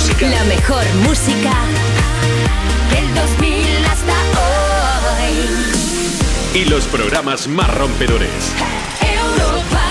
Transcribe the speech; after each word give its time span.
música. 0.00 0.30
La 0.30 0.44
mejor 0.44 0.84
música 1.06 1.52
del 2.90 3.14
2000 3.14 3.84
hasta 3.84 4.12
hoy. 5.18 5.34
Y 6.54 6.64
los 6.64 6.86
programas 6.86 7.46
más 7.46 7.72
rompedores. 7.74 8.30
Europa. 9.02 9.82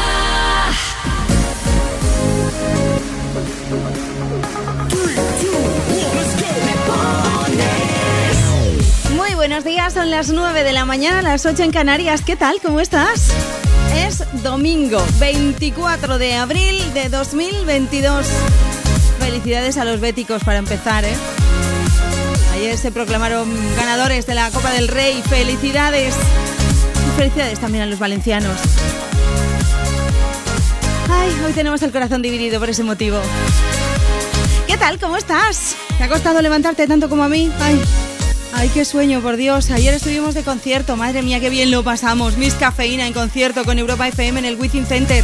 Muy 9.15 9.35
buenos 9.35 9.63
días, 9.63 9.93
son 9.93 10.09
las 10.09 10.29
9 10.29 10.63
de 10.63 10.73
la 10.73 10.85
mañana, 10.85 11.21
las 11.21 11.45
8 11.45 11.63
en 11.63 11.71
Canarias. 11.71 12.23
¿Qué 12.25 12.35
tal? 12.35 12.59
¿Cómo 12.63 12.79
estás? 12.79 13.31
Es 13.95 14.23
domingo 14.41 15.03
24 15.19 16.17
de 16.17 16.35
abril 16.35 16.93
de 16.95 17.09
2022. 17.09 18.25
Felicidades 19.19 19.77
a 19.77 19.85
los 19.85 19.99
béticos 19.99 20.43
para 20.43 20.59
empezar, 20.59 21.05
¿eh? 21.05 21.13
Ayer 22.53 22.77
se 22.77 22.91
proclamaron 22.91 23.49
ganadores 23.75 24.25
de 24.25 24.35
la 24.35 24.49
Copa 24.51 24.71
del 24.71 24.87
Rey. 24.87 25.21
Felicidades. 25.29 26.15
Felicidades 27.15 27.59
también 27.59 27.83
a 27.83 27.87
los 27.87 27.99
valencianos. 27.99 28.57
Ay, 31.09 31.31
hoy 31.45 31.53
tenemos 31.53 31.81
el 31.83 31.91
corazón 31.91 32.21
dividido 32.21 32.59
por 32.59 32.69
ese 32.69 32.83
motivo. 32.83 33.19
¿Qué 34.67 34.77
tal? 34.77 34.99
¿Cómo 34.99 35.17
estás? 35.17 35.75
¿Te 35.97 36.03
ha 36.03 36.07
costado 36.09 36.41
levantarte 36.41 36.87
tanto 36.87 37.09
como 37.09 37.23
a 37.23 37.29
mí? 37.29 37.51
Ay, 37.59 37.81
ay, 38.53 38.69
qué 38.73 38.85
sueño, 38.85 39.21
por 39.21 39.35
Dios. 39.35 39.71
Ayer 39.71 39.93
estuvimos 39.93 40.33
de 40.33 40.43
concierto. 40.43 40.95
Madre 40.95 41.21
mía, 41.21 41.39
qué 41.39 41.49
bien 41.49 41.71
lo 41.71 41.83
pasamos. 41.83 42.37
Miss 42.37 42.53
Cafeína 42.55 43.07
en 43.07 43.13
concierto 43.13 43.63
con 43.63 43.79
Europa 43.79 44.07
FM 44.07 44.39
en 44.39 44.45
el 44.45 44.55
Within 44.55 44.85
Center. 44.85 45.23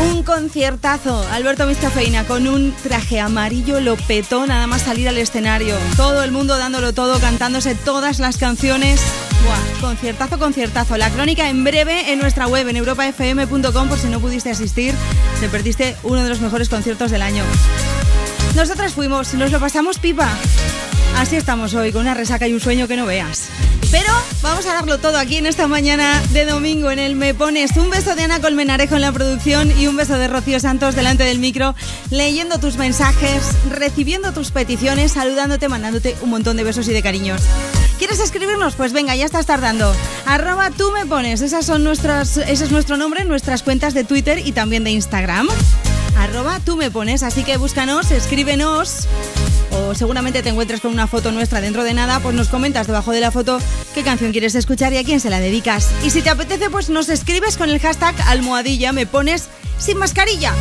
Un 0.00 0.22
conciertazo. 0.22 1.26
Alberto 1.32 1.66
Miss 1.66 1.78
Cafeína 1.78 2.24
con 2.24 2.46
un 2.46 2.72
traje 2.82 3.18
amarillo 3.20 3.80
lo 3.80 3.96
petó 3.96 4.46
nada 4.46 4.66
más 4.66 4.82
salir 4.82 5.08
al 5.08 5.18
escenario. 5.18 5.74
Todo 5.96 6.22
el 6.22 6.30
mundo 6.30 6.56
dándolo 6.56 6.92
todo, 6.92 7.18
cantándose 7.18 7.74
todas 7.74 8.20
las 8.20 8.36
canciones. 8.36 9.00
Buah, 9.44 9.80
conciertazo, 9.80 10.38
conciertazo. 10.38 10.96
La 10.96 11.10
crónica 11.10 11.48
en 11.48 11.64
breve 11.64 12.12
en 12.12 12.20
nuestra 12.20 12.46
web 12.46 12.68
en 12.68 12.76
europafm.com 12.76 13.88
por 13.88 13.98
si 13.98 14.08
no 14.08 14.20
pudiste 14.20 14.50
asistir. 14.50 14.94
Te 15.40 15.48
perdiste 15.48 15.96
uno 16.04 16.22
de 16.22 16.28
los 16.28 16.40
mejores 16.40 16.68
conciertos 16.68 17.10
del 17.10 17.22
año. 17.22 17.42
Nosotras 18.54 18.92
fuimos, 18.92 19.34
nos 19.34 19.50
lo 19.50 19.58
pasamos 19.58 19.98
pipa. 19.98 20.28
Así 21.16 21.36
estamos 21.36 21.74
hoy, 21.74 21.90
con 21.90 22.02
una 22.02 22.14
resaca 22.14 22.46
y 22.46 22.52
un 22.52 22.60
sueño 22.60 22.86
que 22.86 22.96
no 22.96 23.06
veas. 23.06 23.48
Pero 23.90 24.12
vamos 24.42 24.66
a 24.66 24.74
darlo 24.74 24.98
todo 24.98 25.16
aquí 25.16 25.36
en 25.36 25.46
esta 25.46 25.66
mañana 25.66 26.22
de 26.32 26.44
domingo 26.44 26.90
en 26.90 26.98
el 26.98 27.14
Me 27.14 27.32
Pones. 27.32 27.74
Un 27.76 27.88
beso 27.88 28.14
de 28.14 28.24
Ana 28.24 28.38
Colmenarejo 28.40 28.96
en 28.96 29.00
la 29.00 29.12
producción 29.12 29.72
y 29.80 29.86
un 29.86 29.96
beso 29.96 30.18
de 30.18 30.28
Rocío 30.28 30.60
Santos 30.60 30.94
delante 30.94 31.24
del 31.24 31.38
micro, 31.38 31.74
leyendo 32.10 32.58
tus 32.58 32.76
mensajes, 32.76 33.42
recibiendo 33.70 34.32
tus 34.32 34.50
peticiones, 34.50 35.12
saludándote, 35.12 35.68
mandándote 35.68 36.16
un 36.20 36.28
montón 36.28 36.58
de 36.58 36.64
besos 36.64 36.86
y 36.88 36.92
de 36.92 37.02
cariños. 37.02 37.40
¿Quieres 37.98 38.20
escribirnos? 38.20 38.74
Pues 38.74 38.92
venga, 38.92 39.16
ya 39.16 39.24
estás 39.24 39.46
tardando. 39.46 39.94
Arroba 40.26 40.70
tú 40.70 40.92
me 40.92 41.06
pones. 41.06 41.40
Esas 41.40 41.64
son 41.64 41.82
nuestras, 41.82 42.36
ese 42.36 42.64
es 42.64 42.70
nuestro 42.70 42.98
nombre 42.98 43.24
nuestras 43.24 43.62
cuentas 43.62 43.94
de 43.94 44.04
Twitter 44.04 44.46
y 44.46 44.52
también 44.52 44.84
de 44.84 44.90
Instagram. 44.90 45.48
Arroba 46.18 46.60
tú 46.60 46.76
me 46.76 46.90
pones. 46.90 47.22
Así 47.22 47.42
que 47.42 47.56
búscanos, 47.56 48.10
escríbenos 48.10 49.08
o 49.70 49.94
seguramente 49.94 50.42
te 50.42 50.50
encuentres 50.50 50.80
con 50.80 50.92
una 50.92 51.06
foto 51.06 51.32
nuestra 51.32 51.60
dentro 51.60 51.84
de 51.84 51.94
nada, 51.94 52.20
pues 52.20 52.34
nos 52.34 52.48
comentas 52.48 52.86
debajo 52.86 53.12
de 53.12 53.20
la 53.20 53.30
foto 53.30 53.58
qué 53.94 54.02
canción 54.02 54.32
quieres 54.32 54.54
escuchar 54.54 54.92
y 54.92 54.98
a 54.98 55.04
quién 55.04 55.20
se 55.20 55.30
la 55.30 55.40
dedicas. 55.40 55.90
Y 56.04 56.10
si 56.10 56.22
te 56.22 56.30
apetece, 56.30 56.70
pues 56.70 56.90
nos 56.90 57.08
escribes 57.08 57.56
con 57.56 57.70
el 57.70 57.80
hashtag 57.80 58.14
almohadilla, 58.26 58.92
me 58.92 59.06
pones 59.06 59.48
sin 59.78 59.98
mascarilla. 59.98 60.52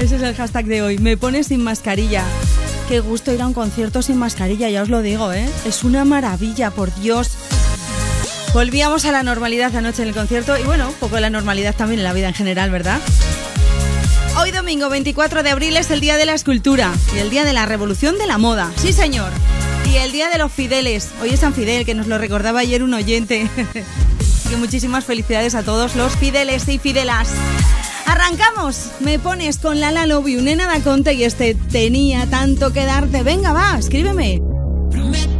Ese 0.00 0.16
es 0.16 0.22
el 0.22 0.34
hashtag 0.34 0.66
de 0.66 0.82
hoy, 0.82 0.98
me 0.98 1.16
pones 1.16 1.48
sin 1.48 1.62
mascarilla. 1.62 2.24
Qué 2.88 3.00
gusto 3.00 3.32
ir 3.32 3.40
a 3.40 3.46
un 3.46 3.54
concierto 3.54 4.02
sin 4.02 4.16
mascarilla, 4.16 4.68
ya 4.68 4.82
os 4.82 4.88
lo 4.88 5.02
digo, 5.02 5.32
¿eh? 5.32 5.48
Es 5.64 5.84
una 5.84 6.04
maravilla, 6.04 6.70
por 6.70 6.94
Dios. 6.96 7.30
Volvíamos 8.52 9.04
a 9.06 9.12
la 9.12 9.22
normalidad 9.22 9.74
anoche 9.74 10.02
en 10.02 10.08
el 10.08 10.14
concierto 10.14 10.58
y 10.58 10.62
bueno, 10.64 10.88
un 10.88 10.94
poco 10.94 11.14
de 11.14 11.22
la 11.22 11.30
normalidad 11.30 11.74
también 11.74 12.00
en 12.00 12.04
la 12.04 12.12
vida 12.12 12.28
en 12.28 12.34
general, 12.34 12.70
¿verdad? 12.70 13.00
Hoy 14.38 14.50
domingo 14.50 14.88
24 14.88 15.42
de 15.42 15.50
abril 15.50 15.76
es 15.76 15.90
el 15.90 16.00
Día 16.00 16.16
de 16.16 16.24
la 16.24 16.34
Escultura 16.34 16.92
y 17.14 17.18
el 17.18 17.28
Día 17.28 17.44
de 17.44 17.52
la 17.52 17.66
Revolución 17.66 18.16
de 18.18 18.26
la 18.26 18.38
Moda. 18.38 18.72
Sí, 18.76 18.92
señor. 18.92 19.30
Y 19.92 19.96
el 19.96 20.10
Día 20.10 20.30
de 20.30 20.38
los 20.38 20.50
Fideles. 20.50 21.10
Hoy 21.20 21.30
es 21.30 21.40
San 21.40 21.52
Fidel, 21.52 21.84
que 21.84 21.94
nos 21.94 22.06
lo 22.06 22.16
recordaba 22.16 22.60
ayer 22.60 22.82
un 22.82 22.94
oyente. 22.94 23.48
que 24.48 24.56
muchísimas 24.56 25.04
felicidades 25.04 25.54
a 25.54 25.62
todos 25.62 25.96
los 25.96 26.16
fideles 26.16 26.66
y 26.68 26.78
fidelas. 26.78 27.28
Arrancamos. 28.06 28.90
Me 29.00 29.18
pones 29.18 29.58
con 29.58 29.80
Lala 29.80 30.06
Love 30.06 30.28
You, 30.28 30.40
Nena 30.40 30.66
da 30.66 30.80
Conte 30.80 31.12
y 31.12 31.24
este 31.24 31.54
tenía 31.54 32.26
tanto 32.26 32.72
que 32.72 32.86
darte. 32.86 33.22
Venga, 33.22 33.52
va, 33.52 33.76
escríbeme. 33.78 34.40
Prometo 34.90 35.31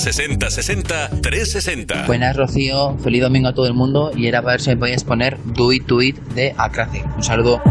60 0.00 0.50
60 0.50 0.50
60 0.50 1.08
360. 1.20 2.06
Buenas, 2.06 2.36
Rocío. 2.36 2.96
Feliz 2.98 3.22
domingo 3.22 3.48
a 3.48 3.54
todo 3.54 3.66
el 3.66 3.74
mundo. 3.74 4.12
Y 4.16 4.26
era 4.26 4.42
para 4.42 4.54
ver 4.54 4.60
si 4.60 4.70
me 4.70 4.76
podías 4.76 5.04
poner 5.04 5.38
Do 5.44 5.72
It, 5.72 5.86
Do 5.86 6.02
It 6.02 6.16
de 6.34 6.54
Acrace. 6.56 7.02
Un 7.16 7.22
saludo. 7.22 7.62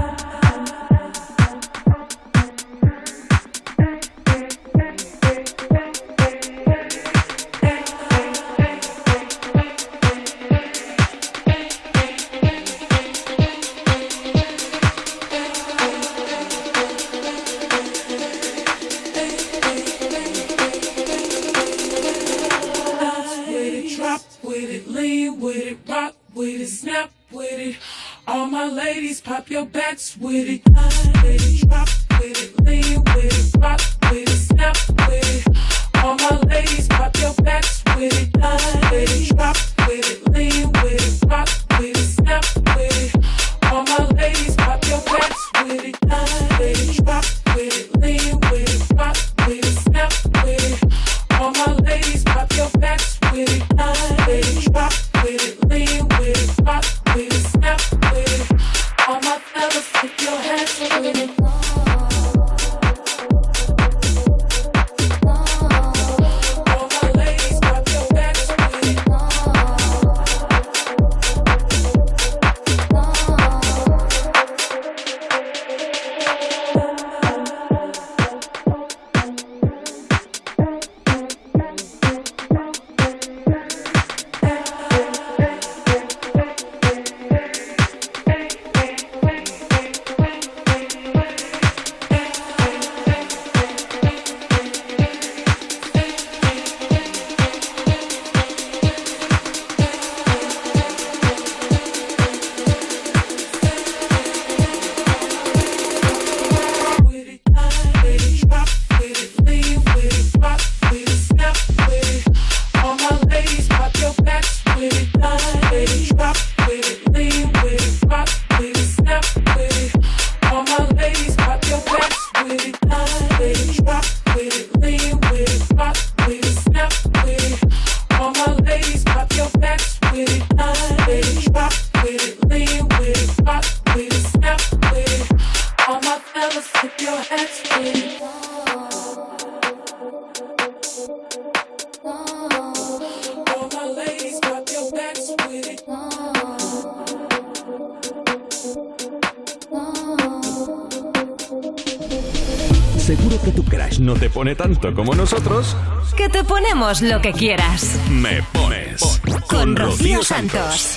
Lo 157.00 157.22
que 157.22 157.32
quieras. 157.32 157.96
Me 158.10 158.44
pones. 158.52 159.22
Con 159.48 159.78
Rocío 159.78 160.22
Santos. 160.24 160.96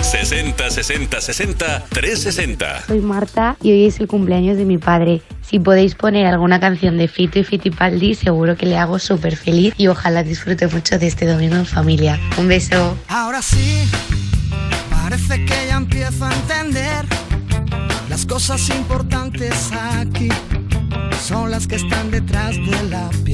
60 0.00 0.70
60 0.70 1.20
60 1.20 1.84
360. 1.90 2.86
Soy 2.86 3.00
Marta 3.00 3.54
y 3.62 3.72
hoy 3.72 3.84
es 3.84 4.00
el 4.00 4.06
cumpleaños 4.06 4.56
de 4.56 4.64
mi 4.64 4.78
padre. 4.78 5.20
Si 5.42 5.58
podéis 5.58 5.96
poner 5.96 6.24
alguna 6.24 6.60
canción 6.60 6.96
de 6.96 7.08
Fito 7.08 7.38
y 7.38 7.44
Fitipaldi, 7.44 8.14
seguro 8.14 8.56
que 8.56 8.64
le 8.64 8.78
hago 8.78 8.98
súper 8.98 9.36
feliz 9.36 9.74
y 9.76 9.88
ojalá 9.88 10.22
disfrute 10.22 10.66
mucho 10.66 10.98
de 10.98 11.08
este 11.08 11.26
domingo 11.26 11.56
en 11.56 11.66
familia. 11.66 12.18
Un 12.38 12.48
beso. 12.48 12.96
Ahora 13.08 13.42
sí, 13.42 13.86
parece 14.90 15.44
que 15.44 15.66
ya 15.68 15.76
empiezo 15.76 16.24
a 16.24 16.32
entender 16.32 17.04
las 18.08 18.24
cosas 18.24 18.66
importantes 18.70 19.72
aquí. 19.72 20.30
Son 21.22 21.50
las 21.50 21.66
que 21.66 21.76
están 21.76 22.10
detrás 22.10 22.56
de 22.56 22.88
la 22.88 23.10
piel 23.24 23.33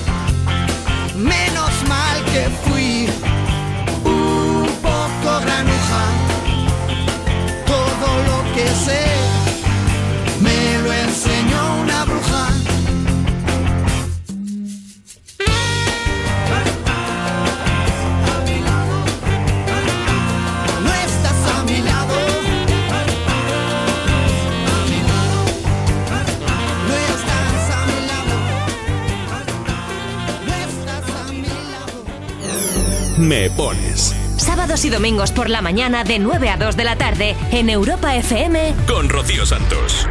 Me 33.21 33.51
pones 33.51 34.15
Sábados 34.37 34.83
y 34.83 34.89
domingos 34.89 35.31
por 35.31 35.47
la 35.47 35.61
mañana 35.61 36.03
de 36.03 36.17
9 36.17 36.49
a 36.49 36.57
2 36.57 36.75
de 36.75 36.83
la 36.83 36.95
tarde 36.95 37.35
en 37.51 37.69
Europa 37.69 38.15
FM. 38.15 38.73
con 38.87 39.09
Rocío 39.09 39.45
Santos. 39.45 40.07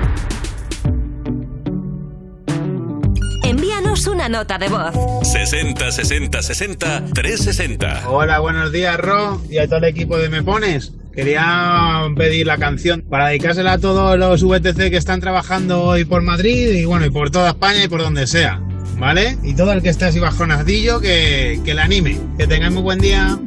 Envíanos 3.42 4.06
una 4.06 4.28
nota 4.28 4.58
de 4.58 4.68
voz. 4.68 4.94
60 5.26 5.90
60 5.90 6.40
60 6.40 7.04
360. 7.12 8.08
Hola, 8.08 8.38
buenos 8.38 8.70
días, 8.70 8.96
Ro, 8.96 9.42
y 9.50 9.58
a 9.58 9.66
todo 9.66 9.78
el 9.78 9.84
equipo 9.86 10.16
de 10.16 10.28
Me 10.28 10.44
Pones. 10.44 10.92
Quería 11.12 12.02
pedir 12.16 12.46
la 12.46 12.58
canción 12.58 13.02
para 13.10 13.26
dedicársela 13.26 13.72
a 13.72 13.78
todos 13.78 14.16
los 14.16 14.44
VTC 14.44 14.88
que 14.90 14.96
están 14.96 15.20
trabajando 15.20 15.82
hoy 15.82 16.04
por 16.04 16.22
Madrid 16.22 16.68
y 16.74 16.84
bueno, 16.84 17.06
y 17.06 17.10
por 17.10 17.32
toda 17.32 17.48
España 17.48 17.82
y 17.82 17.88
por 17.88 18.02
donde 18.02 18.28
sea, 18.28 18.62
¿vale? 19.00 19.38
Y 19.42 19.54
todo 19.54 19.72
el 19.72 19.82
que 19.82 19.88
esté 19.88 20.04
así 20.04 20.20
bajonadillo 20.20 21.00
que, 21.00 21.60
que 21.64 21.74
le 21.74 21.80
anime. 21.80 22.20
Que 22.36 22.46
tengáis 22.46 22.72
muy 22.72 22.82
buen 22.82 22.98
día. 23.00 23.38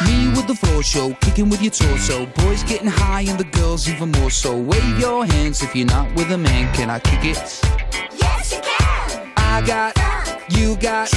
Me 0.00 0.28
with 0.34 0.46
the 0.46 0.54
floor 0.54 0.82
show, 0.82 1.14
kicking 1.20 1.50
with 1.50 1.60
your 1.60 1.70
torso. 1.70 2.26
Boys 2.42 2.64
getting 2.64 2.88
high 2.88 3.28
and 3.28 3.38
the 3.38 3.44
girls 3.56 3.86
even 3.88 4.10
more 4.12 4.30
so. 4.30 4.56
Wave 4.56 4.98
your 4.98 5.26
hands 5.26 5.62
if 5.62 5.76
you're 5.76 5.86
not 5.86 6.08
with 6.16 6.32
a 6.32 6.38
man. 6.38 6.72
Can 6.72 6.90
I 6.90 6.98
kick 6.98 7.24
it? 7.24 7.60
Yes, 8.18 8.52
you 8.52 8.60
can. 8.62 9.32
I 9.36 9.62
got, 9.64 9.94
you 10.48 10.76
got, 10.76 11.12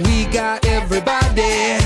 we 0.00 0.26
got 0.26 0.66
everybody. 0.66 1.78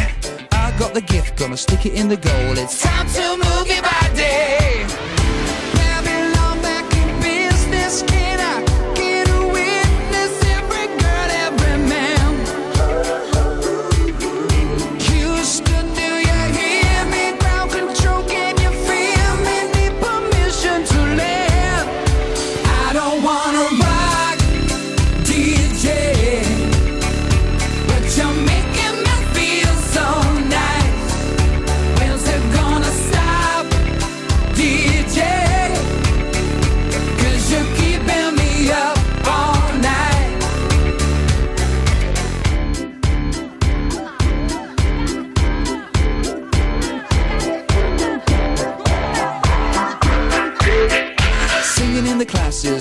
I 0.50 0.74
got 0.78 0.94
the 0.94 1.02
gift, 1.02 1.36
gonna 1.36 1.56
stick 1.56 1.84
it 1.84 1.92
in 1.92 2.08
the 2.08 2.16
goal. 2.16 2.56
It's 2.56 2.80
time 2.80 3.06
to 3.08 3.36
move 3.36 3.68
your 3.68 3.82
body. 3.82 5.11
Babylon 7.92 8.08
back 8.08 8.12
in 8.12 8.21
business. 8.21 8.21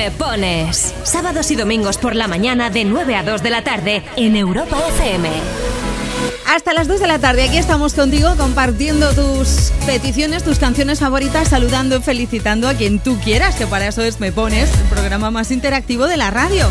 Me 0.00 0.10
Pones. 0.10 0.94
Sábados 1.02 1.50
y 1.50 1.56
domingos 1.56 1.98
por 1.98 2.16
la 2.16 2.26
mañana 2.26 2.70
de 2.70 2.86
9 2.86 3.16
a 3.16 3.22
2 3.22 3.42
de 3.42 3.50
la 3.50 3.62
tarde 3.62 4.02
en 4.16 4.34
Europa 4.34 4.78
FM. 4.96 5.28
Hasta 6.46 6.72
las 6.72 6.88
2 6.88 7.00
de 7.00 7.06
la 7.06 7.18
tarde 7.18 7.42
aquí 7.42 7.58
estamos 7.58 7.92
contigo 7.92 8.34
compartiendo 8.38 9.12
tus 9.12 9.72
peticiones, 9.84 10.42
tus 10.42 10.58
canciones 10.58 11.00
favoritas, 11.00 11.48
saludando 11.48 11.96
y 11.96 12.00
felicitando 12.00 12.66
a 12.66 12.72
quien 12.72 12.98
tú 12.98 13.18
quieras, 13.22 13.56
que 13.56 13.66
para 13.66 13.88
eso 13.88 14.00
es 14.00 14.20
Me 14.20 14.32
Pones, 14.32 14.72
el 14.72 14.86
programa 14.88 15.30
más 15.30 15.50
interactivo 15.50 16.06
de 16.06 16.16
la 16.16 16.30
radio. 16.30 16.66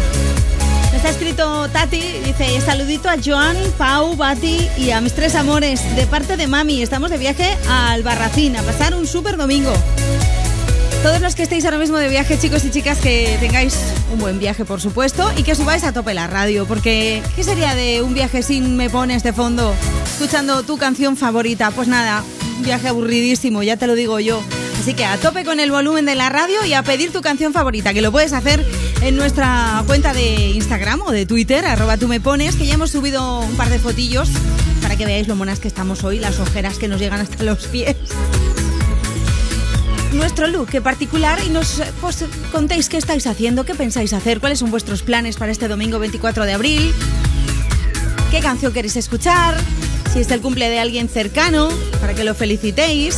Está 0.96 1.10
escrito 1.10 1.70
Tati, 1.70 2.02
dice 2.26 2.60
saludito 2.62 3.10
a 3.10 3.18
Joan, 3.24 3.56
Pau, 3.78 4.16
Bati 4.16 4.68
y 4.76 4.90
a 4.90 5.02
mis 5.02 5.14
tres 5.14 5.36
amores 5.36 5.84
de 5.96 6.08
parte 6.08 6.36
de 6.36 6.48
mami. 6.48 6.82
Estamos 6.82 7.12
de 7.12 7.20
viaje 7.20 7.56
al 7.70 8.02
Barracín 8.02 8.58
a 8.58 8.64
pasar 8.64 8.96
un 8.96 9.06
súper 9.06 9.38
domingo. 9.38 9.74
Todos 11.04 11.22
los 11.22 11.34
que 11.34 11.44
estéis 11.44 11.64
ahora 11.64 11.78
mismo 11.78 11.98
de 11.98 12.10
viaje, 12.10 12.38
chicos 12.38 12.66
y 12.66 12.72
chicas, 12.72 13.00
que 13.00 13.38
tengáis 13.40 13.78
un 14.12 14.20
buen 14.20 14.38
viaje, 14.38 14.66
por 14.66 14.82
supuesto, 14.82 15.32
y 15.38 15.44
que 15.44 15.56
subáis 15.56 15.86
a 15.86 15.94
tope 15.94 16.14
la 16.14 16.28
radio, 16.28 16.66
porque 16.66 17.24
¿qué 17.38 17.44
sería 17.44 17.74
de 17.74 18.02
un 18.02 18.14
viaje 18.14 18.44
sin 18.44 18.76
me 18.76 18.90
pones 18.90 19.24
de 19.24 19.32
fondo, 19.32 19.74
escuchando 20.06 20.62
tu 20.64 20.78
canción 20.78 21.16
favorita? 21.16 21.72
Pues 21.72 21.88
nada, 21.88 22.22
un 22.58 22.64
viaje 22.64 22.90
aburridísimo, 22.90 23.64
ya 23.64 23.78
te 23.78 23.88
lo 23.88 23.96
digo 23.96 24.20
yo. 24.20 24.44
Así 24.78 24.94
que 24.94 25.06
a 25.06 25.16
tope 25.18 25.46
con 25.46 25.62
el 25.62 25.72
volumen 25.72 26.06
de 26.06 26.16
la 26.16 26.28
radio 26.28 26.66
y 26.66 26.74
a 26.74 26.84
pedir 26.84 27.14
tu 27.14 27.22
canción 27.22 27.54
favorita, 27.54 27.94
que 27.94 28.02
lo 28.02 28.12
puedes 28.12 28.34
hacer 28.34 28.66
en 29.02 29.16
nuestra 29.16 29.84
cuenta 29.88 30.14
de 30.14 30.50
Instagram 30.50 31.02
o 31.04 31.12
de 31.12 31.26
Twitter, 31.26 31.66
arroba 31.66 31.96
tú 31.96 32.10
me 32.10 32.20
pones, 32.20 32.58
que 32.58 32.66
ya 32.66 32.74
hemos 32.74 32.92
subido 32.92 33.40
un 33.40 33.56
par 33.56 33.70
de 33.70 33.80
fotillos 33.80 34.30
para 34.82 34.98
que 34.98 35.06
veáis 35.06 35.30
lo 35.30 35.38
monas 35.38 35.60
que 35.60 35.70
estamos 35.70 36.04
hoy, 36.04 36.20
las 36.20 36.40
ojeras 36.40 36.78
que 36.78 36.90
nos 36.90 37.00
llegan 37.00 37.22
hasta 37.22 37.42
los 37.44 37.68
pies 37.68 37.96
nuestro 40.20 40.48
look 40.48 40.70
particular 40.84 41.40
y 41.46 41.50
nos 41.50 41.82
pues, 42.02 42.26
contéis 42.52 42.90
qué 42.90 42.98
estáis 42.98 43.26
haciendo, 43.26 43.66
qué 43.66 43.74
pensáis 43.74 44.12
hacer, 44.12 44.42
cuáles 44.42 44.60
son 44.60 44.70
vuestros 44.70 45.02
planes 45.02 45.38
para 45.38 45.52
este 45.52 45.68
domingo 45.70 45.98
24 45.98 46.46
de 46.46 46.54
abril, 46.54 46.94
qué 48.30 48.42
canción 48.42 48.74
queréis 48.74 48.98
escuchar, 48.98 49.56
si 50.12 50.20
es 50.20 50.30
el 50.32 50.42
cumple 50.42 50.70
de 50.70 50.80
alguien 50.80 51.08
cercano, 51.08 51.70
para 52.02 52.14
que 52.14 52.26
lo 52.26 52.36
felicitéis. 52.36 53.18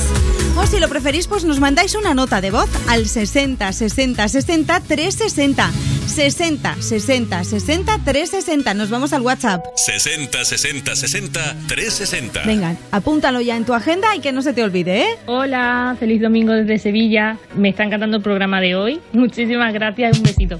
O 0.55 0.67
si 0.67 0.79
lo 0.79 0.89
preferís, 0.89 1.27
pues 1.27 1.43
nos 1.43 1.59
mandáis 1.59 1.95
una 1.95 2.13
nota 2.13 2.39
de 2.39 2.51
voz 2.51 2.69
al 2.87 3.07
60 3.07 3.71
60 3.71 4.27
60 4.27 4.79
360. 4.81 5.71
60 6.11 6.75
60 6.81 7.43
60 7.43 7.99
360. 8.03 8.73
Nos 8.73 8.89
vamos 8.89 9.13
al 9.13 9.21
WhatsApp. 9.21 9.65
60 9.75 10.43
60 10.43 10.95
60 10.95 11.55
360. 11.67 12.41
Venga, 12.45 12.75
apúntalo 12.91 13.41
ya 13.41 13.55
en 13.55 13.65
tu 13.65 13.73
agenda 13.73 14.15
y 14.15 14.19
que 14.19 14.31
no 14.31 14.41
se 14.41 14.53
te 14.53 14.63
olvide, 14.63 15.03
¿eh? 15.03 15.17
Hola, 15.25 15.95
feliz 15.99 16.21
domingo 16.21 16.53
desde 16.53 16.79
Sevilla. 16.79 17.37
Me 17.55 17.69
está 17.69 17.83
encantando 17.83 18.17
el 18.17 18.23
programa 18.23 18.59
de 18.59 18.75
hoy. 18.75 18.99
Muchísimas 19.13 19.73
gracias 19.73 20.17
y 20.17 20.19
un 20.19 20.23
besito. 20.23 20.59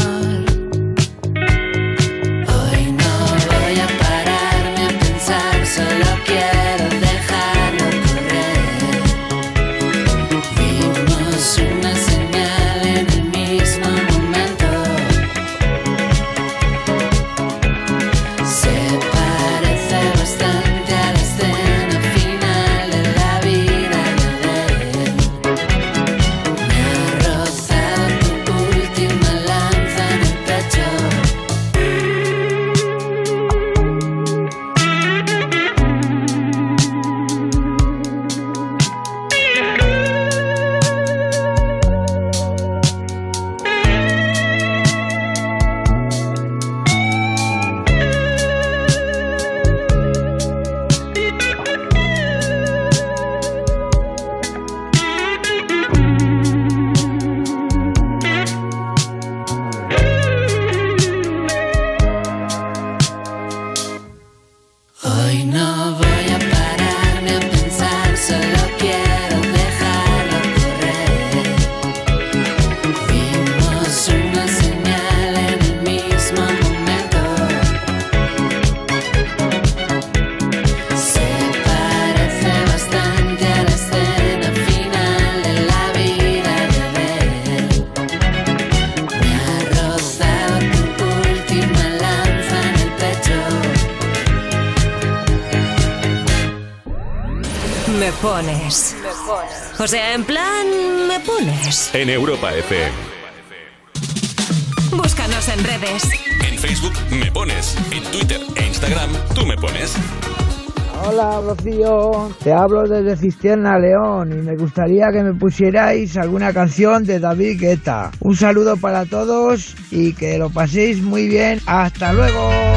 Te 112.43 112.51
hablo 112.51 112.87
desde 112.87 113.15
Cistierna 113.17 113.77
León 113.77 114.31
y 114.31 114.41
me 114.41 114.55
gustaría 114.55 115.11
que 115.11 115.21
me 115.21 115.35
pusierais 115.35 116.17
alguna 116.17 116.51
canción 116.51 117.03
de 117.03 117.19
David 117.19 117.59
Guetta. 117.59 118.09
Un 118.19 118.35
saludo 118.35 118.77
para 118.77 119.05
todos 119.05 119.75
y 119.91 120.13
que 120.13 120.39
lo 120.39 120.49
paséis 120.49 121.03
muy 121.03 121.27
bien. 121.27 121.59
Hasta 121.67 122.11
luego. 122.13 122.70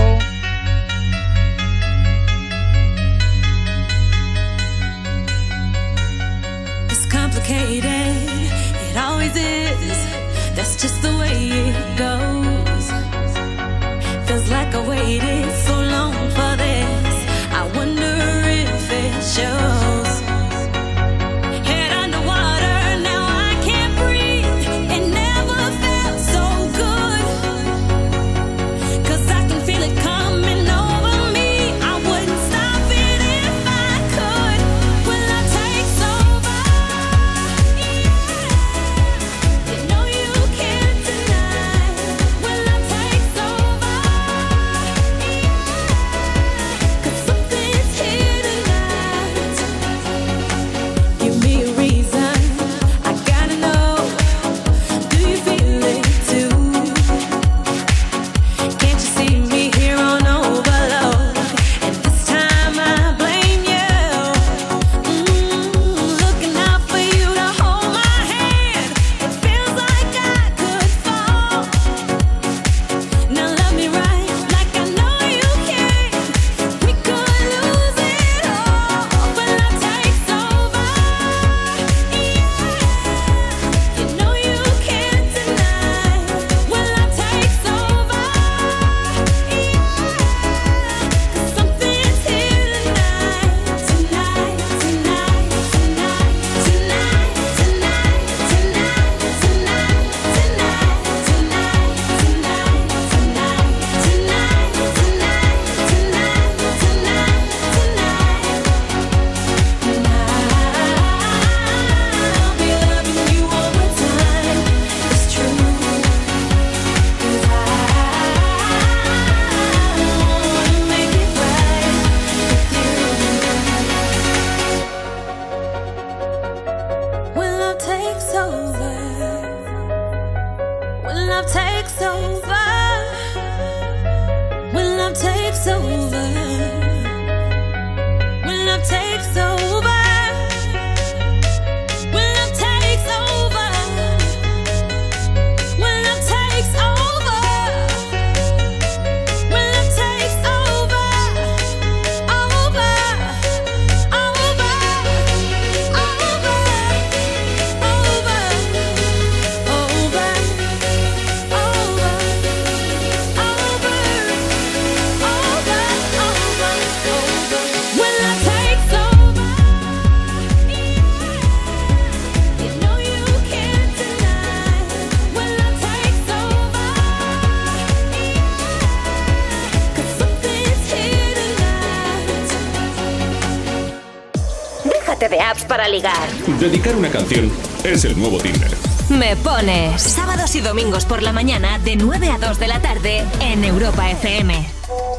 ligar. 185.88 186.28
Dedicar 186.60 186.96
una 186.96 187.10
canción 187.10 187.50
es 187.84 188.04
el 188.04 188.18
nuevo 188.18 188.38
Tinder. 188.38 188.70
Me 189.10 189.36
pones 189.36 190.00
sábados 190.00 190.54
y 190.54 190.60
domingos 190.60 191.04
por 191.04 191.22
la 191.22 191.32
mañana 191.32 191.78
de 191.78 191.96
9 191.96 192.30
a 192.30 192.38
2 192.38 192.58
de 192.58 192.68
la 192.68 192.80
tarde 192.80 193.22
en 193.40 193.62
Europa 193.64 194.10
FM. 194.10 194.66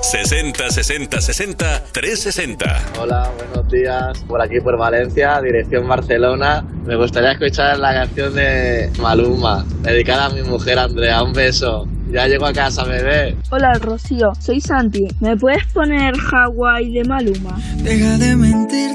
60 0.01 0.69
60 0.71 1.21
60 1.21 1.83
360. 1.91 2.81
Hola, 2.99 3.31
buenos 3.37 3.71
días. 3.71 4.23
Por 4.27 4.41
aquí 4.41 4.59
por 4.59 4.77
Valencia, 4.77 5.39
dirección 5.41 5.87
Barcelona. 5.87 6.65
Me 6.85 6.95
gustaría 6.95 7.33
escuchar 7.33 7.77
la 7.79 7.93
canción 7.93 8.33
de 8.33 8.91
Maluma, 8.99 9.65
dedicada 9.81 10.25
a 10.25 10.29
mi 10.29 10.41
mujer 10.41 10.79
Andrea. 10.79 11.23
Un 11.23 11.33
beso. 11.33 11.87
Ya 12.11 12.27
llego 12.27 12.45
a 12.45 12.53
casa, 12.53 12.83
bebé. 12.85 13.35
Hola, 13.49 13.73
Rocío. 13.73 14.33
Soy 14.39 14.61
Santi. 14.61 15.07
¿Me 15.19 15.35
puedes 15.35 15.65
poner 15.73 16.13
Hawaii 16.15 16.93
de 16.93 17.03
Maluma? 17.03 17.59
Deja 17.77 18.17
de 18.17 18.35
mentir 18.35 18.94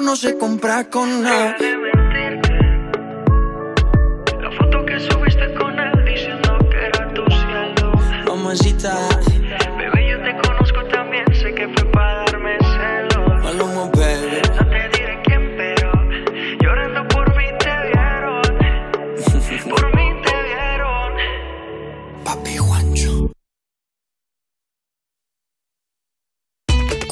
No 0.00 0.16
se 0.16 0.36
compra 0.36 0.88
con 0.88 1.22
nada. 1.22 1.56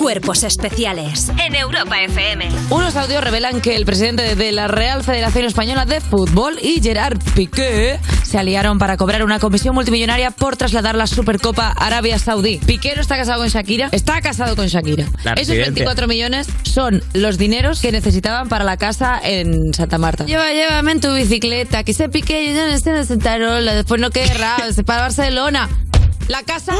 Cuerpos 0.08 0.42
especiales 0.42 1.30
en 1.38 1.54
Europa 1.54 2.00
FM. 2.00 2.48
Unos 2.70 2.96
audios 2.96 3.22
revelan 3.22 3.60
que 3.60 3.76
el 3.76 3.84
presidente 3.84 4.36
de 4.36 4.52
la 4.52 4.66
Real 4.66 5.04
Federación 5.04 5.44
Española 5.44 5.84
de 5.84 6.00
Fútbol 6.00 6.56
y 6.62 6.80
Gerard 6.80 7.18
Piqué 7.34 8.00
se 8.22 8.38
aliaron 8.38 8.78
para 8.78 8.96
cobrar 8.96 9.22
una 9.22 9.38
comisión 9.38 9.74
multimillonaria 9.74 10.30
por 10.30 10.56
trasladar 10.56 10.94
la 10.94 11.06
Supercopa 11.06 11.74
a 11.76 11.88
Arabia 11.88 12.18
Saudí. 12.18 12.56
Piqué 12.56 12.94
no 12.94 13.02
está 13.02 13.18
casado 13.18 13.40
con 13.40 13.48
Shakira, 13.48 13.90
está 13.92 14.22
casado 14.22 14.56
con 14.56 14.66
Shakira. 14.68 15.04
La 15.24 15.34
Esos 15.34 15.48
residencia. 15.48 15.84
24 15.84 16.06
millones 16.06 16.46
son 16.62 17.02
los 17.12 17.36
dineros 17.36 17.82
que 17.82 17.92
necesitaban 17.92 18.48
para 18.48 18.64
la 18.64 18.78
casa 18.78 19.20
en 19.22 19.74
Santa 19.74 19.98
Marta. 19.98 20.24
Lleva, 20.24 20.50
llévame 20.50 20.92
en 20.92 21.00
tu 21.02 21.12
bicicleta, 21.12 21.84
que 21.84 21.92
se 21.92 22.08
Piqué, 22.08 22.54
yo 22.54 22.66
no 22.66 22.72
estoy 22.72 22.94
en 22.94 23.04
Santa 23.04 23.36
Rola, 23.36 23.74
después 23.74 24.00
no 24.00 24.08
querrá, 24.08 24.56
se 24.72 24.84
para 24.84 25.02
Barcelona. 25.02 25.68
La 26.28 26.42
casa 26.42 26.74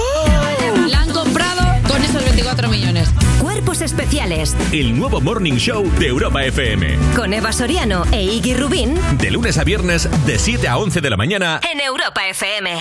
la 0.89 1.01
han 1.01 1.11
comprado 1.11 1.63
con 1.89 2.03
esos 2.03 2.23
24 2.23 2.69
millones. 2.69 3.09
Cuerpos 3.41 3.81
especiales 3.81 4.55
El 4.73 4.97
nuevo 4.99 5.21
Morning 5.21 5.55
Show 5.55 5.91
de 5.99 6.09
Europa 6.09 6.45
FM. 6.45 6.99
con 7.17 7.33
Eva 7.33 7.53
Soriano 7.53 8.05
e 8.13 8.23
Iggy 8.25 8.55
Rubín 8.55 8.99
De 9.19 9.31
lunes 9.31 9.57
a 9.59 9.65
viernes, 9.65 10.09
de 10.27 10.39
7 10.39 10.69
a 10.69 10.77
11 10.79 11.01
de 11.01 11.11
la 11.11 11.17
mañana. 11.17 11.61
en 11.73 11.81
Europa 11.81 12.27
FM. 12.29 12.79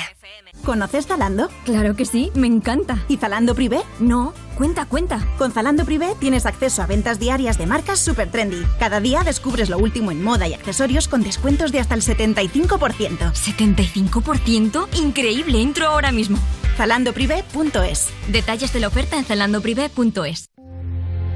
¿Conoces 0.67 1.08
Zalando? 1.08 1.49
Claro 1.63 1.95
que 1.95 2.03
sí, 2.03 2.30
me 2.36 2.45
encanta. 2.45 3.01
¿Y 3.08 3.15
Zalando 3.15 3.56
Privé? 3.56 3.80
No, 4.01 4.34
cuenta, 4.58 4.86
cuenta. 4.86 5.25
Con 5.38 5.53
Zalando 5.53 5.86
Privé 5.86 6.13
tienes 6.19 6.45
acceso 6.45 6.82
a 6.82 6.88
ventas 6.88 7.19
diarias 7.19 7.58
de 7.58 7.65
marcas 7.65 7.99
super 7.99 8.30
trendy. 8.30 8.65
Cada 8.77 8.99
día 8.99 9.23
descubres 9.23 9.69
lo 9.69 9.77
último 9.77 10.12
en 10.12 10.21
moda 10.21 10.45
y 10.45 10.53
accesorios 10.53 11.08
con 11.08 11.23
descuentos 11.23 11.71
de 11.71 11.80
hasta 11.80 11.95
el 11.95 12.01
75%. 12.01 13.32
¿75%? 13.32 14.88
Increíble, 14.99 15.62
entro 15.62 15.88
ahora 15.88 16.12
mismo. 16.12 16.38
Zalandoprivé.es 16.75 18.10
Detalles 18.27 18.73
de 18.73 18.80
la 18.82 18.89
oferta 18.89 19.17
en 19.17 19.23
zalandoprivé.es. 19.23 20.49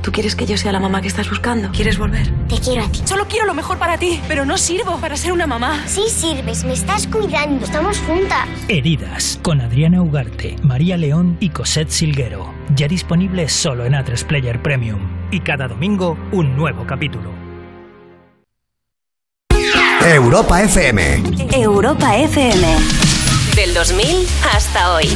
¿Tú 0.02 0.12
quieres 0.12 0.36
que 0.36 0.48
yo 0.48 0.58
sea 0.58 0.72
la 0.72 0.80
mamá 0.80 1.02
que 1.02 1.08
estás 1.08 1.30
buscando? 1.30 1.70
¿Quieres 1.72 2.00
volver? 2.00 2.28
Te 2.48 2.58
quiero 2.60 2.84
a 2.84 2.90
ti. 2.90 3.02
Solo 3.06 3.28
quiero 3.28 3.46
lo 3.46 3.54
mejor 3.54 3.78
para 3.78 3.98
ti, 3.98 4.20
pero 4.28 4.46
no 4.46 4.58
sirvo 4.58 4.98
para 5.00 5.16
ser 5.16 5.32
una 5.32 5.46
mamá. 5.46 5.84
Sí 5.86 6.04
sirves, 6.10 6.64
me 6.64 6.74
estás 6.74 7.06
cuidando. 7.06 7.66
Estamos 7.66 8.00
juntas. 8.00 8.48
Heridas 8.68 9.40
con 9.44 9.62
Adriana 9.62 10.02
Ugarte, 10.02 10.56
María 10.64 10.98
León 10.98 11.38
y 11.40 11.50
Cosette 11.50 11.92
Silguero. 11.92 12.52
Ya 12.76 12.88
disponible 12.88 13.48
solo 13.48 13.86
en 13.86 13.94
A3 13.94 14.26
Player 14.26 14.62
Premium. 14.62 15.00
Y 15.30 15.42
cada 15.42 15.68
domingo 15.68 16.18
un 16.32 16.56
nuevo 16.56 16.86
capítulo. 16.88 17.32
Europa 20.04 20.64
FM. 20.64 21.24
Europa 21.54 22.18
FM. 22.18 22.68
Del 23.56 23.74
2000 23.76 24.28
hasta 24.52 24.94
hoy. 24.94 25.08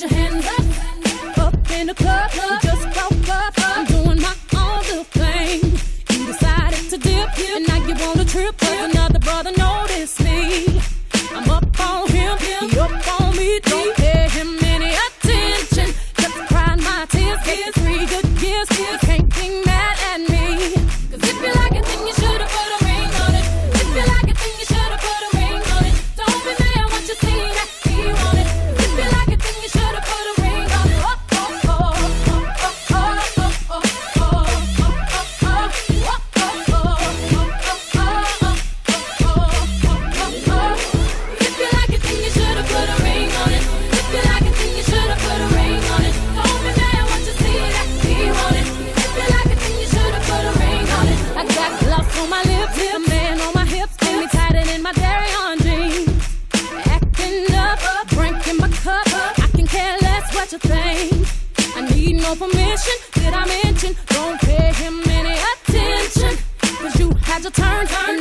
Put 0.00 0.10
your 0.10 0.18
hands 0.18 0.46
up, 0.46 1.38
up 1.38 1.70
in 1.72 1.86
the 1.88 1.94
club. 1.94 2.30
We 2.32 2.58
just 2.62 2.82
broke 2.94 3.28
up. 3.28 3.52
I'm 3.58 3.84
doing 3.86 4.20
my 4.20 4.34
own 4.56 4.78
little 4.82 5.04
thing. 5.04 5.78
You 6.10 6.26
decided 6.26 6.88
to 6.90 6.98
dip, 6.98 7.38
and 7.38 7.68
now 7.68 7.76
you 7.86 7.94
want 7.94 8.18
to 8.18 8.24
trip. 8.24 8.56
'cause 8.56 8.94
another 8.94 9.09
permission. 62.40 62.96
Did 63.12 63.34
I 63.34 63.44
mention? 63.44 63.94
Don't 64.06 64.40
pay 64.40 64.72
him 64.72 65.02
any 65.10 65.36
attention. 65.52 66.38
Cause 66.80 66.98
you 66.98 67.10
had 67.20 67.42
your 67.42 67.52
turn, 67.52 67.86
and 68.08 68.19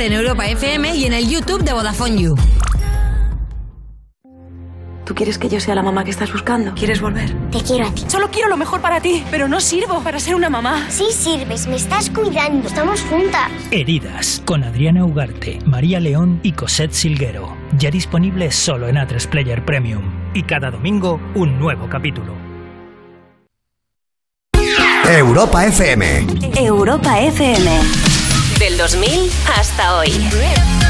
en 0.00 0.12
Europa 0.12 0.48
FM 0.48 0.96
y 0.96 1.04
en 1.04 1.12
el 1.12 1.28
YouTube 1.28 1.62
de 1.62 1.72
Vodafone 1.72 2.22
You. 2.22 2.34
¿Tú 5.04 5.14
quieres 5.14 5.38
que 5.38 5.48
yo 5.48 5.58
sea 5.58 5.74
la 5.74 5.82
mamá 5.82 6.04
que 6.04 6.10
estás 6.10 6.32
buscando? 6.32 6.72
¿Quieres 6.72 7.00
volver? 7.00 7.34
Te 7.50 7.60
quiero 7.62 7.88
a 7.88 7.92
ti. 7.92 8.04
Solo 8.06 8.30
quiero 8.30 8.48
lo 8.48 8.56
mejor 8.56 8.80
para 8.80 9.00
ti, 9.00 9.24
pero 9.30 9.48
no 9.48 9.60
sirvo 9.60 10.00
para 10.02 10.20
ser 10.20 10.36
una 10.36 10.48
mamá. 10.48 10.86
Sí 10.88 11.06
sirves, 11.10 11.66
me 11.66 11.76
estás 11.76 12.10
cuidando. 12.10 12.68
Estamos 12.68 13.00
juntas. 13.02 13.50
Heridas 13.72 14.40
con 14.46 14.62
Adriana 14.62 15.04
Ugarte, 15.04 15.58
María 15.66 15.98
León 15.98 16.38
y 16.44 16.52
Cosette 16.52 16.92
Silguero. 16.92 17.56
Ya 17.76 17.90
disponible 17.90 18.52
solo 18.52 18.88
en 18.88 18.96
A3 18.96 19.28
Player 19.28 19.64
Premium. 19.64 20.02
Y 20.32 20.44
cada 20.44 20.70
domingo 20.70 21.20
un 21.34 21.58
nuevo 21.58 21.88
capítulo. 21.88 22.32
Europa 25.04 25.66
FM. 25.66 26.26
Europa 26.56 27.20
FM. 27.20 28.09
2000 28.80 29.28
hasta 29.44 29.98
hoy. 29.98 30.89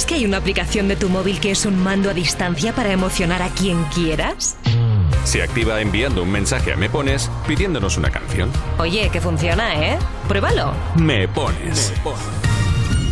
¿Sabes 0.00 0.08
que 0.08 0.14
hay 0.14 0.24
una 0.24 0.38
aplicación 0.38 0.88
de 0.88 0.96
tu 0.96 1.10
móvil 1.10 1.40
que 1.40 1.50
es 1.50 1.66
un 1.66 1.78
mando 1.78 2.08
a 2.08 2.14
distancia 2.14 2.72
para 2.74 2.90
emocionar 2.90 3.42
a 3.42 3.50
quien 3.50 3.84
quieras? 3.94 4.56
Se 5.24 5.42
activa 5.42 5.78
enviando 5.82 6.22
un 6.22 6.30
mensaje 6.30 6.72
a 6.72 6.76
Me 6.76 6.88
Pones 6.88 7.30
pidiéndonos 7.46 7.98
una 7.98 8.08
canción. 8.08 8.50
Oye, 8.78 9.10
que 9.10 9.20
funciona, 9.20 9.74
¿eh? 9.74 9.98
Pruébalo. 10.26 10.72
Me 10.96 11.28
Pones. 11.28 11.92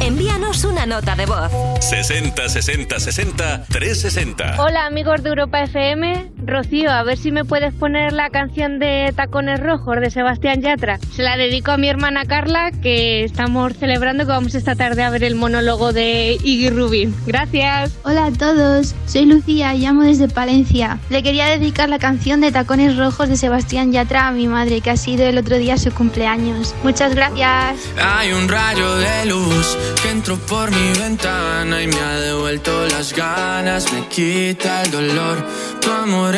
Envíanos 0.01 0.65
una 0.65 0.87
nota 0.87 1.15
de 1.15 1.27
voz. 1.27 1.53
60 1.81 2.49
60 2.49 3.01
60 3.01 3.65
360. 3.67 4.57
Hola 4.59 4.87
amigos 4.87 5.23
de 5.23 5.29
Europa 5.29 5.65
FM, 5.65 6.31
Rocío, 6.49 6.91
a 6.91 7.03
ver 7.03 7.19
si 7.19 7.31
me 7.31 7.45
puedes 7.45 7.75
poner 7.75 8.13
la 8.13 8.31
canción 8.31 8.79
de 8.79 9.13
Tacones 9.15 9.61
Rojos 9.61 10.01
de 10.01 10.11
Sebastián 10.11 10.63
Yatra. 10.63 10.99
Se 11.15 11.23
la 11.23 11.37
dedico 11.37 11.71
a 11.71 11.77
mi 11.77 11.89
hermana 11.89 12.25
Carla, 12.25 12.71
que 12.83 13.23
estamos 13.23 13.75
celebrando 13.75 14.25
que 14.25 14.31
vamos 14.31 14.55
esta 14.55 14.75
tarde 14.75 15.03
a 15.03 15.11
ver 15.11 15.25
el 15.25 15.35
monólogo 15.35 15.93
de 15.93 16.39
Iggy 16.43 16.71
Rubin. 16.71 17.15
Gracias. 17.27 17.97
Hola 18.03 18.27
a 18.27 18.33
todos, 18.33 18.95
soy 19.07 19.27
Lucía 19.27 19.75
y 19.75 19.81
llamo 19.81 20.03
desde 20.03 20.29
Palencia. 20.29 20.99
Le 21.11 21.23
quería 21.23 21.47
dedicar 21.47 21.89
la 21.91 21.99
canción 21.99 22.41
de 22.41 22.51
Tacones 22.51 22.97
Rojos 22.97 23.29
de 23.29 23.37
Sebastián 23.37 23.93
Yatra 23.93 24.29
a 24.29 24.33
mi 24.33 24.49
madre, 24.49 24.81
que 24.81 24.91
ha 24.91 24.97
sido 24.97 25.27
el 25.27 25.37
otro 25.37 25.59
día 25.59 25.77
su 25.77 25.93
cumpleaños. 25.93 26.75
Muchas 26.83 27.15
gracias. 27.15 27.77
Hay 28.03 28.33
un 28.33 28.49
rayo 28.49 28.97
de 28.97 29.27
luz 29.27 29.77
que 30.03 30.11
entró 30.11 30.37
por 30.39 30.71
mi 30.71 30.99
ventana 30.99 31.83
y 31.83 31.89
me 31.89 32.01
ha 32.01 32.21
devuelto 32.21 32.87
las 32.87 33.13
ganas, 33.15 33.93
me 33.93 34.07
quita 34.09 34.83
el 34.85 34.91
dolor. 34.91 35.45
Tu 35.81 35.91
amor 35.91 36.38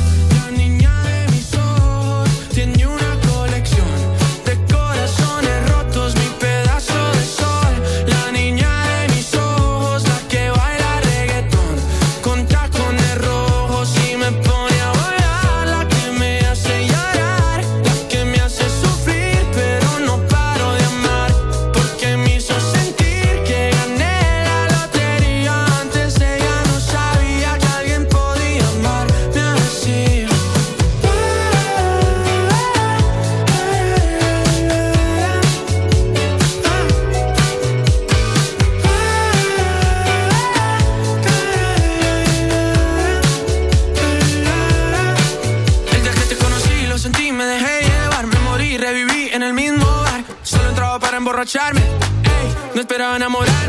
emborracharme, 51.51 51.81
ey, 51.81 52.55
no 52.75 52.81
esperaba 52.81 53.15
enamorarme 53.17 53.60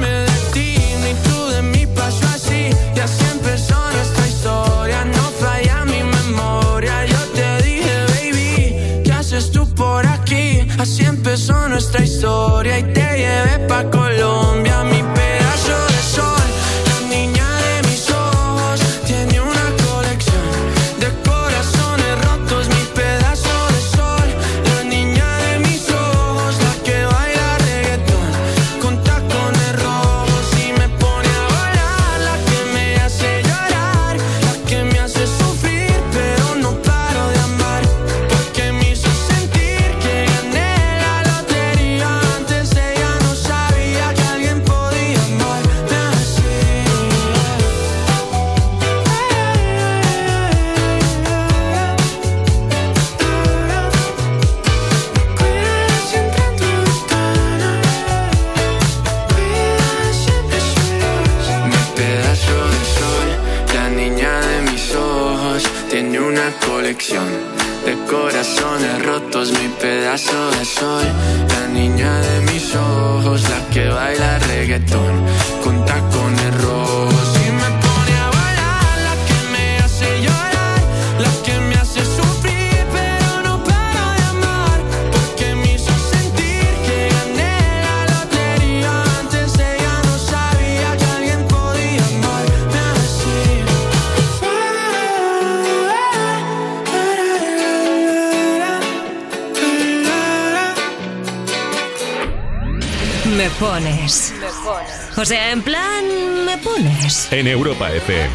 En 107.42 107.48
Europa 107.48 107.92
FM. 107.92 108.30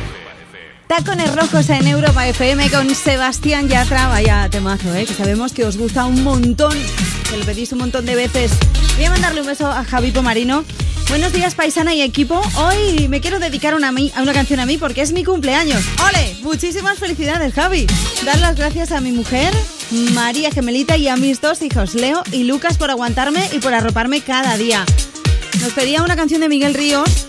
Tacones 0.86 1.34
rojos 1.34 1.70
en 1.70 1.88
Europa 1.88 2.28
FM 2.28 2.70
con 2.70 2.94
Sebastián 2.94 3.70
Yatra. 3.70 4.10
Vaya 4.10 4.50
temazo, 4.50 4.94
¿eh? 4.94 5.06
Que 5.06 5.14
sabemos 5.14 5.54
que 5.54 5.64
os 5.64 5.78
gusta 5.78 6.06
un 6.06 6.26
montón. 6.26 6.78
Que 7.30 7.38
lo 7.38 7.46
pedís 7.46 7.72
un 7.72 7.80
montón 7.80 8.06
de 8.06 8.16
veces. 8.16 8.52
Voy 8.98 9.06
a 9.06 9.12
mandarle 9.12 9.40
un 9.40 9.48
beso 9.48 9.72
a 9.72 9.86
Javi 9.86 10.12
Pomarino. 10.12 10.66
Buenos 11.08 11.32
días, 11.32 11.56
paisana 11.56 11.96
y 11.96 12.02
equipo. 12.02 12.42
Hoy 12.58 13.08
me 13.08 13.22
quiero 13.22 13.40
dedicar 13.40 13.76
una, 13.76 13.94
a 14.14 14.22
una 14.22 14.34
canción 14.34 14.60
a 14.60 14.66
mí 14.66 14.78
porque 14.78 15.04
es 15.04 15.14
mi 15.14 15.24
cumpleaños. 15.24 15.86
¡Ole! 16.06 16.36
Muchísimas 16.42 17.00
felicidades, 17.00 17.54
Javi. 17.54 17.88
Dar 18.26 18.40
las 18.40 18.58
gracias 18.58 18.92
a 18.92 19.00
mi 19.00 19.14
mujer, 19.14 19.54
María 20.16 20.52
Gemelita, 20.52 20.98
y 20.98 21.08
a 21.08 21.16
mis 21.16 21.40
dos 21.40 21.62
hijos, 21.62 21.96
Leo 21.96 22.24
y 22.34 22.44
Lucas, 22.44 22.78
por 22.78 22.92
aguantarme 22.92 23.48
y 23.54 23.60
por 23.60 23.74
arroparme 23.74 24.20
cada 24.20 24.58
día. 24.58 24.84
Nos 25.62 25.72
pedía 25.72 26.04
una 26.04 26.18
canción 26.18 26.42
de 26.42 26.50
Miguel 26.50 26.74
Ríos, 26.74 27.27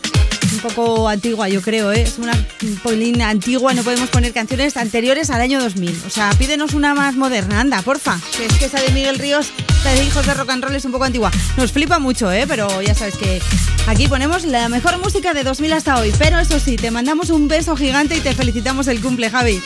poco 0.58 1.08
antigua, 1.08 1.48
yo 1.48 1.62
creo, 1.62 1.92
¿eh? 1.92 2.02
es 2.02 2.18
una 2.18 2.32
un 2.62 2.76
polín 2.76 3.22
antigua, 3.22 3.74
no 3.74 3.82
podemos 3.82 4.08
poner 4.08 4.32
canciones 4.32 4.76
anteriores 4.76 5.30
al 5.30 5.40
año 5.40 5.60
2000. 5.60 6.02
O 6.06 6.10
sea, 6.10 6.30
pídenos 6.38 6.74
una 6.74 6.94
más 6.94 7.14
moderna, 7.14 7.60
anda, 7.60 7.82
porfa. 7.82 8.18
Que 8.36 8.46
es 8.46 8.52
que 8.54 8.66
esa 8.66 8.80
de 8.80 8.90
Miguel 8.90 9.18
Ríos, 9.18 9.50
la 9.84 9.92
de 9.92 10.04
Hijos 10.04 10.26
de 10.26 10.34
Rock 10.34 10.50
and 10.50 10.64
Roll 10.64 10.76
es 10.76 10.84
un 10.84 10.92
poco 10.92 11.04
antigua. 11.04 11.30
Nos 11.56 11.72
flipa 11.72 11.98
mucho, 11.98 12.32
¿eh? 12.32 12.46
Pero 12.46 12.82
ya 12.82 12.94
sabes 12.94 13.16
que 13.16 13.40
aquí 13.86 14.08
ponemos 14.08 14.44
la 14.44 14.68
mejor 14.68 14.98
música 14.98 15.34
de 15.34 15.44
2000 15.44 15.72
hasta 15.72 15.98
hoy. 15.98 16.12
Pero 16.18 16.38
eso 16.38 16.58
sí, 16.58 16.76
te 16.76 16.90
mandamos 16.90 17.30
un 17.30 17.48
beso 17.48 17.76
gigante 17.76 18.16
y 18.16 18.20
te 18.20 18.34
felicitamos 18.34 18.88
el 18.88 19.00
cumple, 19.00 19.30
Javi. 19.30 19.60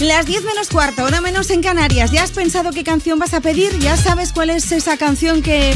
Las 0.00 0.24
10 0.24 0.44
menos 0.44 0.68
cuarto, 0.68 1.04
hora 1.04 1.20
menos 1.20 1.50
en 1.50 1.62
Canarias. 1.62 2.10
¿Ya 2.10 2.22
has 2.22 2.30
pensado 2.30 2.70
qué 2.70 2.84
canción 2.84 3.18
vas 3.18 3.34
a 3.34 3.40
pedir? 3.40 3.78
¿Ya 3.80 3.98
sabes 3.98 4.32
cuál 4.32 4.48
es 4.48 4.72
esa 4.72 4.96
canción 4.96 5.42
que 5.42 5.74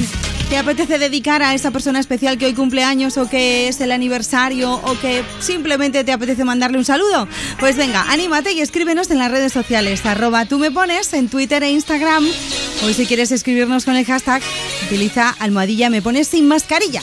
te 0.49 0.57
apetece 0.57 0.99
dedicar 0.99 1.43
a 1.43 1.55
esa 1.55 1.71
persona 1.71 2.01
especial 2.01 2.39
que 2.39 2.47
hoy 2.47 2.55
cumple 2.55 2.83
años 2.83 3.17
o 3.17 3.29
que 3.29 3.69
es 3.69 3.81
el 3.81 3.93
aniversario 3.93 4.73
o 4.73 4.99
que 5.01 5.23
simplemente 5.41 6.05
te 6.05 6.13
apetece 6.13 6.45
mandarle 6.45 6.79
un 6.79 6.85
saludo? 6.85 7.29
Pues 7.59 7.77
venga, 7.77 8.05
anímate 8.11 8.53
y 8.53 8.61
escríbenos 8.61 9.11
en 9.11 9.19
las 9.19 9.31
redes 9.31 9.53
sociales. 9.53 10.05
Arroba 10.05 10.47
tú 10.47 10.59
me 10.59 10.71
pones 10.71 11.13
en 11.15 11.29
Twitter 11.29 11.63
e 11.63 11.71
Instagram. 11.71 12.27
Hoy 12.85 12.95
si 12.95 13.07
quieres 13.07 13.33
escribirnos 13.33 13.85
con 13.85 13.97
el 13.97 14.05
hashtag, 14.05 14.43
utiliza 14.87 15.35
almohadilla 15.39 15.91
me 15.91 16.03
pones 16.03 16.29
sin 16.29 16.47
mascarilla. 16.47 17.01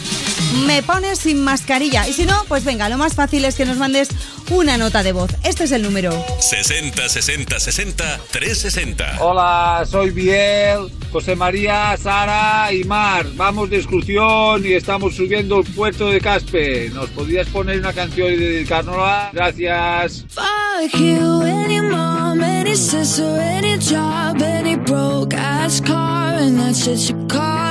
Me 0.66 0.84
pones 0.84 1.20
sin 1.20 1.44
mascarilla. 1.44 2.08
Y 2.08 2.14
si 2.14 2.26
no, 2.26 2.44
pues 2.48 2.66
venga, 2.66 2.90
lo 2.90 2.98
más 2.98 3.16
fácil 3.16 3.46
es 3.46 3.56
que 3.56 3.66
nos 3.66 3.78
mandes 3.78 4.10
una 4.50 4.78
nota 4.78 5.02
de 5.02 5.14
voz. 5.14 5.32
Este 5.44 5.64
es 5.64 5.72
el 5.72 5.82
número. 5.82 6.12
60 6.40 7.08
60 7.08 7.60
60 7.60 8.20
360. 8.32 9.18
Hola, 9.22 9.86
soy 9.90 10.10
Biel, 10.10 10.92
José 11.12 11.36
María, 11.36 11.96
Sara 11.98 12.72
y 12.74 12.84
Mar. 12.84 13.26
Vamos 13.36 13.70
de 13.70 13.78
excursión 13.78 14.66
y 14.66 14.74
estamos 14.74 15.16
subiendo 15.16 15.60
el 15.60 15.66
puerto 15.74 16.10
de 16.10 16.20
Caspe. 16.20 16.90
¿Nos 16.90 17.10
podrías 17.12 17.48
poner 17.48 17.80
una 17.80 17.94
canción 17.94 18.34
y 18.34 18.36
dedicárnosla? 18.36 19.30
Gracias. 19.34 20.26
Fuck 20.30 21.00
you, 21.00 21.42
any 21.44 21.80
mom, 21.82 22.42
any 22.42 22.76
sister, 22.76 23.40
any 23.40 23.78
job, 23.78 24.42
any 24.42 24.76
broke 24.76 25.34
ass 25.34 25.80
car, 25.82 26.36
and 26.36 26.60
that 26.60 26.76
shit 26.76 27.10
you 27.10 27.28
call 27.28 27.71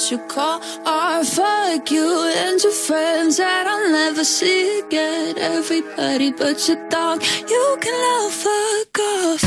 shit 0.00 0.10
you 0.10 0.18
call 0.26 0.60
art. 0.86 1.26
Fuck 1.26 1.90
you 1.90 2.32
and 2.36 2.60
your 2.62 2.72
friends 2.72 3.36
that 3.36 3.66
I'll 3.66 3.90
never 3.90 4.24
see 4.24 4.80
again. 4.80 5.36
Everybody 5.38 6.32
but 6.32 6.68
your 6.68 6.88
dog, 6.88 7.22
you 7.48 7.76
can 7.80 7.92
love 7.92 8.32
fuck 8.32 8.98
off. 8.98 9.44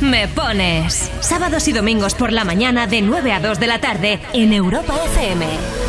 Me 0.00 0.28
pones. 0.28 1.10
Sábados 1.20 1.68
y 1.68 1.72
domingos 1.72 2.14
por 2.14 2.32
la 2.32 2.44
mañana 2.44 2.86
de 2.86 3.02
9 3.02 3.32
a 3.32 3.40
2 3.40 3.58
de 3.60 3.66
la 3.66 3.80
tarde 3.80 4.20
en 4.32 4.52
Europa 4.52 4.94
FM. 5.12 5.83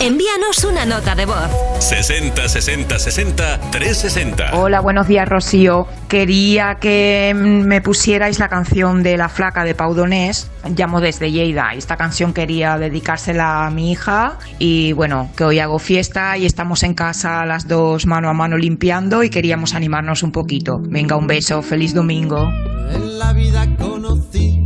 Envíanos 0.00 0.62
una 0.62 0.86
nota 0.86 1.16
de 1.16 1.26
voz. 1.26 1.50
60 1.80 2.48
60 2.48 2.98
60 3.00 3.60
360. 3.72 4.50
Hola, 4.54 4.80
buenos 4.80 5.08
días, 5.08 5.28
Rocío. 5.28 5.88
Quería 6.08 6.76
que 6.76 7.34
mm, 7.34 7.66
me 7.66 7.80
pusierais 7.80 8.38
la 8.38 8.48
canción 8.48 9.02
de 9.02 9.16
La 9.16 9.28
Flaca 9.28 9.64
de 9.64 9.74
Pau 9.74 9.94
Donés. 9.94 10.50
Llamo 10.76 11.00
desde 11.00 11.32
Lleida. 11.32 11.74
Esta 11.74 11.96
canción 11.96 12.32
quería 12.32 12.78
dedicársela 12.78 13.66
a 13.66 13.70
mi 13.70 13.90
hija. 13.90 14.38
Y 14.60 14.92
bueno, 14.92 15.30
que 15.36 15.42
hoy 15.42 15.58
hago 15.58 15.80
fiesta 15.80 16.38
y 16.38 16.46
estamos 16.46 16.84
en 16.84 16.94
casa 16.94 17.44
las 17.44 17.66
dos 17.66 18.06
mano 18.06 18.28
a 18.28 18.32
mano 18.32 18.56
limpiando 18.56 19.24
y 19.24 19.30
queríamos 19.30 19.74
animarnos 19.74 20.22
un 20.22 20.30
poquito. 20.30 20.78
Venga, 20.80 21.16
un 21.16 21.26
beso. 21.26 21.60
Feliz 21.60 21.92
domingo. 21.92 22.48
En 22.92 23.18
la 23.18 23.32
vida 23.32 23.66
conocí 23.76 24.58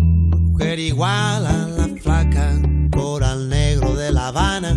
mujer 0.52 0.78
igual 0.78 1.46
a 1.46 1.66
la 1.66 1.88
flaca, 2.02 2.52
coral 2.92 3.48
negro 3.48 3.94
de 3.94 4.12
La 4.12 4.28
Habana, 4.28 4.76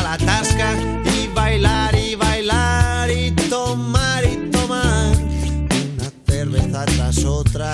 otra, 7.19 7.73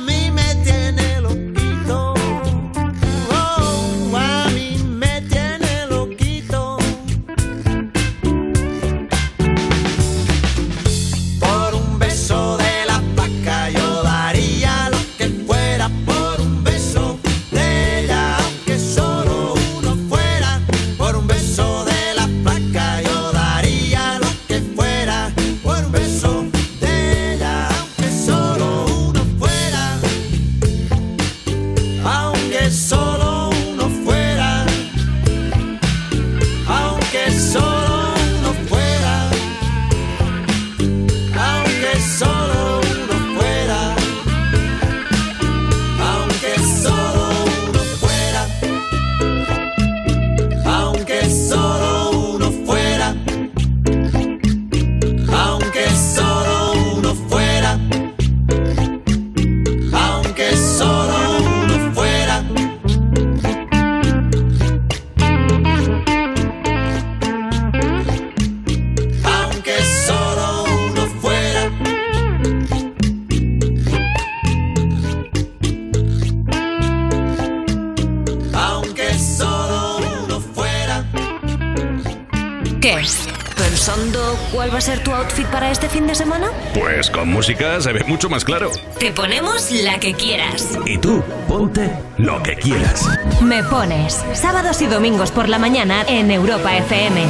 con 87.21 87.29
música 87.29 87.79
se 87.79 87.93
ve 87.93 88.03
mucho 88.05 88.29
más 88.31 88.43
claro. 88.43 88.71
Te 88.97 89.11
ponemos 89.11 89.69
la 89.69 89.99
que 89.99 90.15
quieras. 90.15 90.75
Y 90.87 90.97
tú, 90.97 91.21
ponte 91.47 91.87
lo 92.17 92.41
que 92.41 92.55
quieras. 92.55 93.05
Me 93.43 93.63
pones 93.63 94.25
sábados 94.33 94.81
y 94.81 94.87
domingos 94.87 95.29
por 95.29 95.47
la 95.47 95.59
mañana 95.59 96.03
en 96.07 96.31
Europa 96.31 96.75
FM. 96.75 97.23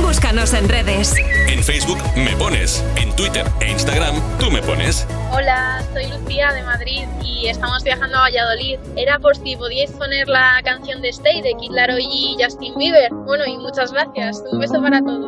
Búscanos 0.00 0.54
en 0.54 0.68
redes. 0.68 1.16
En 1.48 1.60
Facebook 1.64 1.98
me 2.14 2.36
pones. 2.36 2.84
En 2.94 3.10
Twitter 3.16 3.44
e 3.60 3.72
Instagram 3.72 4.14
tú 4.38 4.48
me 4.52 4.62
pones. 4.62 5.04
Hola, 5.32 5.82
soy 5.92 6.06
Lucía 6.06 6.52
de 6.52 6.62
Madrid 6.62 7.04
y 7.20 7.48
estamos 7.48 7.82
viajando 7.82 8.16
a 8.16 8.20
Valladolid. 8.20 8.78
Era 8.94 9.18
por 9.18 9.36
si 9.36 9.56
podíais 9.56 9.90
poner 9.90 10.28
la 10.28 10.60
canción 10.62 11.02
de 11.02 11.08
Stay 11.08 11.42
de 11.42 11.52
Kid 11.60 11.72
Laroi 11.72 12.04
y 12.04 12.36
Justin 12.40 12.78
Bieber. 12.78 13.12
Bueno, 13.12 13.44
y 13.44 13.58
muchas 13.58 13.92
gracias. 13.92 14.44
Un 14.52 14.60
beso 14.60 14.80
para 14.80 15.00
todos. 15.00 15.27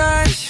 Touch. 0.00 0.49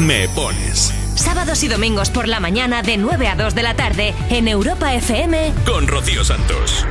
Me 0.00 0.26
pones. 0.30 0.94
Sábados 1.14 1.62
y 1.62 1.68
domingos 1.68 2.08
por 2.08 2.26
la 2.26 2.40
mañana 2.40 2.82
de 2.82 2.96
9 2.96 3.28
a 3.28 3.34
2 3.36 3.54
de 3.54 3.62
la 3.62 3.74
tarde 3.74 4.14
en 4.30 4.48
Europa 4.48 4.94
FM. 4.94 5.52
Con 5.66 5.86
Rocío 5.86 6.24
Santos. 6.24 6.86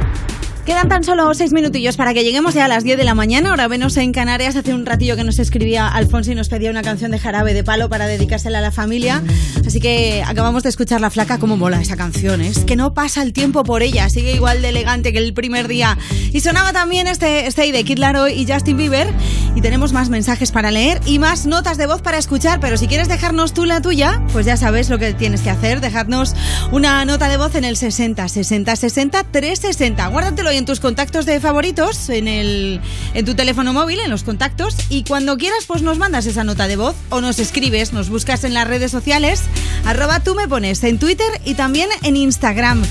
Quedan 0.63 0.87
tan 0.87 1.03
solo 1.03 1.33
seis 1.33 1.51
minutillos 1.51 1.97
para 1.97 2.13
que 2.13 2.23
lleguemos 2.23 2.53
ya 2.53 2.65
a 2.65 2.67
las 2.67 2.83
10 2.83 2.99
de 2.99 3.03
la 3.03 3.15
mañana. 3.15 3.49
Ahora 3.49 3.67
venos 3.67 3.97
en 3.97 4.11
Canarias. 4.11 4.55
Hace 4.55 4.75
un 4.75 4.85
ratillo 4.85 5.15
que 5.15 5.23
nos 5.23 5.39
escribía 5.39 5.87
Alfonso 5.87 6.31
y 6.31 6.35
nos 6.35 6.49
pedía 6.49 6.69
una 6.69 6.83
canción 6.83 7.09
de 7.09 7.17
jarabe 7.17 7.55
de 7.55 7.63
palo 7.63 7.89
para 7.89 8.05
dedicársela 8.05 8.59
a 8.59 8.61
la 8.61 8.71
familia. 8.71 9.23
Así 9.69 9.79
que 9.79 10.23
acabamos 10.25 10.63
de 10.63 10.69
escuchar 10.69 10.99
la 10.99 11.11
flaca. 11.11 11.37
Cómo 11.37 11.55
mola 11.55 11.79
esa 11.79 11.95
canción. 11.95 12.41
¿eh? 12.41 12.47
Es 12.47 12.65
que 12.65 12.75
no 12.75 12.95
pasa 12.95 13.21
el 13.21 13.33
tiempo 13.33 13.63
por 13.63 13.83
ella. 13.83 14.09
Sigue 14.09 14.33
igual 14.33 14.63
de 14.63 14.69
elegante 14.69 15.13
que 15.13 15.19
el 15.19 15.31
primer 15.35 15.67
día. 15.67 15.95
Y 16.33 16.39
sonaba 16.39 16.73
también 16.73 17.05
este 17.05 17.45
Stay 17.45 17.71
de 17.71 17.83
Kid 17.83 17.99
Laroi 17.99 18.33
y 18.33 18.51
Justin 18.51 18.77
Bieber. 18.77 19.13
Y 19.55 19.61
tenemos 19.61 19.93
más 19.93 20.09
mensajes 20.09 20.51
para 20.51 20.71
leer 20.71 20.99
y 21.05 21.19
más 21.19 21.45
notas 21.45 21.77
de 21.77 21.85
voz 21.85 22.01
para 22.01 22.17
escuchar. 22.17 22.59
Pero 22.59 22.77
si 22.77 22.87
quieres 22.87 23.09
dejarnos 23.09 23.53
tú 23.53 23.65
la 23.65 23.79
tuya, 23.79 24.23
pues 24.33 24.47
ya 24.47 24.57
sabes 24.57 24.89
lo 24.89 24.97
que 24.97 25.13
tienes 25.13 25.41
que 25.41 25.51
hacer. 25.51 25.81
Dejadnos 25.81 26.33
una 26.71 27.05
nota 27.05 27.29
de 27.29 27.37
voz 27.37 27.53
en 27.53 27.63
el 27.63 27.77
60 27.77 28.27
60 28.27 28.75
60 28.75 29.23
360. 29.25 30.07
Guárdatelo 30.07 30.49
ahí 30.49 30.57
en 30.57 30.65
tus 30.65 30.79
contactos 30.79 31.27
de 31.27 31.39
favoritos, 31.39 32.09
en, 32.09 32.27
el, 32.27 32.81
en 33.13 33.23
tu 33.23 33.35
teléfono 33.35 33.71
móvil, 33.71 33.99
en 33.99 34.09
los 34.09 34.23
contactos, 34.23 34.75
y 34.89 35.03
cuando 35.03 35.37
quieras, 35.37 35.65
pues 35.67 35.83
nos 35.83 35.99
mandas 35.99 36.25
esa 36.25 36.43
nota 36.43 36.67
de 36.67 36.75
voz 36.75 36.95
o 37.09 37.21
nos 37.21 37.37
escribes, 37.37 37.93
nos 37.93 38.09
buscas 38.09 38.43
en 38.43 38.55
las 38.55 38.67
redes 38.67 38.91
sociales, 38.91 39.43
arroba 39.85 40.19
tú 40.21 40.35
me 40.35 40.47
pones 40.47 40.83
en 40.83 40.99
Twitter 40.99 41.29
y 41.45 41.55
también 41.55 41.89
en 42.03 42.15
Instagram. 42.15 42.83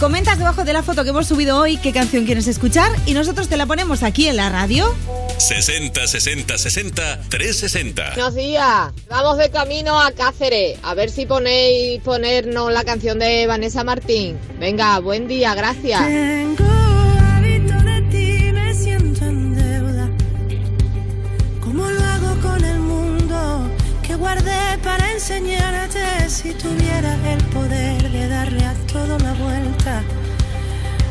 Comentas 0.00 0.38
debajo 0.38 0.64
de 0.64 0.72
la 0.72 0.82
foto 0.82 1.04
que 1.04 1.10
hemos 1.10 1.26
subido 1.26 1.58
hoy 1.58 1.76
qué 1.76 1.92
canción 1.92 2.24
quieres 2.24 2.46
escuchar 2.46 2.90
y 3.04 3.12
nosotros 3.12 3.48
te 3.48 3.58
la 3.58 3.66
ponemos 3.66 4.02
aquí 4.02 4.28
en 4.28 4.36
la 4.36 4.48
radio. 4.48 4.94
60 5.36 6.06
60 6.06 6.56
60 6.56 7.20
360. 7.28 8.14
Buenos 8.14 8.34
días, 8.34 8.92
vamos 9.10 9.36
de 9.36 9.50
camino 9.50 10.00
a 10.00 10.10
Cáceres. 10.12 10.78
A 10.82 10.94
ver 10.94 11.10
si 11.10 11.26
ponéis 11.26 12.00
ponernos 12.00 12.72
la 12.72 12.82
canción 12.84 13.18
de 13.18 13.46
Vanessa 13.46 13.84
Martín. 13.84 14.38
Venga, 14.58 14.98
buen 15.00 15.28
día, 15.28 15.54
gracias. 15.54 16.00
Tengo 16.00 16.99
enseñarte? 25.20 26.30
Si 26.30 26.54
tuviera 26.54 27.12
el 27.32 27.44
poder 27.56 28.10
de 28.10 28.26
darle 28.28 28.64
a 28.64 28.74
todo 28.90 29.18
la 29.18 29.34
vuelta, 29.34 30.02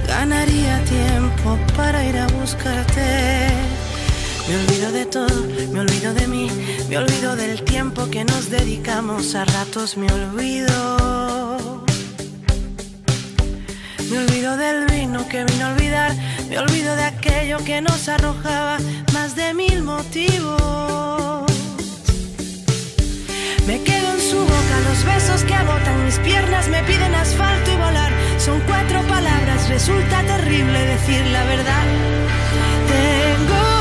ganaría 0.07 0.84
tiempo 0.86 1.57
para 1.78 2.03
ir 2.03 2.18
a 2.18 2.28
buscarte. 2.39 3.49
Me 4.47 4.55
olvido 4.62 4.91
de 4.91 5.05
todo, 5.05 5.39
me 5.72 5.80
olvido 5.82 6.14
de 6.16 6.28
mí, 6.28 6.49
me 6.89 6.97
olvido 6.97 7.36
del 7.36 7.64
tiempo 7.64 8.10
que 8.10 8.26
nos 8.26 8.49
dedicamos, 8.49 9.36
a 9.36 9.45
ratos 9.45 9.95
me 9.95 10.07
olvido. 10.12 11.86
Me 14.10 14.18
olvido 14.18 14.57
del 14.57 14.88
vino 14.88 15.28
que 15.28 15.43
vino 15.43 15.68
a 15.68 15.70
olvidar, 15.74 16.12
me 16.49 16.57
olvido 16.57 16.95
de 16.95 17.03
aquello 17.03 17.57
que 17.64 17.80
nos 17.82 18.10
arrojaba 18.10 18.80
más 19.14 19.36
de 19.36 19.53
mil 19.53 19.84
motivos. 19.84 21.49
Me 23.68 23.82
quedo 23.84 24.14
en 24.14 24.20
su 24.20 24.39
boca, 24.39 24.80
los 24.88 25.03
besos 25.05 25.43
que 25.43 25.53
agotan 25.53 26.05
mis 26.05 26.18
piernas 26.20 26.68
me 26.70 26.84
piden 26.84 27.14
asfalto 27.16 27.72
y 27.72 27.76
volar. 27.76 28.12
Son 28.38 28.60
cuatro 28.62 29.01
palabras, 29.03 29.70
resulta 29.70 30.24
terrible 30.24 30.86
decir 30.86 31.26
la 31.28 31.43
verdad. 31.45 31.84
Tengo 32.88 33.78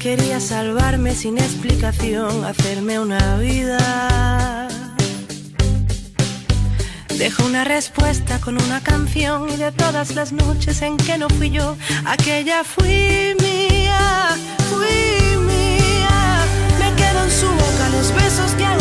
Quería 0.00 0.40
salvarme 0.40 1.14
sin 1.14 1.36
explicación, 1.36 2.46
hacerme 2.46 2.98
una 2.98 3.36
vida. 3.36 4.66
Dejo 7.18 7.44
una 7.44 7.64
respuesta 7.64 8.40
con 8.40 8.56
una 8.62 8.80
canción 8.80 9.50
y 9.50 9.56
de 9.56 9.70
todas 9.72 10.14
las 10.14 10.32
noches 10.32 10.80
en 10.80 10.96
que 10.96 11.18
no 11.18 11.28
fui 11.28 11.50
yo, 11.50 11.76
aquella 12.06 12.64
fui 12.64 13.36
mía, 13.42 14.38
fui 14.70 15.36
mía. 15.36 16.46
Me 16.78 16.94
quedo 16.96 17.22
en 17.22 17.30
su 17.30 17.46
boca, 17.46 17.88
los 17.90 18.14
besos 18.14 18.52
que 18.52 18.79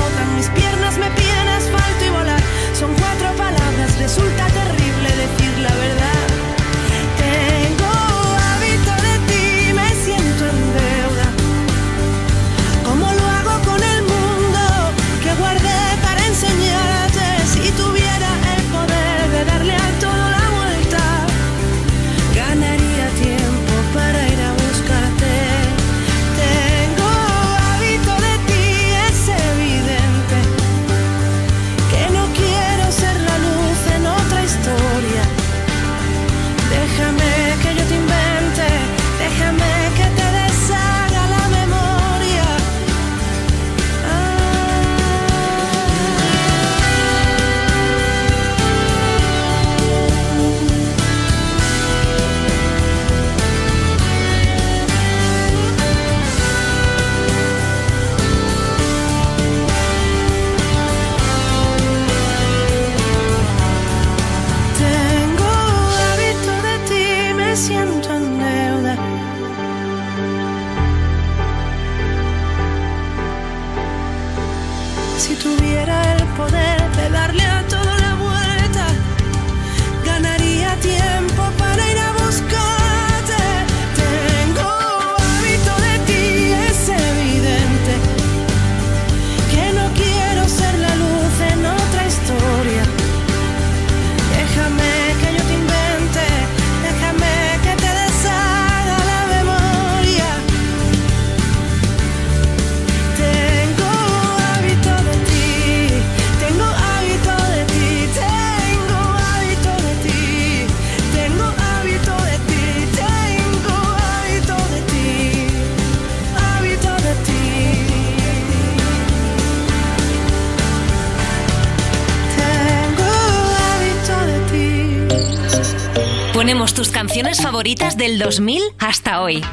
canciones 127.10 127.42
favoritas 127.42 127.98
del 127.98 128.20
2000 128.20 128.62
hasta 128.78 129.24
hoy. 129.24 129.44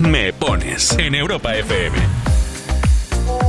Me 0.00 0.32
pones 0.32 0.98
en 0.98 1.14
Europa 1.14 1.54
FM. 1.54 1.96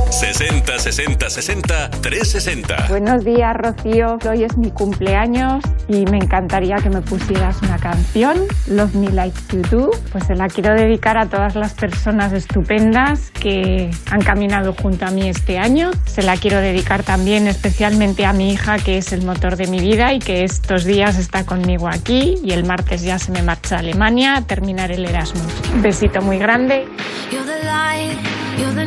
60 0.08 0.78
60 0.78 1.28
60 1.28 1.90
360. 1.90 2.86
Buenos 2.88 3.24
días, 3.24 3.56
Rocío. 3.56 4.18
Hoy 4.30 4.44
es 4.44 4.56
mi 4.56 4.70
cumpleaños 4.70 5.64
y 5.88 6.04
me 6.04 6.18
encantaría 6.18 6.76
que 6.76 6.90
me 6.90 7.00
pusieras 7.00 7.60
una 7.60 7.76
canción, 7.78 8.38
Love 8.68 8.94
Me 8.94 9.10
Like 9.10 9.36
You 9.50 9.62
Do. 9.62 9.90
Pues 10.12 10.24
se 10.26 10.36
la 10.36 10.48
quiero 10.48 10.72
dedicar 10.72 11.18
a 11.18 11.26
todas 11.26 11.56
las 11.56 11.74
personas 11.74 12.32
estupendas 12.32 13.32
que 13.46 13.92
han 14.10 14.22
caminado 14.22 14.72
junto 14.72 15.06
a 15.06 15.12
mí 15.12 15.28
este 15.28 15.56
año. 15.56 15.92
Se 16.06 16.24
la 16.24 16.36
quiero 16.36 16.60
dedicar 16.60 17.04
también 17.04 17.46
especialmente 17.46 18.26
a 18.26 18.32
mi 18.32 18.50
hija, 18.50 18.80
que 18.80 18.98
es 18.98 19.12
el 19.12 19.24
motor 19.24 19.54
de 19.54 19.68
mi 19.68 19.78
vida 19.78 20.12
y 20.12 20.18
que 20.18 20.42
estos 20.42 20.84
días 20.84 21.16
está 21.16 21.46
conmigo 21.46 21.86
aquí 21.86 22.34
y 22.42 22.50
el 22.50 22.64
martes 22.64 23.02
ya 23.02 23.20
se 23.20 23.30
me 23.30 23.42
marcha 23.42 23.76
a 23.76 23.78
Alemania 23.78 24.34
a 24.34 24.42
terminar 24.42 24.90
el 24.90 25.04
Erasmus. 25.04 25.52
Un 25.72 25.80
besito 25.80 26.20
muy 26.22 26.38
grande. 26.38 26.88
You're 27.30 27.44
the 27.44 27.64
light 27.64 28.18
You're 28.58 28.74
the 28.74 28.86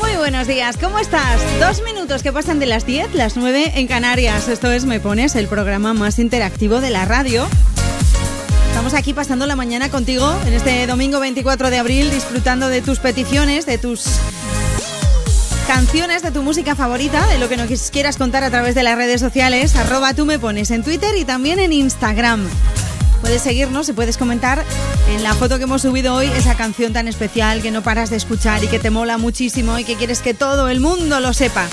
Muy 0.00 0.16
buenos 0.16 0.46
días, 0.46 0.78
¿cómo 0.78 0.98
estás? 0.98 1.38
Dos 1.60 1.82
minutos 1.82 2.22
que 2.22 2.32
pasan 2.32 2.58
de 2.58 2.64
las 2.64 2.86
10, 2.86 3.14
las 3.14 3.36
9 3.36 3.72
en 3.74 3.86
Canarias. 3.86 4.48
Esto 4.48 4.72
es 4.72 4.86
Me 4.86 5.00
Pones, 5.00 5.34
el 5.34 5.48
programa 5.48 5.92
más 5.92 6.18
interactivo 6.18 6.80
de 6.80 6.88
la 6.88 7.04
radio. 7.04 7.46
Estamos 8.68 8.94
aquí 8.94 9.12
pasando 9.12 9.46
la 9.46 9.54
mañana 9.54 9.90
contigo 9.90 10.34
en 10.46 10.54
este 10.54 10.86
domingo 10.86 11.20
24 11.20 11.68
de 11.68 11.76
abril, 11.76 12.10
disfrutando 12.10 12.68
de 12.68 12.80
tus 12.80 13.00
peticiones, 13.00 13.66
de 13.66 13.76
tus 13.76 14.13
canciones, 15.64 16.22
de 16.22 16.30
tu 16.30 16.42
música 16.42 16.74
favorita, 16.74 17.26
de 17.26 17.38
lo 17.38 17.48
que 17.48 17.56
nos 17.56 17.90
quieras 17.90 18.16
contar 18.16 18.44
a 18.44 18.50
través 18.50 18.74
de 18.74 18.82
las 18.82 18.96
redes 18.96 19.20
sociales. 19.20 19.74
Arroba 19.76 20.14
tú 20.14 20.26
me 20.26 20.38
pones 20.38 20.70
en 20.70 20.82
Twitter 20.82 21.14
y 21.16 21.24
también 21.24 21.58
en 21.58 21.72
Instagram. 21.72 22.48
Puedes 23.20 23.42
seguirnos 23.42 23.88
y 23.88 23.92
puedes 23.92 24.18
comentar 24.18 24.64
en 25.10 25.22
la 25.22 25.34
foto 25.34 25.58
que 25.58 25.64
hemos 25.64 25.82
subido 25.82 26.14
hoy 26.14 26.26
esa 26.36 26.56
canción 26.56 26.92
tan 26.92 27.08
especial 27.08 27.62
que 27.62 27.70
no 27.70 27.82
paras 27.82 28.10
de 28.10 28.16
escuchar 28.16 28.62
y 28.62 28.68
que 28.68 28.78
te 28.78 28.90
mola 28.90 29.16
muchísimo 29.16 29.78
y 29.78 29.84
que 29.84 29.96
quieres 29.96 30.20
que 30.20 30.34
todo 30.34 30.68
el 30.68 30.80
mundo 30.80 31.20
lo 31.20 31.32
sepa. 31.32 31.66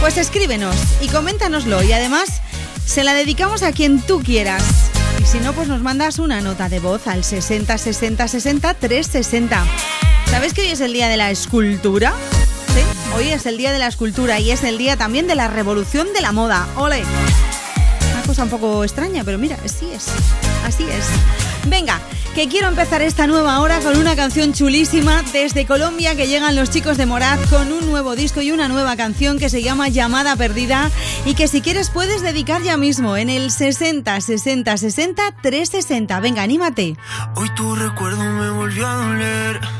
Pues 0.00 0.16
escríbenos 0.16 0.76
y 1.00 1.08
coméntanoslo 1.08 1.82
y 1.82 1.92
además 1.92 2.40
se 2.84 3.04
la 3.04 3.14
dedicamos 3.14 3.62
a 3.62 3.72
quien 3.72 4.00
tú 4.00 4.20
quieras. 4.22 4.62
Y 5.22 5.26
si 5.26 5.38
no, 5.38 5.52
pues 5.52 5.68
nos 5.68 5.82
mandas 5.82 6.18
una 6.18 6.40
nota 6.40 6.68
de 6.68 6.80
voz 6.80 7.06
al 7.06 7.22
60 7.22 7.78
60 7.78 8.28
60 8.28 8.74
360. 8.74 9.64
¿Sabes 10.30 10.54
que 10.54 10.62
hoy 10.62 10.68
es 10.68 10.80
el 10.80 10.92
día 10.92 11.08
de 11.08 11.16
la 11.16 11.30
escultura? 11.30 12.14
Hoy 13.16 13.28
es 13.28 13.44
el 13.46 13.56
día 13.56 13.72
de 13.72 13.78
la 13.78 13.88
escultura 13.88 14.38
y 14.40 14.50
es 14.50 14.62
el 14.62 14.78
día 14.78 14.96
también 14.96 15.26
de 15.26 15.34
la 15.34 15.48
revolución 15.48 16.12
de 16.14 16.20
la 16.20 16.32
moda. 16.32 16.68
¡Ole! 16.76 17.02
Una 18.12 18.22
cosa 18.22 18.44
un 18.44 18.50
poco 18.50 18.84
extraña, 18.84 19.24
pero 19.24 19.36
mira, 19.36 19.58
así 19.64 19.90
es. 19.92 20.06
Así 20.64 20.84
es. 20.84 21.06
Venga, 21.68 22.00
que 22.34 22.48
quiero 22.48 22.68
empezar 22.68 23.02
esta 23.02 23.26
nueva 23.26 23.60
hora 23.60 23.80
con 23.80 23.96
una 23.96 24.14
canción 24.14 24.52
chulísima 24.52 25.22
desde 25.32 25.66
Colombia 25.66 26.14
que 26.14 26.28
llegan 26.28 26.54
los 26.54 26.70
chicos 26.70 26.96
de 26.96 27.06
Morat 27.06 27.40
con 27.50 27.72
un 27.72 27.90
nuevo 27.90 28.14
disco 28.14 28.40
y 28.40 28.52
una 28.52 28.68
nueva 28.68 28.96
canción 28.96 29.38
que 29.38 29.50
se 29.50 29.62
llama 29.62 29.88
Llamada 29.88 30.36
Perdida 30.36 30.90
y 31.24 31.34
que 31.34 31.48
si 31.48 31.60
quieres 31.60 31.90
puedes 31.90 32.22
dedicar 32.22 32.62
ya 32.62 32.76
mismo 32.76 33.16
en 33.16 33.28
el 33.28 33.50
60 33.50 34.20
60 34.20 34.76
60 34.76 35.22
360. 35.42 36.20
Venga, 36.20 36.42
anímate. 36.42 36.96
Hoy 37.34 37.48
tu 37.56 37.74
recuerdo 37.74 38.22
me 38.22 38.50
volvió 38.50 38.86
a 38.86 38.94
doler. 38.94 39.79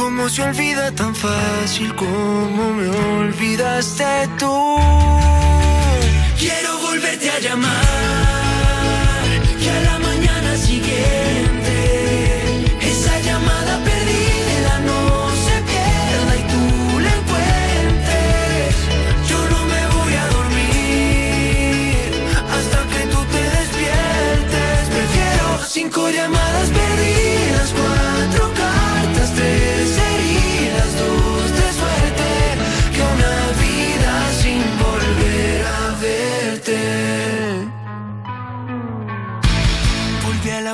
¿Cómo 0.00 0.30
se 0.30 0.42
olvida 0.42 0.90
tan 0.92 1.14
fácil 1.14 1.94
como 1.94 2.72
me 2.72 2.88
olvidaste 2.88 4.30
tú? 4.38 4.78
Quiero 6.38 6.78
volverte 6.78 7.28
a 7.30 7.38
llamar 7.38 7.84
que 9.60 9.70
a 9.70 9.80
la 9.88 9.98
mañana 9.98 10.56
siguiente 10.56 11.74
esa 12.80 13.20
llamada 13.20 13.78
perdida 13.84 14.72
no 14.88 15.00
se 15.44 15.56
pierda 15.70 16.32
y 16.40 16.42
tú 16.52 16.64
la 17.04 17.12
encuentres. 17.20 18.74
Yo 19.28 19.38
no 19.52 19.60
me 19.72 19.82
voy 19.96 20.14
a 20.14 20.26
dormir 20.36 22.08
hasta 22.56 22.78
que 22.92 23.02
tú 23.12 23.20
te 23.34 23.42
despiertes. 23.58 24.80
Prefiero 24.96 25.46
cinco 25.68 26.08
llamadas 26.08 26.49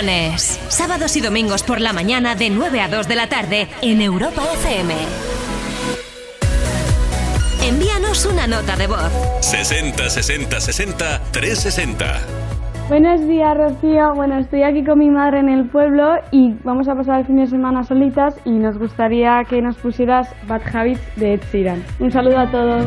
Sábados 0.00 1.14
y 1.16 1.20
domingos 1.20 1.62
por 1.62 1.78
la 1.78 1.92
mañana 1.92 2.34
de 2.34 2.48
9 2.48 2.80
a 2.80 2.88
2 2.88 3.06
de 3.06 3.14
la 3.16 3.28
tarde 3.28 3.68
en 3.82 4.00
Europa 4.00 4.42
FM. 4.54 4.94
Envíanos 7.62 8.24
una 8.24 8.46
nota 8.46 8.76
de 8.76 8.86
voz. 8.86 9.12
60 9.42 10.08
60 10.08 10.58
60 10.58 11.20
360. 11.32 12.06
Buenos 12.88 13.28
días, 13.28 13.54
Rocío. 13.54 14.14
Bueno, 14.14 14.38
estoy 14.38 14.62
aquí 14.62 14.82
con 14.82 15.00
mi 15.00 15.10
madre 15.10 15.40
en 15.40 15.50
el 15.50 15.68
pueblo 15.68 16.14
y 16.30 16.54
vamos 16.64 16.88
a 16.88 16.94
pasar 16.94 17.20
el 17.20 17.26
fin 17.26 17.36
de 17.36 17.46
semana 17.48 17.84
solitas 17.84 18.34
y 18.46 18.52
nos 18.52 18.78
gustaría 18.78 19.44
que 19.50 19.60
nos 19.60 19.76
pusieras 19.76 20.34
Bad 20.48 20.62
Habits 20.74 21.16
de 21.16 21.34
Ed 21.34 21.42
Sheeran. 21.52 21.84
Un 21.98 22.10
saludo 22.10 22.38
a 22.38 22.50
todos. 22.50 22.86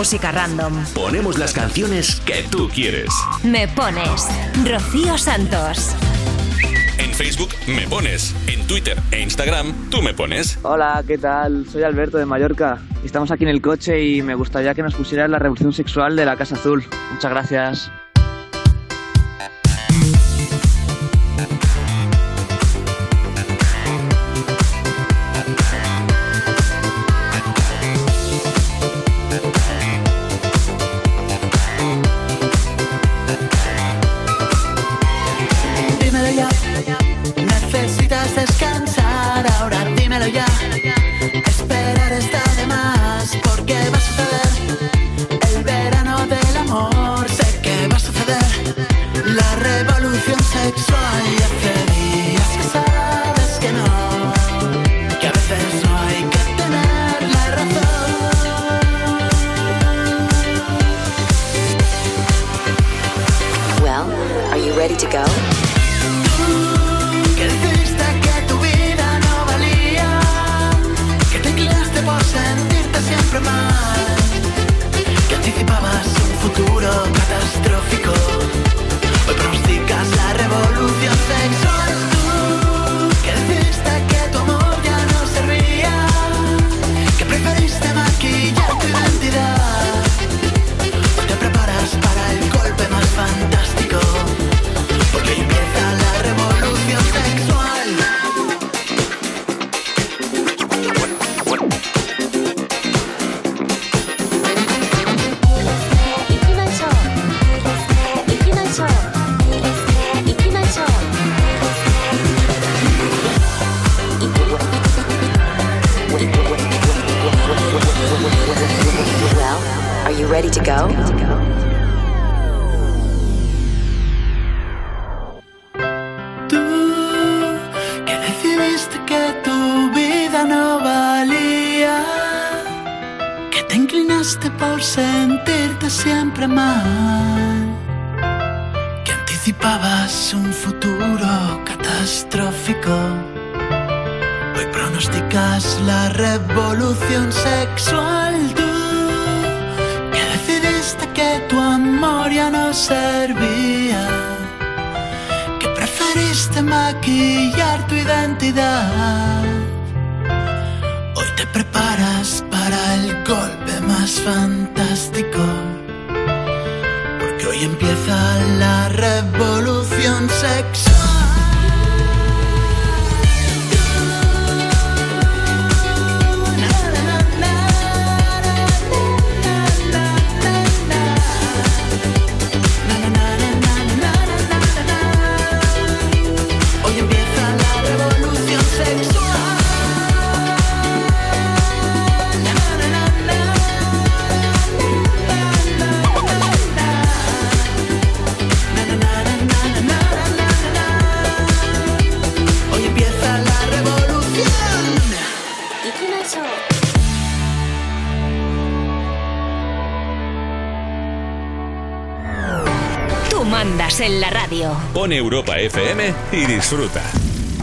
música 0.00 0.32
random. 0.32 0.72
Ponemos 0.94 1.36
las 1.36 1.52
canciones 1.52 2.22
que 2.24 2.42
tú 2.50 2.70
quieres. 2.70 3.10
Me 3.42 3.68
pones 3.68 4.28
Rocío 4.64 5.18
Santos. 5.18 5.94
En 6.96 7.12
Facebook 7.12 7.50
me 7.66 7.86
pones, 7.86 8.34
en 8.46 8.66
Twitter 8.66 8.96
e 9.10 9.20
Instagram 9.20 9.90
tú 9.90 10.00
me 10.00 10.14
pones. 10.14 10.58
Hola, 10.62 11.04
¿qué 11.06 11.18
tal? 11.18 11.66
Soy 11.70 11.82
Alberto 11.82 12.16
de 12.16 12.24
Mallorca. 12.24 12.78
Estamos 13.04 13.30
aquí 13.30 13.44
en 13.44 13.50
el 13.50 13.60
coche 13.60 14.02
y 14.02 14.22
me 14.22 14.34
gustaría 14.34 14.74
que 14.74 14.82
nos 14.82 14.94
pusieras 14.94 15.28
la 15.28 15.38
revolución 15.38 15.74
sexual 15.74 16.16
de 16.16 16.24
la 16.24 16.34
Casa 16.34 16.54
Azul. 16.54 16.82
Muchas 17.12 17.30
gracias. 17.30 17.90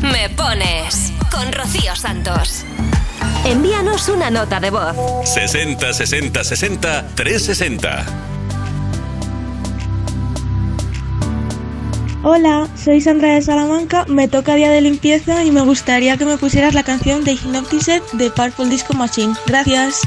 Me 0.02 0.30
pones 0.32 1.14
con 1.32 1.50
Rocío 1.54 1.96
Santos. 1.96 2.66
Envíanos 3.46 4.10
una 4.10 4.30
nota 4.30 4.60
de 4.60 4.70
voz. 4.70 4.98
60 5.24 5.94
60 5.94 6.44
60 6.44 7.08
360. 7.16 8.06
Hola, 12.24 12.68
soy 12.76 13.00
Sandra 13.00 13.36
de 13.36 13.42
Salamanca, 13.42 14.04
me 14.10 14.28
toca 14.28 14.56
día 14.56 14.72
de 14.72 14.82
limpieza 14.82 15.46
y 15.46 15.52
me 15.52 15.62
gustaría 15.62 16.18
que 16.18 16.26
me 16.26 16.38
pusieras 16.38 16.74
la 16.74 16.84
canción 16.84 17.24
de 17.24 17.36
Hypnotised 17.36 18.02
de 18.12 18.30
Purple 18.30 18.68
Disco 18.68 18.94
Machine. 18.94 19.34
Gracias. 19.46 20.02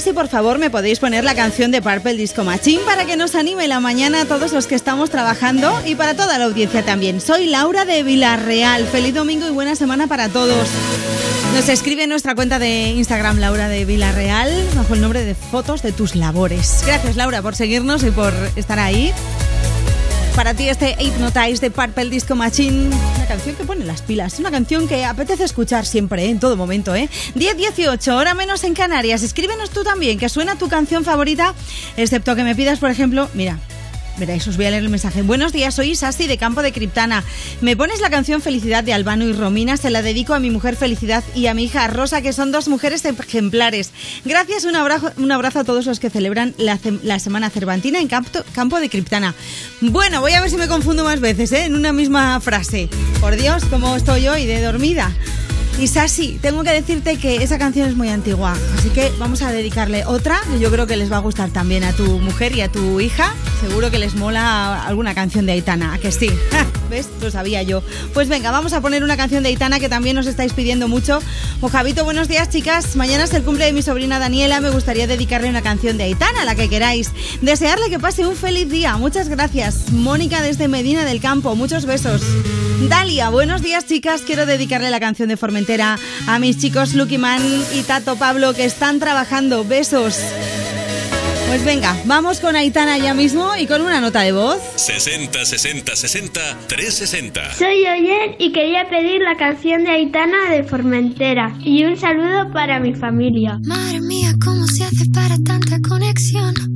Si 0.00 0.12
por 0.12 0.28
favor 0.28 0.58
me 0.58 0.68
podéis 0.68 0.98
poner 0.98 1.24
la 1.24 1.34
canción 1.34 1.70
de 1.70 1.80
Purple 1.80 2.14
Disco 2.14 2.44
Machine 2.44 2.82
para 2.84 3.06
que 3.06 3.16
nos 3.16 3.34
anime 3.34 3.66
la 3.66 3.80
mañana 3.80 4.22
a 4.22 4.24
todos 4.26 4.52
los 4.52 4.66
que 4.66 4.74
estamos 4.74 5.08
trabajando 5.10 5.80
y 5.86 5.94
para 5.94 6.14
toda 6.14 6.36
la 6.38 6.44
audiencia 6.44 6.84
también. 6.84 7.20
Soy 7.20 7.46
Laura 7.46 7.84
de 7.84 8.02
Villarreal. 8.02 8.86
Feliz 8.86 9.14
domingo 9.14 9.46
y 9.46 9.50
buena 9.50 9.74
semana 9.74 10.06
para 10.06 10.28
todos. 10.28 10.68
Nos 11.54 11.68
escribe 11.68 12.02
en 12.02 12.10
nuestra 12.10 12.34
cuenta 12.34 12.58
de 12.58 12.88
Instagram 12.90 13.38
Laura 13.38 13.68
de 13.68 13.84
Villarreal 13.86 14.50
bajo 14.74 14.94
el 14.94 15.00
nombre 15.00 15.24
de 15.24 15.34
Fotos 15.34 15.82
de 15.82 15.92
tus 15.92 16.14
labores. 16.14 16.82
Gracias 16.84 17.16
Laura 17.16 17.40
por 17.40 17.56
seguirnos 17.56 18.02
y 18.02 18.10
por 18.10 18.34
estar 18.56 18.78
ahí. 18.78 19.12
Para 20.34 20.52
ti 20.52 20.68
este 20.68 20.94
Hypnotize 20.98 21.60
de 21.60 21.70
Purple 21.70 22.10
Disco 22.10 22.34
Machine, 22.34 22.90
canción 23.36 23.56
que 23.56 23.64
pone 23.64 23.84
las 23.84 24.00
pilas, 24.00 24.40
una 24.40 24.50
canción 24.50 24.88
que 24.88 25.04
apetece 25.04 25.44
escuchar 25.44 25.84
siempre, 25.84 26.24
¿eh? 26.24 26.30
en 26.30 26.40
todo 26.40 26.56
momento, 26.56 26.94
¿eh? 26.94 27.10
10-18, 27.34 28.14
hora 28.14 28.32
menos 28.32 28.64
en 28.64 28.72
Canarias. 28.72 29.22
Escríbenos 29.22 29.68
tú 29.68 29.84
también, 29.84 30.18
que 30.18 30.30
suena 30.30 30.56
tu 30.56 30.70
canción 30.70 31.04
favorita, 31.04 31.54
excepto 31.98 32.34
que 32.34 32.44
me 32.44 32.54
pidas, 32.54 32.78
por 32.78 32.90
ejemplo, 32.90 33.28
mira, 33.34 33.58
Veréis, 34.16 34.48
os 34.48 34.56
voy 34.56 34.64
a 34.64 34.70
leer 34.70 34.82
el 34.82 34.88
mensaje. 34.88 35.20
Buenos 35.20 35.52
días, 35.52 35.74
soy 35.74 35.94
Sasti 35.94 36.26
de 36.26 36.38
Campo 36.38 36.62
de 36.62 36.72
Criptana. 36.72 37.22
Me 37.60 37.76
pones 37.76 38.00
la 38.00 38.08
canción 38.08 38.40
Felicidad 38.40 38.82
de 38.82 38.94
Albano 38.94 39.24
y 39.24 39.34
Romina. 39.34 39.76
Se 39.76 39.90
la 39.90 40.00
dedico 40.00 40.32
a 40.32 40.38
mi 40.38 40.48
mujer 40.48 40.74
Felicidad 40.74 41.22
y 41.34 41.48
a 41.48 41.52
mi 41.52 41.64
hija 41.64 41.86
Rosa, 41.88 42.22
que 42.22 42.32
son 42.32 42.52
dos 42.52 42.68
mujeres 42.68 43.04
ejemplares. 43.04 43.92
Gracias, 44.24 44.64
un 44.64 44.76
abrazo, 44.76 45.12
un 45.18 45.30
abrazo 45.30 45.58
a 45.58 45.64
todos 45.64 45.84
los 45.84 46.00
que 46.00 46.08
celebran 46.08 46.54
la, 46.56 46.78
la 47.02 47.18
Semana 47.18 47.50
Cervantina 47.50 48.00
en 48.00 48.08
Campo, 48.08 48.42
Campo 48.54 48.80
de 48.80 48.88
Criptana. 48.88 49.34
Bueno, 49.82 50.22
voy 50.22 50.32
a 50.32 50.40
ver 50.40 50.48
si 50.48 50.56
me 50.56 50.68
confundo 50.68 51.04
más 51.04 51.20
veces, 51.20 51.52
¿eh? 51.52 51.66
En 51.66 51.74
una 51.74 51.92
misma 51.92 52.40
frase. 52.40 52.88
Por 53.26 53.34
Dios, 53.34 53.64
cómo 53.64 53.96
estoy 53.96 54.28
hoy 54.28 54.46
de 54.46 54.62
dormida. 54.62 55.10
Y 55.80 55.88
Sasi, 55.88 56.38
tengo 56.40 56.62
que 56.62 56.70
decirte 56.70 57.18
que 57.18 57.42
esa 57.42 57.58
canción 57.58 57.88
es 57.88 57.96
muy 57.96 58.08
antigua, 58.08 58.56
así 58.78 58.88
que 58.90 59.12
vamos 59.18 59.42
a 59.42 59.50
dedicarle 59.50 60.04
otra 60.06 60.40
que 60.48 60.60
yo 60.60 60.70
creo 60.70 60.86
que 60.86 60.96
les 60.96 61.10
va 61.10 61.16
a 61.16 61.20
gustar 61.20 61.50
también 61.50 61.82
a 61.82 61.92
tu 61.92 62.04
mujer 62.20 62.54
y 62.54 62.60
a 62.60 62.70
tu 62.70 63.00
hija. 63.00 63.34
Seguro 63.60 63.90
que 63.90 63.98
les 63.98 64.14
mola 64.14 64.80
alguna 64.84 65.12
canción 65.12 65.44
de 65.44 65.52
Aitana, 65.52 65.92
¿a 65.92 65.98
que 65.98 66.12
sí? 66.12 66.30
¿Ves? 66.90 67.08
Lo 67.20 67.32
sabía 67.32 67.64
yo. 67.64 67.82
Pues 68.14 68.28
venga, 68.28 68.52
vamos 68.52 68.72
a 68.74 68.80
poner 68.80 69.02
una 69.02 69.16
canción 69.16 69.42
de 69.42 69.48
Aitana 69.48 69.80
que 69.80 69.88
también 69.88 70.16
os 70.18 70.28
estáis 70.28 70.52
pidiendo 70.52 70.86
mucho. 70.86 71.18
Mojavito, 71.60 72.04
buenos 72.04 72.28
días, 72.28 72.48
chicas. 72.48 72.94
Mañana 72.94 73.24
es 73.24 73.34
el 73.34 73.42
cumple 73.42 73.64
de 73.64 73.72
mi 73.72 73.82
sobrina 73.82 74.20
Daniela. 74.20 74.60
Me 74.60 74.70
gustaría 74.70 75.08
dedicarle 75.08 75.48
una 75.48 75.62
canción 75.62 75.98
de 75.98 76.04
Aitana, 76.04 76.44
la 76.44 76.54
que 76.54 76.68
queráis. 76.68 77.10
Desearle 77.42 77.90
que 77.90 77.98
pase 77.98 78.24
un 78.24 78.36
feliz 78.36 78.70
día. 78.70 78.96
Muchas 78.98 79.28
gracias. 79.28 79.90
Mónica 79.90 80.42
desde 80.42 80.68
Medina 80.68 81.04
del 81.04 81.20
Campo. 81.20 81.56
Muchos 81.56 81.86
besos. 81.86 82.22
Dalia, 82.82 83.30
buenos 83.30 83.62
días, 83.62 83.86
chicas. 83.86 84.22
Quiero 84.22 84.44
dedicarle 84.44 84.90
la 84.90 85.00
canción 85.00 85.28
de 85.28 85.36
Formentera 85.36 85.98
a 86.26 86.38
mis 86.38 86.58
chicos 86.58 86.94
Lucky 86.94 87.16
Man 87.16 87.40
y 87.74 87.82
Tato 87.82 88.16
Pablo 88.16 88.52
que 88.52 88.64
están 88.64 89.00
trabajando. 89.00 89.64
Besos. 89.64 90.20
Pues 91.48 91.64
venga, 91.64 91.96
vamos 92.04 92.40
con 92.40 92.54
Aitana 92.54 92.98
ya 92.98 93.14
mismo 93.14 93.56
y 93.58 93.66
con 93.66 93.80
una 93.80 94.00
nota 94.00 94.20
de 94.20 94.32
voz. 94.32 94.58
60 94.76 95.44
60 95.44 95.96
60 95.96 96.40
360. 96.66 97.54
Soy 97.54 97.86
Oyen 97.86 98.36
y 98.38 98.52
quería 98.52 98.88
pedir 98.90 99.22
la 99.22 99.36
canción 99.36 99.84
de 99.84 99.90
Aitana 99.90 100.50
de 100.50 100.62
Formentera 100.62 101.56
y 101.64 101.84
un 101.84 101.96
saludo 101.96 102.52
para 102.52 102.78
mi 102.78 102.94
familia. 102.94 103.58
Madre 103.64 104.00
mía, 104.00 104.34
¿cómo 104.44 104.66
se 104.66 104.84
hace 104.84 105.06
para 105.14 105.36
tanta 105.38 105.80
conexión? 105.80 106.75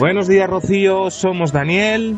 Buenos 0.00 0.26
días, 0.28 0.48
Rocío. 0.48 1.10
Somos 1.10 1.52
Daniel 1.52 2.16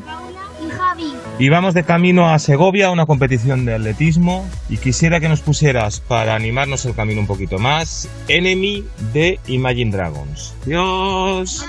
Y 0.65 0.71
Javi. 0.71 1.13
y 1.41 1.49
vamos 1.49 1.75
de 1.75 1.83
camino 1.83 2.31
a 2.31 2.39
Segovia 2.39 2.87
a 2.87 2.91
una 2.93 3.07
competición 3.07 3.65
de 3.65 3.75
atletismo. 3.75 4.49
Y 4.69 4.77
quisiera 4.79 5.19
que 5.19 5.29
nos 5.29 5.41
pusieras, 5.41 5.99
para 5.99 6.37
animarnos 6.37 6.85
el 6.87 6.95
camino 6.95 7.21
un 7.21 7.27
poquito 7.27 7.59
más, 7.59 8.09
Enemy 8.29 8.85
de 9.13 9.41
Imagine 9.49 9.91
Dragons. 9.91 10.55
Adiós. 10.65 11.65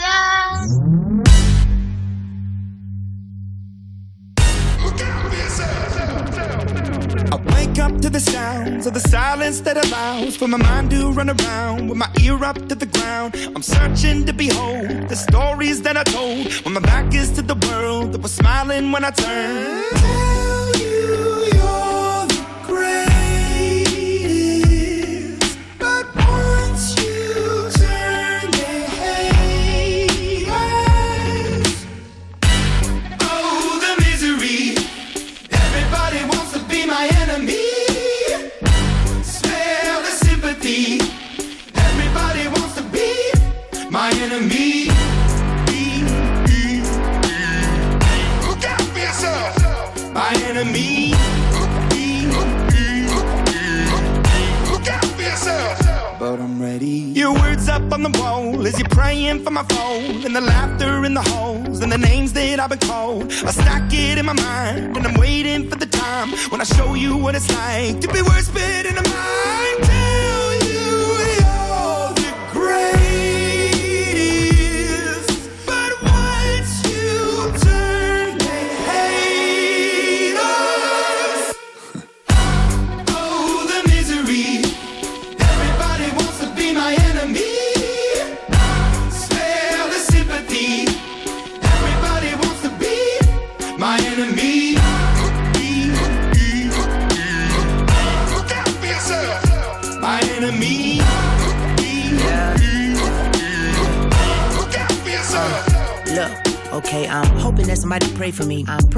I 7.31 7.35
wake 7.55 7.79
up 7.79 8.01
to 8.01 8.09
the 8.09 8.19
sounds 8.19 8.85
of 8.85 8.93
the 8.93 8.99
silence 8.99 9.61
that 9.61 9.77
allows 9.77 10.35
for 10.35 10.47
my 10.47 10.57
mind 10.57 10.91
to 10.91 11.11
run 11.11 11.29
around 11.29 11.89
with 11.89 11.97
my 11.97 12.09
ear 12.21 12.43
up 12.43 12.57
to 12.67 12.75
the 12.75 12.85
ground. 12.85 13.35
I'm 13.55 13.63
searching 13.63 14.25
to 14.25 14.32
Told 16.03 16.51
when 16.65 16.73
my 16.73 16.81
back 16.81 17.13
is 17.15 17.31
to 17.31 17.41
the 17.41 17.55
world 17.67 18.11
that 18.11 18.21
was 18.21 18.33
smiling 18.33 18.91
when 18.91 19.05
I 19.05 19.11
turned. 19.11 20.02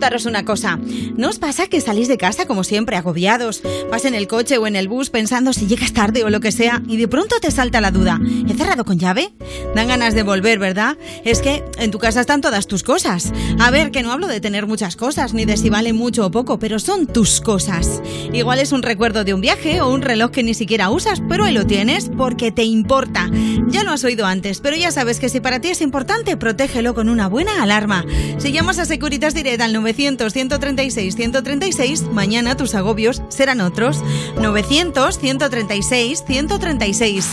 Contaros 0.00 0.24
una 0.24 0.46
cosa. 0.46 0.78
¿No 1.18 1.28
os 1.28 1.38
pasa 1.38 1.66
que 1.66 1.82
salís 1.82 2.08
de 2.08 2.16
casa 2.16 2.46
como 2.46 2.64
siempre 2.64 2.96
agobiados? 2.96 3.60
Vas 3.90 4.06
en 4.06 4.14
el 4.14 4.28
coche 4.28 4.56
o 4.56 4.66
en 4.66 4.74
el 4.74 4.88
bus 4.88 5.10
pensando 5.10 5.52
si 5.52 5.66
llegas 5.66 5.92
tarde 5.92 6.24
o 6.24 6.30
lo 6.30 6.40
que 6.40 6.52
sea 6.52 6.80
y 6.88 6.96
de 6.96 7.06
pronto 7.06 7.36
te 7.38 7.50
salta 7.50 7.82
la 7.82 7.90
duda. 7.90 8.18
¿He 8.48 8.54
cerrado 8.54 8.86
con 8.86 8.98
llave? 8.98 9.34
Dan 9.74 9.88
ganas 9.88 10.14
de 10.14 10.22
volver, 10.22 10.58
¿verdad? 10.58 10.96
Es 11.22 11.42
que 11.42 11.62
en 11.76 11.90
tu 11.90 11.98
casa 11.98 12.22
están 12.22 12.40
todas 12.40 12.66
tus 12.66 12.82
cosas. 12.82 13.30
A 13.58 13.70
ver, 13.70 13.90
que 13.90 14.02
no 14.02 14.10
hablo 14.10 14.26
de 14.26 14.40
tener 14.40 14.66
muchas 14.66 14.96
cosas 14.96 15.34
ni 15.34 15.44
de 15.44 15.58
si 15.58 15.68
vale 15.68 15.92
mucho 15.92 16.24
o 16.24 16.30
poco, 16.30 16.58
pero 16.58 16.78
son 16.78 17.06
tus 17.06 17.42
cosas. 17.42 18.00
Igual 18.32 18.58
es 18.58 18.72
un 18.72 18.80
recuerdo 18.80 19.24
de 19.24 19.34
un 19.34 19.42
viaje 19.42 19.82
o 19.82 19.92
un 19.92 20.00
reloj 20.00 20.30
que 20.30 20.42
ni 20.42 20.54
siquiera 20.54 20.88
usas, 20.88 21.20
pero 21.28 21.44
ahí 21.44 21.52
lo 21.52 21.66
tienes 21.66 22.10
porque 22.16 22.52
te 22.52 22.64
importa. 22.64 23.30
Ya 23.68 23.84
lo 23.84 23.90
has 23.90 24.02
oído 24.04 24.24
antes, 24.24 24.60
pero 24.60 24.76
ya 24.76 24.92
sabes 24.92 25.20
que 25.20 25.28
si 25.28 25.40
para 25.40 25.60
ti 25.60 25.68
es 25.68 25.82
importante, 25.82 26.38
protégelo 26.38 26.94
con 26.94 27.10
una 27.10 27.28
buena 27.28 27.62
alarma. 27.62 28.06
Si 28.38 28.50
llamas 28.50 28.78
a 28.78 28.86
Securitas 28.86 29.34
Direct 29.34 29.60
al 29.60 29.74
900-136-136, 29.92 32.10
mañana 32.10 32.56
tus 32.56 32.74
agobios 32.74 33.22
serán 33.28 33.60
otros. 33.60 33.98
900-136-136. 34.36 37.24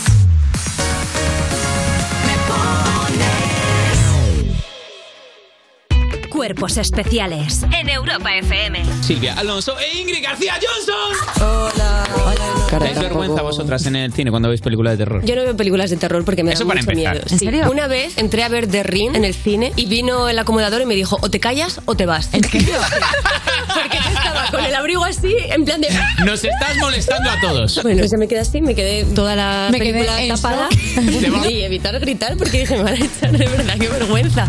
Cuerpos 6.30 6.76
especiales 6.76 7.64
en 7.72 7.88
Europa 7.88 8.36
FM. 8.36 8.84
Silvia 9.02 9.34
Alonso 9.34 9.76
e 9.78 9.98
Ingrid 9.98 10.22
García 10.22 10.60
Johnson. 10.62 11.14
Hola. 11.42 12.04
¿Dais 12.70 12.98
vergüenza 13.00 13.42
vosotras 13.42 13.84
en 13.86 13.96
el 13.96 14.12
cine 14.12 14.30
cuando 14.30 14.48
veis 14.48 14.60
películas 14.60 14.92
de 14.98 15.04
terror? 15.04 15.24
Yo 15.24 15.34
no 15.36 15.42
veo 15.42 15.56
películas 15.56 15.90
de 15.90 15.96
terror 15.96 16.24
porque 16.24 16.42
me 16.42 16.50
da 16.50 16.54
Eso 16.54 16.66
para 16.66 16.80
mucho 16.80 16.90
empezar. 16.90 17.14
miedo. 17.14 17.26
¿En 17.30 17.38
Sí. 17.38 17.44
serio? 17.44 17.70
Una 17.70 17.86
vez 17.88 18.16
entré 18.18 18.42
a 18.44 18.48
ver 18.48 18.66
The 18.68 18.82
Ring 18.82 19.14
en 19.16 19.24
el 19.24 19.34
cine 19.34 19.72
y 19.76 19.86
vino 19.86 20.28
el 20.28 20.38
acomodador 20.38 20.82
y 20.82 20.86
me 20.86 20.94
dijo, 20.94 21.18
o 21.20 21.30
te 21.30 21.40
callas 21.40 21.80
o 21.86 21.94
te 21.94 22.06
vas. 22.06 22.28
¿En 22.32 22.44
serio? 22.44 22.74
porque 23.74 23.96
yo 23.98 24.10
estaba 24.10 24.50
con 24.50 24.64
el 24.64 24.74
abrigo 24.74 25.04
así, 25.04 25.34
en 25.50 25.64
plan 25.64 25.80
de... 25.80 25.88
Nos 26.24 26.44
estás 26.44 26.76
molestando 26.80 27.30
a 27.30 27.40
todos. 27.40 27.82
Bueno, 27.82 27.98
pues 28.00 28.10
ya 28.10 28.18
me 28.18 28.28
quedé 28.28 28.40
así, 28.40 28.60
me 28.60 28.74
quedé 28.74 29.04
toda 29.14 29.34
la 29.36 29.68
Me 29.70 29.78
quedé 29.80 29.92
película 29.92 30.22
en 30.22 30.28
tapada 30.34 30.68
y 31.50 31.62
evitar 31.62 31.98
gritar 32.00 32.36
porque 32.36 32.60
dije, 32.60 32.76
me 32.76 32.82
van 32.82 32.94
a 32.94 32.96
echar 33.04 33.32
de 33.32 33.46
verdad, 33.46 33.74
qué 33.78 33.88
vergüenza. 33.88 34.48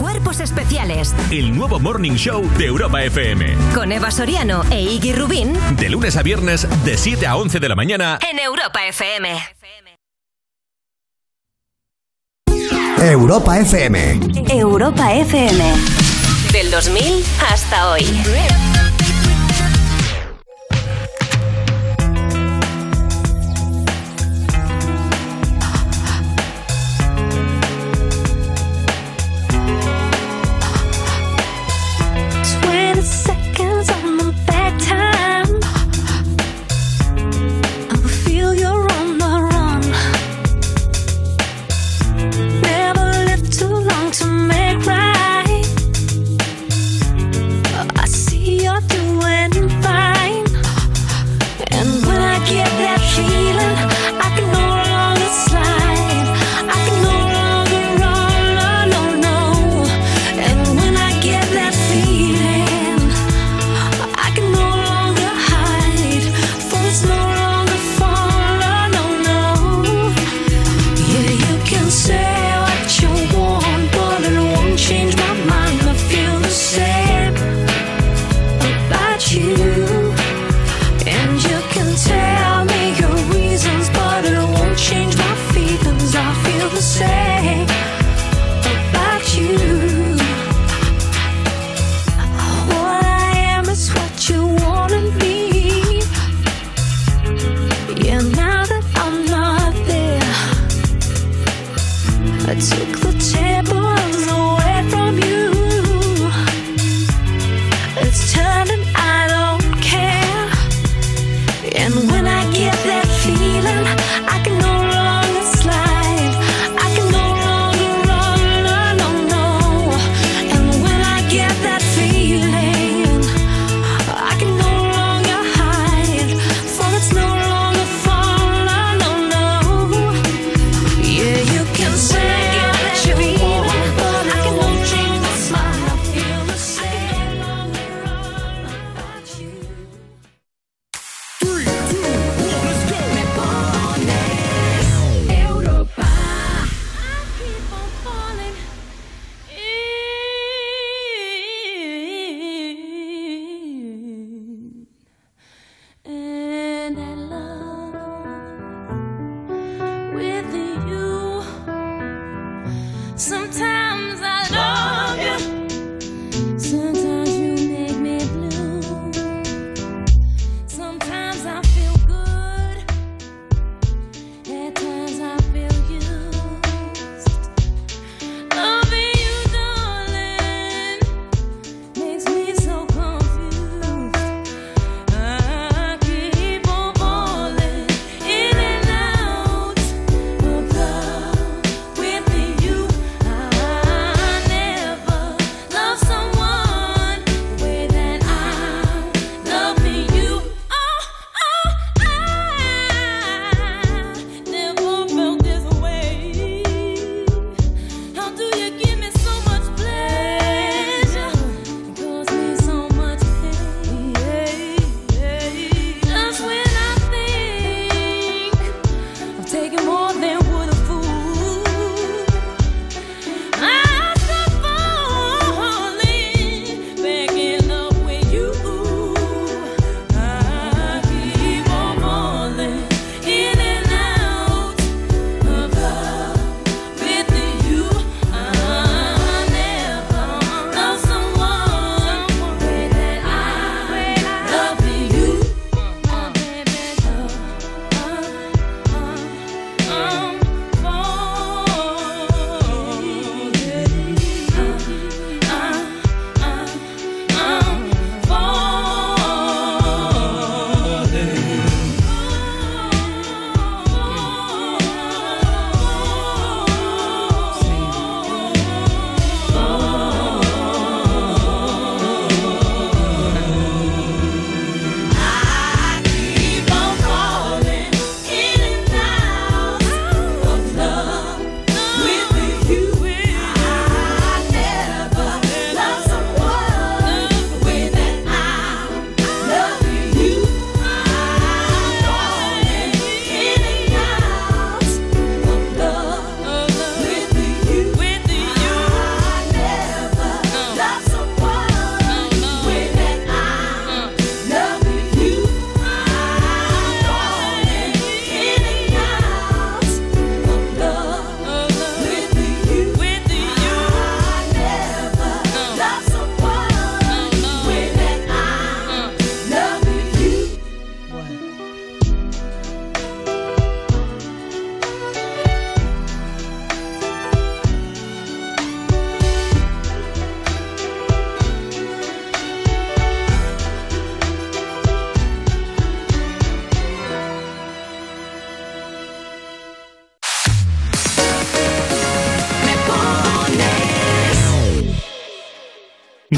Cuerpos 0.00 0.40
especiales 0.40 1.14
El 1.30 1.56
nuevo 1.56 1.78
Morning 1.80 2.12
Show 2.16 2.46
de 2.58 2.66
Europa 2.66 3.02
FM. 3.02 3.54
con 3.74 3.90
Eva 3.92 4.10
Soriano 4.10 4.62
e 4.70 4.82
Iggy 4.82 5.12
Rubín 5.14 5.54
De 5.78 5.88
lunes 5.88 6.16
a 6.16 6.22
viernes, 6.22 6.66
de 6.84 6.98
7 6.98 7.26
a 7.26 7.36
11 7.36 7.55
de 7.60 7.68
la 7.68 7.74
mañana. 7.74 8.18
en 8.30 8.38
Europa 8.38 8.86
FM. 8.86 9.56
Europa 12.98 13.58
FM. 13.58 14.20
Europa 14.48 15.12
FM. 15.12 15.64
Del 16.52 16.70
2000 16.70 17.24
hasta 17.50 17.90
hoy. 17.90 18.04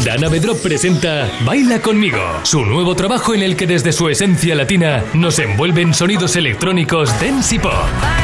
Dana 0.08 0.30
Bedrop 0.30 0.62
presenta 0.62 1.30
Baila 1.44 1.82
conmigo, 1.82 2.18
su 2.42 2.64
nuevo 2.64 2.96
trabajo 2.96 3.34
en 3.34 3.42
el 3.42 3.56
que 3.56 3.66
desde 3.66 3.92
su 3.92 4.08
esencia 4.08 4.54
latina 4.54 5.04
nos 5.12 5.38
envuelven 5.38 5.92
sonidos 5.92 6.34
electrónicos 6.34 7.10
dance 7.20 7.56
y 7.56 7.58
pop. 7.58 8.17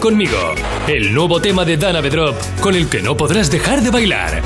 Conmigo, 0.00 0.38
el 0.88 1.14
nuevo 1.14 1.40
tema 1.40 1.64
de 1.64 1.76
Dana 1.76 2.00
Bedrop 2.00 2.34
con 2.60 2.74
el 2.74 2.88
que 2.88 3.02
no 3.02 3.16
podrás 3.16 3.50
dejar 3.50 3.82
de 3.82 3.90
bailar. 3.90 4.42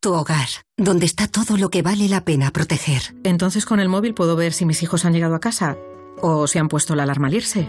Tu 0.00 0.12
hogar, 0.12 0.48
donde 0.76 1.06
está 1.06 1.28
todo 1.28 1.56
lo 1.56 1.70
que 1.70 1.80
vale 1.80 2.08
la 2.08 2.24
pena 2.24 2.50
proteger. 2.50 3.14
Entonces 3.22 3.64
con 3.64 3.80
el 3.80 3.88
móvil 3.88 4.12
puedo 4.12 4.36
ver 4.36 4.52
si 4.52 4.66
mis 4.66 4.82
hijos 4.82 5.06
han 5.06 5.14
llegado 5.14 5.34
a 5.34 5.40
casa 5.40 5.78
o 6.20 6.46
si 6.46 6.58
han 6.58 6.68
puesto 6.68 6.94
la 6.94 7.04
alarma 7.04 7.28
al 7.28 7.34
irse. 7.34 7.68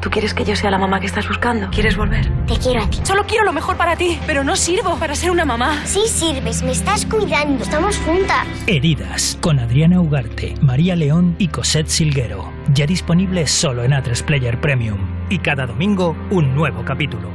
¿Tú 0.00 0.08
quieres 0.08 0.32
que 0.32 0.44
yo 0.44 0.56
sea 0.56 0.70
la 0.70 0.78
mamá 0.78 0.98
que 0.98 1.06
estás 1.06 1.28
buscando? 1.28 1.68
¿Quieres 1.70 1.96
volver? 1.96 2.26
Te 2.46 2.56
quiero 2.56 2.82
a 2.82 2.88
ti. 2.88 3.00
Solo 3.02 3.24
quiero 3.26 3.44
lo 3.44 3.52
mejor 3.52 3.76
para 3.76 3.96
ti, 3.96 4.18
pero 4.26 4.42
no 4.42 4.56
sirvo 4.56 4.96
para 4.96 5.14
ser 5.14 5.30
una 5.30 5.44
mamá. 5.44 5.82
Sí 5.84 6.00
sirves, 6.06 6.62
me 6.62 6.72
estás 6.72 7.04
cuidando. 7.04 7.62
Estamos 7.62 7.98
juntas. 7.98 8.46
Heridas, 8.66 9.36
con 9.42 9.58
Adriana 9.58 10.00
Ugarte, 10.00 10.54
María 10.62 10.96
León 10.96 11.36
y 11.38 11.48
Cosette 11.48 11.88
Silguero. 11.88 12.50
Ya 12.72 12.86
disponible 12.86 13.46
solo 13.46 13.84
en 13.84 13.92
A3 13.92 14.24
Player 14.24 14.58
Premium. 14.58 14.98
Y 15.28 15.38
cada 15.38 15.66
domingo, 15.66 16.16
un 16.30 16.54
nuevo 16.54 16.82
capítulo. 16.82 17.28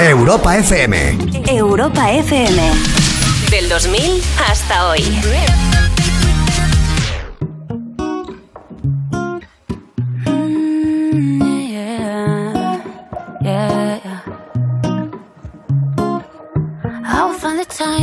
Europa 0.00 0.56
FM. 0.56 1.18
Europa 1.46 2.10
FM. 2.10 2.62
Del 3.50 3.68
2000 3.68 4.00
hasta 4.48 4.88
hoy. 4.88 5.02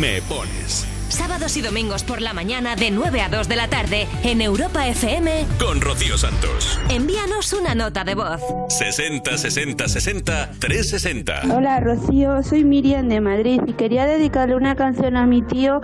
Me 0.00 0.22
pones 0.22 0.59
Sábados 1.50 1.56
y 1.56 1.62
domingos 1.62 2.04
por 2.04 2.20
la 2.20 2.32
mañana 2.32 2.76
de 2.76 2.92
9 2.92 3.22
a 3.22 3.28
2 3.28 3.48
de 3.48 3.56
la 3.56 3.66
tarde 3.66 4.06
en 4.22 4.40
Europa 4.40 4.86
FM. 4.86 5.46
con 5.58 5.80
Rocío 5.80 6.16
Santos. 6.16 6.78
Envíanos 6.88 7.52
una 7.52 7.74
nota 7.74 8.04
de 8.04 8.14
voz. 8.14 8.40
60 8.68 9.36
60 9.36 9.88
60 9.88 10.50
360. 10.60 11.42
Hola 11.52 11.80
Rocío, 11.80 12.42
soy 12.44 12.62
Miriam 12.62 13.08
de 13.08 13.20
Madrid 13.20 13.60
y 13.66 13.72
quería 13.72 14.06
dedicarle 14.06 14.54
una 14.54 14.76
canción 14.76 15.16
a 15.16 15.26
mi 15.26 15.42
tío 15.42 15.80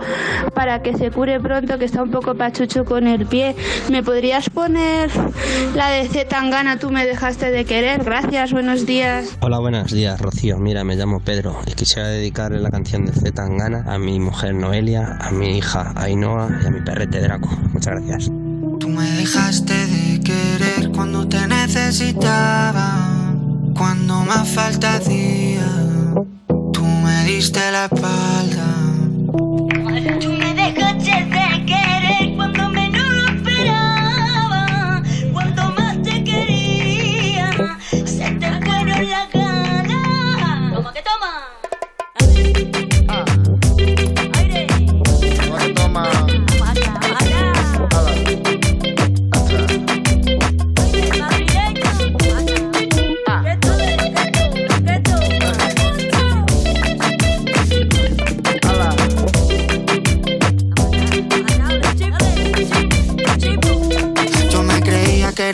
para 0.53 0.81
que 0.81 0.95
se 0.95 1.11
cure 1.11 1.39
pronto, 1.41 1.77
que 1.77 1.85
está 1.85 2.01
un 2.01 2.11
poco 2.11 2.35
pachucho 2.35 2.85
con 2.85 3.05
el 3.05 3.25
pie. 3.25 3.55
¿Me 3.89 4.03
podrías 4.03 4.49
poner 4.49 5.09
la 5.75 5.89
de 5.89 6.07
Z 6.07 6.29
Tangana, 6.29 6.79
tú 6.79 6.91
me 6.91 7.05
dejaste 7.05 7.51
de 7.51 7.65
querer? 7.65 8.05
Gracias, 8.05 8.53
buenos 8.53 8.85
días. 8.85 9.37
Hola, 9.41 9.59
buenos 9.59 9.91
días, 9.91 10.21
Rocío. 10.21 10.59
Mira, 10.59 10.85
me 10.85 10.95
llamo 10.95 11.19
Pedro 11.19 11.59
y 11.65 11.73
quisiera 11.73 12.07
dedicarle 12.07 12.59
la 12.59 12.71
canción 12.71 13.05
de 13.05 13.11
Z 13.11 13.31
Tangana 13.33 13.83
a 13.87 13.97
mi 13.97 14.19
mujer 14.19 14.55
Noelia, 14.55 15.17
a 15.19 15.31
mi 15.31 15.56
hija 15.57 15.91
Ainhoa 15.95 16.49
y 16.63 16.65
a 16.65 16.69
mi 16.69 16.81
perrete 16.81 17.19
Draco. 17.21 17.49
Muchas 17.73 17.95
gracias. 17.95 18.31
Tú 18.79 18.89
me 18.89 19.09
dejaste 19.11 19.73
de 19.73 20.21
querer 20.21 20.91
cuando 20.91 21.27
te 21.27 21.47
necesitaba, 21.47 23.33
cuando 23.75 24.21
más 24.21 24.47
falta 24.47 24.95
hacía. 24.95 25.67
Tú 26.73 26.83
me 26.83 27.25
diste 27.25 27.59
la 27.71 27.85
espalda. 27.85 28.96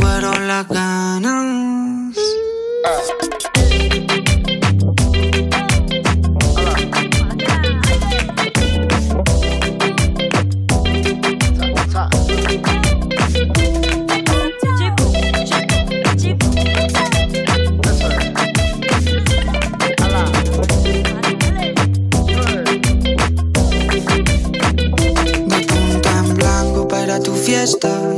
fueron 0.00 0.46
las 0.48 0.68
ganas. 0.68 1.48
En 26.18 26.34
blanco 26.34 26.88
para 26.88 27.20
tu 27.20 27.34
fiesta. 27.34 28.17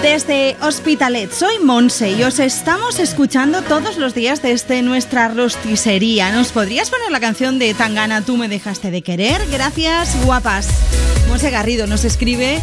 Desde 0.00 0.56
Hospitalet, 0.62 1.30
soy 1.30 1.58
Monse 1.58 2.12
y 2.12 2.22
os 2.22 2.38
estamos 2.38 2.98
escuchando 2.98 3.60
todos 3.60 3.98
los 3.98 4.14
días 4.14 4.40
desde 4.40 4.80
nuestra 4.80 5.28
rosticería. 5.28 6.32
¿Nos 6.32 6.52
podrías 6.52 6.88
poner 6.88 7.10
la 7.10 7.20
canción 7.20 7.58
de 7.58 7.74
Tangana, 7.74 8.22
tú 8.22 8.38
me 8.38 8.48
dejaste 8.48 8.90
de 8.90 9.02
querer? 9.02 9.42
Gracias, 9.50 10.16
guapas. 10.24 10.68
Monse 11.28 11.50
Garrido 11.50 11.86
nos 11.86 12.04
escribe 12.04 12.62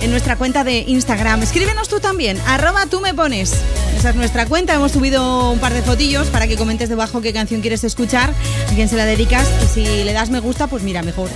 en 0.00 0.10
nuestra 0.10 0.34
cuenta 0.34 0.64
de 0.64 0.80
Instagram. 0.88 1.40
Escríbenos 1.42 1.88
tú 1.88 2.00
también, 2.00 2.40
arroba 2.46 2.86
tú 2.86 3.00
me 3.00 3.14
pones. 3.14 3.54
Esa 3.96 4.10
es 4.10 4.16
nuestra 4.16 4.46
cuenta, 4.46 4.74
hemos 4.74 4.90
subido 4.90 5.52
un 5.52 5.60
par 5.60 5.74
de 5.74 5.82
fotillos 5.82 6.26
para 6.26 6.48
que 6.48 6.56
comentes 6.56 6.88
debajo 6.88 7.20
qué 7.20 7.32
canción 7.32 7.60
quieres 7.60 7.84
escuchar, 7.84 8.30
a 8.68 8.74
quién 8.74 8.88
se 8.88 8.96
la 8.96 9.04
dedicas 9.04 9.48
y 9.64 9.66
si 9.68 10.04
le 10.04 10.12
das 10.12 10.28
me 10.28 10.40
gusta, 10.40 10.66
pues 10.66 10.82
mira, 10.82 11.02
mejor. 11.02 11.28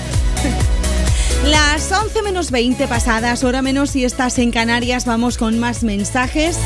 Las 1.45 1.93
11 1.93 2.23
menos 2.23 2.51
20 2.51 2.89
pasadas, 2.89 3.45
hora 3.45 3.61
menos 3.61 3.91
si 3.91 4.05
estás 4.05 4.39
en 4.39 4.51
Canarias, 4.51 5.05
vamos 5.05 5.37
con 5.37 5.59
más 5.59 5.83
mensajes. 5.83 6.57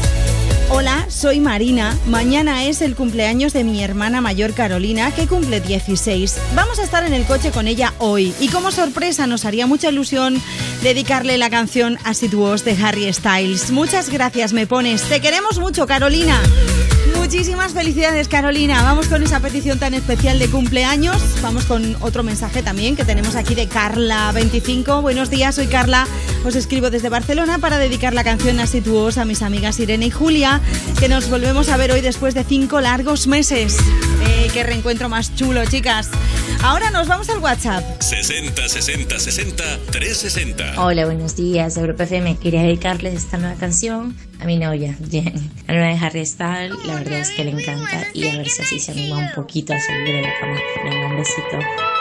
Hola, 0.71 1.07
soy 1.09 1.41
Marina. 1.41 1.99
Mañana 2.07 2.65
es 2.65 2.81
el 2.81 2.95
cumpleaños 2.95 3.53
de 3.53 3.65
mi 3.65 3.83
hermana 3.83 4.21
mayor 4.21 4.55
Carolina, 4.55 5.13
que 5.13 5.27
cumple 5.27 5.61
16. 5.61 6.37
Vamos 6.55 6.79
a 6.79 6.85
estar 6.85 7.05
en 7.05 7.13
el 7.13 7.25
coche 7.25 7.51
con 7.51 7.67
ella 7.67 7.93
hoy. 7.99 8.33
Y 8.39 8.51
como 8.51 8.71
sorpresa 8.71 9.27
nos 9.27 9.45
haría 9.45 9.67
mucha 9.67 9.89
ilusión 9.89 10.41
dedicarle 10.83 11.39
la 11.39 11.51
canción 11.51 11.99
As 12.05 12.21
de 12.21 12.77
Harry 12.81 13.13
Styles. 13.13 13.73
Muchas 13.73 14.11
gracias, 14.11 14.53
me 14.53 14.69
pones. 14.69 15.03
Te 15.03 15.21
queremos 15.21 15.59
mucho, 15.59 15.89
Carolina. 15.89 16.41
Muchísimas 17.29 17.75
felicidades, 17.75 18.27
Carolina. 18.27 18.83
Vamos 18.83 19.07
con 19.09 19.23
esa 19.23 19.39
petición 19.41 19.79
tan 19.79 19.93
especial 19.93 20.39
de 20.39 20.49
cumpleaños. 20.49 21.21
Vamos 21.43 21.67
con 21.67 21.95
otro 22.01 22.23
mensaje 22.23 22.63
también 22.63 22.97
que 22.97 23.05
tenemos 23.05 23.37
aquí 23.37 23.55
de 23.55 23.69
Carla25. 23.69 25.03
Buenos 25.03 25.29
días, 25.29 25.57
soy 25.57 25.67
Carla. 25.67 26.09
Os 26.47 26.57
escribo 26.57 26.89
desde 26.89 27.11
Barcelona 27.11 27.59
para 27.59 27.79
dedicar 27.79 28.15
la 28.15 28.25
canción 28.25 28.61
Así 28.61 28.81
tu 28.81 28.97
Os 28.97 29.19
a 29.19 29.27
mis 29.27 29.43
amigas 29.43 29.79
Irene 29.79 30.07
y 30.07 30.11
Julia, 30.11 30.63
que 30.99 31.11
nos 31.11 31.29
volvemos 31.29 31.69
a 31.69 31.77
ver 31.77 31.93
hoy 31.93 32.01
después 32.01 32.33
de 32.33 32.45
cinco 32.45 32.81
largos 32.81 33.27
meses. 33.27 33.77
Eh, 34.27 34.49
qué 34.55 34.63
reencuentro 34.63 35.11
más 35.11 35.35
chulo, 35.37 35.67
chicas. 35.67 36.09
Ahora 36.63 36.91
nos 36.91 37.09
vamos 37.09 37.29
al 37.29 37.41
WhatsApp. 37.41 37.85
60 38.01 38.71
60 38.71 39.19
60 39.19 39.65
360. 39.91 40.83
Hola, 40.83 41.05
buenos 41.05 41.37
días, 41.37 41.77
Europa 41.77 42.05
FM. 42.05 42.39
Quería 42.39 42.63
dedicarles 42.63 43.13
esta 43.13 43.37
nueva 43.37 43.57
canción 43.57 44.17
a 44.41 44.45
mi 44.45 44.59
novia, 44.59 44.97
bien. 44.99 45.35
La 45.67 45.75
nueva 45.75 45.89
de 45.89 46.07
Harry 46.07 46.27
Styles, 46.27 46.85
la 46.87 46.95
verdad 46.95 47.21
es 47.21 47.31
que 47.31 47.45
le 47.45 47.51
encanta 47.51 48.07
y 48.15 48.29
a 48.29 48.37
ver 48.37 48.49
si 48.49 48.63
así 48.63 48.79
se 48.79 48.93
anima 48.93 49.19
un 49.19 49.33
poquito 49.35 49.73
a 49.75 49.81
salir 49.81 50.15
de 50.15 50.23
la 50.23 50.39
cama. 50.39 50.59
Venga, 50.85 51.07
un 51.09 51.17
besito. 51.17 51.98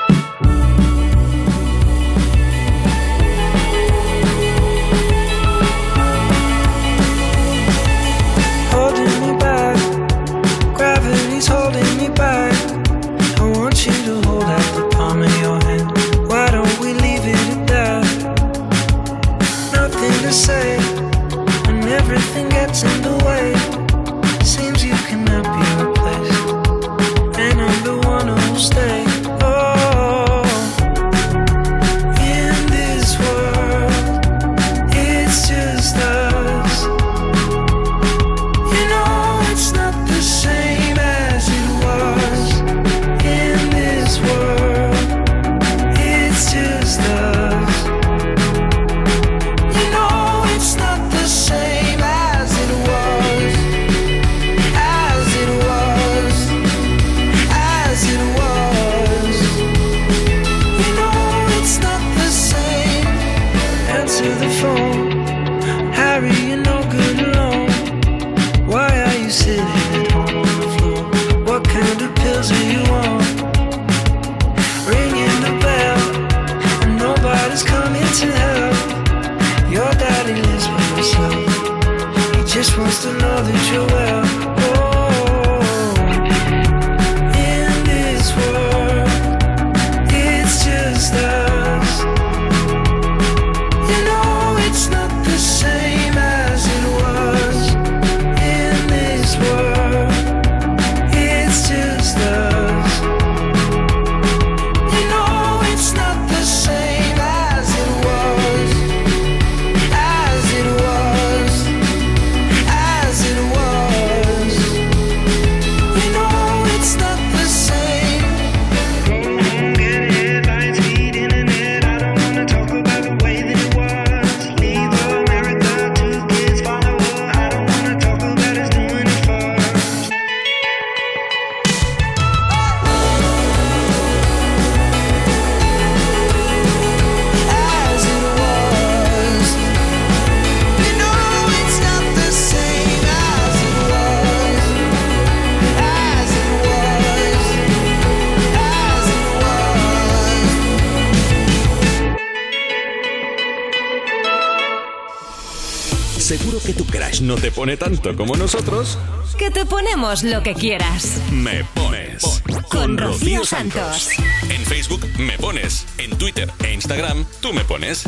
Tanto 157.87 158.17
como 158.17 158.35
nosotros? 158.35 158.97
Que 159.37 159.49
te 159.49 159.65
ponemos 159.65 160.23
lo 160.23 160.43
que 160.43 160.53
quieras. 160.53 161.21
Me 161.31 161.63
pones. 161.73 162.43
Con 162.69 162.97
Rocío 162.97 163.45
Santos. 163.45 164.09
En 164.49 164.61
Facebook 164.65 165.07
me 165.17 165.37
pones. 165.37 165.85
En 165.97 166.11
Twitter 166.17 166.51
e 166.65 166.73
Instagram 166.73 167.25
tú 167.39 167.53
me 167.53 167.63
pones. 167.63 168.03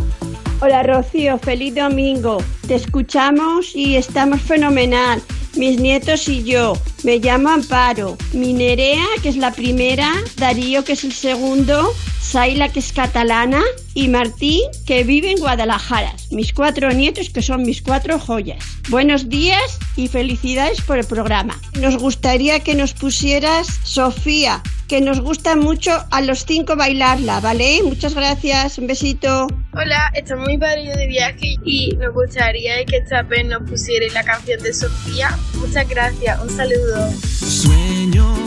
Hola 0.60 0.84
Rocío, 0.84 1.40
feliz 1.40 1.76
domingo. 1.76 2.44
Te 2.68 2.76
escuchamos 2.76 3.74
y 3.74 3.96
estamos 3.96 4.42
fenomenal. 4.42 5.22
Mis 5.56 5.80
nietos 5.80 6.28
y 6.28 6.44
yo. 6.44 6.74
Me 7.04 7.20
llamo 7.20 7.48
Amparo. 7.48 8.18
Mi 8.34 8.52
Nerea, 8.52 9.06
que 9.24 9.30
es 9.30 9.38
la 9.38 9.52
primera. 9.52 10.12
Darío, 10.36 10.84
que 10.84 10.92
es 10.94 11.06
el 11.06 11.14
segundo. 11.14 11.94
Saila, 12.22 12.68
que 12.68 12.80
es 12.80 12.92
catalana. 12.92 13.64
Y 13.94 14.10
Martín, 14.10 14.62
que 14.86 15.06
vive 15.06 15.32
en 15.32 15.40
Guadalajara. 15.40 16.14
Mis 16.32 16.52
cuatro 16.52 16.92
nietos, 16.92 17.30
que 17.30 17.42
son 17.42 17.62
mis 17.62 17.82
cuatro 17.82 18.20
joyas. 18.20 18.69
Buenos 18.90 19.30
días 19.30 19.78
y 19.96 20.08
felicidades 20.08 20.82
por 20.82 20.98
el 20.98 21.06
programa. 21.06 21.56
Nos 21.80 21.96
gustaría 21.98 22.62
que 22.62 22.74
nos 22.74 22.96
pusieras 22.96 23.68
Sofía, 23.84 24.64
que 24.88 25.00
nos 25.00 25.22
gusta 25.22 25.56
mucho 25.56 25.92
a 26.10 26.22
los 26.22 26.44
cinco 26.44 26.76
bailarla, 26.76 27.40
¿vale? 27.40 27.82
Muchas 27.84 28.16
gracias. 28.16 28.80
Un 28.80 28.88
besito. 28.88 29.46
Hola, 29.74 30.12
estamos 30.16 30.48
muy 30.48 30.58
padre 30.58 30.92
de 30.96 31.06
viaje 31.06 31.58
y 31.64 31.96
nos 31.98 32.16
gustaría 32.16 32.84
que 32.86 32.98
esta 32.98 33.22
vez 33.22 33.46
nos 33.46 33.62
pusierais 33.70 34.12
la 34.12 34.24
canción 34.24 34.60
de 34.64 34.74
Sofía. 34.74 35.38
Muchas 35.54 35.88
gracias, 35.88 36.42
un 36.42 36.50
saludo. 36.50 37.12
Sueño 37.12 38.39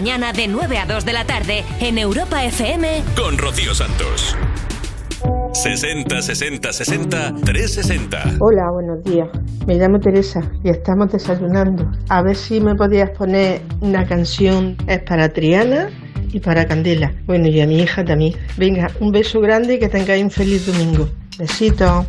mañana 0.00 0.32
de 0.32 0.48
9 0.48 0.78
a 0.78 0.86
2 0.86 1.04
de 1.04 1.12
la 1.12 1.26
tarde 1.26 1.62
en 1.78 1.98
Europa 1.98 2.42
FM 2.42 3.02
con 3.14 3.36
Rocío 3.36 3.74
Santos. 3.74 4.34
60 5.52 6.22
60 6.22 6.72
60 6.72 7.34
360. 7.44 8.36
Hola, 8.40 8.70
buenos 8.70 9.04
días. 9.04 9.28
Me 9.66 9.74
llamo 9.74 10.00
Teresa 10.00 10.40
y 10.64 10.70
estamos 10.70 11.12
desayunando. 11.12 11.86
A 12.08 12.22
ver 12.22 12.34
si 12.34 12.62
me 12.62 12.74
podías 12.76 13.10
poner 13.10 13.60
una 13.82 14.06
canción. 14.06 14.74
Es 14.86 15.02
para 15.02 15.28
Triana 15.28 15.90
y 16.32 16.40
para 16.40 16.66
Candela. 16.66 17.12
Bueno, 17.26 17.48
y 17.48 17.60
a 17.60 17.66
mi 17.66 17.82
hija 17.82 18.02
también. 18.02 18.32
Venga, 18.56 18.90
un 19.00 19.12
beso 19.12 19.38
grande 19.42 19.74
y 19.74 19.78
que 19.80 19.90
tengáis 19.90 20.24
un 20.24 20.30
feliz 20.30 20.64
domingo. 20.64 21.10
Besito. 21.38 22.06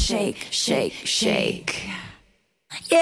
Shake, 0.00 0.46
shake, 0.50 0.94
shake. 1.04 1.82
Yeah. 2.90 3.00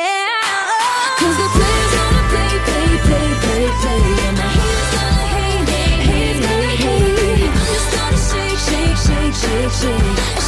Cause 1.18 1.36
the 1.36 1.48
players 1.54 1.92
gonna 1.94 2.22
play, 2.32 2.54
play, 2.66 2.90
play, 3.06 3.28
play, 3.42 3.66
play. 3.80 4.02
And 4.26 4.36
the 4.36 4.48
haters 4.56 4.90
gonna 4.94 5.26
hate, 5.34 5.68
hate, 5.70 6.42
hate, 6.42 6.78
hate, 6.82 7.18
hate. 7.18 7.50
I'm 7.50 7.66
just 7.70 7.88
gonna 7.94 8.18
shake, 8.28 8.58
shake, 8.68 8.98
shake, 9.06 9.34
shake, 9.34 9.72
shake. 9.80 10.47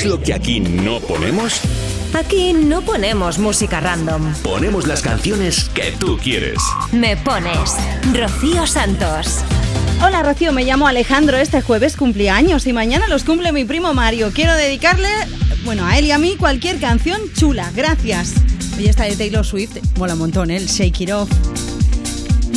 ¿Sabes 0.00 0.12
lo 0.12 0.22
que 0.22 0.32
aquí 0.32 0.60
no 0.60 0.98
ponemos? 1.00 1.60
Aquí 2.14 2.54
no 2.54 2.80
ponemos 2.80 3.38
música 3.38 3.80
random. 3.80 4.32
Ponemos 4.42 4.86
las 4.86 5.02
canciones 5.02 5.68
que 5.74 5.92
tú 5.92 6.16
quieres. 6.16 6.56
Me 6.90 7.18
pones 7.18 7.76
Rocío 8.14 8.66
Santos. 8.66 9.40
Hola 10.02 10.22
Rocío, 10.22 10.52
me 10.52 10.64
llamo 10.64 10.86
Alejandro. 10.86 11.36
Este 11.36 11.60
jueves 11.60 11.98
años 12.30 12.66
y 12.66 12.72
mañana 12.72 13.08
los 13.08 13.24
cumple 13.24 13.52
mi 13.52 13.66
primo 13.66 13.92
Mario. 13.92 14.30
Quiero 14.32 14.54
dedicarle, 14.54 15.10
bueno, 15.64 15.84
a 15.84 15.98
él 15.98 16.06
y 16.06 16.12
a 16.12 16.18
mí 16.18 16.36
cualquier 16.38 16.80
canción 16.80 17.20
chula. 17.34 17.70
Gracias. 17.76 18.32
Hoy 18.78 18.86
está 18.86 19.04
de 19.04 19.16
Taylor 19.16 19.44
Swift. 19.44 19.76
Mola 19.98 20.14
un 20.14 20.20
montón, 20.20 20.50
¿eh? 20.50 20.56
el 20.56 20.66
Shake 20.66 21.02
It 21.02 21.12
Off. 21.12 21.28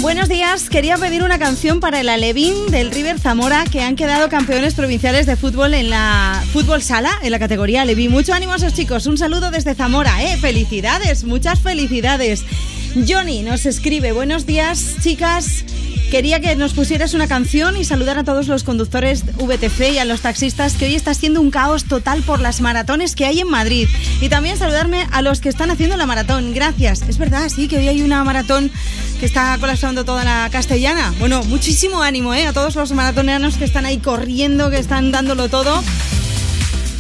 Buenos 0.04 0.28
días, 0.28 0.70
quería 0.70 0.98
pedir 0.98 1.24
una 1.24 1.40
canción 1.40 1.80
para 1.80 2.02
el 2.02 2.10
Alevín 2.10 2.54
del 2.70 2.92
River 2.92 3.20
Zamora 3.20 3.64
que 3.64 3.82
han 3.82 3.96
quedado 3.96 4.28
campeones 4.28 4.74
provinciales 4.74 5.26
de 5.26 5.38
fútbol 5.38 5.74
en 5.74 5.90
la 5.90 6.44
fútbol 6.52 6.82
sala, 6.82 7.10
en 7.22 7.32
la 7.32 7.40
categoría 7.40 7.84
Alevín. 7.84 8.12
Mucho 8.12 8.34
ánimo 8.34 8.52
a 8.52 8.58
esos 8.58 8.74
chicos, 8.74 9.08
un 9.08 9.18
saludo 9.18 9.50
desde 9.50 9.76
Zamora, 9.76 10.22
¿eh? 10.22 10.36
Felicidades, 10.36 11.24
muchas 11.24 11.62
felicidades. 11.62 12.44
Johnny 12.96 13.42
nos 13.42 13.66
escribe, 13.66 14.12
buenos 14.12 14.46
días 14.46 14.98
chicas, 15.02 15.66
quería 16.12 16.40
que 16.40 16.56
nos 16.56 16.74
pusieras 16.74 17.16
una 17.16 17.28
canción 17.28 17.76
y 17.76 17.86
saludar 17.86 18.20
a 18.20 18.24
todos 18.24 18.48
los 18.48 18.64
conductores 18.64 19.24
VTC 19.38 19.94
y 19.94 19.98
a 19.98 20.06
los 20.06 20.22
taxistas 20.22 20.76
que 20.76 20.86
hoy 20.86 20.94
está 20.94 21.16
siendo 21.16 21.42
un 21.42 21.50
caos 21.50 21.86
total 21.86 22.22
por 22.22 22.40
las 22.40 22.62
maratones 22.62 23.16
que 23.16 23.26
hay 23.26 23.40
en 23.40 23.50
Madrid. 23.50 23.90
Y 24.22 24.30
también 24.30 24.58
saludarme 24.58 25.08
a 25.12 25.24
los 25.24 25.42
que 25.42 25.50
están 25.50 25.72
haciendo 25.72 25.98
la 25.98 26.06
maratón, 26.06 26.54
gracias. 26.54 27.02
Es 27.10 27.18
verdad, 27.18 27.50
sí, 27.50 27.68
que 27.68 27.78
hoy 27.78 27.88
hay 27.88 28.04
una 28.04 28.24
maratón 28.24 28.70
que 29.20 29.26
está 29.26 29.58
colapsando 29.60 30.06
toda 30.06 30.24
la 30.24 30.48
castellana. 30.52 31.16
Bueno, 31.18 31.44
muchísimo 31.46 32.04
ánimo 32.04 32.36
¿eh? 32.36 32.46
a 32.46 32.54
todos 32.54 32.76
los 32.76 32.92
maratoneanos 32.92 33.58
que 33.58 33.66
están 33.66 33.88
ahí 33.88 33.98
corriendo, 33.98 34.70
que 34.70 34.78
están 34.78 35.12
dándolo 35.12 35.50
todo. 35.50 35.84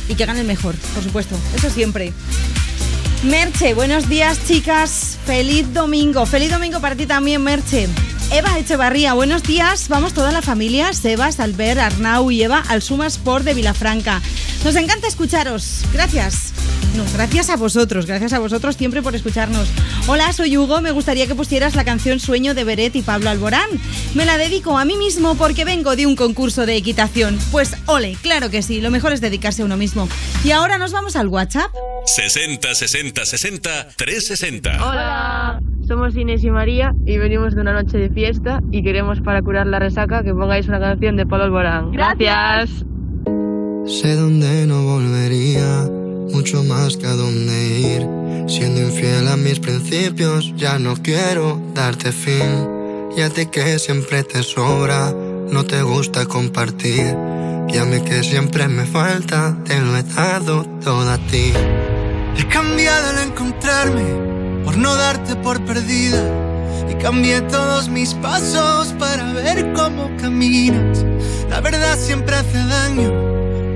Y 0.10 0.15
que 0.15 0.26
ganen 0.26 0.48
mejor, 0.48 0.76
por 0.95 1.03
supuesto. 1.03 1.38
Eso 1.56 1.70
siempre. 1.70 2.14
Merche, 3.24 3.74
buenos 3.74 4.10
días 4.10 4.45
chicas. 4.45 5.18
Feliz 5.26 5.74
domingo. 5.74 6.26
Feliz 6.26 6.52
domingo 6.52 6.82
para 6.82 6.95
ti 6.95 7.06
también, 7.06 7.41
Merche. 7.41 7.88
Eva 8.34 8.57
Echevarría, 8.57 9.14
buenos 9.14 9.43
días. 9.43 9.89
Vamos 9.89 10.14
toda 10.14 10.31
la 10.31 10.41
familia, 10.41 10.91
Sebas, 10.93 11.39
Albert, 11.39 11.80
Arnau 11.80 12.31
y 12.31 12.41
Eva 12.41 12.64
al 12.68 12.81
Suma 12.81 13.05
Sport 13.05 13.45
de 13.45 13.53
Vilafranca. 13.53 14.23
Nos 14.64 14.76
encanta 14.76 15.07
escucharos. 15.07 15.84
Gracias. 15.93 16.51
No, 16.95 17.05
gracias 17.14 17.51
a 17.51 17.57
vosotros, 17.57 18.07
gracias 18.07 18.34
a 18.34 18.39
vosotros 18.39 18.76
siempre 18.76 19.03
por 19.03 19.14
escucharnos. 19.14 19.69
Hola, 20.07 20.34
soy 20.34 20.57
Hugo, 20.57 20.81
me 20.81 20.89
gustaría 20.89 21.27
que 21.27 21.35
pusieras 21.35 21.76
la 21.76 21.85
canción 21.85 22.19
Sueño 22.19 22.55
de 22.55 22.64
Beret 22.64 22.95
y 22.95 23.03
Pablo 23.03 23.30
Alborán. 23.30 23.69
Me 24.15 24.26
la 24.26 24.39
dedico 24.39 24.80
a 24.80 24.85
mí 24.85 24.97
mismo 24.97 25.35
porque 25.35 25.64
vengo 25.64 25.95
de 25.95 26.07
un 26.07 26.15
concurso 26.15 26.65
de 26.65 26.76
equitación. 26.76 27.38
Pues 27.51 27.76
ole, 27.85 28.18
claro 28.23 28.49
que 28.49 28.64
sí, 28.64 28.81
lo 28.81 28.89
mejor 28.89 29.14
es 29.14 29.22
dedicarse 29.22 29.61
a 29.61 29.65
uno 29.65 29.77
mismo. 29.77 30.10
Y 30.43 30.49
ahora 30.49 30.80
nos 30.80 30.91
vamos 30.91 31.15
al 31.15 31.27
WhatsApp. 31.27 31.72
60 32.07 32.73
60 32.73 33.26
60 33.26 33.88
360. 33.95 34.89
Hola, 34.89 35.60
somos 35.88 36.15
Inés 36.15 36.43
y 36.43 36.51
María 36.51 36.95
y 37.05 37.18
venimos 37.18 37.55
de 37.55 37.61
una 37.61 37.73
noche 37.73 37.97
de 37.97 38.10
fiesta 38.10 38.61
y 38.72 38.84
queremos 38.84 39.22
para 39.22 39.41
curar 39.41 39.68
la 39.68 39.80
resaca 39.80 40.23
que 40.23 40.34
pongáis 40.34 40.68
una 40.68 40.80
canción 40.80 41.15
de 41.15 41.26
Pablo 41.26 41.45
Alborán. 41.45 41.91
Gracias. 41.91 42.85
Sé 43.85 44.15
dónde 44.15 44.65
no 44.65 44.84
volvería, 44.84 45.89
mucho 46.34 46.64
más 46.64 46.97
que 46.97 47.05
a 47.05 47.14
dónde 47.14 47.80
ir. 47.80 48.07
Siendo 48.47 48.81
infiel 48.81 49.27
a 49.27 49.38
mis 49.38 49.60
principios, 49.60 50.53
ya 50.55 50.80
no 50.80 50.95
quiero 50.95 51.61
darte 51.73 52.11
fin. 52.11 52.68
Y 53.15 53.22
a 53.22 53.30
ti 53.30 53.45
que 53.47 53.80
siempre 53.80 54.23
te 54.23 54.41
sobra, 54.41 55.14
no 55.51 55.64
te 55.65 55.81
gusta 55.81 56.26
compartir. 56.26 57.15
Y 57.69 57.77
a 57.77 57.85
mí 57.85 58.01
que 58.01 58.23
siempre 58.23 58.68
me 58.68 58.85
falta, 58.85 59.57
te 59.65 59.80
lo 59.80 59.95
he 59.97 60.03
dado 60.03 60.64
todo 60.84 61.10
a 61.10 61.18
ti. 61.18 61.53
He 62.38 62.47
cambiado 62.47 63.10
al 63.10 63.27
encontrarme 63.27 64.32
por 64.64 64.77
no 64.77 64.95
darte 64.95 65.35
por 65.35 65.64
perdida 65.65 66.22
y 66.90 66.95
cambié 66.95 67.41
todos 67.41 67.90
mis 67.90 68.14
pasos 68.15 68.94
para 68.99 69.34
ver 69.34 69.73
cómo 69.73 70.10
caminas. 70.18 71.06
La 71.49 71.61
verdad 71.61 71.98
siempre 71.98 72.35
hace 72.35 72.57
daño, 72.57 73.11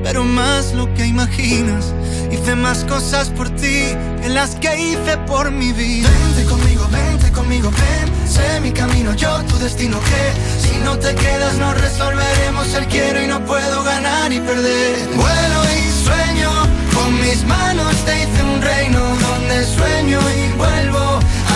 pero 0.03 0.23
más 0.23 0.73
lo 0.73 0.93
que 0.93 1.05
imaginas. 1.05 1.93
Hice 2.31 2.55
más 2.55 2.84
cosas 2.84 3.30
por 3.30 3.49
ti 3.49 3.95
que 4.22 4.30
las 4.30 4.55
que 4.55 4.77
hice 4.80 5.18
por 5.26 5.51
mi 5.51 5.72
vida. 5.72 6.09
Vente 6.09 6.49
conmigo, 6.49 6.88
vente 6.91 7.31
conmigo, 7.31 7.72
ven. 7.72 8.27
Sé 8.27 8.59
mi 8.61 8.72
camino, 8.72 9.14
yo 9.15 9.41
tu 9.43 9.57
destino. 9.57 9.99
Que 9.99 10.68
si 10.68 10.77
no 10.80 10.97
te 10.97 11.15
quedas, 11.15 11.55
no 11.57 11.73
resolveremos 11.73 12.73
el 12.73 12.85
quiero 12.88 13.22
y 13.23 13.27
no 13.27 13.43
puedo 13.45 13.84
ganar 13.84 14.31
y 14.34 14.39
perder. 14.39 15.07
Vuelo 15.15 15.61
y 15.77 16.03
sueño, 16.05 16.66
con 16.98 17.19
mis 17.22 17.44
manos 17.45 17.94
te 18.06 18.14
hice 18.22 18.44
un 18.44 18.61
reino 18.61 18.99
donde 18.99 19.65
sueño 19.65 20.19
y 20.41 20.57
vuelvo. 20.57 21.06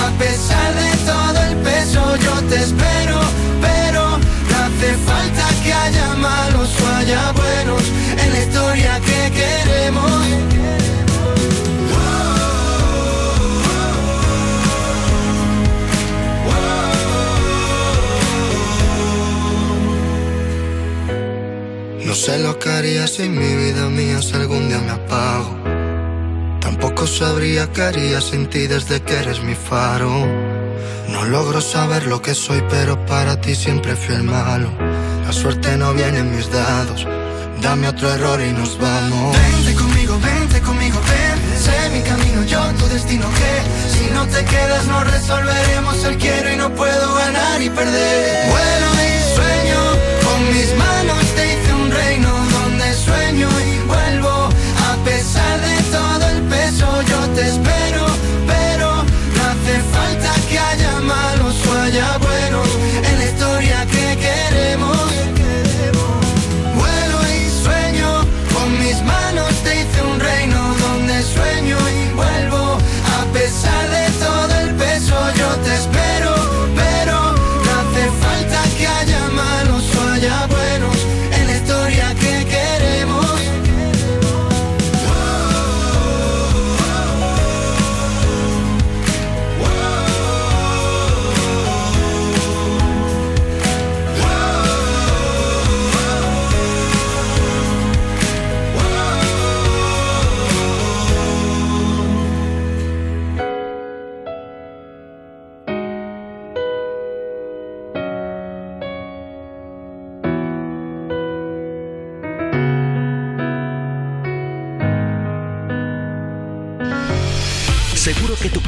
A 0.03 0.07
pesar 0.19 0.69
de 0.83 0.91
todo 1.11 1.37
el 1.49 1.55
peso, 1.57 2.01
yo 2.25 2.33
te 2.49 2.57
espero, 2.67 3.19
pero 3.67 4.03
no 4.49 4.55
hace 4.65 4.89
falta 5.09 5.43
que 5.63 5.73
haya 5.73 6.07
malos 6.15 6.69
o 6.81 6.95
haya 6.97 7.31
buenos 7.31 7.83
en 8.21 8.33
la 8.33 8.39
historia 8.45 8.99
que 9.07 9.19
queremos. 9.39 10.60
No 22.11 22.17
sé 22.17 22.39
lo 22.39 22.59
que 22.59 22.69
haría 22.69 23.07
si 23.07 23.29
mi 23.29 23.55
vida 23.55 23.87
mía 23.87 24.21
si 24.21 24.33
algún 24.33 24.67
día 24.67 24.79
me 24.79 24.91
apago. 24.91 25.55
Tampoco 26.59 27.07
sabría 27.07 27.71
qué 27.71 27.83
haría 27.83 28.19
sin 28.19 28.47
ti 28.47 28.67
desde 28.67 29.01
que 29.01 29.13
eres 29.13 29.41
mi 29.41 29.55
faro. 29.55 30.11
No 31.07 31.23
logro 31.23 31.61
saber 31.61 32.07
lo 32.07 32.21
que 32.21 32.35
soy, 32.35 32.61
pero 32.69 33.05
para 33.05 33.39
ti 33.39 33.55
siempre 33.55 33.95
fui 33.95 34.15
el 34.15 34.23
malo. 34.23 34.69
La 35.25 35.31
suerte 35.31 35.77
no 35.77 35.93
viene 35.93 36.19
en 36.19 36.35
mis 36.35 36.51
dados. 36.51 37.07
Dame 37.61 37.87
otro 37.87 38.11
error 38.13 38.41
y 38.41 38.51
nos 38.51 38.77
vamos. 38.77 39.37
Vente 39.37 39.73
conmigo, 39.81 40.19
vente 40.19 40.59
conmigo, 40.59 40.99
ven. 41.07 41.39
Sé 41.57 41.89
mi 41.93 42.01
camino, 42.01 42.43
yo 42.43 42.61
tu 42.73 42.87
destino. 42.87 43.25
Que 43.39 43.53
si 43.93 44.13
no 44.13 44.27
te 44.27 44.43
quedas, 44.43 44.85
no 44.85 45.01
resolveremos 45.05 46.03
el 46.03 46.17
quiero 46.17 46.51
y 46.51 46.57
no 46.57 46.75
puedo 46.75 47.15
ganar 47.15 47.61
y 47.61 47.69
perder. 47.69 48.49
Vuelo 48.49 48.89
y 48.99 49.33
sueño, 49.33 49.79
con 50.25 50.39
mis 50.53 50.75
manos 50.75 51.00
peso, 57.33 57.70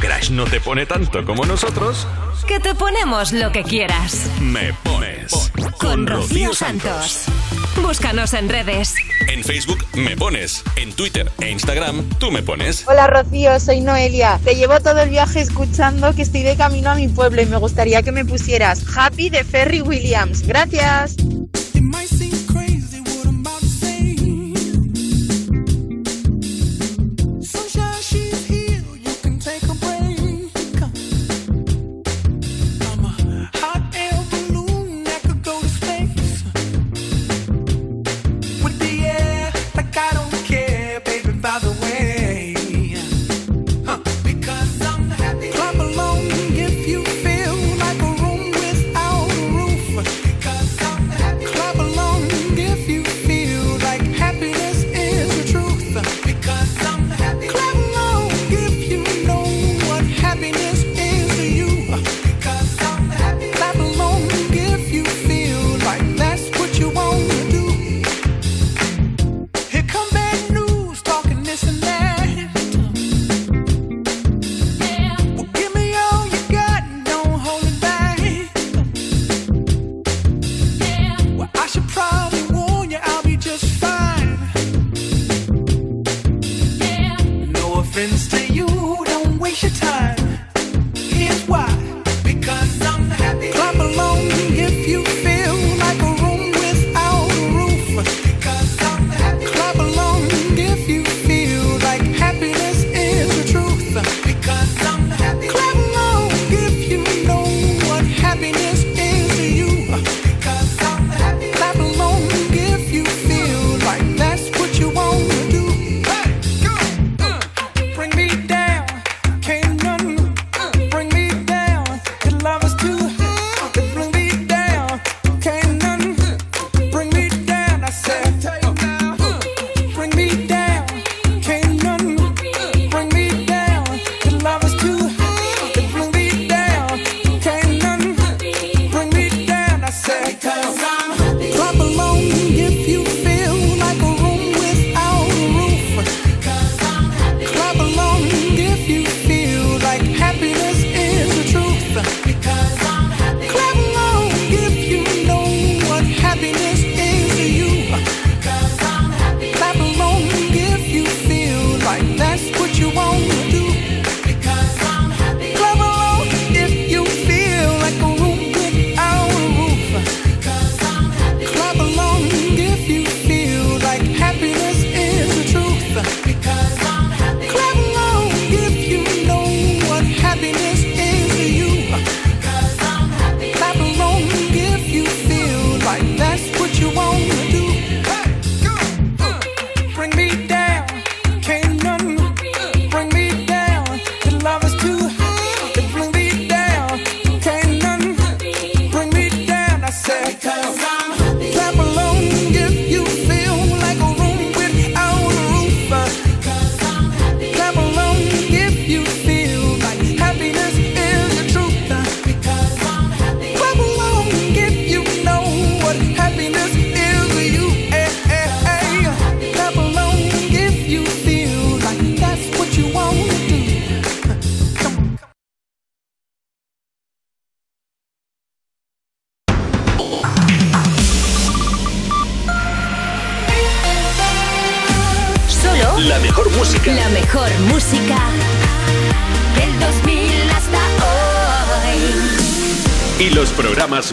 Crash 0.04 0.30
no 0.30 0.44
te 0.44 0.60
pone 0.60 0.84
tanto 0.84 1.24
como 1.24 1.46
nosotros, 1.46 2.06
que 2.46 2.60
te 2.60 2.74
ponemos 2.74 3.32
lo 3.32 3.52
que 3.52 3.62
quieras. 3.62 4.28
Me 4.38 4.74
pones 4.84 5.50
con 5.78 6.06
Rocío 6.06 6.52
Santos. 6.52 7.24
Búscanos 7.80 8.34
en 8.34 8.50
redes. 8.50 8.96
En 9.28 9.42
Facebook 9.42 9.82
me 9.94 10.14
pones, 10.14 10.62
en 10.76 10.92
Twitter 10.92 11.32
e 11.40 11.50
Instagram 11.50 12.06
tú 12.18 12.30
me 12.30 12.42
pones. 12.42 12.84
Hola 12.86 13.06
Rocío, 13.06 13.58
soy 13.58 13.80
Noelia. 13.80 14.38
Te 14.44 14.56
llevo 14.56 14.78
todo 14.80 15.00
el 15.00 15.08
viaje 15.08 15.40
escuchando 15.40 16.14
que 16.14 16.20
estoy 16.20 16.42
de 16.42 16.56
camino 16.56 16.90
a 16.90 16.96
mi 16.96 17.08
pueblo 17.08 17.40
y 17.40 17.46
me 17.46 17.56
gustaría 17.56 18.02
que 18.02 18.12
me 18.12 18.26
pusieras 18.26 18.84
Happy 18.94 19.30
de 19.30 19.42
Ferry 19.42 19.80
Williams. 19.80 20.46
Gracias. 20.46 21.16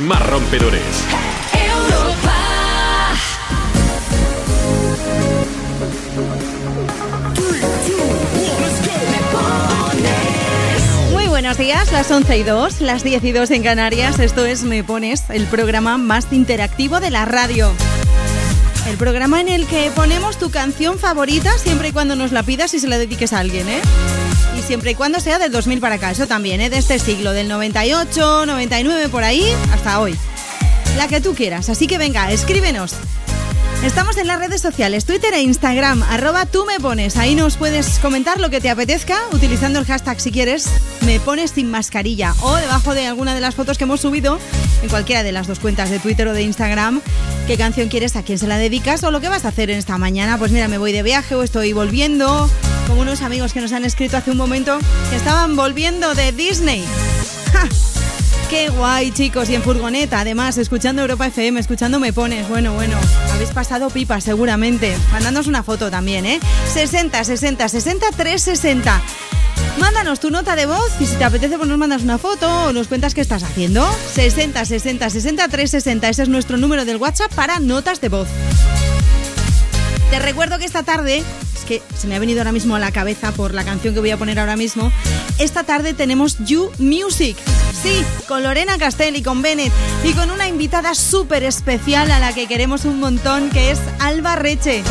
más 0.02 0.26
rompedores. 0.28 0.82
Muy 11.11 11.28
buenos 11.28 11.57
días, 11.57 11.91
las 11.91 12.10
11 12.10 12.38
y 12.38 12.44
2, 12.44 12.82
las 12.82 13.03
10 13.03 13.23
y 13.23 13.32
2 13.32 13.52
en 13.52 13.64
Canarias. 13.64 14.19
Esto 14.19 14.45
es 14.45 14.64
Me 14.64 14.84
Pones, 14.84 15.23
el 15.30 15.45
programa 15.45 15.98
más 15.98 16.28
interactivo 16.32 16.99
de 16.99 17.11
la 17.11 17.26
radio. 17.26 17.72
El 18.90 18.98
programa 18.98 19.40
en 19.40 19.49
el 19.49 19.68
que 19.68 19.91
ponemos 19.95 20.38
tu 20.38 20.49
canción 20.49 20.98
favorita 20.98 21.57
siempre 21.57 21.90
y 21.90 21.91
cuando 21.91 22.15
nos 22.15 22.32
la 22.32 22.44
pidas 22.44 22.73
y 22.73 22.80
se 22.80 22.88
la 22.88 22.98
dediques 22.98 23.34
a 23.34 23.40
alguien, 23.40 23.69
¿eh? 23.69 23.82
siempre 24.72 24.91
y 24.91 24.95
cuando 24.95 25.19
sea 25.19 25.38
del 25.38 25.52
2000 25.52 25.81
para 25.81 25.95
acá, 25.95 26.11
eso 26.11 26.27
también, 26.27 26.61
¿eh? 26.61 26.69
de 26.69 26.77
este 26.77 26.98
siglo, 26.98 27.34
del 27.34 27.49
98, 27.49 28.45
99, 28.45 29.10
por 29.10 29.26
ahí, 29.26 29.43
hasta 29.73 29.99
hoy. 29.99 30.15
La 30.95 31.10
que 31.10 31.19
tú 31.19 31.35
quieras, 31.35 31.68
así 31.68 31.88
que 31.88 31.98
venga, 31.98 32.31
escríbenos. 32.31 32.95
Estamos 33.84 34.16
en 34.18 34.28
las 34.28 34.38
redes 34.38 34.62
sociales, 34.62 35.06
Twitter 35.06 35.34
e 35.34 35.41
Instagram, 35.41 36.03
arroba 36.03 36.45
tú 36.45 36.66
me 36.66 36.80
pones. 36.80 37.18
Ahí 37.18 37.34
nos 37.34 37.58
puedes 37.58 37.98
comentar 37.98 38.40
lo 38.40 38.52
que 38.52 38.62
te 38.62 38.70
apetezca 38.70 39.18
utilizando 39.32 39.80
el 39.80 39.86
hashtag 39.86 40.22
si 40.22 40.32
quieres, 40.32 40.70
me 41.03 41.20
pones 41.20 41.52
sin 41.52 41.72
mascarilla 41.72 42.36
o 42.41 42.56
debajo 42.58 42.94
de 42.94 43.08
alguna 43.08 43.34
de 43.34 43.41
las 43.41 43.56
fotos 43.56 43.80
que 43.80 43.86
hemos 43.86 44.02
subido 44.02 44.38
en 44.84 44.90
cualquiera 44.90 45.24
de 45.24 45.32
las 45.32 45.48
dos 45.48 45.58
cuentas 45.58 45.90
de 45.90 45.98
Twitter 45.98 46.28
o 46.28 46.34
de 46.34 46.44
Instagram. 46.44 47.02
¿Qué 47.48 47.58
canción 47.58 47.90
quieres? 47.90 48.16
¿A 48.16 48.22
quién 48.22 48.38
se 48.38 48.45
la 48.45 48.60
dedicas? 48.60 49.03
¿O 49.03 49.10
lo 49.10 49.20
que 49.20 49.30
vas 49.30 49.45
a 49.45 49.48
hacer 49.48 49.72
en 49.72 49.80
esta 49.80 49.98
mañana? 49.98 50.38
Pues 50.38 50.52
mira, 50.52 50.68
me 50.68 50.78
voy 50.78 50.91
de 50.91 51.02
viaje 51.02 51.34
o 51.34 51.41
estoy 51.41 51.74
volviendo. 51.74 52.48
Como 52.88 53.02
unos 53.02 53.24
amigos 53.24 53.52
que 53.52 53.62
nos 53.62 53.72
han 53.72 53.84
escrito 53.84 54.16
hace 54.16 54.30
un 54.30 54.38
momento 54.38 54.78
que 55.10 55.16
estaban 55.16 55.56
volviendo 55.56 56.14
de 56.14 56.32
Disney. 56.32 56.86
¡Ja! 57.52 57.90
Qué 58.52 58.68
guay, 58.68 59.11
chicos. 59.11 59.49
Y 59.49 59.56
en 59.56 59.64
furgoneta, 59.64 60.19
además, 60.19 60.57
escuchando 60.57 61.03
Europa 61.03 61.26
FM, 61.26 61.57
escuchando 61.57 62.02
Me 62.02 62.11
Pones. 62.11 62.49
Bueno, 62.49 62.73
bueno, 62.73 62.98
habéis 63.34 63.52
pasado 63.52 63.90
pipa, 63.90 64.19
seguramente. 64.19 64.98
Mandándonos 65.10 65.48
una 65.48 65.64
foto 65.64 65.90
también, 65.90 66.26
¿eh? 66.26 66.38
60, 66.73 67.23
60, 67.23 67.69
60, 67.69 68.11
360. 68.11 69.02
Mándanos 69.80 70.19
tu 70.19 70.32
nota 70.32 70.57
de 70.57 70.65
voz 70.65 70.91
y 70.99 71.06
si 71.06 71.15
te 71.15 71.23
apetece, 71.23 71.56
pues 71.56 71.69
nos 71.69 71.78
mandas 71.78 72.02
una 72.03 72.18
foto 72.18 72.65
o 72.65 72.73
nos 72.73 72.90
cuentas 72.90 73.14
qué 73.14 73.22
estás 73.22 73.44
haciendo. 73.44 73.90
60, 74.15 74.65
60, 74.65 75.10
60, 75.10 75.48
360. 75.48 76.10
Ese 76.10 76.23
es 76.23 76.28
nuestro 76.28 76.57
número 76.57 76.84
del 76.84 76.98
WhatsApp 76.98 77.34
para 77.34 77.60
notas 77.61 78.02
de 78.02 78.10
voz. 78.10 78.28
Te 80.12 80.20
recuerdo 80.20 80.60
que 80.60 80.66
esta 80.66 80.84
tarde, 80.84 81.24
es 81.56 81.66
que 81.66 81.82
se 81.98 82.06
me 82.06 82.18
ha 82.18 82.20
venido 82.20 82.42
ahora 82.42 82.52
mismo 82.52 82.76
a 82.76 82.80
la 82.80 82.92
cabeza 82.92 83.32
por 83.32 83.54
la 83.54 83.64
canción 83.64 83.94
que 83.94 84.02
voy 84.02 84.12
a 84.12 84.18
poner 84.18 84.40
ahora 84.40 84.58
mismo, 84.58 84.92
esta 85.40 85.64
tarde 85.64 85.94
tenemos 85.94 86.38
You 86.40 86.70
Music. 86.80 87.38
Sí, 87.82 88.04
con 88.28 88.44
Lorena 88.44 88.78
Castell 88.78 89.16
y 89.16 89.24
con 89.24 89.42
Bennett 89.42 89.72
y 90.04 90.12
con 90.12 90.30
una 90.30 90.50
invitada 90.50 90.96
súper 90.96 91.44
especial 91.44 92.12
a 92.12 92.20
la 92.20 92.34
que 92.34 92.46
queremos 92.46 92.84
un 92.84 93.00
montón, 93.00 93.50
que 93.52 93.72
es 93.72 93.80
Alba 94.00 94.36
Reche. 94.36 94.84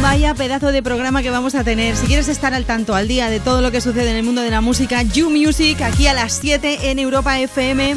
Vaya 0.00 0.32
pedazo 0.32 0.70
de 0.70 0.80
programa 0.80 1.22
que 1.22 1.30
vamos 1.30 1.56
a 1.56 1.64
tener. 1.64 1.96
Si 1.96 2.06
quieres 2.06 2.28
estar 2.28 2.54
al 2.54 2.66
tanto, 2.66 2.94
al 2.94 3.08
día 3.08 3.30
de 3.30 3.40
todo 3.40 3.60
lo 3.60 3.72
que 3.72 3.80
sucede 3.80 4.12
en 4.12 4.16
el 4.16 4.22
mundo 4.22 4.42
de 4.42 4.50
la 4.50 4.60
música, 4.60 5.02
You 5.02 5.28
Music, 5.28 5.82
aquí 5.82 6.06
a 6.06 6.14
las 6.14 6.34
7 6.34 6.90
en 6.90 7.00
Europa 7.00 7.40
FM 7.40 7.96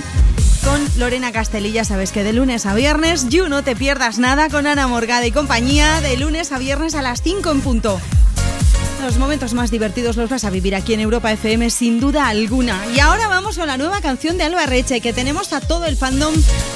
con 0.63 0.81
Lorena 0.97 1.31
Castellilla. 1.31 1.83
Sabes 1.83 2.11
que 2.11 2.23
de 2.23 2.33
lunes 2.33 2.65
a 2.65 2.73
viernes, 2.73 3.29
You 3.29 3.47
no 3.47 3.63
te 3.63 3.75
pierdas 3.75 4.19
nada 4.19 4.49
con 4.49 4.67
Ana 4.67 4.87
Morgada 4.87 5.25
y 5.25 5.31
compañía, 5.31 6.01
de 6.01 6.17
lunes 6.17 6.51
a 6.51 6.57
viernes 6.57 6.95
a 6.95 7.01
las 7.01 7.21
5 7.21 7.51
en 7.51 7.61
punto. 7.61 7.99
Los 9.03 9.17
momentos 9.17 9.53
más 9.53 9.69
divertidos 9.69 10.15
los 10.15 10.29
vas 10.29 10.45
a 10.45 10.49
vivir 10.49 10.75
aquí 10.75 10.93
en 10.93 11.01
Europa 11.01 11.31
FM 11.31 11.69
sin 11.69 11.99
duda 11.99 12.27
alguna. 12.27 12.79
Y 12.95 12.99
ahora 12.99 13.27
vamos 13.27 13.57
con 13.57 13.67
la 13.67 13.77
nueva 13.77 14.01
canción 14.01 14.37
de 14.37 14.45
Alba 14.45 14.65
Reche, 14.65 15.01
que 15.01 15.13
tenemos 15.13 15.51
a 15.51 15.59
todo 15.59 15.85
el 15.85 15.97
fandom 15.97 16.33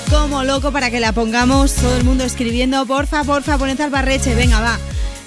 como 0.09 0.43
loco 0.43 0.71
para 0.71 0.91
que 0.91 0.99
la 0.99 1.13
pongamos. 1.13 1.73
Todo 1.73 1.95
el 1.95 2.03
mundo 2.03 2.23
escribiendo, 2.23 2.85
porfa, 2.85 3.23
porfa, 3.23 3.57
poned 3.57 3.79
Alba 3.79 4.01
Reche, 4.01 4.35
venga, 4.35 4.59
va. 4.59 4.77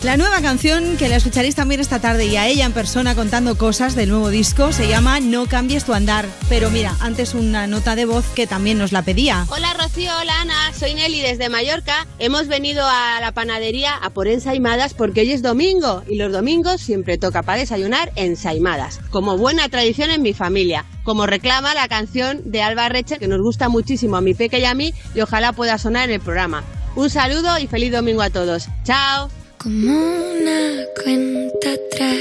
La 0.03 0.17
nueva 0.17 0.41
canción 0.41 0.97
que 0.97 1.11
la 1.11 1.17
escucharéis 1.17 1.55
también 1.55 1.79
esta 1.79 2.01
tarde 2.01 2.25
y 2.25 2.37
a 2.37 2.47
ella 2.47 2.65
en 2.65 2.73
persona 2.73 3.15
contando 3.15 3.59
cosas 3.59 3.95
del 3.95 4.09
nuevo 4.09 4.31
disco 4.31 4.73
se 4.73 4.89
llama 4.89 5.21
No 5.21 5.45
cambies 5.45 5.85
tu 5.85 5.93
andar. 5.93 6.27
Pero 6.49 6.71
mira, 6.71 6.97
antes 7.01 7.35
una 7.35 7.67
nota 7.67 7.95
de 7.97 8.07
voz 8.07 8.25
que 8.35 8.47
también 8.47 8.79
nos 8.79 8.93
la 8.93 9.03
pedía. 9.03 9.45
Hola 9.51 9.75
Rocío, 9.75 10.11
hola 10.19 10.41
Ana, 10.41 10.73
soy 10.73 10.95
Nelly 10.95 11.21
desde 11.21 11.51
Mallorca. 11.51 12.07
Hemos 12.19 12.49
venido 12.49 12.83
a 12.87 13.21
la 13.21 13.33
panadería 13.33 13.95
a 13.95 14.09
por 14.09 14.27
ensaimadas 14.27 14.95
porque 14.95 15.21
hoy 15.21 15.33
es 15.33 15.43
domingo 15.43 16.03
y 16.09 16.17
los 16.17 16.33
domingos 16.33 16.81
siempre 16.81 17.19
toca 17.19 17.43
para 17.43 17.59
desayunar 17.59 18.11
ensaimadas, 18.17 19.01
como 19.11 19.37
buena 19.37 19.69
tradición 19.69 20.11
en 20.11 20.23
mi 20.23 20.33
familia, 20.33 20.87
como 21.03 21.27
reclama 21.27 21.75
la 21.75 21.89
canción 21.89 22.41
de 22.51 22.63
Alba 22.63 22.89
Reche 22.89 23.19
que 23.19 23.29
nos 23.29 23.43
gusta 23.43 23.69
muchísimo 23.69 24.17
a 24.17 24.23
mi 24.23 24.33
peque 24.33 24.61
y 24.61 24.65
a 24.65 24.73
mí 24.73 24.95
y 25.15 25.21
ojalá 25.21 25.53
pueda 25.53 25.77
sonar 25.77 26.09
en 26.09 26.15
el 26.15 26.21
programa. 26.21 26.65
Un 26.97 27.11
saludo 27.11 27.59
y 27.59 27.67
feliz 27.67 27.93
domingo 27.93 28.23
a 28.23 28.31
todos. 28.31 28.67
Chao. 28.85 29.31
Como 29.63 29.93
una 29.93 30.87
cuenta 31.05 31.73
atrás. 31.73 32.17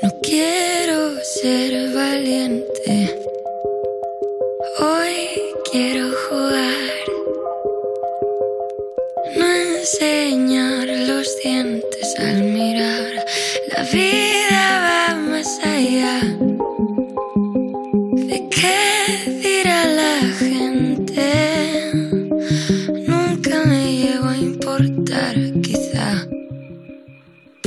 No 0.00 0.10
quiero 0.22 1.16
ser 1.40 1.92
valiente. 1.92 3.18
Hoy 4.78 5.16
quiero 5.72 6.10
jugar. 6.28 6.92
No 9.36 9.46
enseñar 9.46 10.86
los 11.08 11.26
dientes 11.42 12.14
al 12.20 12.44
mirar. 12.44 13.10
La 13.76 13.82
vida 13.82 14.62
va 14.86 15.16
más 15.16 15.58
allá. 15.64 16.20
¿De 18.30 18.48
qué 18.48 19.40
dirá 19.42 19.86
la 19.86 20.18
gente? 20.38 20.61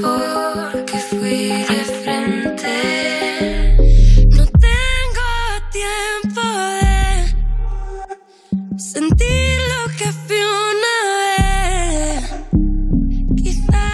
Porque 0.06 0.98
fui 1.10 1.42
de 1.70 1.82
frente. 2.04 2.76
No 4.38 4.46
tengo 4.68 5.30
tiempo 5.80 6.44
de 6.82 6.96
sentir 8.78 9.58
lo 9.72 9.82
que 9.98 10.08
fui 10.24 10.42
una 10.74 10.96
vez. 11.22 12.24
Quizá, 13.42 13.88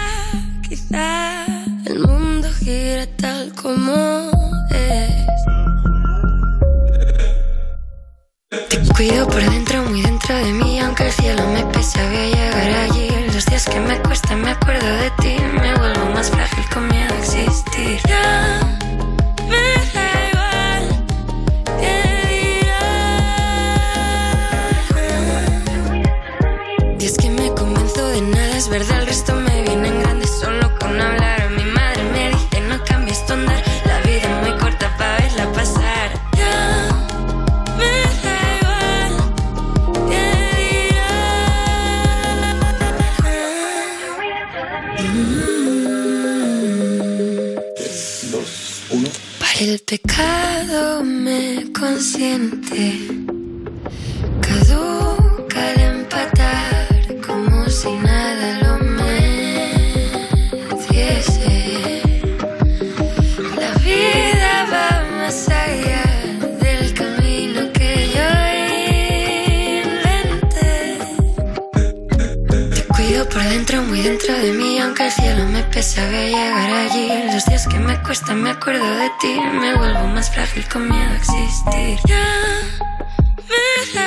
quizá 0.68 1.06
el 1.86 1.98
mundo 2.00 2.46
gira 2.60 3.06
tal 3.16 3.40
como 3.62 3.96
es. 4.70 5.40
Te 8.68 8.76
cuido 8.94 9.22
por 9.26 9.42
dentro, 9.50 9.82
muy 9.84 10.02
dentro 10.02 10.34
de 10.36 10.52
mí, 10.52 10.78
aunque 10.80 11.06
el 11.06 11.12
cielo 11.12 11.42
me 11.54 11.64
pese, 11.72 11.98
voy 12.06 12.16
a 12.16 12.26
llegar 12.36 12.70
allí. 12.84 12.91
Que 13.70 13.78
me 13.78 13.96
cuestan, 14.02 14.42
me 14.42 14.50
acuerdo 14.50 14.86
de 14.96 15.10
ti, 15.22 15.36
me 15.60 15.74
vuelvo 15.76 16.06
más 16.06 16.30
frágil 16.30 16.68
con 16.68 16.88
miedo 16.88 17.14
a 17.14 17.18
existir. 17.18 18.00
Me 52.02 52.08
consiente, 52.08 52.98
caduca 54.40 55.72
el 55.72 55.80
empatar 55.80 56.31
dentro, 74.02 74.36
de 74.36 74.52
mí, 74.52 74.78
aunque 74.80 75.06
el 75.06 75.12
cielo 75.12 75.46
me 75.46 75.62
pese, 75.64 76.04
voy 76.06 76.16
a 76.16 76.26
llegar 76.26 76.70
allí. 76.90 77.08
Los 77.32 77.44
días 77.46 77.66
que 77.68 77.78
me 77.78 78.00
cuestan, 78.02 78.42
me 78.42 78.50
acuerdo 78.50 78.84
de 78.96 79.10
ti, 79.20 79.34
me 79.60 79.74
vuelvo 79.76 80.06
más 80.08 80.30
frágil 80.30 80.64
con 80.68 80.88
miedo 80.88 81.10
a 81.10 81.16
existir. 81.16 81.98
Ya 82.08 82.24
me 83.94 84.01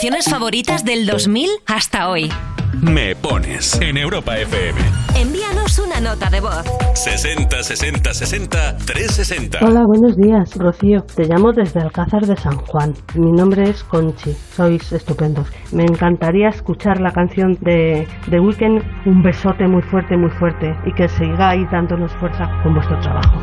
canciones 0.00 0.30
favoritas 0.30 0.82
del 0.82 1.04
2000 1.04 1.50
hasta 1.66 2.08
hoy. 2.08 2.32
Me 2.80 3.14
pones 3.14 3.78
en 3.82 3.98
Europa 3.98 4.38
FM. 4.38 4.80
Envíanos 5.14 5.78
una 5.78 6.00
nota 6.00 6.30
de 6.30 6.40
voz. 6.40 6.64
60 6.94 7.62
60 7.62 8.14
60 8.14 8.76
360. 8.78 9.58
Hola, 9.60 9.82
buenos 9.84 10.16
días, 10.16 10.56
Rocío. 10.56 11.02
Te 11.14 11.24
llamo 11.26 11.52
desde 11.52 11.80
Alcázar 11.80 12.24
de 12.24 12.34
San 12.38 12.56
Juan. 12.56 12.94
Mi 13.14 13.30
nombre 13.30 13.68
es 13.68 13.84
Conchi. 13.84 14.32
Sois 14.56 14.90
estupendos. 14.90 15.48
Me 15.72 15.82
encantaría 15.82 16.48
escuchar 16.48 16.98
la 16.98 17.12
canción 17.12 17.58
de 17.60 18.08
The 18.30 18.40
Weeknd, 18.40 18.82
Un 19.04 19.22
besote 19.22 19.68
muy 19.68 19.82
fuerte, 19.82 20.16
muy 20.16 20.30
fuerte, 20.30 20.74
y 20.86 20.94
que 20.94 21.08
sigáis 21.08 21.70
dándonos 21.70 22.10
fuerza 22.12 22.48
con 22.62 22.72
vuestro 22.72 22.98
trabajo. 23.00 23.38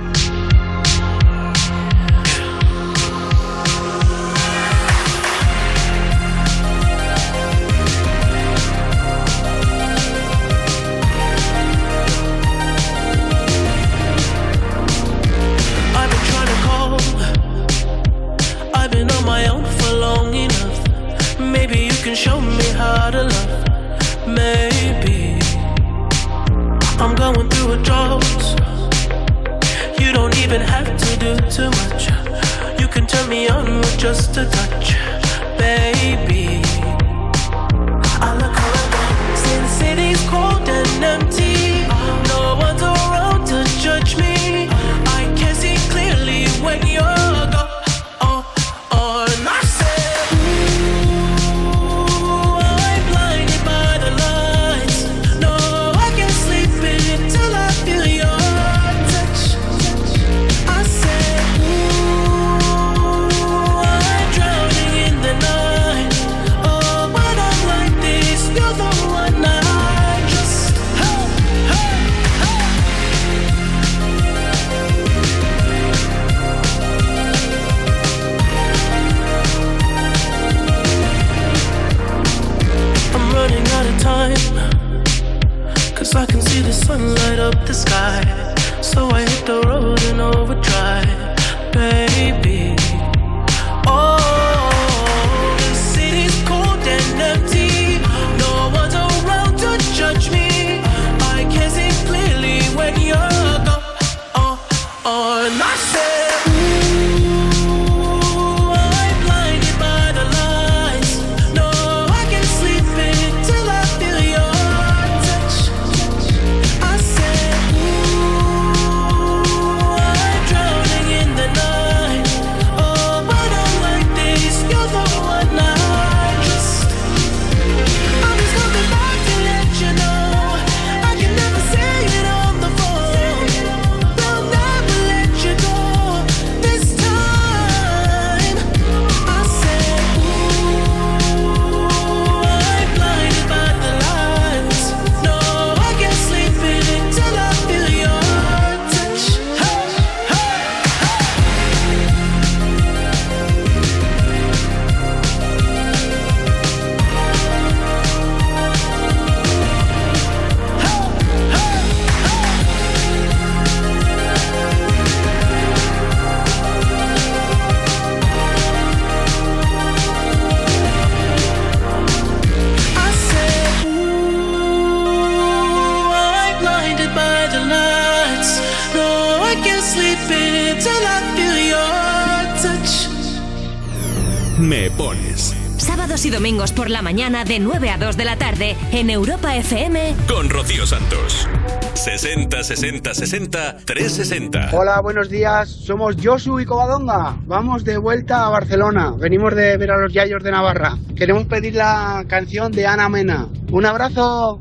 Mañana 187.07 187.45
de 187.45 187.59
9 187.59 187.89
a 187.89 187.97
2 187.97 188.17
de 188.17 188.25
la 188.25 188.35
tarde 188.35 188.75
en 188.91 189.09
Europa 189.09 189.55
FM 189.55 190.13
con 190.27 190.49
Rocío 190.49 190.85
Santos. 190.85 191.47
60 191.93 192.61
60 192.65 193.13
60 193.13 193.77
360. 193.85 194.71
Hola, 194.73 194.99
buenos 194.99 195.29
días. 195.29 195.69
Somos 195.69 196.17
Josu 196.21 196.59
y 196.59 196.65
Covadonga. 196.65 197.37
Vamos 197.45 197.85
de 197.85 197.97
vuelta 197.97 198.45
a 198.45 198.49
Barcelona. 198.49 199.13
Venimos 199.17 199.55
de 199.55 199.77
ver 199.77 199.91
a 199.91 199.97
los 199.97 200.11
Yayos 200.11 200.43
de 200.43 200.51
Navarra. 200.51 200.97
Queremos 201.15 201.45
pedir 201.45 201.75
la 201.75 202.25
canción 202.27 202.73
de 202.73 202.85
Ana 202.85 203.07
Mena. 203.07 203.47
Un 203.71 203.85
abrazo. 203.85 204.59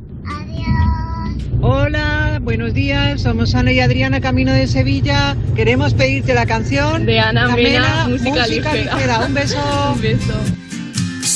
Hola, 1.62 2.38
buenos 2.40 2.74
días. 2.74 3.22
Somos 3.22 3.56
Ana 3.56 3.72
y 3.72 3.80
Adriana, 3.80 4.20
camino 4.20 4.52
de 4.52 4.68
Sevilla. 4.68 5.36
Queremos 5.56 5.94
pedirte 5.94 6.32
la 6.32 6.46
canción 6.46 7.06
De 7.06 7.18
Ana 7.18 7.56
Mena, 7.56 8.06
música 8.06 8.46
ligera. 8.46 9.18
Un 9.26 9.34
beso. 9.34 9.58
Un 9.96 10.00
beso. 10.00 10.55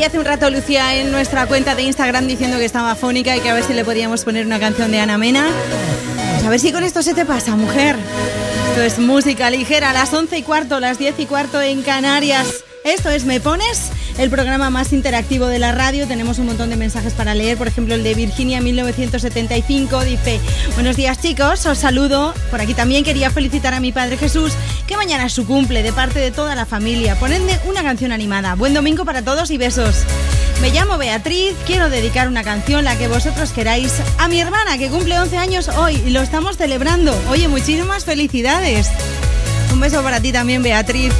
Escribía 0.00 0.18
hace 0.18 0.18
un 0.18 0.24
rato 0.24 0.48
Lucía 0.48 0.94
en 0.94 1.12
nuestra 1.12 1.46
cuenta 1.46 1.74
de 1.74 1.82
Instagram 1.82 2.26
diciendo 2.26 2.56
que 2.56 2.64
estaba 2.64 2.94
fónica 2.94 3.36
y 3.36 3.40
que 3.40 3.50
a 3.50 3.54
ver 3.54 3.64
si 3.64 3.74
le 3.74 3.84
podíamos 3.84 4.24
poner 4.24 4.46
una 4.46 4.58
canción 4.58 4.90
de 4.90 4.98
Ana 4.98 5.18
Mena. 5.18 5.46
Pues 6.32 6.42
a 6.42 6.48
ver 6.48 6.58
si 6.58 6.72
con 6.72 6.84
esto 6.84 7.02
se 7.02 7.12
te 7.12 7.26
pasa, 7.26 7.54
mujer. 7.54 7.96
Esto 8.70 8.80
es 8.80 8.98
música 8.98 9.50
ligera, 9.50 9.92
las 9.92 10.14
11 10.14 10.38
y 10.38 10.42
cuarto, 10.42 10.80
las 10.80 10.98
10 10.98 11.20
y 11.20 11.26
cuarto 11.26 11.60
en 11.60 11.82
Canarias. 11.82 12.64
Esto 12.82 13.10
es 13.10 13.26
Me 13.26 13.40
Pones, 13.40 13.90
el 14.20 14.28
programa 14.28 14.68
más 14.68 14.92
interactivo 14.92 15.46
de 15.46 15.58
la 15.58 15.72
radio. 15.72 16.06
Tenemos 16.06 16.38
un 16.38 16.46
montón 16.46 16.68
de 16.68 16.76
mensajes 16.76 17.14
para 17.14 17.34
leer. 17.34 17.56
Por 17.56 17.68
ejemplo, 17.68 17.94
el 17.94 18.02
de 18.02 18.14
Virginia 18.14 18.60
1975 18.60 20.04
dice: 20.04 20.38
Buenos 20.74 20.96
días, 20.96 21.20
chicos. 21.22 21.64
Os 21.64 21.78
saludo. 21.78 22.34
Por 22.50 22.60
aquí 22.60 22.74
también 22.74 23.02
quería 23.02 23.30
felicitar 23.30 23.72
a 23.72 23.80
mi 23.80 23.92
padre 23.92 24.18
Jesús, 24.18 24.52
que 24.86 24.98
mañana 24.98 25.24
es 25.24 25.32
su 25.32 25.46
cumple, 25.46 25.82
de 25.82 25.92
parte 25.94 26.18
de 26.18 26.30
toda 26.30 26.54
la 26.54 26.66
familia. 26.66 27.18
Ponedme 27.18 27.58
una 27.66 27.82
canción 27.82 28.12
animada. 28.12 28.54
Buen 28.56 28.74
domingo 28.74 29.06
para 29.06 29.22
todos 29.22 29.50
y 29.50 29.56
besos. 29.56 30.04
Me 30.60 30.70
llamo 30.70 30.98
Beatriz, 30.98 31.54
quiero 31.66 31.88
dedicar 31.88 32.28
una 32.28 32.44
canción, 32.44 32.84
la 32.84 32.98
que 32.98 33.08
vosotros 33.08 33.52
queráis, 33.52 33.94
a 34.18 34.28
mi 34.28 34.38
hermana 34.38 34.76
que 34.76 34.90
cumple 34.90 35.18
11 35.18 35.38
años 35.38 35.68
hoy 35.68 35.94
y 36.06 36.10
lo 36.10 36.20
estamos 36.20 36.58
celebrando. 36.58 37.18
Oye, 37.30 37.48
muchísimas 37.48 38.04
felicidades. 38.04 38.90
Un 39.72 39.80
beso 39.80 40.02
para 40.02 40.20
ti 40.20 40.30
también, 40.30 40.62
Beatriz. 40.62 41.14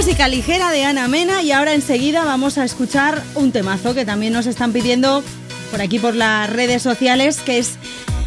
Música 0.00 0.28
ligera 0.28 0.70
de 0.70 0.82
Ana 0.82 1.08
Mena 1.08 1.42
y 1.42 1.52
ahora 1.52 1.74
enseguida 1.74 2.24
vamos 2.24 2.56
a 2.56 2.64
escuchar 2.64 3.22
un 3.34 3.52
temazo 3.52 3.94
que 3.94 4.06
también 4.06 4.32
nos 4.32 4.46
están 4.46 4.72
pidiendo 4.72 5.22
por 5.70 5.82
aquí 5.82 5.98
por 5.98 6.14
las 6.14 6.48
redes 6.48 6.80
sociales, 6.80 7.40
que 7.40 7.58
es 7.58 7.74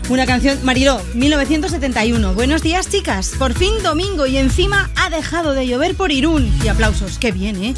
una 0.07 0.27
canción, 0.27 0.59
Mariló, 0.63 1.01
1971. 1.15 2.35
Buenos 2.35 2.61
días, 2.61 2.91
chicas. 2.91 3.31
Por 3.39 3.55
fin 3.55 3.71
domingo 3.81 4.27
y 4.27 4.37
encima 4.37 4.91
ha 4.97 5.09
dejado 5.09 5.53
de 5.55 5.65
llover 5.65 5.95
por 5.95 6.11
Irún. 6.11 6.53
Y 6.63 6.67
aplausos, 6.67 7.17
qué 7.17 7.31
bien, 7.31 7.63
¿eh? 7.63 7.73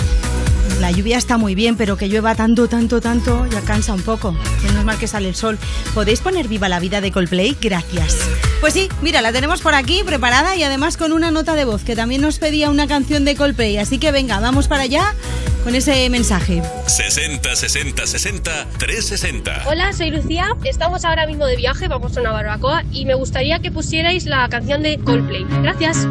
La 0.81 0.91
lluvia 0.91 1.17
está 1.17 1.37
muy 1.37 1.55
bien, 1.55 1.77
pero 1.77 1.95
que 1.95 2.09
llueva 2.09 2.35
tanto, 2.35 2.67
tanto, 2.67 2.99
tanto, 2.99 3.45
ya 3.45 3.61
cansa 3.61 3.93
un 3.93 4.01
poco. 4.01 4.35
Menos 4.65 4.83
mal 4.83 4.97
que 4.97 5.07
sale 5.07 5.29
el 5.29 5.35
sol. 5.35 5.57
¿Podéis 5.93 6.19
poner 6.19 6.49
viva 6.49 6.67
la 6.67 6.81
vida 6.81 6.99
de 6.99 7.13
Coldplay? 7.13 7.55
Gracias. 7.61 8.17
Pues 8.65 8.73
sí, 8.73 8.89
mira, 9.03 9.21
la 9.21 9.31
tenemos 9.31 9.61
por 9.61 9.75
aquí 9.75 10.01
preparada 10.03 10.55
y 10.55 10.63
además 10.63 10.97
con 10.97 11.13
una 11.13 11.29
nota 11.29 11.53
de 11.53 11.65
voz 11.65 11.83
que 11.83 11.95
también 11.95 12.21
nos 12.21 12.39
pedía 12.39 12.71
una 12.71 12.87
canción 12.87 13.23
de 13.23 13.35
Coldplay. 13.35 13.77
Así 13.77 13.99
que 13.99 14.11
venga, 14.11 14.39
vamos 14.39 14.67
para 14.67 14.81
allá 14.81 15.13
con 15.63 15.75
ese 15.75 16.09
mensaje. 16.09 16.63
60 16.87 17.55
60 17.55 18.07
60 18.07 18.67
360. 18.79 19.65
Hola, 19.67 19.93
soy 19.93 20.09
Lucía. 20.09 20.47
Estamos 20.63 21.05
ahora 21.05 21.27
mismo 21.27 21.45
de 21.45 21.57
viaje, 21.57 21.87
vamos 21.87 22.17
a 22.17 22.21
una 22.21 22.31
barbacoa 22.31 22.83
y 22.91 23.05
me 23.05 23.13
gustaría 23.13 23.59
que 23.59 23.69
pusierais 23.69 24.25
la 24.25 24.49
canción 24.49 24.81
de 24.81 24.97
Coldplay. 24.97 25.45
Gracias. 25.61 26.07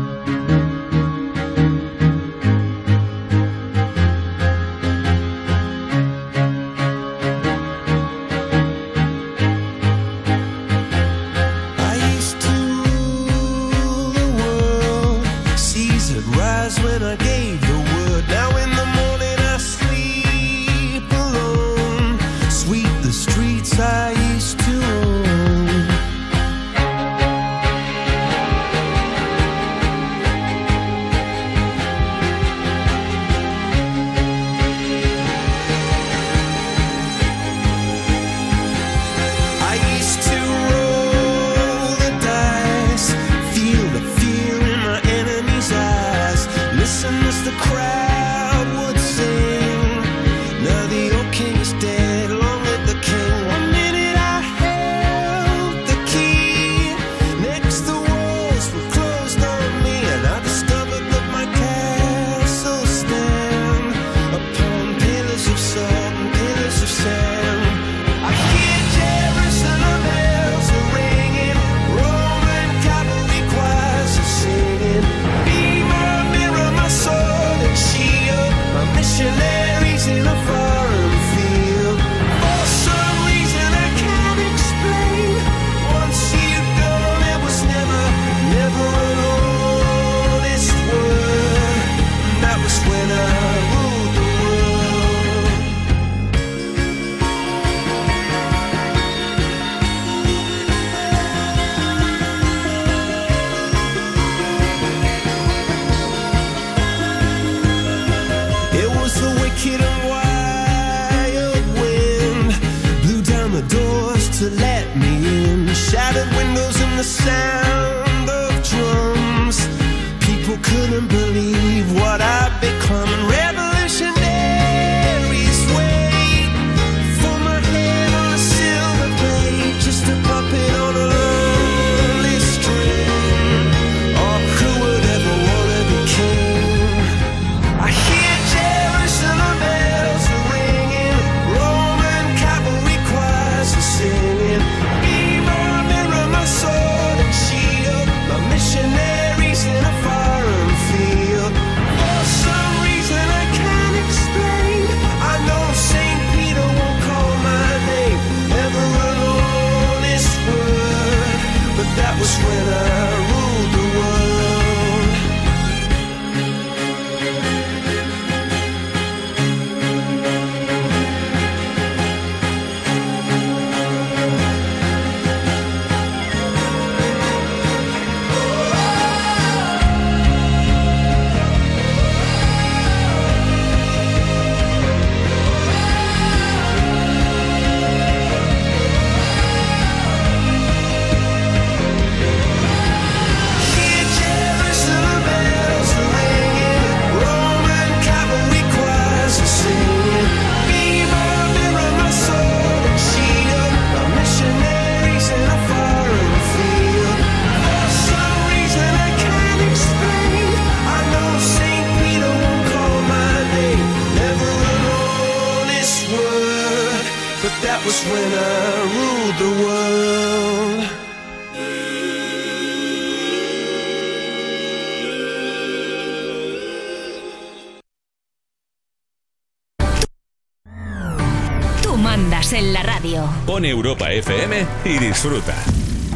FM 234.18 234.64
y 234.84 234.98
disfruta. 234.98 235.56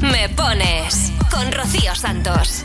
Me 0.00 0.28
pones 0.28 1.10
con 1.32 1.50
Rocío 1.50 1.96
Santos. 1.96 2.62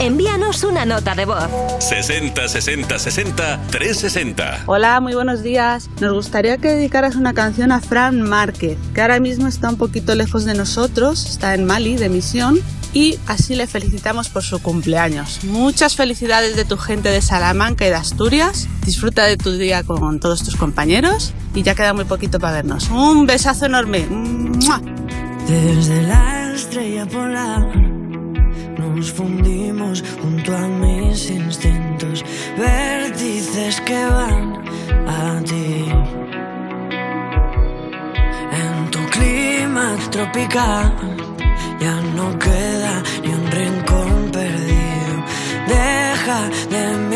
Envíanos 0.00 0.64
una 0.64 0.84
nota 0.84 1.14
de 1.14 1.24
voz. 1.24 1.48
60 1.78 2.48
60 2.48 2.98
60 2.98 3.60
360. 3.70 4.64
Hola, 4.66 4.98
muy 4.98 5.14
buenos 5.14 5.44
días. 5.44 5.88
Nos 6.00 6.14
gustaría 6.14 6.58
que 6.58 6.70
dedicaras 6.70 7.14
una 7.14 7.32
canción 7.32 7.70
a 7.70 7.80
Fran 7.80 8.20
Márquez, 8.22 8.76
que 8.92 9.02
ahora 9.02 9.20
mismo 9.20 9.46
está 9.46 9.68
un 9.68 9.76
poquito 9.76 10.16
lejos 10.16 10.44
de 10.44 10.54
nosotros, 10.54 11.26
está 11.26 11.54
en 11.54 11.66
Mali 11.66 11.94
de 11.94 12.08
misión. 12.08 12.58
Y 12.92 13.20
así 13.26 13.54
le 13.54 13.68
felicitamos 13.68 14.28
por 14.28 14.42
su 14.42 14.60
cumpleaños. 14.60 15.44
Muchas 15.44 15.94
felicidades 15.94 16.56
de 16.56 16.64
tu 16.64 16.76
gente 16.76 17.08
de 17.08 17.22
Salamanca 17.22 17.86
y 17.86 17.90
de 17.90 17.96
Asturias. 17.96 18.66
Disfruta 18.84 19.26
de 19.26 19.36
tu 19.36 19.52
día 19.52 19.84
con 19.84 20.18
todos 20.18 20.42
tus 20.42 20.56
compañeros 20.56 21.34
y 21.54 21.62
ya 21.62 21.74
queda 21.74 21.94
muy 21.94 22.04
poquito 22.04 22.38
para 22.38 22.54
vernos. 22.54 22.90
Un 22.90 23.26
besazo 23.26 23.66
enorme. 23.66 24.06
Desde 25.46 26.02
la 26.02 26.52
estrella 26.52 27.06
polar 27.06 27.62
nos 28.78 29.12
fundimos 29.12 30.02
junto 30.20 30.56
a 30.56 30.66
mis 30.66 31.30
instintos, 31.30 32.24
vértices 32.58 33.80
que 33.82 34.04
van 34.06 34.64
a 35.06 35.40
ti. 35.44 35.84
En 38.62 38.90
tu 38.90 39.00
clima 39.10 39.96
tropical 40.10 40.92
ya 41.80 42.00
no 42.16 42.38
queda 42.38 43.02
ni 43.22 43.28
un 43.28 43.50
rincón 43.50 44.30
perdido. 44.32 45.14
Deja 45.68 46.48
de 46.70 46.96
mirar 46.96 47.13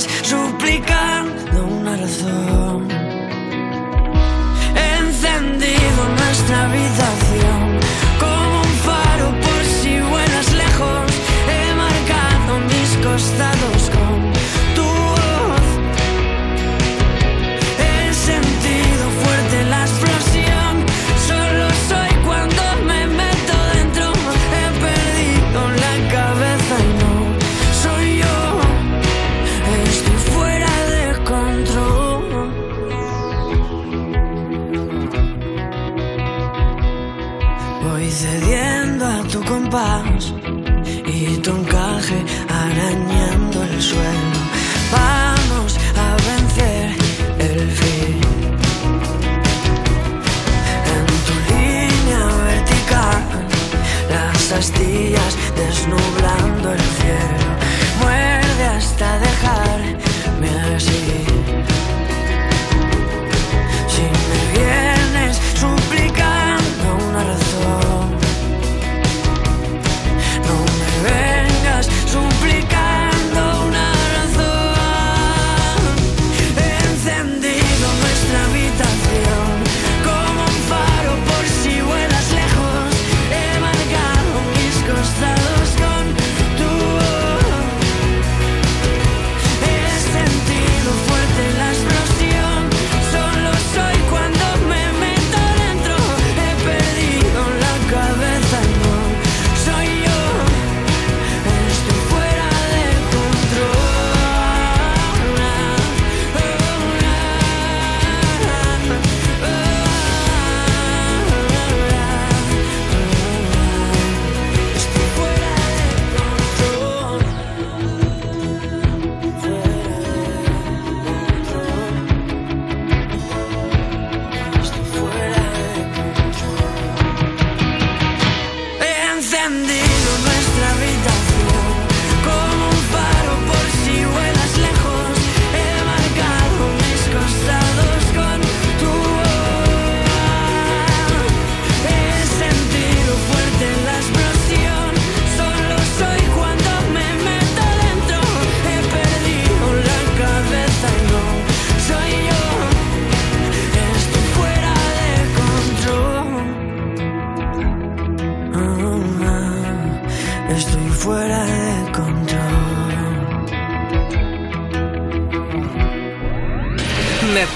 suplicando 0.00 1.66
una 1.66 1.96
razón. 1.96 2.88
Encendido 4.76 6.08
nuestra 6.18 6.66
vida. 6.68 7.23
nubes 55.74 55.88
nublando 55.88 56.72
el 56.72 56.93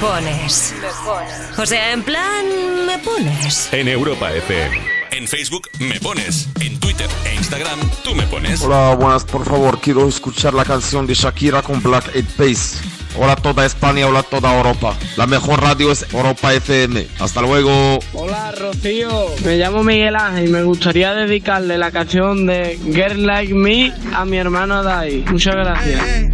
me 0.01 0.07
pones. 0.07 0.75
Me 0.81 1.63
O 1.63 1.67
sea, 1.67 1.93
en 1.93 2.03
plan, 2.03 2.45
me 2.87 2.99
pones. 2.99 3.73
En 3.73 3.89
Europa 3.89 4.33
FM. 4.33 4.79
En 5.11 5.27
Facebook 5.27 5.69
me 5.81 5.99
pones. 6.01 6.49
En 6.61 6.79
Twitter 6.79 7.09
e 7.27 7.35
Instagram 7.35 7.81
tú 8.05 8.15
me 8.15 8.25
pones. 8.25 8.63
Hola, 8.63 8.95
buenas, 8.95 9.25
por 9.25 9.45
favor, 9.45 9.81
quiero 9.81 10.07
escuchar 10.07 10.55
la 10.55 10.65
canción 10.65 11.07
de 11.07 11.15
Shakira 11.15 11.63
con 11.63 11.83
Black 11.83 12.15
Eyed 12.15 12.27
Peas. 12.37 12.81
Hola 13.19 13.35
toda 13.35 13.67
España, 13.67 14.07
hola 14.07 14.23
toda 14.23 14.57
Europa. 14.57 14.95
La 15.17 15.27
mejor 15.27 15.61
radio 15.61 15.91
es 15.91 16.07
Europa 16.13 16.55
FM. 16.55 17.07
Hasta 17.19 17.43
luego. 17.43 17.99
Hola 18.13 18.53
Rocío, 18.53 19.27
me 19.45 19.57
llamo 19.57 19.83
Miguel 19.83 20.15
Ángel 20.15 20.49
y 20.49 20.53
me 20.53 20.63
gustaría 20.63 21.15
dedicarle 21.15 21.79
la 21.79 21.91
canción 21.91 22.47
de 22.47 22.79
Girl 22.85 23.27
Like 23.27 23.55
Me 23.55 23.93
a 24.15 24.25
mi 24.25 24.37
hermano 24.37 24.85
Dai. 24.85 25.25
Muchas 25.29 25.57
gracias. 25.57 26.31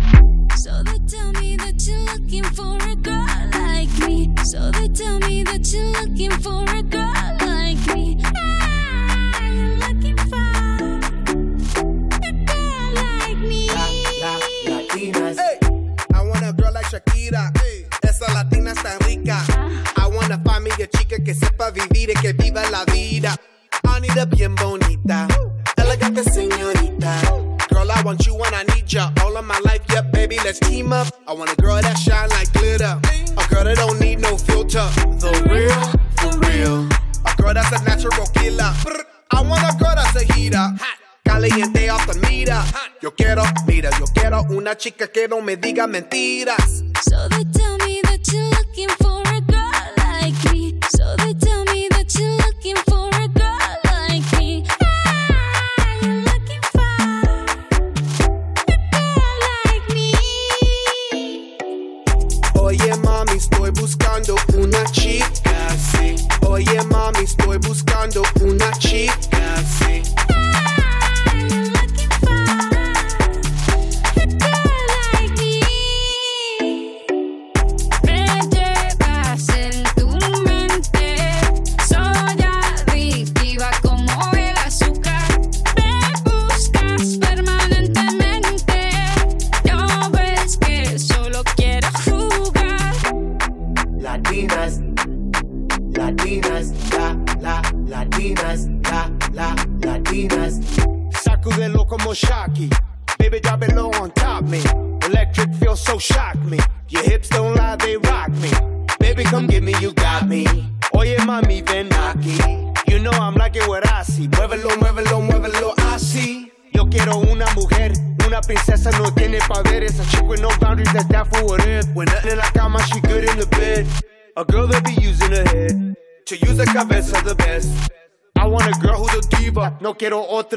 una 44.64 44.78
chica 44.78 45.08
que 45.08 45.28
no 45.28 45.42
me 45.42 45.58
diga 45.58 45.86
mentiras. 45.86 46.82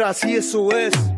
así 0.07 0.35
eso 0.35 0.71
es. 0.71 1.16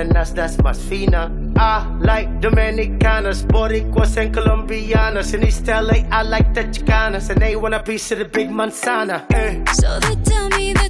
Chilenas, 0.00 0.34
that's 0.34 0.56
más 0.58 0.78
fina. 0.78 1.30
I 1.56 1.86
like 2.00 2.40
Dominicanas, 2.40 3.44
Boricuas 3.46 4.16
and 4.16 4.34
Colombianas. 4.34 5.34
In 5.34 5.46
East 5.46 5.66
LA, 5.66 6.04
I 6.10 6.22
like 6.22 6.54
the 6.54 6.64
Chicanas, 6.64 7.28
and 7.30 7.40
they 7.40 7.56
want 7.56 7.74
a 7.74 7.82
piece 7.82 8.10
of 8.12 8.18
the 8.18 8.24
big 8.24 8.48
manzana. 8.48 9.26
Eh. 9.32 9.62
So 9.72 9.98
they 10.00 10.14
tell 10.24 10.48
me 10.50 10.72
that 10.72 10.89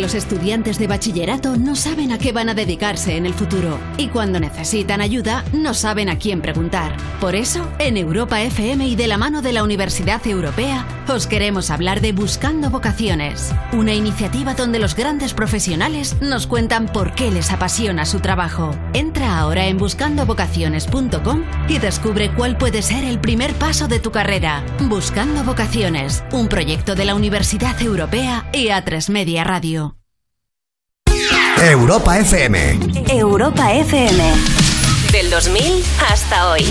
los 0.00 0.14
estudiantes 0.14 0.78
de 0.78 0.86
bachillerato 0.86 1.56
no 1.56 1.76
saben 1.76 2.12
a 2.12 2.18
qué 2.18 2.32
van 2.32 2.48
a 2.48 2.54
dedicarse 2.54 3.16
en 3.16 3.26
el 3.26 3.34
futuro 3.34 3.78
y 3.96 4.08
cuando 4.08 4.40
necesitan 4.40 5.00
ayuda 5.00 5.44
no 5.52 5.74
saben 5.74 6.08
a 6.08 6.18
quién 6.18 6.40
preguntar. 6.40 6.96
Por 7.20 7.34
eso, 7.34 7.68
en 7.78 7.96
Europa 7.96 8.42
FM 8.42 8.86
y 8.86 8.96
de 8.96 9.06
la 9.06 9.18
mano 9.18 9.42
de 9.42 9.52
la 9.52 9.62
Universidad 9.62 10.26
Europea, 10.26 10.86
os 11.12 11.26
queremos 11.26 11.70
hablar 11.70 12.00
de 12.00 12.12
Buscando 12.12 12.70
Vocaciones, 12.70 13.52
una 13.72 13.92
iniciativa 13.92 14.54
donde 14.54 14.78
los 14.78 14.94
grandes 14.94 15.34
profesionales 15.34 16.16
nos 16.20 16.46
cuentan 16.46 16.86
por 16.86 17.14
qué 17.14 17.30
les 17.30 17.50
apasiona 17.50 18.06
su 18.06 18.20
trabajo. 18.20 18.74
Entra 18.92 19.38
ahora 19.38 19.66
en 19.66 19.76
buscandovocaciones.com 19.76 21.42
y 21.68 21.78
descubre 21.78 22.32
cuál 22.34 22.56
puede 22.56 22.82
ser 22.82 23.04
el 23.04 23.20
primer 23.20 23.54
paso 23.54 23.88
de 23.88 24.00
tu 24.00 24.10
carrera. 24.10 24.64
Buscando 24.80 25.44
Vocaciones, 25.44 26.24
un 26.32 26.48
proyecto 26.48 26.94
de 26.94 27.04
la 27.04 27.14
Universidad 27.14 27.80
Europea 27.82 28.48
y 28.52 28.68
A3 28.68 29.10
Media 29.10 29.44
Radio. 29.44 29.96
Europa 31.60 32.18
FM. 32.18 32.78
Europa 33.08 33.72
FM. 33.72 34.32
Del 35.12 35.30
2000 35.30 35.84
hasta 36.10 36.50
hoy. 36.50 36.64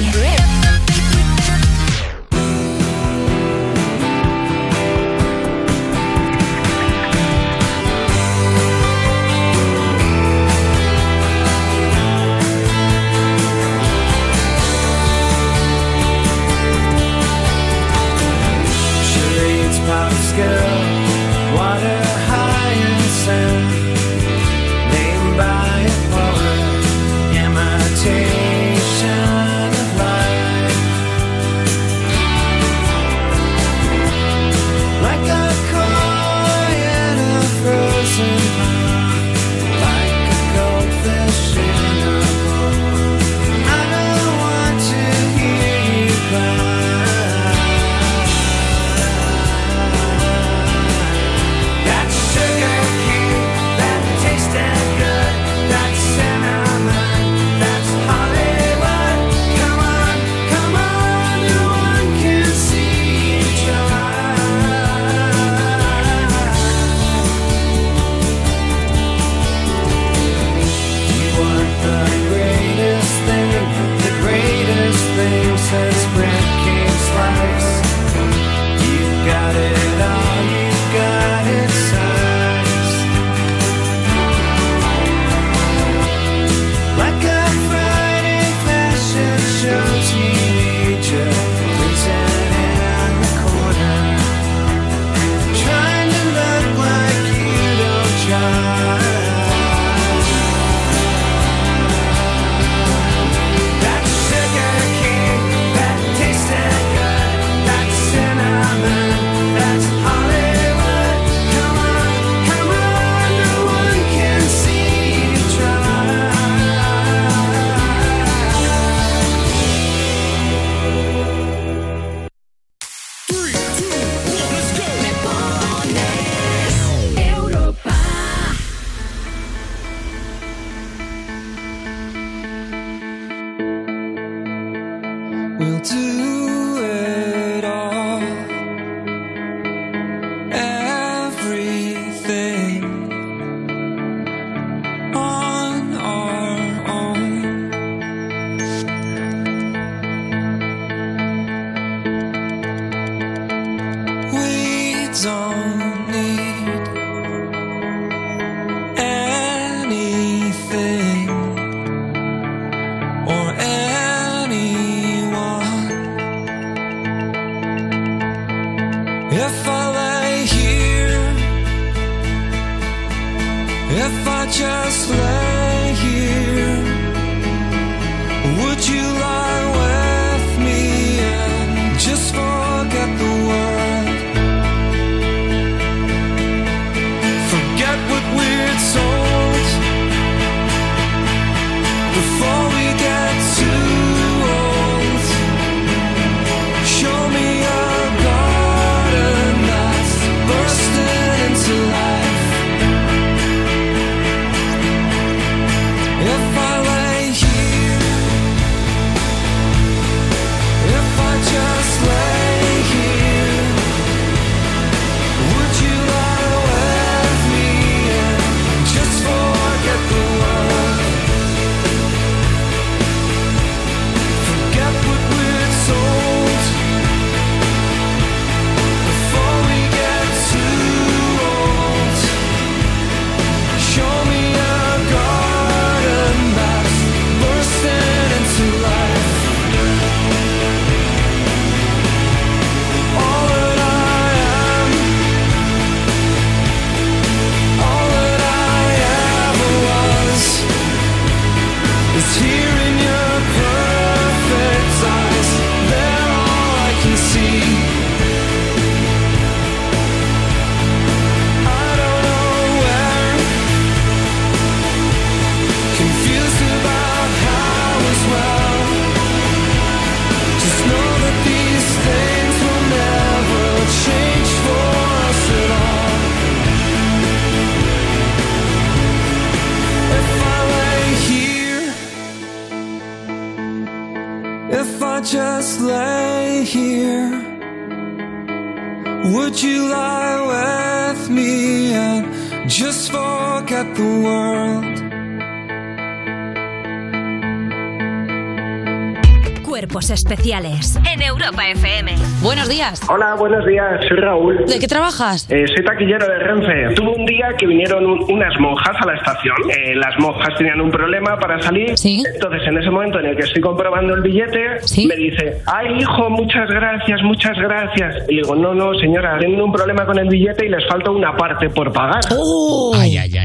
En 300.45 301.21
Europa 301.21 301.65
FM. 301.69 302.11
Buenos 302.41 302.67
días. 302.67 302.99
Hola, 303.07 303.33
buenos 303.35 303.65
días, 303.65 303.85
soy 304.09 304.17
Raúl. 304.17 304.65
¿De 304.67 304.77
qué 304.77 304.87
trabajas? 304.89 305.49
Eh, 305.49 305.63
soy 305.73 305.85
taquillero 305.85 306.27
de 306.27 306.37
Renfe. 306.37 306.95
Tuve 306.95 307.11
un 307.17 307.25
día 307.25 307.47
que 307.57 307.65
vinieron 307.65 308.05
un- 308.05 308.25
unas 308.29 308.53
monjas 308.59 308.93
a 309.01 309.05
la 309.05 309.15
estación. 309.15 309.55
Eh, 309.69 309.95
las 309.95 310.19
monjas 310.19 310.49
tenían 310.57 310.81
un 310.81 310.91
problema 310.91 311.39
para 311.39 311.61
salir. 311.61 311.97
Entonces, 312.33 312.61
en 312.67 312.77
ese 312.77 312.89
momento 312.89 313.19
en 313.21 313.27
el 313.27 313.37
que 313.37 313.43
estoy 313.43 313.61
comprobando 313.61 314.15
el 314.15 314.21
billete, 314.21 314.79
me 315.07 315.15
dice, 315.15 315.61
ay, 315.65 315.99
hijo, 316.01 316.29
muchas 316.29 316.67
gracias, 316.69 317.21
muchas 317.23 317.57
gracias. 317.57 318.25
Y 318.27 318.35
digo, 318.41 318.53
no, 318.53 318.73
no, 318.73 318.93
señora, 318.99 319.39
tienen 319.39 319.61
un 319.61 319.71
problema 319.71 320.05
con 320.05 320.19
el 320.19 320.27
billete 320.27 320.65
y 320.65 320.69
les 320.69 320.85
falta 320.89 321.09
una 321.09 321.37
parte 321.37 321.69
por 321.69 321.93
pagar. 321.93 322.19
¡Oh! 322.37 322.91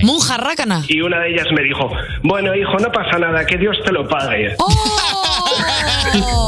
Monja 0.02 0.36
rácana. 0.36 0.82
Y 0.88 1.00
una 1.00 1.20
de 1.20 1.30
ellas 1.30 1.46
me 1.54 1.62
dijo, 1.62 1.88
bueno, 2.24 2.52
hijo, 2.56 2.76
no 2.80 2.90
pasa 2.90 3.20
nada, 3.20 3.46
que 3.46 3.56
Dios 3.56 3.76
te 3.84 3.92
lo 3.92 4.08
pague. 4.08 4.56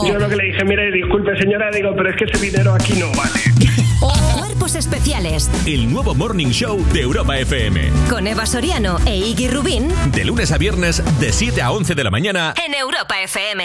Yo 0.07 0.19
lo 0.19 0.29
que 0.29 0.37
le 0.37 0.45
dije, 0.45 0.65
mire, 0.65 0.91
disculpe, 0.93 1.37
señora, 1.39 1.71
digo, 1.73 1.91
pero 1.97 2.11
es 2.11 2.17
que 2.17 2.25
ese 2.25 2.45
dinero 2.45 2.75
aquí 2.75 2.95
no 2.95 3.07
vale. 3.13 3.41
Cuerpos 4.39 4.75
especiales 4.77 5.51
El 5.67 5.93
nuevo 5.93 6.15
Morning 6.15 6.49
Show 6.49 6.83
de 6.93 7.01
Europa 7.03 7.37
FM. 7.39 7.91
con 8.09 8.27
Eva 8.27 8.47
Soriano 8.47 8.99
e 9.07 9.17
Iggy 9.17 9.49
Rubín 9.49 9.89
De 10.13 10.25
lunes 10.25 10.53
a 10.53 10.59
viernes, 10.59 11.03
de 11.21 11.33
7 11.33 11.61
a 11.63 11.71
11 11.73 11.95
de 11.95 12.05
la 12.05 12.11
mañana. 12.11 12.55
en 12.67 12.75
Europa 12.75 13.21
FM. 13.23 13.65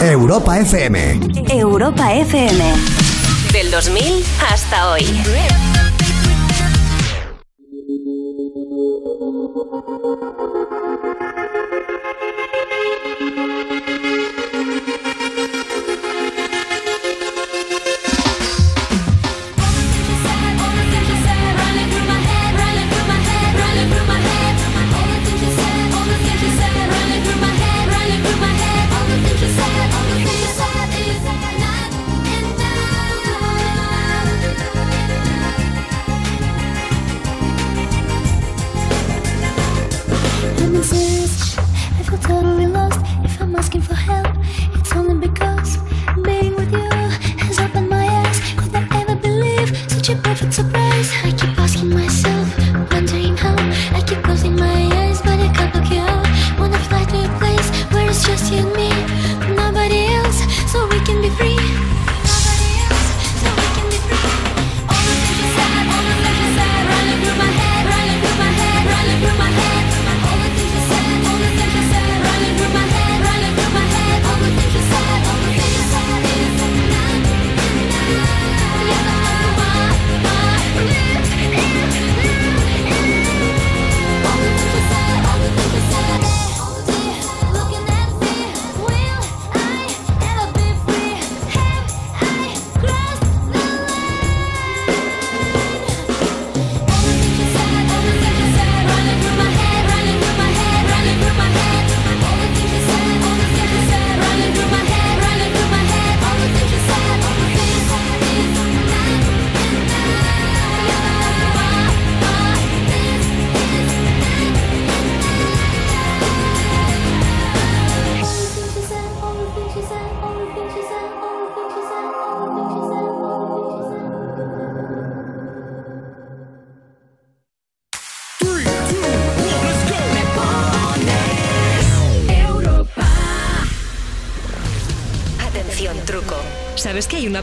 Europa 0.00 0.58
FM. 0.58 1.20
Europa 1.50 2.14
FM. 2.14 2.64
Del 3.52 3.70
2000 3.70 4.24
hasta 4.52 4.90
hoy. 4.90 5.04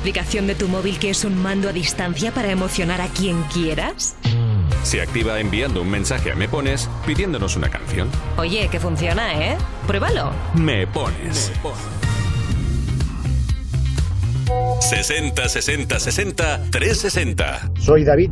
Aplicación 0.03 0.47
de 0.47 0.55
tu 0.55 0.67
móvil 0.67 0.99
que 0.99 1.11
es 1.11 1.23
un 1.23 1.41
mando 1.41 1.69
a 1.69 1.71
distancia 1.71 2.33
para 2.33 2.51
emocionar 2.51 2.99
a 2.99 3.07
quien 3.07 3.41
quieras? 3.43 4.17
Se 4.83 5.01
activa 5.01 5.39
enviando 5.39 5.81
un 5.81 5.89
mensaje 5.89 6.29
a 6.29 6.35
Me 6.35 6.49
Pones 6.49 6.89
pidiéndonos 7.05 7.55
una 7.55 7.69
canción. 7.69 8.09
Oye, 8.35 8.67
que 8.69 8.81
funciona, 8.81 9.33
¿eh? 9.41 9.55
Pruébalo. 9.87 10.33
Me 10.55 10.85
Pones. 10.87 11.53
60 14.81 15.47
60 15.47 15.97
60 15.97 16.63
360. 16.69 17.71
Soy 17.79 18.03
David 18.03 18.31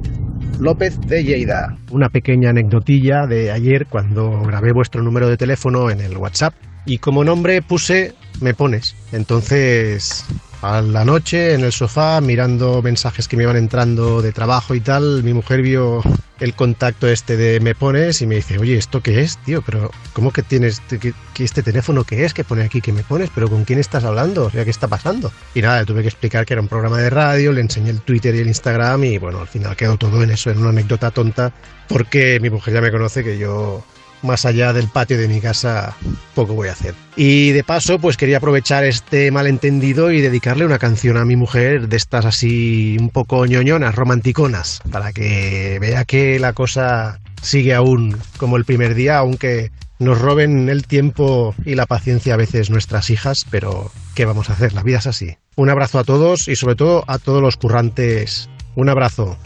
López 0.59 0.99
de 0.99 1.23
Lleida. 1.23 1.77
Una 1.89 2.09
pequeña 2.09 2.49
anecdotilla 2.49 3.27
de 3.27 3.49
ayer 3.49 3.85
cuando 3.85 4.41
grabé 4.41 4.73
vuestro 4.73 5.01
número 5.01 5.29
de 5.29 5.37
teléfono 5.37 5.89
en 5.89 6.01
el 6.01 6.17
WhatsApp 6.17 6.53
y 6.85 6.97
como 6.97 7.23
nombre 7.23 7.61
puse 7.61 8.13
Me 8.41 8.53
Pones. 8.53 8.93
Entonces, 9.13 10.25
a 10.61 10.81
la 10.81 11.05
noche 11.05 11.53
en 11.53 11.61
el 11.63 11.71
sofá 11.71 12.21
mirando 12.21 12.81
mensajes 12.81 13.27
que 13.27 13.37
me 13.37 13.43
iban 13.43 13.57
entrando 13.57 14.21
de 14.21 14.31
trabajo 14.31 14.75
y 14.75 14.79
tal, 14.79 15.23
mi 15.23 15.33
mujer 15.33 15.61
vio 15.61 16.01
el 16.39 16.55
contacto 16.55 17.07
este 17.07 17.37
de 17.37 17.59
Me 17.59 17.75
Pones 17.75 18.21
y 18.21 18.27
me 18.27 18.35
dice, 18.35 18.57
oye, 18.57 18.75
¿esto 18.75 19.01
qué 19.01 19.21
es, 19.21 19.37
tío? 19.39 19.61
Pero, 19.61 19.91
¿cómo 20.13 20.31
que 20.31 20.41
tienes 20.41 20.79
que, 20.81 21.13
que 21.33 21.43
este 21.43 21.61
teléfono 21.61 22.03
qué 22.03 22.25
es? 22.25 22.33
Que 22.33 22.43
pone 22.43 22.63
aquí 22.63 22.81
que 22.81 22.91
Me 22.91 23.03
Pones, 23.03 23.29
pero 23.33 23.47
¿con 23.49 23.63
quién 23.63 23.79
estás 23.79 24.03
hablando? 24.03 24.45
O 24.45 24.49
sea, 24.49 24.63
¿qué 24.63 24.71
está 24.71 24.87
pasando? 24.87 25.31
Y 25.53 25.61
nada, 25.61 25.79
le 25.81 25.85
tuve 25.85 26.01
que 26.01 26.07
explicar 26.07 26.45
que 26.45 26.53
era 26.53 26.61
un 26.61 26.67
programa 26.67 26.97
de 26.97 27.09
radio, 27.11 27.51
le 27.51 27.61
enseñé 27.61 27.91
el 27.91 28.01
Twitter 28.01 28.33
y 28.35 28.39
el 28.39 28.47
Instagram 28.47 29.03
y 29.03 29.17
bueno, 29.19 29.39
al 29.39 29.47
final 29.47 29.75
quedó 29.75 29.97
todo 29.97 30.23
en 30.23 30.31
eso, 30.31 30.49
en 30.49 30.57
una 30.57 30.69
anécdota 30.69 31.11
tonta, 31.11 31.53
porque 31.87 32.39
mi 32.39 32.49
mujer 32.49 32.73
ya 32.73 32.81
me 32.81 32.91
conoce 32.91 33.23
que 33.23 33.37
yo 33.37 33.83
más 34.21 34.45
allá 34.45 34.73
del 34.73 34.87
patio 34.87 35.17
de 35.17 35.27
mi 35.27 35.41
casa 35.41 35.95
poco 36.35 36.53
voy 36.53 36.69
a 36.69 36.73
hacer. 36.73 36.93
Y 37.15 37.51
de 37.51 37.63
paso, 37.63 37.99
pues 37.99 38.17
quería 38.17 38.37
aprovechar 38.37 38.83
este 38.83 39.31
malentendido 39.31 40.11
y 40.11 40.21
dedicarle 40.21 40.65
una 40.65 40.79
canción 40.79 41.17
a 41.17 41.25
mi 41.25 41.35
mujer 41.35 41.87
de 41.87 41.97
estas 41.97 42.25
así 42.25 42.97
un 42.99 43.09
poco 43.09 43.45
ñoñonas, 43.45 43.95
romanticonas, 43.95 44.81
para 44.91 45.11
que 45.11 45.77
vea 45.79 46.05
que 46.05 46.39
la 46.39 46.53
cosa 46.53 47.19
sigue 47.41 47.73
aún 47.73 48.17
como 48.37 48.57
el 48.57 48.65
primer 48.65 48.95
día, 48.95 49.17
aunque 49.17 49.71
nos 49.99 50.19
roben 50.19 50.67
el 50.69 50.87
tiempo 50.87 51.53
y 51.63 51.75
la 51.75 51.85
paciencia 51.85 52.33
a 52.33 52.37
veces 52.37 52.69
nuestras 52.69 53.09
hijas, 53.09 53.45
pero 53.51 53.91
¿qué 54.15 54.25
vamos 54.25 54.49
a 54.49 54.53
hacer? 54.53 54.73
La 54.73 54.83
vida 54.83 54.97
es 54.97 55.07
así. 55.07 55.37
Un 55.55 55.69
abrazo 55.69 55.99
a 55.99 56.03
todos 56.03 56.47
y 56.47 56.55
sobre 56.55 56.75
todo 56.75 57.03
a 57.07 57.19
todos 57.19 57.41
los 57.41 57.57
currantes. 57.57 58.49
Un 58.75 58.89
abrazo. 58.89 59.37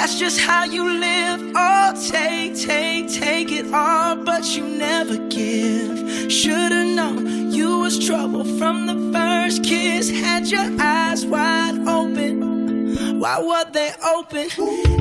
That's 0.00 0.18
just 0.18 0.40
how 0.40 0.64
you 0.64 0.82
live. 0.82 1.52
Oh, 1.54 1.92
take, 2.10 2.56
take, 2.56 3.12
take 3.12 3.52
it 3.52 3.66
all, 3.70 4.16
but 4.16 4.56
you 4.56 4.64
never 4.66 5.18
give. 5.28 6.32
Should've 6.32 6.96
known 6.96 7.52
you 7.52 7.80
was 7.80 7.98
trouble 8.06 8.44
from 8.58 8.86
the 8.86 8.96
first 9.12 9.62
kiss. 9.62 10.08
Had 10.08 10.46
your 10.46 10.64
eyes 10.80 11.26
wide 11.26 11.86
open. 11.86 13.20
Why 13.20 13.40
were 13.40 13.70
they 13.72 13.92
open? 14.02 14.48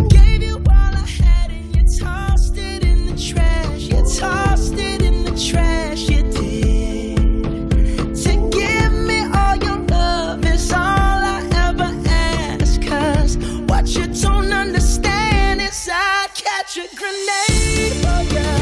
Gave 0.09 0.43
you 0.43 0.57
all 0.57 0.93
I 0.93 1.07
had 1.23 1.49
and 1.49 1.73
you 1.73 1.83
tossed 1.97 2.57
it 2.57 2.83
in 2.83 3.05
the 3.05 3.15
trash. 3.15 3.83
You 3.83 4.03
tossed 4.19 4.73
it 4.73 5.01
in 5.01 5.23
the 5.23 5.31
trash. 5.49 6.09
You 6.09 6.23
did. 6.23 7.15
To 8.23 8.31
give 8.51 8.91
me 9.07 9.21
all 9.33 9.55
your 9.55 9.79
love 9.87 10.43
is 10.43 10.73
all 10.73 11.23
I 11.35 11.47
ever 11.69 11.89
ask. 12.09 13.39
What 13.69 13.87
you 13.95 14.07
don't 14.07 14.38
understand 15.69 15.69
is 15.69 15.89
I'd 15.91 16.33
catch 16.33 16.77
a 16.77 16.95
grenade 16.95 17.93
for 18.01 18.35
ya. 18.35 18.58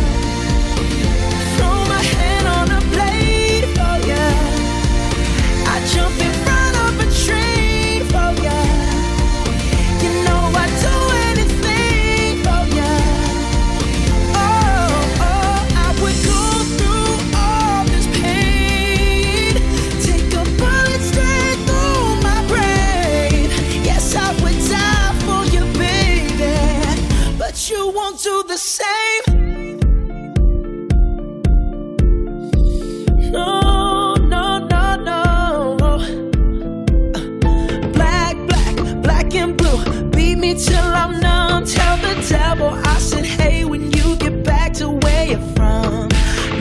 Me 40.37 40.53
till 40.53 40.77
I'm 40.77 41.19
numb. 41.19 41.65
Tell 41.65 41.97
the 41.97 42.13
devil 42.29 42.69
I 42.69 42.97
said, 42.99 43.25
hey, 43.25 43.65
when 43.65 43.91
you 43.91 44.15
get 44.17 44.43
back 44.43 44.73
to 44.73 44.89
where 44.89 45.25
you're 45.25 45.47
from. 45.55 46.09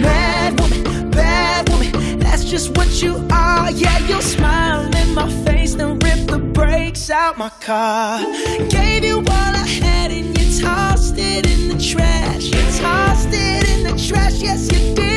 Mad 0.00 0.58
woman, 0.58 1.10
bad 1.10 1.68
woman, 1.68 2.18
that's 2.18 2.44
just 2.44 2.76
what 2.76 3.02
you 3.02 3.16
are. 3.30 3.70
Yeah, 3.70 3.98
you'll 4.08 4.22
smile 4.22 4.86
in 4.96 5.14
my 5.14 5.28
face, 5.44 5.74
then 5.74 5.98
rip 5.98 6.26
the 6.26 6.38
brakes 6.38 7.10
out 7.10 7.36
my 7.36 7.50
car. 7.60 8.20
Gave 8.70 9.04
you 9.04 9.18
all 9.18 9.52
I 9.62 9.66
had 9.66 10.10
and 10.10 10.38
you 10.38 10.60
tossed 10.60 11.18
it 11.18 11.46
in 11.46 11.68
the 11.68 11.78
trash. 11.78 12.44
You 12.44 12.80
tossed 12.80 13.28
it 13.30 13.68
in 13.68 13.82
the 13.82 14.02
trash, 14.08 14.40
yes, 14.40 14.72
you 14.72 14.94
did. 14.94 15.15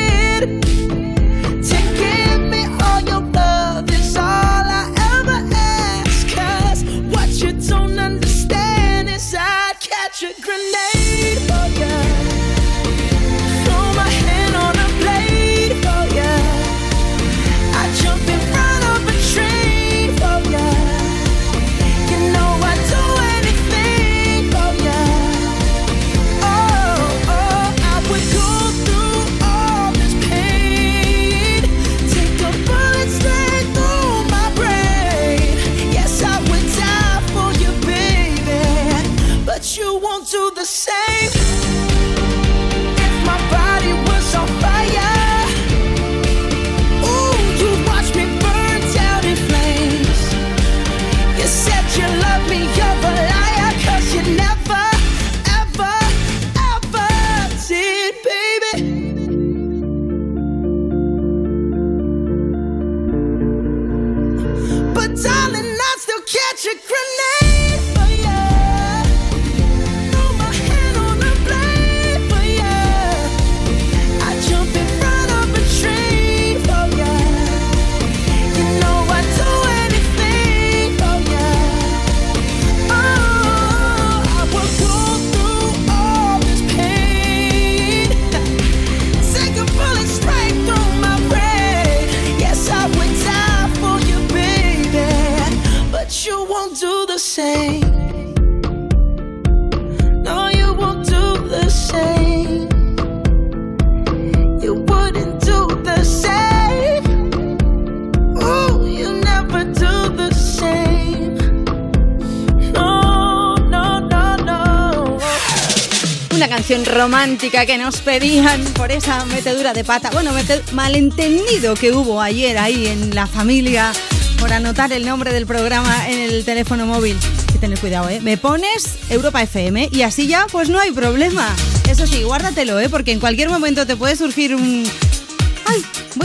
Romántica 116.78 117.66
que 117.66 117.78
nos 117.78 118.00
pedían 118.00 118.62
por 118.74 118.92
esa 118.92 119.24
metedura 119.24 119.72
de 119.72 119.82
pata. 119.82 120.08
Bueno, 120.12 120.30
malentendido 120.72 121.74
que 121.74 121.90
hubo 121.90 122.22
ayer 122.22 122.58
ahí 122.58 122.86
en 122.86 123.12
la 123.12 123.26
familia 123.26 123.92
por 124.38 124.52
anotar 124.52 124.92
el 124.92 125.04
nombre 125.04 125.32
del 125.32 125.46
programa 125.46 126.08
en 126.08 126.20
el 126.20 126.44
teléfono 126.44 126.86
móvil. 126.86 127.16
Hay 127.16 127.52
que 127.54 127.58
tener 127.58 127.78
cuidado, 127.80 128.08
¿eh? 128.08 128.20
Me 128.20 128.36
pones 128.36 128.98
Europa 129.08 129.42
FM 129.42 129.88
y 129.90 130.02
así 130.02 130.28
ya 130.28 130.46
pues 130.52 130.68
no 130.68 130.78
hay 130.78 130.92
problema. 130.92 131.48
Eso 131.88 132.06
sí, 132.06 132.22
guárdatelo, 132.22 132.78
¿eh? 132.78 132.88
Porque 132.88 133.10
en 133.10 133.18
cualquier 133.18 133.48
momento 133.48 133.84
te 133.84 133.96
puede 133.96 134.14
surgir 134.14 134.54
un... 134.54 134.84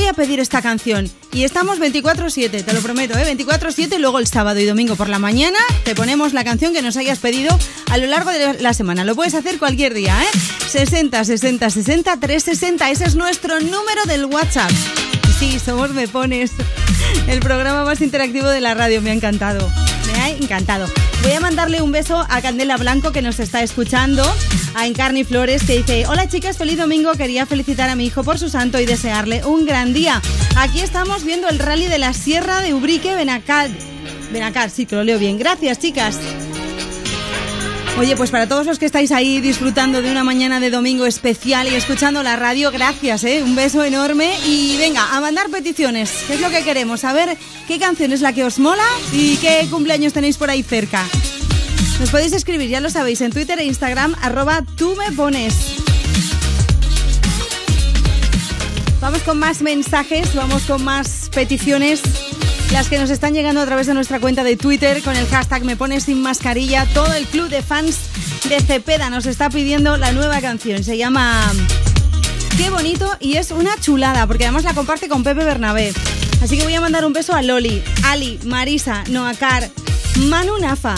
Voy 0.06 0.12
a 0.12 0.14
pedir 0.14 0.40
esta 0.40 0.62
canción. 0.62 1.10
Y 1.34 1.46
estamos 1.46 1.80
24-7, 1.80 2.64
te 2.64 2.74
lo 2.74 2.82
prometo, 2.82 3.18
¿eh? 3.18 3.26
24-7 3.36 3.96
y 3.96 3.98
luego 3.98 4.20
el 4.20 4.28
sábado 4.28 4.60
y 4.60 4.66
domingo 4.68 4.96
por 4.96 5.10
la 5.10 5.18
mañana 5.18 5.58
te 5.84 5.96
ponemos 5.96 6.32
la 6.32 6.44
canción 6.44 6.74
que 6.74 6.84
nos 6.84 6.96
hayas 6.96 7.18
pedido 7.18 7.58
a 7.90 7.98
lo 7.98 8.06
largo 8.06 8.30
de 8.30 8.62
la 8.62 8.76
semana. 8.76 9.04
Lo 9.04 9.16
puedes 9.16 9.34
hacer 9.34 9.58
cualquier 9.58 9.96
día, 9.96 10.16
¿eh? 10.22 10.38
60 10.70 11.26
60 11.26 11.72
60 11.72 12.20
360. 12.20 12.92
Ese 12.92 13.06
es 13.06 13.16
nuestro 13.16 13.60
número 13.60 14.04
del 14.06 14.26
WhatsApp. 14.26 14.70
Sí, 15.40 15.58
somos 15.58 15.90
Me 15.90 16.08
Pones, 16.08 16.52
el 17.28 17.40
programa 17.40 17.84
más 17.84 18.00
interactivo 18.02 18.48
de 18.48 18.62
la 18.62 18.76
radio. 18.76 19.02
Me 19.02 19.10
ha 19.10 19.14
encantado. 19.14 19.72
Me 20.14 20.22
ha 20.22 20.30
encantado. 20.30 20.88
Voy 21.24 21.32
a 21.32 21.40
mandarle 21.40 21.82
un 21.82 21.92
beso 21.92 22.24
a 22.30 22.42
Candela 22.44 22.78
Blanco 22.78 23.12
que 23.12 23.24
nos 23.24 23.40
está 23.40 23.64
escuchando, 23.64 24.24
a 24.76 24.88
Encarni 24.88 25.24
Flores 25.24 25.64
que 25.64 25.78
dice, 25.78 26.06
hola 26.06 26.28
chicas, 26.28 26.58
feliz 26.58 26.78
domingo, 26.78 27.14
quería 27.14 27.46
felicitar 27.46 27.90
a 27.90 27.96
mi 27.96 28.06
hijo 28.06 28.24
por 28.24 28.38
su 28.38 28.50
santo 28.50 28.80
y 28.80 28.86
desearle 28.86 29.44
un 29.46 29.66
gran 29.66 29.94
día. 29.94 30.22
Aquí 30.58 30.82
estamos 30.82 31.24
viendo 31.24 31.48
el 31.48 31.60
rally 31.60 31.88
de 31.88 31.98
la 31.98 32.14
Sierra 32.14 32.62
de 32.62 32.74
Ubrique, 32.74 33.16
Benacar. 33.16 33.70
Benacar, 34.32 34.70
sí 34.70 34.86
que 34.86 34.96
lo 34.96 35.04
leo 35.04 35.18
bien. 35.18 35.40
Gracias 35.40 35.80
chicas. 35.80 36.20
Oye, 37.98 38.18
pues 38.18 38.30
para 38.30 38.50
todos 38.50 38.66
los 38.66 38.78
que 38.78 38.86
estáis 38.86 39.14
ahí 39.14 39.40
disfrutando 39.40 40.02
de 40.02 40.12
una 40.12 40.26
mañana 40.26 40.60
de 40.60 40.70
domingo 40.70 41.06
especial 41.06 41.70
y 41.70 41.76
escuchando 41.76 42.24
la 42.24 42.36
radio, 42.36 42.70
gracias, 42.70 43.24
¿eh? 43.24 43.42
Un 43.42 43.56
beso 43.56 43.86
enorme 43.86 44.34
y 44.46 44.76
venga, 44.78 45.16
a 45.16 45.22
mandar 45.22 45.50
peticiones, 45.50 46.12
que 46.28 46.34
es 46.34 46.42
lo 46.42 46.50
que 46.50 46.64
queremos, 46.64 47.00
saber 47.00 47.38
qué 47.70 47.80
canción 47.80 48.12
es 48.12 48.20
la 48.20 48.34
que 48.34 48.44
os 48.44 48.60
mola 48.60 48.84
y 49.14 49.38
qué 49.38 49.66
cumpleaños 49.72 50.12
tenéis 50.12 50.36
por 50.36 50.50
ahí 50.50 50.62
cerca. 50.62 51.06
Nos 52.00 52.10
podéis 52.10 52.34
escribir, 52.34 52.70
ya 52.70 52.82
lo 52.82 52.90
sabéis, 52.90 53.22
en 53.22 53.32
Twitter 53.32 53.58
e 53.60 53.66
Instagram, 53.66 54.16
arroba 54.22 54.64
tú 54.76 54.96
me 54.96 55.12
pones. 55.14 55.56
Vamos 59.00 59.22
con 59.22 59.40
más 59.40 59.62
mensajes, 59.62 60.34
vamos 60.36 60.64
con 60.64 60.84
más 60.84 61.30
peticiones. 61.34 62.02
Las 62.72 62.90
que 62.90 62.98
nos 62.98 63.10
están 63.12 63.34
llegando 63.34 63.62
a 63.62 63.66
través 63.66 63.88
de 63.88 63.94
nuestra 63.94 64.20
cuenta 64.20 64.44
de 64.44 64.58
Twitter 64.58 65.02
con 65.04 65.16
el 65.16 65.28
hashtag 65.28 65.64
Me 65.64 65.78
Pones 65.78 66.04
Sin 66.04 66.22
Mascarilla. 66.22 66.86
Todo 66.94 67.14
el 67.14 67.26
club 67.28 67.50
de 67.50 67.62
fans 67.62 67.98
de 68.50 68.60
Cepeda 68.60 69.10
nos 69.10 69.26
está 69.26 69.50
pidiendo 69.50 69.96
la 69.98 70.12
nueva 70.12 70.42
canción. 70.42 70.84
Se 70.84 70.98
llama 70.98 71.52
Qué 72.58 72.70
bonito 72.70 73.10
y 73.20 73.38
es 73.38 73.52
una 73.52 73.80
chulada 73.80 74.26
porque 74.28 74.46
además 74.46 74.64
la 74.64 74.74
comparte 74.74 75.08
con 75.08 75.24
Pepe 75.24 75.44
Bernabé. 75.46 75.94
Así 76.42 76.58
que 76.58 76.64
voy 76.64 76.74
a 76.74 76.82
mandar 76.82 77.06
un 77.06 77.14
beso 77.14 77.34
a 77.34 77.42
Loli, 77.42 77.84
Ali, 78.04 78.40
Marisa, 78.46 79.04
Noacar, 79.10 79.70
Manu 80.18 80.58
Nafa, 80.60 80.96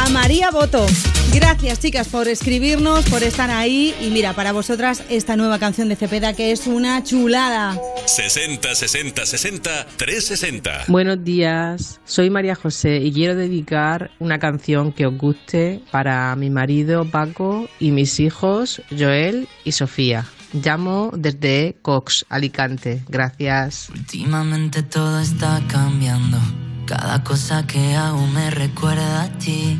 a 0.00 0.08
María 0.08 0.50
Boto. 0.50 0.86
Gracias 1.34 1.78
chicas 1.78 2.08
por 2.08 2.26
escribirnos, 2.26 3.04
por 3.10 3.22
estar 3.22 3.50
ahí 3.50 3.94
y 4.00 4.08
mira, 4.08 4.32
para 4.32 4.52
vosotras 4.52 5.04
esta 5.10 5.36
nueva 5.36 5.58
canción 5.58 5.88
de 5.90 5.96
Cepeda 5.96 6.32
que 6.32 6.52
es 6.52 6.66
una 6.66 7.04
chulada. 7.04 7.78
60 8.06 8.74
60 8.74 9.26
60 9.26 9.86
360. 9.98 10.84
Buenos 10.88 11.22
días, 11.22 12.00
soy 12.04 12.30
María 12.30 12.54
José 12.54 12.96
y 12.96 13.12
quiero 13.12 13.36
dedicar 13.36 14.10
una 14.18 14.38
canción 14.38 14.92
que 14.92 15.06
os 15.06 15.16
guste 15.18 15.82
para 15.90 16.34
mi 16.34 16.48
marido 16.48 17.04
Paco 17.10 17.68
y 17.78 17.90
mis 17.90 18.20
hijos 18.20 18.80
Joel 18.96 19.48
y 19.64 19.72
Sofía. 19.72 20.24
Llamo 20.52 21.12
desde 21.14 21.76
Cox, 21.82 22.24
Alicante. 22.28 23.04
Gracias. 23.08 23.90
Últimamente 23.90 24.82
todo 24.82 25.20
está 25.20 25.62
cambiando. 25.68 26.38
Cada 26.86 27.22
cosa 27.22 27.66
que 27.66 27.94
hago 27.94 28.26
me 28.26 28.50
recuerda 28.50 29.22
a 29.22 29.38
ti. 29.38 29.78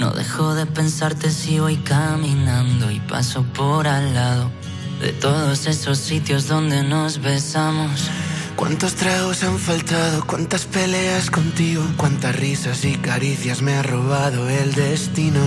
No 0.00 0.12
dejo 0.12 0.54
de 0.54 0.64
pensarte 0.64 1.30
si 1.30 1.60
voy 1.60 1.76
caminando 1.76 2.90
y 2.90 3.00
paso 3.00 3.42
por 3.42 3.86
al 3.86 4.14
lado 4.14 4.50
de 4.98 5.12
todos 5.12 5.66
esos 5.66 5.98
sitios 5.98 6.48
donde 6.48 6.82
nos 6.82 7.20
besamos. 7.20 8.08
¿Cuántos 8.56 8.94
tragos 8.94 9.42
han 9.42 9.58
faltado? 9.58 10.24
¿Cuántas 10.26 10.64
peleas 10.64 11.30
contigo? 11.30 11.84
¿Cuántas 11.98 12.34
risas 12.34 12.82
y 12.86 12.96
caricias 12.96 13.60
me 13.60 13.74
ha 13.74 13.82
robado 13.82 14.48
el 14.48 14.72
destino? 14.72 15.42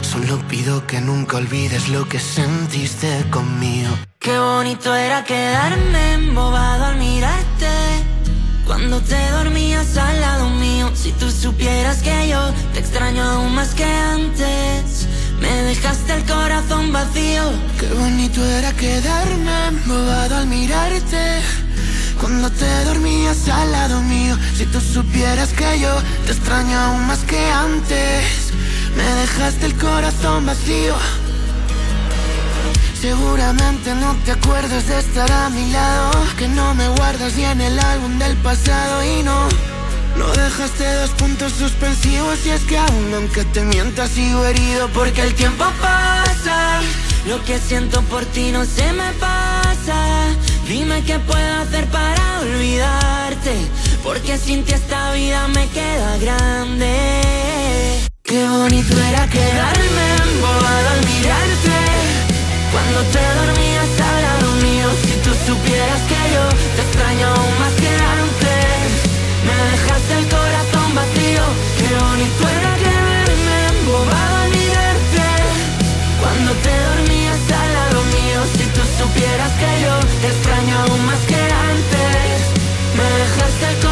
Solo 0.00 0.40
pido 0.48 0.84
que 0.88 1.00
nunca 1.00 1.36
olvides 1.36 1.88
lo 1.88 2.08
que 2.08 2.18
sentiste 2.18 3.24
conmigo. 3.30 3.96
Qué 4.18 4.36
bonito 4.40 4.92
era 4.92 5.22
quedarme 5.22 6.14
embobado 6.14 6.86
al 6.86 6.96
mirarte. 6.96 7.68
Cuando 8.66 9.00
te 9.02 9.30
dormías 9.30 9.96
al 9.96 10.20
lado 10.20 10.41
si 10.94 11.12
tú 11.12 11.30
supieras 11.30 11.98
que 12.02 12.28
yo 12.28 12.52
te 12.72 12.80
extraño 12.80 13.22
aún 13.22 13.54
más 13.54 13.74
que 13.74 13.84
antes. 13.84 15.06
Me 15.40 15.50
dejaste 15.62 16.14
el 16.14 16.24
corazón 16.24 16.92
vacío. 16.92 17.50
Qué 17.78 17.88
bonito 17.88 18.44
era 18.44 18.72
quedarme 18.72 19.66
embobado 19.68 20.36
al 20.36 20.46
mirarte. 20.46 21.40
Cuando 22.20 22.50
te 22.50 22.84
dormías 22.84 23.48
al 23.48 23.72
lado 23.72 24.00
mío, 24.02 24.36
si 24.56 24.64
tú 24.66 24.80
supieras 24.80 25.50
que 25.50 25.80
yo 25.80 25.94
te 26.26 26.32
extraño 26.32 26.78
aún 26.78 27.06
más 27.06 27.20
que 27.20 27.40
antes. 27.50 28.52
Me 28.96 29.04
dejaste 29.20 29.66
el 29.66 29.76
corazón 29.76 30.46
vacío. 30.46 30.94
Seguramente 33.00 33.94
no 33.96 34.14
te 34.24 34.30
acuerdas 34.30 34.86
de 34.86 34.96
estar 34.96 35.32
a 35.32 35.50
mi 35.50 35.72
lado 35.72 36.12
Que 36.38 36.46
no 36.46 36.72
me 36.72 36.86
guardas 36.90 37.34
ni 37.34 37.44
en 37.44 37.60
el 37.60 37.76
álbum 37.76 38.16
del 38.16 38.36
pasado 38.36 39.02
y 39.02 39.24
no 39.24 39.71
No 40.16 40.30
dejaste 40.32 40.92
dos 40.94 41.10
puntos 41.10 41.52
suspensivos 41.52 42.44
y 42.46 42.50
es 42.50 42.62
que 42.62 42.78
aún 42.78 43.14
aunque 43.14 43.44
te 43.46 43.62
mientas 43.62 44.10
sigo 44.10 44.44
herido 44.44 44.88
Porque 44.90 45.22
el 45.22 45.34
tiempo 45.34 45.64
pasa, 45.80 46.80
lo 47.26 47.42
que 47.44 47.58
siento 47.58 48.02
por 48.02 48.24
ti 48.26 48.52
no 48.52 48.64
se 48.64 48.92
me 48.92 49.12
pasa. 49.14 50.26
Dime 50.68 51.02
qué 51.04 51.18
puedo 51.18 51.54
hacer 51.62 51.86
para 51.86 52.40
olvidarte, 52.40 53.54
porque 54.02 54.38
sin 54.38 54.64
ti 54.64 54.72
esta 54.72 55.12
vida 55.12 55.48
me 55.48 55.68
queda 55.68 56.16
grande. 56.18 56.92
Qué 58.22 58.48
bonito 58.48 58.96
era 58.98 59.26
quedarme 59.28 60.06
embobado 60.24 60.88
al 60.94 61.00
mirarte. 61.10 61.78
Cuando 62.72 63.00
te 63.12 63.22
dormías 63.40 64.00
al 64.00 64.22
lado 64.22 64.52
mío, 64.62 64.88
si 65.02 65.12
tú 65.24 65.30
supieras 65.46 66.00
que 66.08 66.20
yo 66.34 66.48
te 66.76 66.82
extraño 66.82 67.26
aún 67.26 67.58
más 67.60 67.81
dejaste 69.72 70.12
el 70.20 70.26
corazón 70.28 70.88
vacío, 70.94 71.44
qué 71.78 71.88
bonito 72.04 72.42
era 72.58 72.72
quedarme 72.84 73.56
embobado 73.72 74.34
al 74.42 74.50
mirarte. 74.58 75.26
Cuando 76.20 76.50
te 76.64 76.74
dormías 76.88 77.42
al 77.62 77.70
lado 77.78 77.98
mío, 78.16 78.38
si 78.54 78.64
tú 78.74 78.82
supieras 79.00 79.52
que 79.60 79.70
yo 79.84 79.94
te 80.20 80.28
extraño 80.34 80.74
aún 80.84 81.02
más 81.06 81.22
que 81.30 81.40
antes. 81.72 82.36
Me 82.98 83.06
dejaste 83.22 83.64
el 83.70 83.76
corazón 83.76 83.91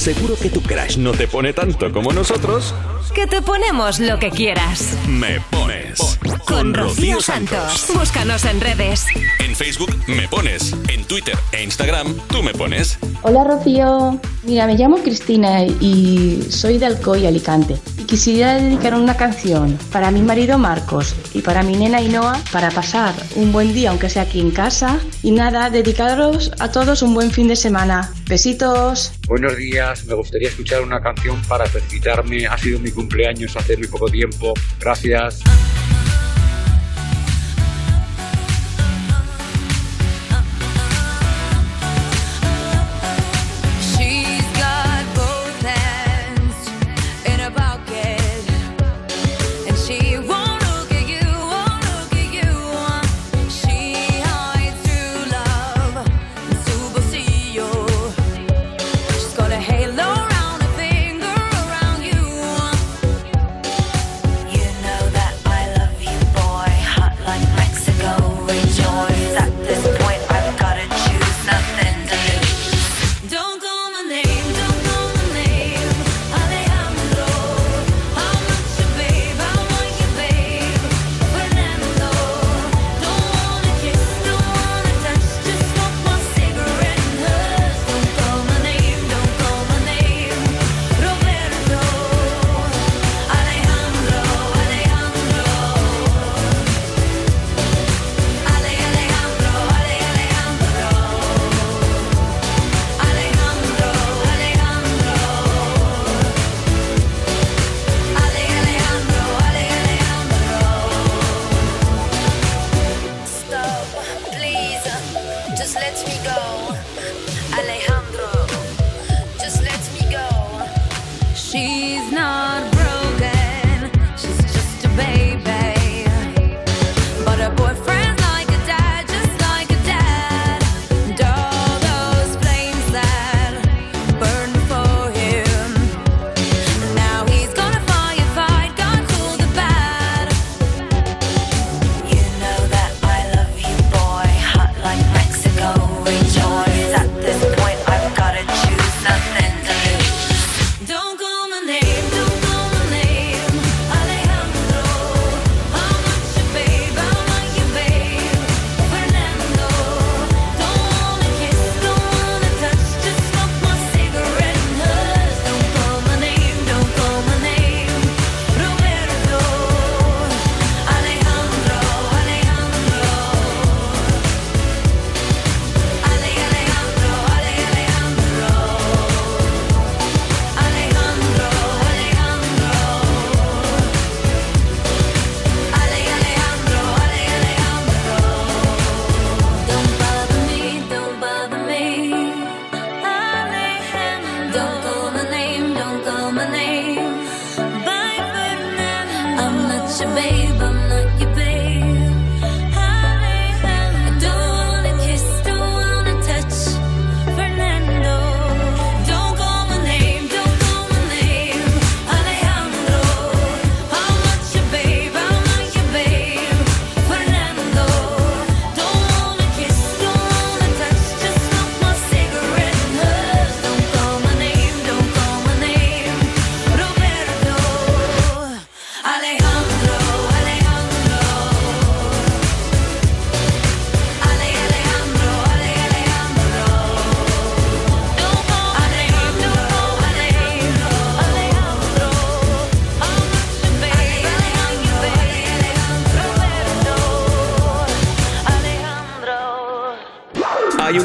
Seguro 0.00 0.34
que 0.34 0.48
tu 0.48 0.62
crush 0.62 0.96
no 0.96 1.12
te 1.12 1.28
pone 1.28 1.52
tanto 1.52 1.92
como 1.92 2.10
nosotros. 2.10 2.74
Que 3.14 3.26
te 3.26 3.42
ponemos 3.42 4.00
lo 4.00 4.18
que 4.18 4.30
quieras. 4.30 4.96
Me 5.06 5.42
pones. 5.50 6.00
Pones. 6.00 6.40
Con 6.46 6.72
Rocío 6.72 7.20
Santos. 7.20 7.88
Búscanos 7.94 8.46
en 8.46 8.62
redes. 8.62 9.04
En 9.40 9.54
Facebook 9.54 9.94
me 10.06 10.26
pones. 10.26 10.74
En 10.88 11.04
Twitter 11.04 11.36
e 11.52 11.62
Instagram 11.62 12.14
tú 12.28 12.42
me 12.42 12.54
pones. 12.54 12.98
Hola 13.20 13.44
Rocío, 13.44 14.18
mira 14.44 14.66
me 14.66 14.76
llamo 14.76 15.02
Cristina 15.02 15.64
y 15.64 16.46
soy 16.48 16.78
de 16.78 16.86
Alcoy, 16.86 17.26
Alicante. 17.26 17.76
Y 17.98 18.04
quisiera 18.04 18.54
dedicar 18.54 18.94
una 18.94 19.18
canción 19.18 19.78
para 19.92 20.10
mi 20.10 20.22
marido 20.22 20.56
Marcos 20.56 21.14
y 21.34 21.42
para 21.42 21.62
mi 21.62 21.76
nena 21.76 22.00
Inoa 22.00 22.40
para 22.52 22.70
pasar 22.70 23.12
un 23.36 23.52
buen 23.52 23.74
día, 23.74 23.90
aunque 23.90 24.08
sea 24.08 24.22
aquí 24.22 24.40
en 24.40 24.50
casa. 24.50 24.98
Y 25.22 25.32
nada, 25.32 25.68
dedicaros 25.68 26.52
a 26.58 26.70
todos 26.70 27.02
un 27.02 27.12
buen 27.12 27.30
fin 27.30 27.48
de 27.48 27.56
semana. 27.56 28.10
Besitos. 28.26 29.12
Buenos 29.30 29.56
días, 29.56 30.06
me 30.06 30.14
gustaría 30.14 30.48
escuchar 30.48 30.82
una 30.82 31.00
canción 31.00 31.40
para 31.42 31.64
felicitarme. 31.64 32.48
Ha 32.48 32.58
sido 32.58 32.80
mi 32.80 32.90
cumpleaños 32.90 33.56
hace 33.56 33.76
muy 33.76 33.86
poco 33.86 34.06
tiempo. 34.06 34.54
Gracias. 34.80 35.40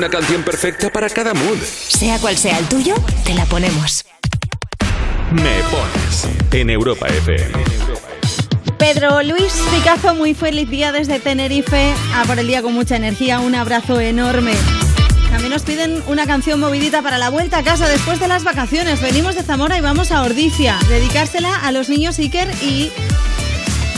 Una 0.05 0.19
canción 0.19 0.43
perfecta 0.43 0.91
para 0.91 1.09
cada 1.09 1.33
mood. 1.33 1.57
Sea 1.57 2.19
cual 2.19 2.37
sea 2.37 2.59
el 2.59 2.65
tuyo, 2.67 2.93
te 3.25 3.33
la 3.33 3.43
ponemos. 3.45 4.05
Me 5.31 5.63
pones 5.71 6.27
en 6.51 6.69
Europa 6.69 7.07
FM. 7.07 7.51
Pedro 8.77 9.23
Luis 9.23 9.51
Picazo, 9.73 10.13
muy 10.13 10.35
feliz 10.35 10.69
día 10.69 10.91
desde 10.91 11.19
Tenerife. 11.19 11.91
A 12.13 12.23
por 12.25 12.37
el 12.37 12.45
día 12.45 12.61
con 12.61 12.73
mucha 12.73 12.97
energía, 12.97 13.39
un 13.39 13.55
abrazo 13.55 13.99
enorme. 13.99 14.53
También 15.31 15.51
nos 15.51 15.63
piden 15.63 16.03
una 16.05 16.27
canción 16.27 16.59
movidita 16.59 17.01
para 17.01 17.17
la 17.17 17.29
vuelta 17.29 17.57
a 17.57 17.63
casa 17.63 17.89
después 17.89 18.19
de 18.19 18.27
las 18.27 18.43
vacaciones. 18.43 19.01
Venimos 19.01 19.33
de 19.33 19.41
Zamora 19.41 19.75
y 19.75 19.81
vamos 19.81 20.11
a 20.11 20.21
Ordicia. 20.21 20.77
Dedicársela 20.87 21.65
a 21.65 21.71
los 21.71 21.89
niños 21.89 22.19
Iker 22.19 22.47
y 22.61 22.91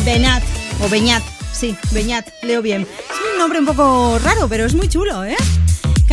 Benat, 0.05 0.43
o 0.81 0.87
Beñat, 0.87 1.23
sí, 1.51 1.75
Beñat, 1.91 2.29
leo 2.43 2.61
bien. 2.61 2.83
Es 2.83 3.33
un 3.33 3.39
nombre 3.39 3.59
un 3.59 3.65
poco 3.65 4.19
raro, 4.23 4.47
pero 4.47 4.65
es 4.65 4.73
muy 4.73 4.87
chulo, 4.87 5.25
¿eh? 5.25 5.35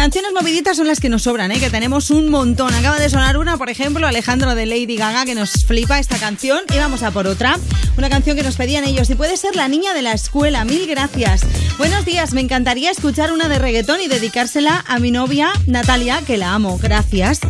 Canciones 0.04 0.32
moviditas 0.34 0.76
son 0.76 0.86
las 0.86 1.00
que 1.00 1.08
nos 1.08 1.22
sobran, 1.22 1.50
¿eh? 1.50 1.58
que 1.58 1.70
tenemos 1.70 2.10
un 2.10 2.28
montón. 2.28 2.74
Acaba 2.74 2.98
de 2.98 3.08
sonar 3.08 3.38
una, 3.38 3.56
por 3.56 3.70
ejemplo, 3.70 4.06
Alejandro 4.06 4.54
de 4.54 4.66
Lady 4.66 4.98
Gaga, 4.98 5.24
que 5.24 5.34
nos 5.34 5.64
flipa 5.64 5.98
esta 5.98 6.18
canción. 6.18 6.60
Y 6.74 6.76
vamos 6.76 7.02
a 7.02 7.10
por 7.10 7.26
otra. 7.26 7.58
Una 7.96 8.10
canción 8.10 8.36
que 8.36 8.42
nos 8.42 8.56
pedían 8.56 8.84
ellos. 8.84 9.08
Y 9.08 9.14
puede 9.14 9.38
ser 9.38 9.56
La 9.56 9.66
Niña 9.66 9.94
de 9.94 10.02
la 10.02 10.12
Escuela. 10.12 10.66
Mil 10.66 10.86
gracias. 10.86 11.46
Buenos 11.78 12.04
días. 12.04 12.34
Me 12.34 12.42
encantaría 12.42 12.90
escuchar 12.90 13.32
una 13.32 13.48
de 13.48 13.58
reggaetón 13.58 14.02
y 14.02 14.08
dedicársela 14.08 14.84
a 14.86 14.98
mi 14.98 15.10
novia 15.10 15.48
Natalia, 15.66 16.20
que 16.20 16.36
la 16.36 16.52
amo. 16.52 16.78
Gracias. 16.82 17.40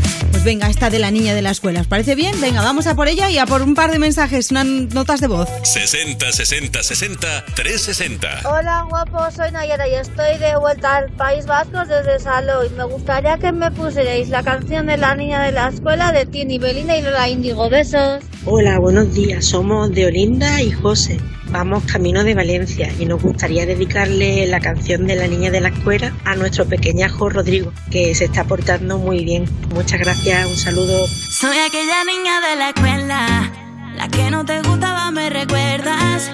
Venga, 0.45 0.69
esta 0.69 0.91
de 0.91 0.99
la 0.99 1.11
niña 1.11 1.35
de 1.35 1.41
la 1.41 1.51
escuela. 1.51 1.81
¿Os 1.81 1.87
parece 1.87 2.15
bien? 2.15 2.39
Venga, 2.39 2.61
vamos 2.61 2.87
a 2.87 2.95
por 2.95 3.09
ella 3.09 3.31
y 3.31 3.39
a 3.39 3.47
por 3.47 3.63
un 3.63 3.75
par 3.75 3.91
de 3.91 3.99
mensajes, 3.99 4.51
unas 4.51 4.67
notas 4.67 5.23
de 5.23 5.27
voz. 5.27 5.49
60 5.63 6.33
60 6.33 6.83
60 6.83 7.45
360. 7.55 8.41
Hola 8.45 8.87
guapo, 8.91 9.31
soy 9.35 9.51
Nayara 9.53 9.89
y 9.89 9.95
estoy 9.95 10.37
de 10.39 10.55
vuelta 10.59 10.97
al 10.97 11.11
País 11.13 11.47
Vasco 11.47 11.79
desde 11.87 12.21
Salou 12.21 12.63
y 12.63 12.69
me 12.77 12.85
gustaría 12.85 13.39
que 13.39 13.53
me 13.53 13.71
pusierais 13.71 14.29
la 14.29 14.43
canción 14.43 14.87
de 14.87 14.99
la 14.99 15.15
niña 15.15 15.43
de 15.43 15.53
la 15.53 15.69
escuela 15.69 16.13
de 16.13 16.27
Tini 16.27 16.59
Belinda 16.59 16.95
y 16.95 17.01
Lola 17.01 17.27
Índigo. 17.27 17.71
Besos. 17.71 18.23
Hola, 18.45 18.79
buenos 18.79 19.15
días. 19.15 19.47
Somos 19.47 19.93
de 19.93 20.07
Olinda 20.07 20.61
y 20.61 20.71
José. 20.73 21.19
Vamos 21.55 21.85
camino 21.85 22.25
de 22.25 22.35
Valencia 22.35 22.93
y 22.99 23.07
nos 23.07 23.23
gustaría 23.23 23.65
dedicarle 23.65 24.45
la 24.49 24.59
canción 24.59 25.07
de 25.07 25.15
la 25.15 25.29
niña 25.29 25.53
de 25.53 25.61
la 25.61 25.69
escuela 25.69 26.13
a 26.25 26.35
nuestro 26.35 26.67
pequeñajo 26.67 27.31
Rodrigo, 27.31 27.73
que 27.93 28.13
se 28.17 28.25
está 28.25 28.43
portando 28.43 28.99
muy 28.99 29.25
bien. 29.25 29.45
Muchas 29.73 30.01
gracias, 30.01 30.49
un 30.51 30.57
saludo. 30.57 31.07
Soy 31.07 31.57
aquella 31.57 32.03
niña 32.07 32.41
de 32.41 32.57
la 32.57 32.69
escuela, 32.71 33.53
la 33.95 34.09
que 34.09 34.33
no 34.33 34.45
te 34.45 34.63
gustaba, 34.63 35.13
me 35.13 35.31
recuerdas. 35.31 36.29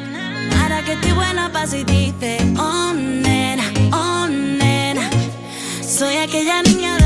Ahora 0.58 0.82
que 0.86 0.94
estoy 0.94 1.12
buena, 1.12 1.52
paso 1.52 1.76
y 1.76 1.84
dice, 1.84 2.38
oh 2.58 2.94
nena, 2.94 3.64
oh 3.92 4.26
nena. 4.26 5.10
Soy 5.82 6.16
aquella 6.16 6.62
niña 6.62 6.96
de 6.96 6.99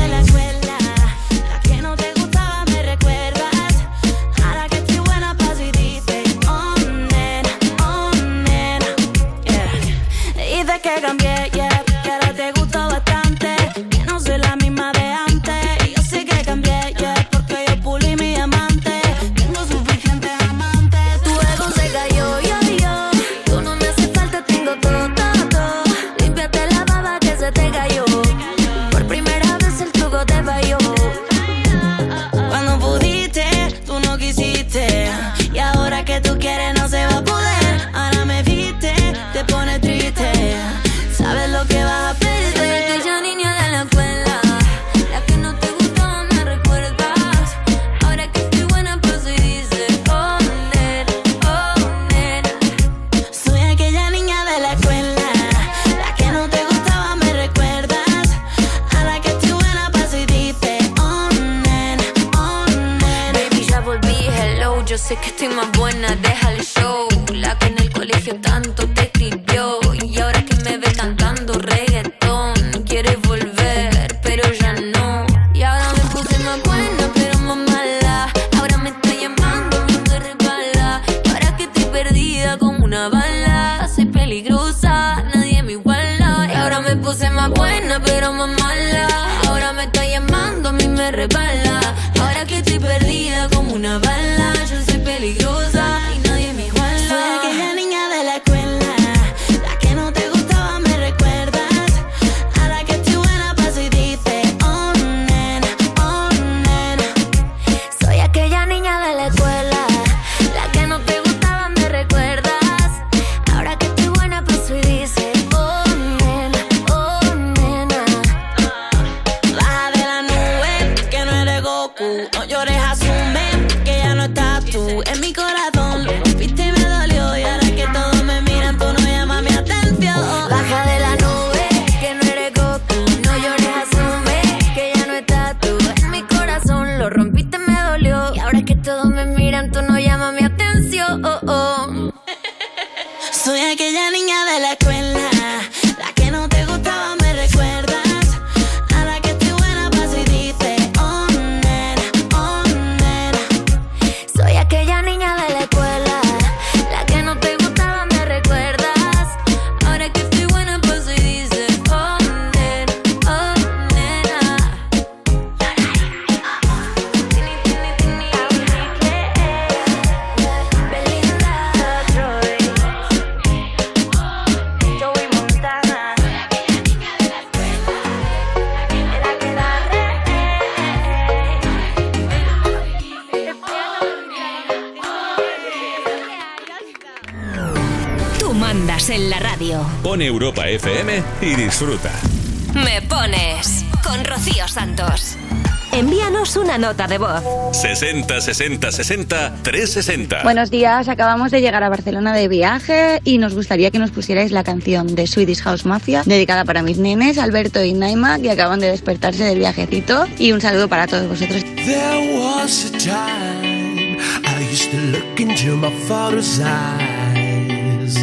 nota 196.95 197.07
de 197.07 197.17
voz. 197.17 197.43
60 197.73 198.41
60 198.41 198.91
60 198.91 199.53
360. 199.63 200.43
Buenos 200.43 200.71
días, 200.71 201.09
acabamos 201.09 201.51
de 201.51 201.59
llegar 201.59 201.83
a 201.83 201.89
Barcelona 201.89 202.33
de 202.33 202.47
viaje 202.47 203.19
y 203.25 203.37
nos 203.37 203.53
gustaría 203.53 203.91
que 203.91 203.99
nos 203.99 204.11
pusierais 204.11 204.51
la 204.51 204.63
canción 204.63 205.13
de 205.13 205.27
Swedish 205.27 205.61
House 205.61 205.85
Mafia, 205.85 206.23
dedicada 206.25 206.63
para 206.63 206.81
mis 206.83 206.97
nenes, 206.97 207.37
Alberto 207.37 207.83
y 207.83 207.93
Naima, 207.93 208.39
que 208.39 208.49
acaban 208.49 208.79
de 208.79 208.89
despertarse 208.91 209.43
del 209.43 209.59
viajecito. 209.59 210.25
Y 210.39 210.53
un 210.53 210.61
saludo 210.61 210.87
para 210.87 211.05
todos 211.07 211.27
vosotros. 211.27 211.63
There 211.75 212.39
was 212.39 212.85
a 212.85 212.97
time 212.97 214.17
I 214.45 214.71
used 214.71 214.91
to 214.91 214.97
look 214.97 215.39
into 215.39 215.75
my 215.75 215.91
father's 216.07 216.61
eyes. 216.61 218.15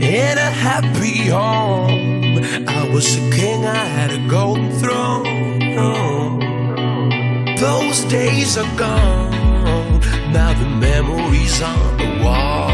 In 0.00 0.38
a 0.38 0.50
happy 0.50 1.28
home, 1.28 2.42
I 2.66 2.88
was 2.90 3.16
a 3.16 3.30
king, 3.30 3.66
I 3.66 3.74
had 3.74 4.12
a 4.12 4.28
golden 4.28 4.70
throne. 4.80 6.15
Those 7.58 8.04
days 8.04 8.58
are 8.58 8.76
gone, 8.76 10.00
now 10.30 10.52
the 10.52 10.68
memories 10.68 11.62
on 11.62 11.96
the 11.96 12.22
wall. 12.22 12.70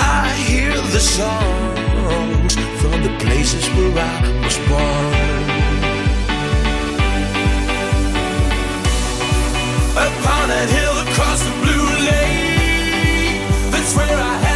I 0.00 0.32
hear 0.48 0.72
the 0.72 0.98
songs 0.98 2.54
from 2.80 3.02
the 3.02 3.14
places 3.20 3.68
where 3.76 3.92
I 3.98 4.20
was 4.42 4.56
born. 4.70 5.46
Upon 10.06 10.48
that 10.48 10.68
hill 10.76 10.96
across 11.06 11.40
the 11.42 11.52
blue 11.62 11.88
lake, 12.08 13.70
that's 13.70 13.94
where 13.94 14.18
I 14.18 14.55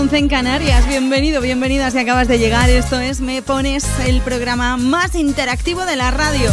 11 0.00 0.16
en 0.16 0.28
Canarias. 0.28 0.88
Bienvenido, 0.88 1.42
bienvenida 1.42 1.90
si 1.90 1.98
acabas 1.98 2.26
de 2.26 2.38
llegar. 2.38 2.70
Esto 2.70 2.98
es 2.98 3.20
Me 3.20 3.42
Pones, 3.42 3.86
el 4.06 4.22
programa 4.22 4.78
más 4.78 5.14
interactivo 5.14 5.84
de 5.84 5.96
la 5.96 6.10
radio. 6.10 6.50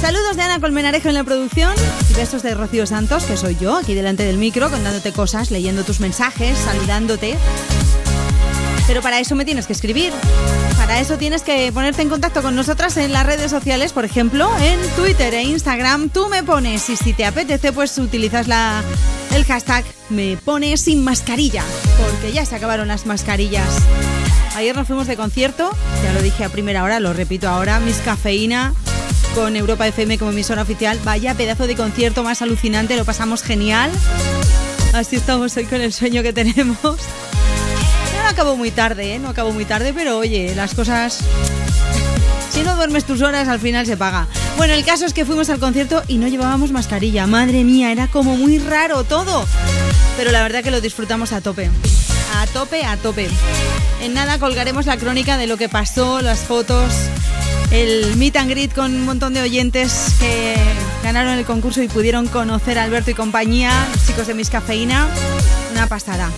Saludos 0.00 0.36
de 0.36 0.42
Ana 0.42 0.60
Colmenarejo 0.60 1.08
en 1.08 1.14
la 1.14 1.24
producción 1.24 1.74
y 2.08 2.14
besos 2.14 2.44
de 2.44 2.54
Rocío 2.54 2.86
Santos, 2.86 3.24
que 3.24 3.36
soy 3.36 3.56
yo, 3.56 3.78
aquí 3.78 3.94
delante 3.94 4.22
del 4.22 4.36
micro, 4.36 4.70
contándote 4.70 5.10
cosas, 5.12 5.50
leyendo 5.50 5.82
tus 5.82 5.98
mensajes, 5.98 6.56
saludándote. 6.56 7.36
Pero 8.86 9.02
para 9.02 9.18
eso 9.18 9.34
me 9.34 9.44
tienes 9.44 9.66
que 9.66 9.72
escribir. 9.72 10.12
Para 10.76 11.00
eso 11.00 11.18
tienes 11.18 11.42
que 11.42 11.72
ponerte 11.72 12.02
en 12.02 12.10
contacto 12.10 12.42
con 12.42 12.54
nosotras 12.54 12.96
en 12.96 13.12
las 13.12 13.26
redes 13.26 13.50
sociales, 13.50 13.92
por 13.92 14.04
ejemplo, 14.04 14.48
en 14.58 14.78
Twitter 14.94 15.34
e 15.34 15.42
Instagram. 15.42 16.10
Tú 16.10 16.28
me 16.28 16.44
pones 16.44 16.88
y 16.90 16.96
si 16.96 17.12
te 17.12 17.24
apetece, 17.24 17.72
pues 17.72 17.98
utilizas 17.98 18.46
la, 18.46 18.84
el 19.34 19.44
hashtag 19.46 19.84
me 20.10 20.36
pones 20.36 20.82
sin 20.82 21.02
mascarilla, 21.02 21.64
porque 22.10 22.32
ya 22.32 22.44
se 22.44 22.56
acabaron 22.56 22.88
las 22.88 23.06
mascarillas. 23.06 23.68
Ayer 24.56 24.76
nos 24.76 24.86
fuimos 24.86 25.06
de 25.06 25.16
concierto, 25.16 25.70
ya 26.02 26.12
lo 26.12 26.20
dije 26.20 26.44
a 26.44 26.48
primera 26.48 26.84
hora, 26.84 27.00
lo 27.00 27.12
repito 27.12 27.48
ahora, 27.48 27.80
Miss 27.80 27.98
Cafeína 28.04 28.74
con 29.34 29.56
Europa 29.56 29.86
FM 29.86 30.18
como 30.18 30.30
emisora 30.30 30.62
oficial. 30.62 30.98
Vaya 31.04 31.34
pedazo 31.34 31.66
de 31.66 31.74
concierto 31.74 32.22
más 32.22 32.42
alucinante, 32.42 32.96
lo 32.96 33.04
pasamos 33.04 33.42
genial. 33.42 33.90
Así 34.92 35.16
estamos 35.16 35.56
hoy 35.56 35.64
con 35.64 35.80
el 35.80 35.92
sueño 35.92 36.22
que 36.22 36.32
tenemos. 36.32 36.78
No 36.82 38.28
acabó 38.28 38.56
muy 38.56 38.70
tarde, 38.70 39.14
¿eh? 39.14 39.18
No 39.18 39.30
acabó 39.30 39.52
muy 39.52 39.64
tarde, 39.64 39.92
pero 39.94 40.18
oye, 40.18 40.54
las 40.54 40.74
cosas... 40.74 41.20
Si 42.50 42.62
no 42.62 42.76
duermes 42.76 43.04
tus 43.04 43.22
horas, 43.22 43.48
al 43.48 43.58
final 43.58 43.86
se 43.86 43.96
paga. 43.96 44.28
Bueno, 44.58 44.74
el 44.74 44.84
caso 44.84 45.06
es 45.06 45.14
que 45.14 45.24
fuimos 45.24 45.48
al 45.48 45.58
concierto 45.58 46.02
y 46.06 46.18
no 46.18 46.28
llevábamos 46.28 46.70
mascarilla. 46.70 47.26
Madre 47.26 47.64
mía, 47.64 47.90
era 47.90 48.08
como 48.08 48.36
muy 48.36 48.58
raro 48.58 49.04
todo. 49.04 49.46
Pero 50.22 50.30
la 50.30 50.44
verdad 50.44 50.62
que 50.62 50.70
lo 50.70 50.80
disfrutamos 50.80 51.32
a 51.32 51.40
tope. 51.40 51.68
A 52.36 52.46
tope, 52.46 52.84
a 52.84 52.96
tope. 52.96 53.28
En 54.00 54.14
nada 54.14 54.38
colgaremos 54.38 54.86
la 54.86 54.96
crónica 54.96 55.36
de 55.36 55.48
lo 55.48 55.56
que 55.56 55.68
pasó, 55.68 56.22
las 56.22 56.38
fotos, 56.42 56.94
el 57.72 58.14
meet 58.14 58.36
and 58.36 58.48
greet 58.48 58.72
con 58.72 58.94
un 58.94 59.04
montón 59.04 59.34
de 59.34 59.42
oyentes 59.42 60.14
que 60.20 60.54
ganaron 61.02 61.32
el 61.38 61.44
concurso 61.44 61.82
y 61.82 61.88
pudieron 61.88 62.28
conocer 62.28 62.78
a 62.78 62.84
Alberto 62.84 63.10
y 63.10 63.14
compañía, 63.14 63.72
chicos 64.06 64.28
de 64.28 64.34
Miss 64.34 64.48
Cafeína. 64.48 65.08
Una 65.72 65.88
pasada. 65.88 66.30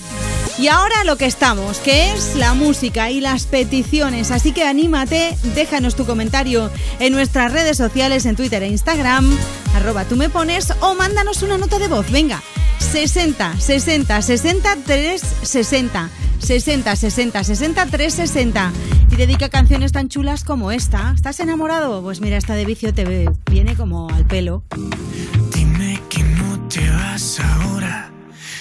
Y 0.58 0.68
ahora 0.68 1.04
lo 1.04 1.18
que 1.18 1.26
estamos, 1.26 1.76
que 1.76 2.10
es 2.10 2.36
la 2.36 2.54
música 2.54 3.10
y 3.10 3.20
las 3.20 3.44
peticiones. 3.44 4.30
Así 4.30 4.52
que 4.52 4.64
anímate, 4.64 5.36
déjanos 5.54 5.94
tu 5.94 6.06
comentario 6.06 6.70
en 7.00 7.12
nuestras 7.12 7.52
redes 7.52 7.76
sociales, 7.76 8.24
en 8.24 8.34
Twitter 8.34 8.62
e 8.62 8.68
Instagram, 8.68 9.36
arroba 9.74 10.06
tú 10.06 10.16
me 10.16 10.30
pones, 10.30 10.72
o 10.80 10.94
mándanos 10.94 11.42
una 11.42 11.58
nota 11.58 11.78
de 11.78 11.88
voz. 11.88 12.10
Venga, 12.10 12.42
60 12.78 13.56
60 13.58 14.22
60 14.22 14.76
360. 14.84 16.10
60 16.44 16.96
60 16.96 17.44
60 17.44 17.86
360 17.86 18.72
y 19.10 19.16
dedica 19.16 19.48
canciones 19.48 19.92
tan 19.92 20.08
chulas 20.08 20.44
como 20.44 20.70
esta. 20.70 21.12
¿Estás 21.14 21.40
enamorado? 21.40 22.02
Pues 22.02 22.20
mira, 22.20 22.36
esta 22.36 22.54
de 22.54 22.64
vicio 22.64 22.92
te 22.92 23.30
viene 23.50 23.74
como 23.76 24.10
al 24.10 24.26
pelo. 24.26 24.62
Dime 25.54 26.00
que 26.08 26.22
no 26.22 26.68
te 26.68 26.88
vas 26.90 27.40
ahora. 27.40 28.10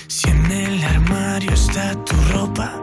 Si 0.08 0.30
en 0.30 0.52
el 0.52 0.84
armario 0.84 1.52
está 1.52 1.94
tu 2.06 2.16
ropa 2.32 2.74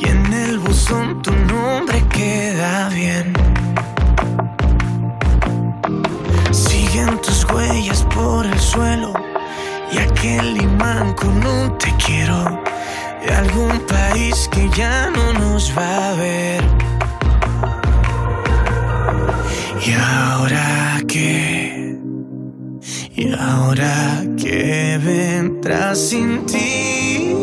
y 0.00 0.08
en 0.08 0.32
el 0.32 0.58
buzón 0.58 1.20
tu 1.22 1.32
nombre 1.32 2.02
queda 2.08 2.88
bien. 2.88 3.34
Siguen 6.52 7.20
tus 7.20 7.44
huellas 7.44 8.06
por 8.14 8.46
el 8.46 8.58
suelo 8.60 9.21
y 9.92 9.98
aquel 9.98 10.56
imán 10.56 11.12
con 11.14 11.46
un 11.46 11.78
te 11.78 11.94
quiero 12.04 12.62
de 13.24 13.32
algún 13.34 13.78
país 13.80 14.48
que 14.50 14.68
ya 14.70 15.10
no 15.10 15.32
nos 15.34 15.76
va 15.76 16.10
a 16.10 16.14
ver. 16.14 16.62
¿Y 19.86 19.92
ahora 19.92 21.00
qué? 21.06 21.98
¿Y 23.14 23.32
ahora 23.34 24.24
qué 24.36 24.98
vendrá 25.02 25.94
sin 25.94 26.46
ti? 26.46 27.34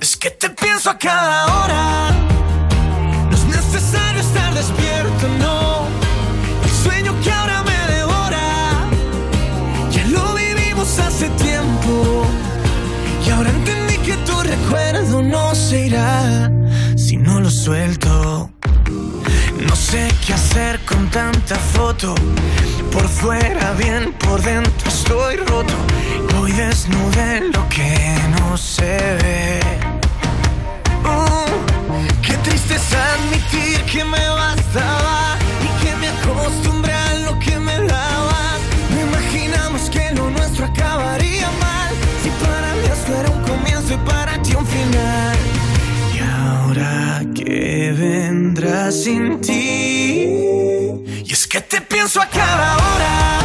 Es 0.00 0.16
que 0.16 0.30
te 0.30 0.50
pienso 0.50 0.90
a 0.90 0.98
cada 0.98 1.46
hora. 1.46 2.25
recuerdo 14.66 15.22
no 15.22 15.54
se 15.54 15.86
irá 15.86 16.50
si 16.96 17.16
no 17.16 17.40
lo 17.40 17.50
suelto. 17.50 18.50
No 19.68 19.76
sé 19.76 20.08
qué 20.26 20.34
hacer 20.34 20.80
con 20.84 21.08
tanta 21.10 21.56
foto. 21.56 22.14
Por 22.90 23.08
fuera 23.08 23.72
bien, 23.74 24.12
por 24.14 24.42
dentro 24.42 24.88
estoy 24.88 25.36
roto. 25.36 25.74
Voy 26.34 26.52
desnudo 26.52 27.20
en 27.20 27.52
lo 27.52 27.68
que 27.68 28.18
no 28.38 28.56
se 28.56 28.96
ve. 29.22 29.60
Uh, 31.04 32.22
qué 32.22 32.34
triste 32.38 32.74
es 32.74 32.92
admitir 32.92 33.84
que 33.84 34.04
me 34.04 34.28
bastaba 34.28 35.36
y 35.62 35.84
que 35.84 35.96
me 35.96 36.08
acostumbré 36.08 36.92
a 36.92 37.14
lo 37.26 37.38
que 37.38 37.58
me 37.58 37.78
da. 37.86 38.15
Y 46.14 46.18
ahora 46.18 47.22
que 47.34 47.92
vendrá 47.96 48.90
sin 48.90 49.40
ti. 49.40 50.26
Y 51.24 51.32
es 51.32 51.46
que 51.46 51.60
te 51.60 51.80
pienso 51.80 52.20
a 52.20 52.26
cada 52.26 52.76
hora. 52.76 53.40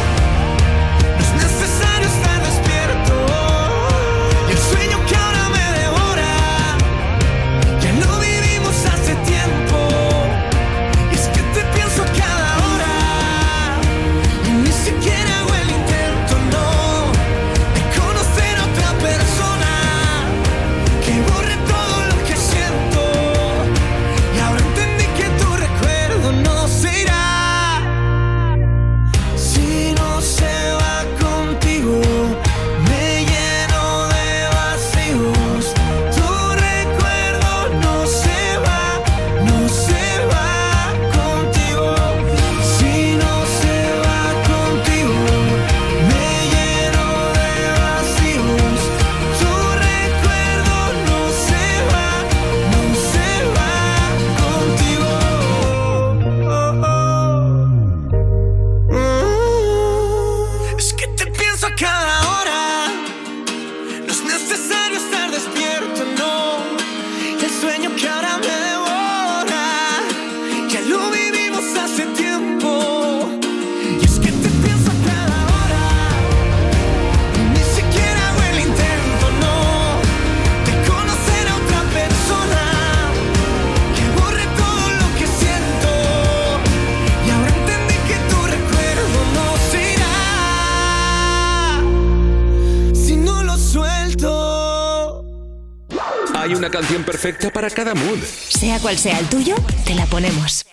canción 96.72 97.04
perfecta 97.04 97.50
para 97.50 97.70
cada 97.70 97.94
mood. 97.94 98.18
Sea 98.24 98.80
cual 98.80 98.98
sea 98.98 99.18
el 99.20 99.26
tuyo, 99.26 99.54
te 99.84 99.94
la 99.94 100.06
ponemos. 100.06 100.66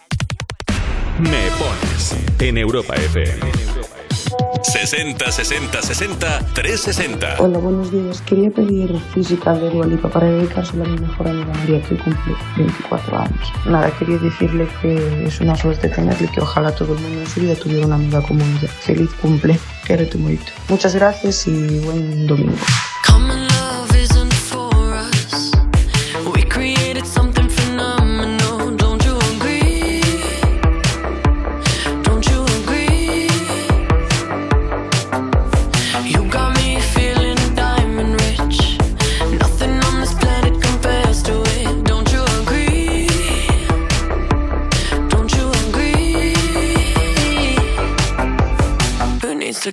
Me 1.20 1.52
pones 1.60 2.16
en 2.40 2.58
Europa 2.58 2.96
FM. 2.96 3.52
60 4.64 5.32
60 5.32 5.82
60 5.82 6.40
360. 6.54 7.36
Hola, 7.40 7.58
buenos 7.58 7.92
días. 7.92 8.22
Quería 8.22 8.50
pedir 8.50 8.98
física 9.14 9.54
de 9.54 9.70
Dualipa 9.70 10.10
para 10.10 10.28
dedicársela 10.32 10.86
a 10.86 10.88
mi 10.88 11.00
mejor 11.00 11.28
amiga 11.28 11.54
María, 11.54 11.82
que 11.82 11.98
cumple 11.98 12.36
24 12.56 13.20
años. 13.20 13.54
Nada, 13.66 13.92
quería 14.00 14.18
decirle 14.20 14.68
que 14.82 15.26
es 15.26 15.42
una 15.42 15.56
suerte 15.56 15.90
tenerle, 15.90 16.30
que 16.32 16.40
ojalá 16.40 16.74
todo 16.74 16.94
el 16.94 17.02
mundo 17.02 17.20
en 17.20 17.28
su 17.28 17.42
vida 17.42 17.56
tuviera 17.56 17.86
una 17.86 17.96
amiga 17.96 18.22
como 18.22 18.42
ella. 18.46 18.70
Feliz 18.70 19.10
cumple, 19.22 19.60
que 19.86 19.94
eres 19.94 20.10
tu 20.10 20.18
morito. 20.18 20.52
Muchas 20.70 20.96
gracias 20.96 21.46
y 21.48 21.80
buen 21.80 22.26
domingo. 22.26 22.56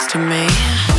next 0.00 0.12
to 0.12 0.18
me. 0.18 0.89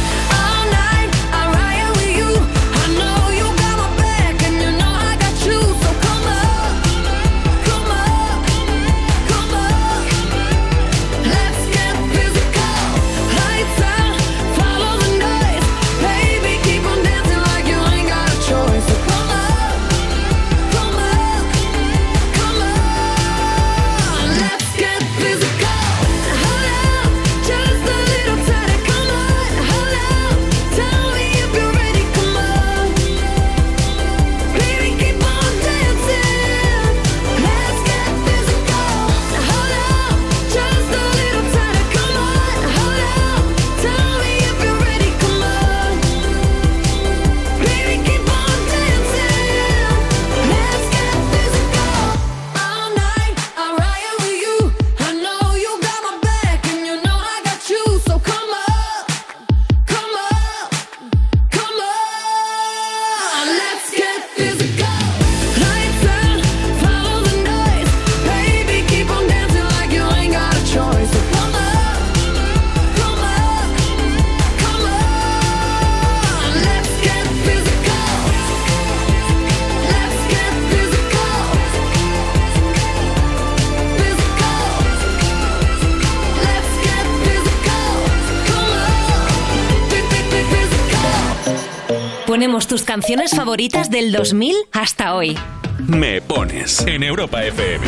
Ponemos 92.42 92.66
tus 92.66 92.82
canciones 92.82 93.36
favoritas 93.36 93.92
del 93.92 94.12
2000 94.12 94.56
hasta 94.72 95.14
hoy. 95.14 95.38
Me 95.78 96.22
pones 96.22 96.84
en 96.88 97.04
Europa 97.04 97.46
FM. 97.46 97.86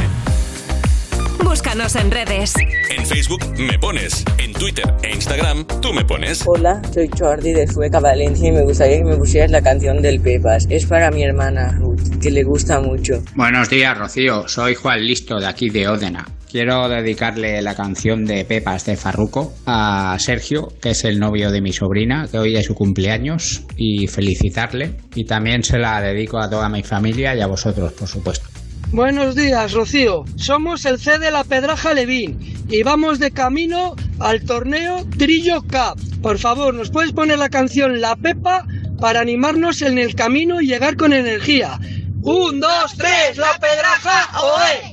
Búscanos 1.43 1.95
en 1.95 2.11
redes. 2.11 2.53
En 2.91 3.03
Facebook 3.03 3.43
me 3.57 3.79
pones, 3.79 4.23
en 4.37 4.52
Twitter 4.63 4.95
e 5.03 5.13
Instagram 5.13 5.65
tú 5.81 5.91
me 5.91 6.05
pones. 6.05 6.41
Hola, 6.47 6.81
soy 6.93 7.09
Jordi 7.19 7.51
de 7.51 7.67
Sueca, 7.67 7.99
Valencia 7.99 8.47
y 8.47 8.53
me 8.53 8.61
gustaría 8.61 8.99
que 8.99 9.03
me 9.03 9.17
pusieras 9.17 9.51
la 9.51 9.61
canción 9.61 10.01
del 10.01 10.21
Pepas. 10.21 10.67
Es 10.69 10.85
para 10.85 11.11
mi 11.11 11.21
hermana 11.21 11.77
Ruth, 11.81 12.21
que 12.21 12.31
le 12.31 12.43
gusta 12.43 12.79
mucho. 12.79 13.21
Buenos 13.35 13.69
días, 13.69 13.97
Rocío. 13.97 14.47
Soy 14.47 14.75
Juan 14.75 15.01
Listo, 15.01 15.37
de 15.37 15.47
aquí 15.47 15.67
de 15.67 15.89
Ódena. 15.89 16.25
Quiero 16.49 16.87
dedicarle 16.87 17.61
la 17.61 17.75
canción 17.75 18.23
de 18.23 18.45
Pepas 18.45 18.85
de 18.85 18.95
Farruco 18.95 19.51
a 19.65 20.15
Sergio, 20.17 20.69
que 20.81 20.91
es 20.91 21.03
el 21.03 21.19
novio 21.19 21.51
de 21.51 21.59
mi 21.59 21.73
sobrina, 21.73 22.29
que 22.31 22.39
hoy 22.39 22.55
es 22.55 22.65
su 22.65 22.73
cumpleaños, 22.73 23.65
y 23.75 24.07
felicitarle. 24.07 24.95
Y 25.13 25.25
también 25.25 25.63
se 25.63 25.77
la 25.77 25.99
dedico 25.99 26.39
a 26.39 26.49
toda 26.49 26.69
mi 26.69 26.83
familia 26.83 27.35
y 27.35 27.41
a 27.41 27.47
vosotros, 27.47 27.91
por 27.91 28.07
supuesto. 28.07 28.52
Buenos 28.93 29.33
días, 29.33 29.71
Rocío. 29.71 30.23
Somos 30.35 30.85
el 30.85 30.99
C 30.99 31.17
de 31.17 31.31
la 31.31 31.43
Pedraja 31.43 31.95
Levín 31.95 32.37
y 32.69 32.83
vamos 32.83 33.17
de 33.17 33.31
camino 33.31 33.95
al 34.19 34.43
torneo 34.43 35.03
Trillo 35.17 35.63
Cup. 35.63 35.99
Por 36.21 36.37
favor, 36.37 36.75
¿nos 36.75 36.91
puedes 36.91 37.11
poner 37.11 37.39
la 37.39 37.49
canción 37.49 38.01
La 38.01 38.15
Pepa 38.15 38.67
para 39.01 39.19
animarnos 39.19 39.81
en 39.81 39.97
el 39.97 40.13
camino 40.13 40.61
y 40.61 40.67
llegar 40.67 40.95
con 40.95 41.11
energía? 41.11 41.79
Un, 42.21 42.59
dos, 42.59 42.93
tres, 42.95 43.35
La 43.37 43.57
Pedraja, 43.59 44.29
¡oe! 44.39 44.92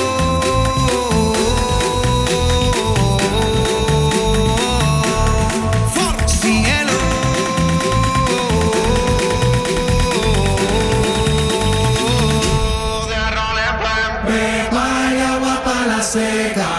Agua 16.15 16.70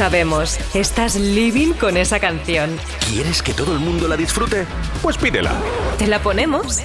sabemos, 0.00 0.58
estás 0.72 1.14
living 1.14 1.74
con 1.74 1.98
esa 1.98 2.18
canción. 2.18 2.70
¿Quieres 3.10 3.42
que 3.42 3.52
todo 3.52 3.74
el 3.74 3.80
mundo 3.80 4.08
la 4.08 4.16
disfrute? 4.16 4.64
Pues 5.02 5.18
pídela. 5.18 5.52
¿Te 5.98 6.06
la 6.06 6.18
ponemos? 6.20 6.80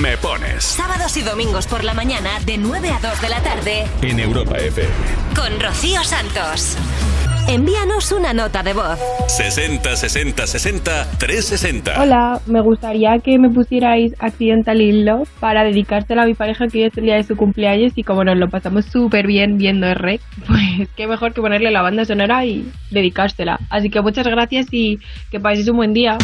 Me 0.00 0.16
pones. 0.18 0.62
Sábados 0.62 1.16
y 1.16 1.22
domingos 1.22 1.66
por 1.66 1.82
la 1.82 1.92
mañana 1.92 2.38
de 2.46 2.56
9 2.56 2.88
a 2.88 3.00
2 3.00 3.20
de 3.20 3.28
la 3.28 3.42
tarde 3.42 3.84
En 4.02 4.20
Europa 4.20 4.56
FM. 4.58 4.92
con 5.34 5.58
Rocío 5.58 6.04
Santos. 6.04 6.76
Envíanos 7.46 8.10
una 8.10 8.32
nota 8.32 8.62
de 8.62 8.72
voz. 8.72 8.98
60 9.28 9.96
60 9.96 10.46
60 10.46 11.10
360. 11.18 12.00
Hola, 12.00 12.40
me 12.46 12.60
gustaría 12.60 13.18
que 13.18 13.38
me 13.38 13.50
pusierais 13.50 14.14
Accidental 14.18 14.80
in 14.80 15.04
Love 15.04 15.28
para 15.40 15.62
dedicársela 15.62 16.22
a 16.22 16.26
mi 16.26 16.34
pareja 16.34 16.68
que 16.68 16.78
hoy 16.78 16.84
es 16.84 16.96
el 16.96 17.04
día 17.04 17.16
de 17.16 17.24
su 17.24 17.36
cumpleaños 17.36 17.92
y 17.96 18.02
como 18.02 18.24
nos 18.24 18.38
lo 18.38 18.48
pasamos 18.48 18.86
súper 18.86 19.26
bien 19.26 19.58
viendo 19.58 19.86
el 19.86 19.94
rec, 19.96 20.22
qué 20.96 21.06
mejor 21.06 21.32
que 21.32 21.40
ponerle 21.40 21.70
la 21.70 21.82
banda 21.82 22.04
sonora 22.04 22.44
y 22.44 22.70
dedicársela. 22.90 23.58
Así 23.70 23.90
que 23.90 24.00
muchas 24.00 24.26
gracias 24.26 24.66
y 24.70 24.98
que 25.30 25.40
paséis 25.40 25.68
un 25.68 25.76
buen 25.76 25.92
día. 25.92 26.18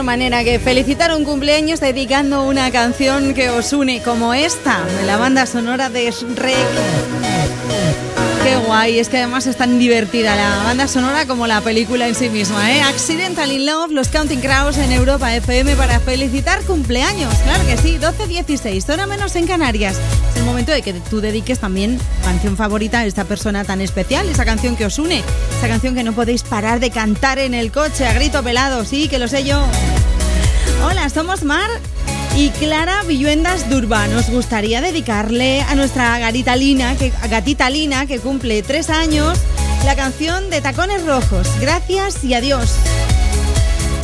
Manera 0.00 0.42
que 0.42 0.58
felicitar 0.58 1.14
un 1.14 1.24
cumpleaños 1.24 1.78
dedicando 1.80 2.44
una 2.44 2.70
canción 2.70 3.34
que 3.34 3.50
os 3.50 3.74
une 3.74 4.00
como 4.02 4.32
esta, 4.32 4.82
de 4.98 5.04
la 5.04 5.18
banda 5.18 5.44
sonora 5.44 5.90
de 5.90 6.10
Shrek. 6.10 6.56
Qué 8.42 8.56
guay, 8.56 8.98
es 8.98 9.08
que 9.10 9.18
además 9.18 9.46
es 9.46 9.56
tan 9.56 9.78
divertida 9.78 10.34
la 10.34 10.64
banda 10.64 10.88
sonora 10.88 11.26
como 11.26 11.46
la 11.46 11.60
película 11.60 12.08
en 12.08 12.14
sí 12.14 12.30
misma, 12.30 12.72
¿eh? 12.72 12.80
Accidental 12.80 13.52
in 13.52 13.66
Love, 13.66 13.92
los 13.92 14.08
Counting 14.08 14.40
Crows 14.40 14.78
en 14.78 14.92
Europa 14.92 15.34
FM 15.36 15.76
para 15.76 16.00
felicitar 16.00 16.62
cumpleaños. 16.62 17.32
Claro 17.44 17.64
que 17.66 17.76
sí, 17.76 17.98
12-16, 18.00 18.84
zona 18.84 19.06
menos 19.06 19.36
en 19.36 19.46
Canarias. 19.46 19.96
Es 20.30 20.40
el 20.40 20.44
momento 20.44 20.72
de 20.72 20.82
que 20.82 20.94
tú 20.94 21.20
dediques 21.20 21.58
también 21.58 22.00
canción 22.24 22.56
favorita 22.56 23.00
a 23.00 23.06
esta 23.06 23.24
persona 23.24 23.64
tan 23.64 23.82
especial, 23.82 24.26
esa 24.28 24.44
canción 24.44 24.74
que 24.74 24.86
os 24.86 24.98
une, 24.98 25.22
esa 25.62 25.68
canción 25.68 25.94
que 25.94 26.02
no 26.02 26.12
podéis 26.12 26.42
parar 26.42 26.80
de 26.80 26.90
cantar 26.90 27.38
en 27.38 27.54
el 27.54 27.70
coche 27.70 28.04
a 28.04 28.12
grito 28.12 28.42
pelado, 28.42 28.84
sí, 28.84 29.06
que 29.06 29.20
lo 29.20 29.28
sé 29.28 29.44
yo. 29.44 29.64
Hola, 30.84 31.08
somos 31.08 31.44
Mar 31.44 31.70
y 32.36 32.50
Clara 32.50 33.04
Villuendas 33.04 33.70
Durba. 33.70 34.08
Nos 34.08 34.28
gustaría 34.28 34.80
dedicarle 34.80 35.62
a 35.62 35.76
nuestra 35.76 36.18
gatita 36.18 36.56
Lina, 36.56 36.96
que, 36.96 37.12
gatita 37.30 37.70
Lina, 37.70 38.06
que 38.06 38.18
cumple 38.18 38.64
tres 38.64 38.90
años, 38.90 39.38
la 39.84 39.94
canción 39.94 40.50
de 40.50 40.60
Tacones 40.60 41.06
Rojos. 41.06 41.46
Gracias 41.60 42.24
y 42.24 42.34
adiós. 42.34 42.72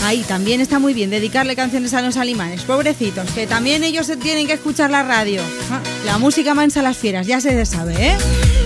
Ahí 0.05 0.23
también 0.29 0.61
está 0.61 0.79
muy 0.79 0.95
bien 0.95 1.11
dedicarle 1.11 1.57
canciones 1.57 1.93
a 1.93 2.03
los 2.03 2.17
alimanes, 2.17 2.63
pobrecitos, 2.63 3.33
que 3.33 3.49
también 3.49 3.83
ellos 3.83 4.09
tienen 4.23 4.47
que 4.47 4.53
escuchar 4.53 4.93
la 4.93 5.03
radio. 5.03 5.43
Ah, 5.73 5.81
La 6.07 6.19
música 6.19 6.55
mansa 6.55 6.83
las 6.83 6.97
fieras, 6.97 7.27
ya 7.27 7.41
se 7.41 7.67
sabe, 7.67 8.11
¿eh? 8.11 8.17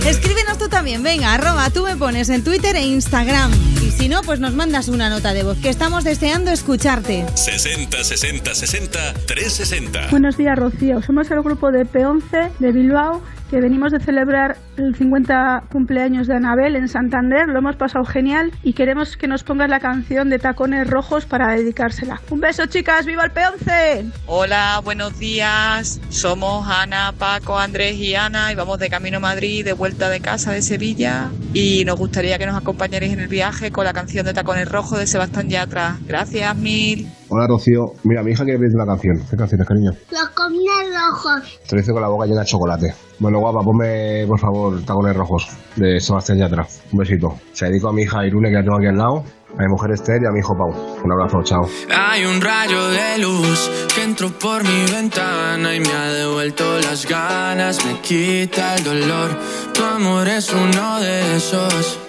Escríbenos 0.05 0.57
tú 0.57 0.67
también, 0.67 1.01
venga, 1.01 1.33
arroba, 1.33 1.69
tú 1.69 1.83
me 1.85 1.95
pones 1.95 2.27
en 2.27 2.43
Twitter 2.43 2.75
e 2.75 2.81
Instagram. 2.81 3.51
Y 3.81 3.89
si 3.91 4.09
no, 4.09 4.21
pues 4.21 4.41
nos 4.41 4.53
mandas 4.53 4.89
una 4.89 5.09
nota 5.09 5.33
de 5.33 5.43
voz, 5.43 5.57
que 5.59 5.69
estamos 5.69 6.03
deseando 6.03 6.51
escucharte. 6.51 7.25
60 7.35 8.03
60 8.03 8.53
60 8.53 9.13
360. 9.25 10.07
Buenos 10.11 10.35
días, 10.35 10.59
Rocío. 10.59 11.01
Somos 11.01 11.31
el 11.31 11.41
grupo 11.41 11.71
de 11.71 11.85
P11 11.85 12.51
de 12.59 12.71
Bilbao 12.73 13.21
que 13.53 13.61
venimos 13.61 13.91
de 13.91 13.99
celebrar 13.99 14.57
el 14.77 14.95
50 14.95 15.65
cumpleaños 15.71 16.25
de 16.25 16.35
Anabel 16.35 16.75
en 16.75 16.87
Santander, 16.87 17.47
lo 17.47 17.59
hemos 17.59 17.75
pasado 17.75 18.03
genial 18.03 18.51
y 18.63 18.73
queremos 18.73 19.15
que 19.15 19.27
nos 19.27 19.43
pongas 19.43 19.69
la 19.69 19.79
canción 19.79 20.31
de 20.31 20.39
Tacones 20.39 20.89
Rojos 20.89 21.27
para 21.27 21.53
dedicársela. 21.53 22.19
Un 22.31 22.39
beso 22.39 22.65
chicas, 22.65 23.05
viva 23.05 23.25
el 23.25 23.29
peonce. 23.29 24.05
Hola, 24.25 24.81
buenos 24.83 25.19
días. 25.19 26.01
Somos 26.09 26.67
Ana, 26.67 27.13
Paco, 27.15 27.59
Andrés 27.59 27.95
y 27.97 28.15
Ana 28.15 28.51
y 28.51 28.55
vamos 28.55 28.79
de 28.79 28.89
camino 28.89 29.17
a 29.17 29.19
Madrid, 29.19 29.63
de 29.63 29.73
vuelta 29.73 30.09
de 30.09 30.19
casa 30.19 30.51
de 30.51 30.63
Sevilla 30.63 31.29
y 31.53 31.85
nos 31.85 31.99
gustaría 31.99 32.39
que 32.39 32.47
nos 32.47 32.57
acompañaréis 32.57 33.13
en 33.13 33.19
el 33.19 33.27
viaje 33.27 33.69
con 33.69 33.85
la 33.85 33.93
canción 33.93 34.25
de 34.25 34.33
Tacones 34.33 34.67
Rojos 34.67 34.97
de 34.97 35.05
Sebastián 35.05 35.47
Yatra. 35.49 35.99
Gracias 36.07 36.57
mil. 36.57 37.07
Hola 37.29 37.47
Rocío, 37.47 37.93
mira, 38.03 38.21
mi 38.21 38.31
hija 38.31 38.43
quiere 38.43 38.59
pedirte 38.59 38.75
una 38.75 38.85
canción. 38.85 39.15
¿Qué 39.29 39.35
canción 39.35 39.61
es, 39.61 39.67
cariño? 39.67 39.91
Los 40.11 40.29
comines 40.29 40.93
rojos. 40.93 41.59
Te 41.67 41.75
lo 41.75 41.81
hice 41.81 41.91
con 41.91 42.01
la 42.01 42.07
boca 42.07 42.25
llena 42.25 42.41
de 42.41 42.45
chocolate. 42.45 42.93
Bueno, 43.23 43.39
guapa, 43.39 43.61
ponme, 43.63 44.25
por 44.27 44.37
favor, 44.37 44.83
tacones 44.83 45.15
rojos 45.15 45.47
de 45.77 45.97
Sebastián 46.01 46.39
Yatra. 46.39 46.67
Un 46.91 46.99
besito. 46.99 47.39
Se 47.53 47.67
dedico 47.67 47.87
a 47.87 47.93
mi 47.93 48.01
hija 48.01 48.27
Irune, 48.27 48.49
que 48.49 48.55
la 48.55 48.63
tengo 48.63 48.75
aquí 48.75 48.87
al 48.87 48.97
lado, 48.97 49.23
a 49.57 49.61
mi 49.61 49.67
mujer 49.69 49.91
Esther 49.91 50.21
y 50.21 50.25
a 50.25 50.31
mi 50.31 50.39
hijo 50.39 50.53
Pau. 50.57 50.97
Un 51.05 51.09
abrazo, 51.09 51.41
chao. 51.41 51.61
Hay 51.89 52.25
un 52.25 52.41
rayo 52.41 52.89
de 52.89 53.19
luz 53.19 53.71
que 53.95 54.03
entró 54.03 54.27
por 54.27 54.65
mi 54.65 54.91
ventana 54.91 55.73
y 55.73 55.79
me 55.79 55.93
ha 55.93 56.11
devuelto 56.11 56.65
las 56.81 57.07
ganas, 57.07 57.85
me 57.85 58.01
quita 58.01 58.75
el 58.75 58.83
dolor. 58.83 59.29
Tu 59.73 59.81
amor 59.85 60.27
es 60.27 60.51
uno 60.51 60.99
de 60.99 61.37
esos 61.37 61.99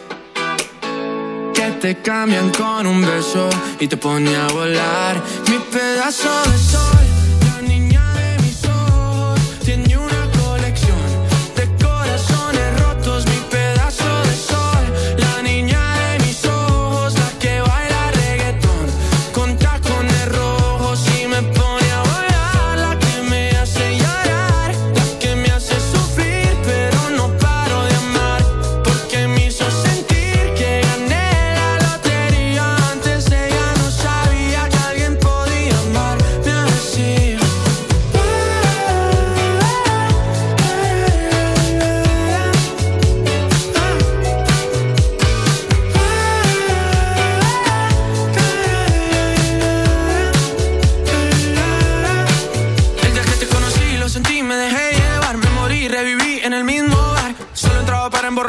que 1.55 1.71
te 1.81 2.03
cambian 2.03 2.51
con 2.51 2.89
un 2.89 3.03
beso 3.03 3.49
y 3.79 3.87
te 3.87 3.97
pone 3.97 4.35
a 4.35 4.49
volar. 4.49 5.23
Mi 5.49 5.59
pedazo 5.71 6.51
de 6.51 6.59
sol, 6.59 7.04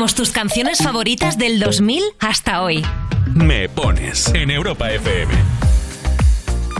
Ponemos 0.00 0.14
tus 0.14 0.30
canciones 0.30 0.78
favoritas 0.78 1.36
del 1.36 1.60
2000 1.60 2.02
hasta 2.20 2.62
hoy. 2.62 2.82
Me 3.34 3.68
pones 3.68 4.32
en 4.32 4.50
Europa 4.50 4.90
FM. 4.90 5.30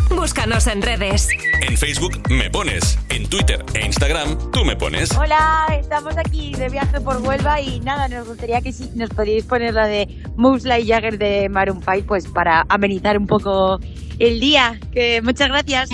Búscanos 0.08 0.66
en 0.66 0.80
redes. 0.80 1.28
En 1.60 1.76
Facebook 1.76 2.18
me 2.30 2.48
pones, 2.48 2.98
en 3.10 3.28
Twitter 3.28 3.62
e 3.74 3.84
Instagram 3.84 4.50
tú 4.52 4.64
me 4.64 4.74
pones. 4.74 5.14
Hola, 5.18 5.66
estamos 5.78 6.16
aquí 6.16 6.54
de 6.54 6.70
viaje 6.70 6.98
por 7.02 7.18
Huelva 7.18 7.60
y 7.60 7.80
nada, 7.80 8.08
nos 8.08 8.26
gustaría 8.26 8.62
que 8.62 8.72
si 8.72 8.88
nos 8.94 9.10
podíais 9.10 9.44
poner 9.44 9.74
la 9.74 9.86
de 9.86 10.08
Moose 10.38 10.80
y 10.80 10.88
Jagger 10.88 11.18
de 11.18 11.50
Maroon 11.50 11.82
5 11.84 12.06
pues 12.06 12.26
para 12.26 12.64
amenizar 12.70 13.18
un 13.18 13.26
poco 13.26 13.80
el 14.18 14.40
día. 14.40 14.80
Que 14.94 15.20
muchas 15.20 15.48
gracias. 15.48 15.90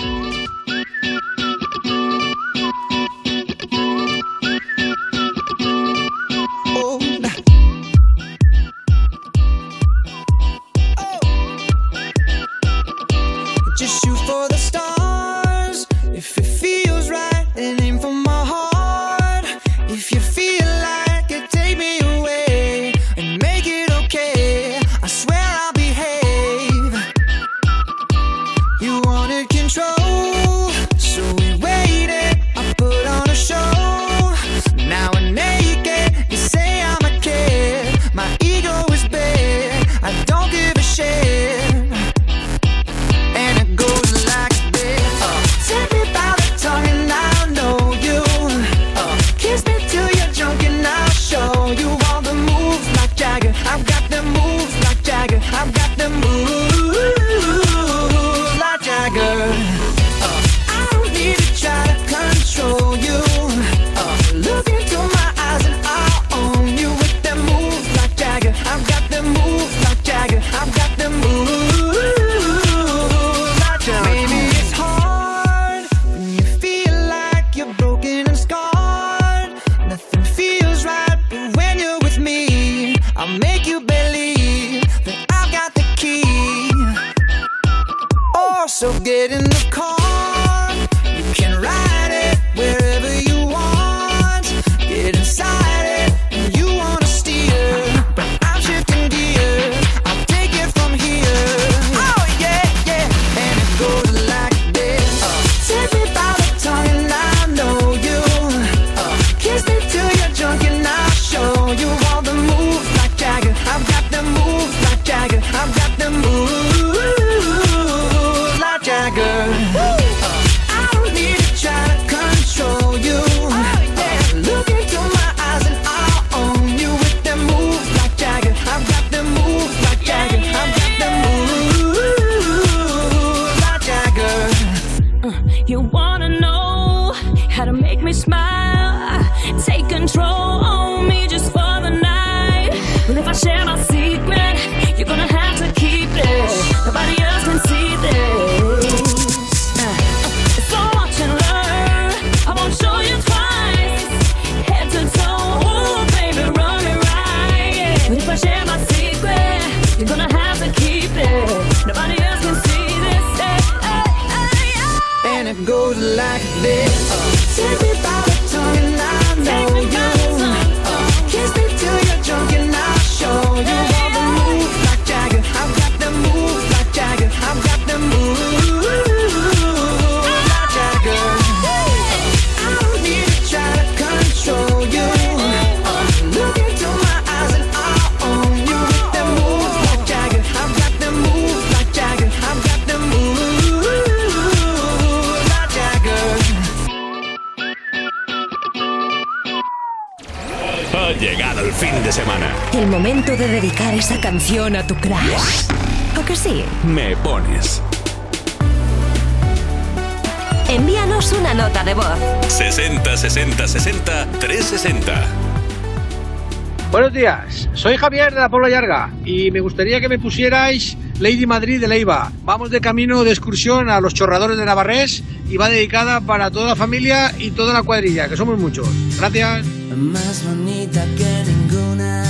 Soy 217.86 217.98
Javier 217.98 218.34
de 218.34 218.40
la 218.40 218.48
Puebla 218.48 218.68
Llarga 218.68 219.12
y 219.24 219.52
me 219.52 219.60
gustaría 219.60 220.00
que 220.00 220.08
me 220.08 220.18
pusierais 220.18 220.96
Lady 221.20 221.46
Madrid 221.46 221.80
de 221.80 221.86
Leiva. 221.86 222.32
Vamos 222.42 222.68
de 222.68 222.80
camino 222.80 223.22
de 223.22 223.30
excursión 223.30 223.88
a 223.90 224.00
los 224.00 224.12
chorradores 224.12 224.58
de 224.58 224.64
Navarrés 224.64 225.22
y 225.48 225.56
va 225.56 225.68
dedicada 225.68 226.20
para 226.20 226.50
toda 226.50 226.66
la 226.66 226.74
familia 226.74 227.32
y 227.38 227.52
toda 227.52 227.72
la 227.72 227.84
cuadrilla, 227.84 228.28
que 228.28 228.36
somos 228.36 228.58
muchos. 228.58 228.88
Gracias. 229.16 229.64
Más 229.96 230.44
bonita 230.44 231.04
que 231.16 231.44
ninguna, 231.46 232.24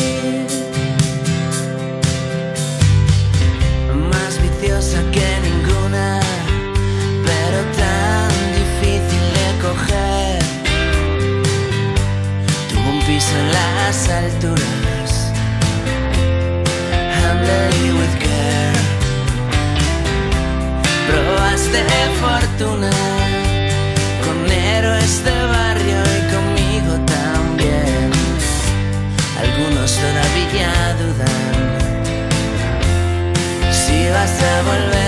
Que 5.12 5.28
ninguna, 5.48 6.20
pero 7.30 7.60
tan 7.82 8.30
difícil 8.62 9.24
de 9.38 9.48
coger 9.66 10.40
tuvo 12.70 12.90
un 12.90 13.00
piso 13.02 13.34
en 13.38 13.52
las 13.52 14.10
alturas. 14.10 14.76
You 17.86 17.94
with 17.98 18.18
care. 18.20 18.74
Probaste 21.08 21.84
fortuna 22.22 22.92
con 24.24 24.38
héroes 24.52 25.24
de 25.26 25.35
volver. 34.42 35.05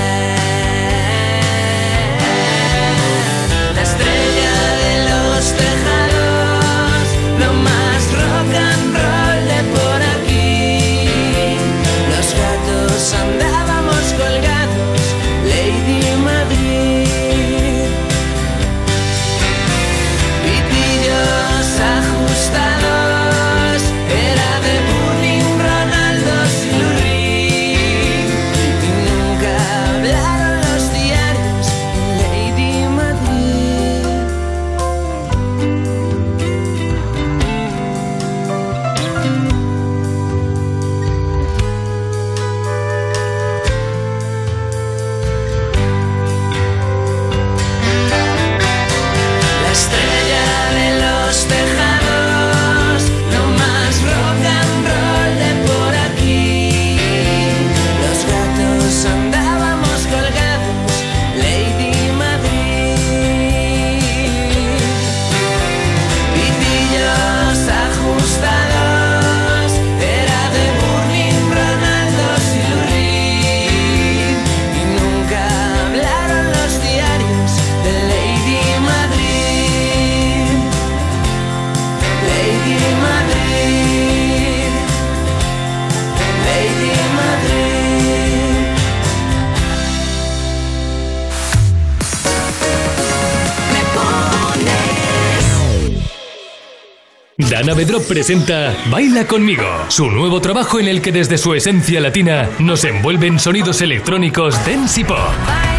Presenta 98.08 98.76
Baila 98.90 99.28
conmigo, 99.28 99.66
su 99.90 100.10
nuevo 100.10 100.42
trabajo 100.42 100.80
en 100.80 100.88
el 100.88 101.02
que 101.02 101.12
desde 101.12 101.38
su 101.38 101.54
esencia 101.54 102.00
latina 102.00 102.50
nos 102.60 102.84
envuelven 102.84 103.40
sonidos 103.40 103.82
electrónicos 103.82 104.56
dance 104.66 105.02
y 105.02 105.04
pop. 105.04 105.77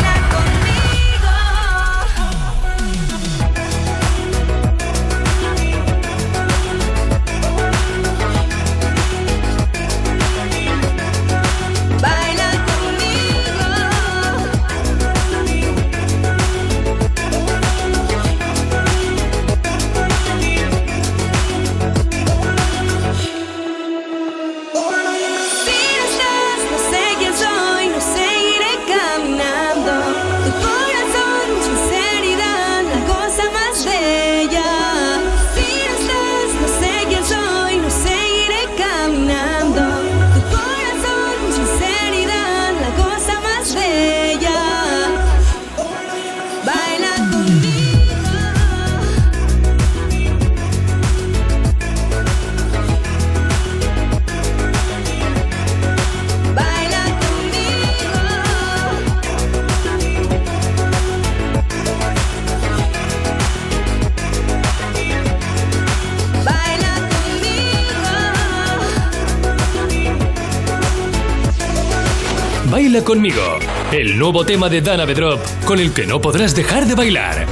El 74.01 74.17
nuevo 74.17 74.47
tema 74.47 74.69
de 74.69 74.81
Dana 74.81 75.05
Bedrop 75.05 75.41
con 75.65 75.81
el 75.81 75.93
que 75.93 76.07
no 76.07 76.21
podrás 76.21 76.55
dejar 76.55 76.87
de 76.87 76.95
bailar. 76.95 77.47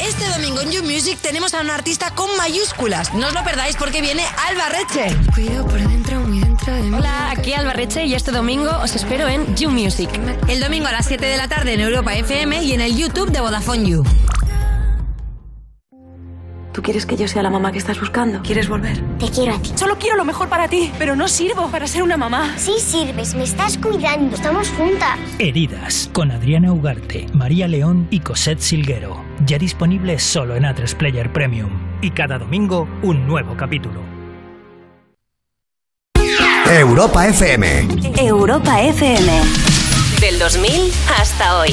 Este 0.00 0.28
domingo 0.28 0.62
en 0.62 0.72
You 0.72 0.82
Music 0.82 1.16
tenemos 1.22 1.54
a 1.54 1.60
un 1.60 1.70
artista 1.70 2.10
con 2.12 2.28
mayúsculas. 2.36 3.14
No 3.14 3.28
os 3.28 3.32
lo 3.32 3.44
perdáis 3.44 3.76
porque 3.76 4.00
viene 4.00 4.24
Alba 4.48 4.68
Reche. 4.70 5.16
Hola, 6.92 7.30
aquí 7.30 7.52
Alba 7.52 7.72
Reche 7.72 8.04
y 8.04 8.14
este 8.14 8.32
domingo 8.32 8.70
os 8.82 8.96
espero 8.96 9.28
en 9.28 9.54
You 9.54 9.70
Music. 9.70 10.10
El 10.48 10.58
domingo 10.58 10.88
a 10.88 10.92
las 10.92 11.06
7 11.06 11.24
de 11.24 11.36
la 11.36 11.46
tarde 11.46 11.74
en 11.74 11.80
Europa 11.80 12.14
FM 12.16 12.64
y 12.64 12.72
en 12.72 12.80
el 12.80 12.96
YouTube 12.96 13.30
de 13.30 13.40
Vodafone 13.40 13.88
You. 13.88 14.04
¿Tú 16.82 16.86
quieres 16.86 17.06
que 17.06 17.16
yo 17.16 17.28
sea 17.28 17.44
la 17.44 17.50
mamá 17.50 17.70
que 17.70 17.78
estás 17.78 18.00
buscando? 18.00 18.42
¿Quieres 18.42 18.68
volver? 18.68 19.00
Te 19.16 19.30
quiero 19.30 19.54
a 19.54 19.58
ti. 19.62 19.70
Solo 19.76 19.98
quiero 20.00 20.16
lo 20.16 20.24
mejor 20.24 20.48
para 20.48 20.66
ti, 20.66 20.90
pero 20.98 21.14
no 21.14 21.28
sirvo 21.28 21.70
para 21.70 21.86
ser 21.86 22.02
una 22.02 22.16
mamá. 22.16 22.54
Sí 22.56 22.72
sirves, 22.76 23.36
me 23.36 23.44
estás 23.44 23.78
cuidando. 23.78 24.34
Estamos 24.34 24.68
juntas. 24.70 25.16
Heridas, 25.38 26.10
con 26.12 26.32
Adriana 26.32 26.72
Ugarte, 26.72 27.28
María 27.34 27.68
León 27.68 28.08
y 28.10 28.18
Cosette 28.18 28.58
Silguero. 28.58 29.24
Ya 29.46 29.58
disponible 29.58 30.18
solo 30.18 30.56
en 30.56 30.64
A3 30.64 30.96
Player 30.96 31.32
Premium. 31.32 31.70
Y 32.00 32.10
cada 32.10 32.36
domingo, 32.36 32.88
un 33.04 33.28
nuevo 33.28 33.56
capítulo. 33.56 34.00
Europa 36.68 37.28
FM. 37.28 37.86
Europa 38.16 38.82
FM. 38.82 39.40
Del 40.20 40.36
2000 40.36 40.92
hasta 41.16 41.60
hoy. 41.60 41.70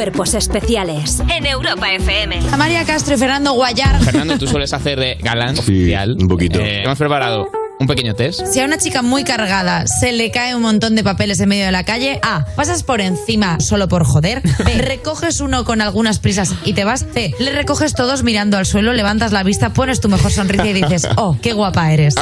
Cuerpos 0.00 0.32
especiales 0.32 1.20
en 1.28 1.44
Europa 1.44 1.92
FM. 1.92 2.40
María 2.56 2.86
Castro 2.86 3.16
y 3.16 3.18
Fernando 3.18 3.52
Guayar. 3.52 4.00
Fernando, 4.02 4.38
tú 4.38 4.46
sueles 4.46 4.72
hacer 4.72 4.98
de 4.98 5.18
galán 5.20 5.58
oficial. 5.58 6.16
un 6.18 6.26
poquito. 6.26 6.58
hemos 6.58 6.96
preparado 6.96 7.59
un 7.80 7.86
pequeño 7.86 8.14
test. 8.14 8.44
Si 8.46 8.60
a 8.60 8.64
una 8.66 8.76
chica 8.76 9.00
muy 9.00 9.24
cargada 9.24 9.86
se 9.86 10.12
le 10.12 10.30
cae 10.30 10.54
un 10.54 10.60
montón 10.62 10.94
de 10.94 11.02
papeles 11.02 11.40
en 11.40 11.48
medio 11.48 11.64
de 11.64 11.72
la 11.72 11.82
calle, 11.84 12.20
A. 12.22 12.44
Pasas 12.54 12.82
por 12.82 13.00
encima 13.00 13.58
solo 13.58 13.88
por 13.88 14.04
joder. 14.04 14.42
B. 14.64 14.74
Recoges 14.78 15.40
uno 15.40 15.64
con 15.64 15.80
algunas 15.80 16.18
prisas 16.18 16.54
y 16.64 16.74
te 16.74 16.84
vas. 16.84 17.06
C. 17.14 17.34
Le 17.40 17.52
recoges 17.52 17.94
todos 17.94 18.22
mirando 18.22 18.58
al 18.58 18.66
suelo, 18.66 18.92
levantas 18.92 19.32
la 19.32 19.42
vista, 19.42 19.72
pones 19.72 20.00
tu 20.00 20.10
mejor 20.10 20.30
sonrisa 20.30 20.66
y 20.66 20.74
dices, 20.74 21.08
oh, 21.16 21.38
qué 21.40 21.54
guapa 21.54 21.90
eres. 21.92 22.14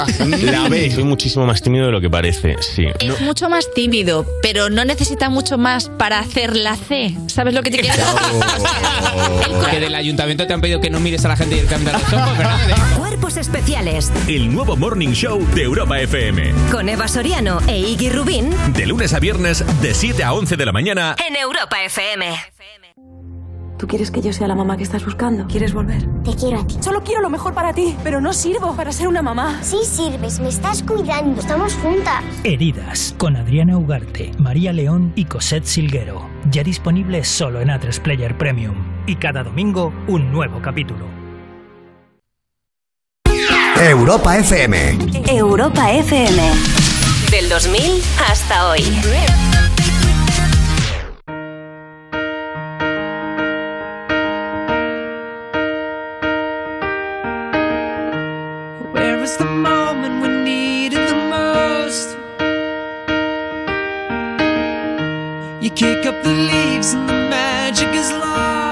La 0.43 0.69
B. 0.69 0.91
Soy 0.93 1.03
muchísimo 1.05 1.45
más 1.45 1.61
tímido 1.61 1.87
de 1.87 1.93
lo 1.93 2.01
que 2.01 2.09
parece, 2.09 2.55
sí. 2.61 2.87
No- 3.05 3.15
Es 3.15 3.21
mucho 3.21 3.49
más 3.51 3.67
tímido, 3.75 4.25
pero 4.43 4.71
no 4.71 4.85
necesita 4.85 5.29
mucho 5.29 5.59
más 5.59 5.89
para 5.99 6.21
hacer 6.21 6.55
la 6.57 6.77
C. 6.77 7.17
¿Sabes 7.27 7.53
lo 7.55 7.63
que 7.63 7.71
te 7.73 7.79
quiero 7.79 7.97
Que 9.71 9.81
del 9.81 9.95
ayuntamiento 9.97 10.47
te 10.47 10.53
han 10.55 10.61
pedido 10.61 10.81
que 10.81 10.89
no 10.91 11.01
mires 11.01 11.25
a 11.25 11.29
la 11.29 11.37
gente 11.37 11.57
directamente 11.57 11.91
a 11.91 11.99
los 11.99 12.13
ojos. 12.13 12.39
Cuerpos 12.97 13.37
especiales 13.37 14.13
El 14.29 14.53
nuevo 14.55 14.77
Morning 14.77 15.11
Show 15.13 15.45
de 15.55 15.63
Europa 15.63 15.99
FM. 16.01 16.53
con 16.71 16.89
Eva 16.89 17.09
Soriano 17.09 17.59
e 17.67 17.79
Iggy 17.79 18.11
Rubín 18.11 18.51
De 18.75 18.87
lunes 18.87 19.13
a 19.15 19.19
viernes, 19.21 19.65
de 19.81 19.95
7 19.95 20.23
a 20.25 20.33
11 20.33 20.57
de 20.57 20.67
la 20.67 20.73
mañana. 20.73 21.17
en 21.27 21.37
Europa 21.37 21.83
FM. 21.85 22.27
¿Tú 23.79 23.87
quieres 23.87 24.11
que 24.11 24.21
yo 24.21 24.33
sea 24.33 24.49
la 24.49 24.57
mamá 24.57 24.77
que 24.77 24.83
estás 24.83 25.05
buscando? 25.05 25.47
¿Quieres 25.47 25.73
volver? 25.73 26.03
Te 26.25 26.35
quiero 26.35 26.59
a 26.61 26.67
ti. 26.67 26.77
Solo 26.81 27.05
quiero 27.05 27.21
lo 27.23 27.31
mejor 27.31 27.55
para 27.55 27.73
ti, 27.73 27.95
pero 28.03 28.21
no 28.21 28.33
sirvo 28.33 28.75
para 28.75 28.91
ser 28.91 29.07
una 29.07 29.23
mamá. 29.23 29.61
Sí 29.63 29.79
sirves, 29.85 30.41
me 30.41 30.49
estás 30.49 30.83
cuidando. 30.83 31.41
Estamos 31.41 31.75
juntas. 31.75 32.25
Heridas 32.43 33.15
con 33.19 33.37
Adriana 33.37 33.79
Ugarte, 33.79 34.33
María 34.39 34.73
León 34.73 35.13
y 35.15 35.27
Cosette 35.27 35.65
Silguero. 35.65 36.29
Ya 36.51 36.65
disponible 36.65 37.23
solo 37.23 37.61
en 37.61 37.69
A3 37.69 38.01
Player 38.01 38.37
Premium. 38.37 38.75
Y 39.07 39.15
cada 39.15 39.45
domingo 39.45 39.93
un 40.09 40.33
nuevo 40.33 40.61
capítulo. 40.61 41.07
Europa 43.81 44.37
FM. 44.37 44.75
Europa 45.31 45.93
FM. 45.93 46.37
Del 47.31 47.49
2000 47.49 48.03
hasta 48.19 48.71
hoy. 48.71 48.83
Where 58.93 59.23
is 59.23 59.37
the 59.37 59.45
moment 59.45 60.23
we 60.23 60.29
need 60.29 60.93
it 60.95 61.09
the 61.09 61.15
most? 61.31 62.17
You 65.63 65.71
kick 65.71 66.05
up 66.05 66.23
the 66.25 66.33
leaves 66.33 66.95
and 66.95 67.09
the 67.09 67.15
magic 67.31 67.95
is 67.95 68.11
lost. 68.11 68.68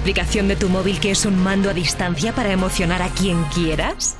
Aplicación 0.00 0.48
de 0.48 0.56
tu 0.56 0.70
móvil 0.70 0.98
que 0.98 1.10
es 1.10 1.26
un 1.26 1.42
mando 1.42 1.68
a 1.68 1.74
distancia 1.74 2.32
para 2.32 2.50
emocionar 2.50 3.02
a 3.02 3.10
quien 3.10 3.44
quieras? 3.44 4.16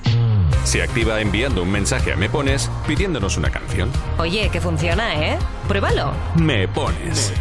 Se 0.65 0.83
activa 0.83 1.21
enviando 1.23 1.63
un 1.63 1.71
mensaje 1.71 2.13
a 2.13 2.17
Me 2.17 2.29
Pones 2.29 2.71
pidiéndonos 2.87 3.39
una 3.39 3.51
canción. 3.51 3.91
Oye, 4.19 4.51
que 4.51 4.61
funciona, 4.61 5.15
¿eh? 5.15 5.39
Pruébalo. 5.67 6.13
Me 6.37 6.69
Pones. 6.69 7.33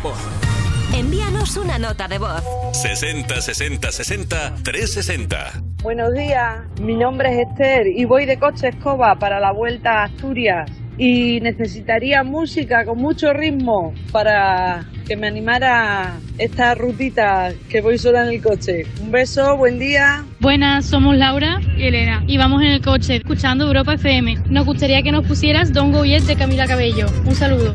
Envíanos 0.94 1.58
una 1.58 1.78
nota 1.78 2.08
de 2.08 2.18
voz. 2.18 2.42
60 2.72 3.42
60 3.42 3.92
60 3.92 4.56
360. 4.64 5.62
Buenos 5.84 6.14
días, 6.14 6.60
mi 6.82 6.96
nombre 6.96 7.34
es 7.34 7.48
Esther 7.48 7.88
y 7.88 8.06
voy 8.06 8.26
de 8.26 8.40
coche 8.40 8.70
escoba 8.70 9.16
para 9.16 9.42
la 9.42 9.52
vuelta 9.52 10.00
a 10.00 10.04
Asturias 10.06 10.72
y 11.00 11.40
necesitaría 11.40 12.24
música 12.24 12.86
con 12.86 13.00
mucho 13.00 13.32
ritmo 13.32 13.94
para 14.12 14.86
que 15.08 15.16
me 15.16 15.28
animara 15.28 16.20
esta 16.38 16.76
rutita 16.76 17.54
que 17.70 17.82
voy 17.82 17.98
sola 17.98 18.24
en 18.24 18.34
el 18.34 18.42
coche. 18.42 18.84
Un 19.02 19.10
beso, 19.10 19.56
buen 19.58 19.80
día. 19.80 20.26
Buenas, 20.42 20.86
somos 20.86 21.16
Laura 21.16 21.62
y 21.78 21.86
Elena 21.86 22.24
y 22.28 22.38
vamos 22.38 22.62
en 22.62 22.68
el 22.68 22.82
coche 22.82 23.16
escuchando 23.16 23.66
Europa 23.66 23.94
FM. 23.94 24.44
Nos 24.50 24.66
gustaría 24.66 25.02
que 25.02 25.12
nos 25.12 25.26
pusieras 25.26 25.72
Don't 25.74 25.96
Go 25.96 26.04
Yet 26.04 26.24
de 26.24 26.36
Camila 26.36 26.68
Cabello. 26.68 27.08
Un 27.26 27.34
saludo. 27.34 27.74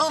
Oh, 0.00 0.10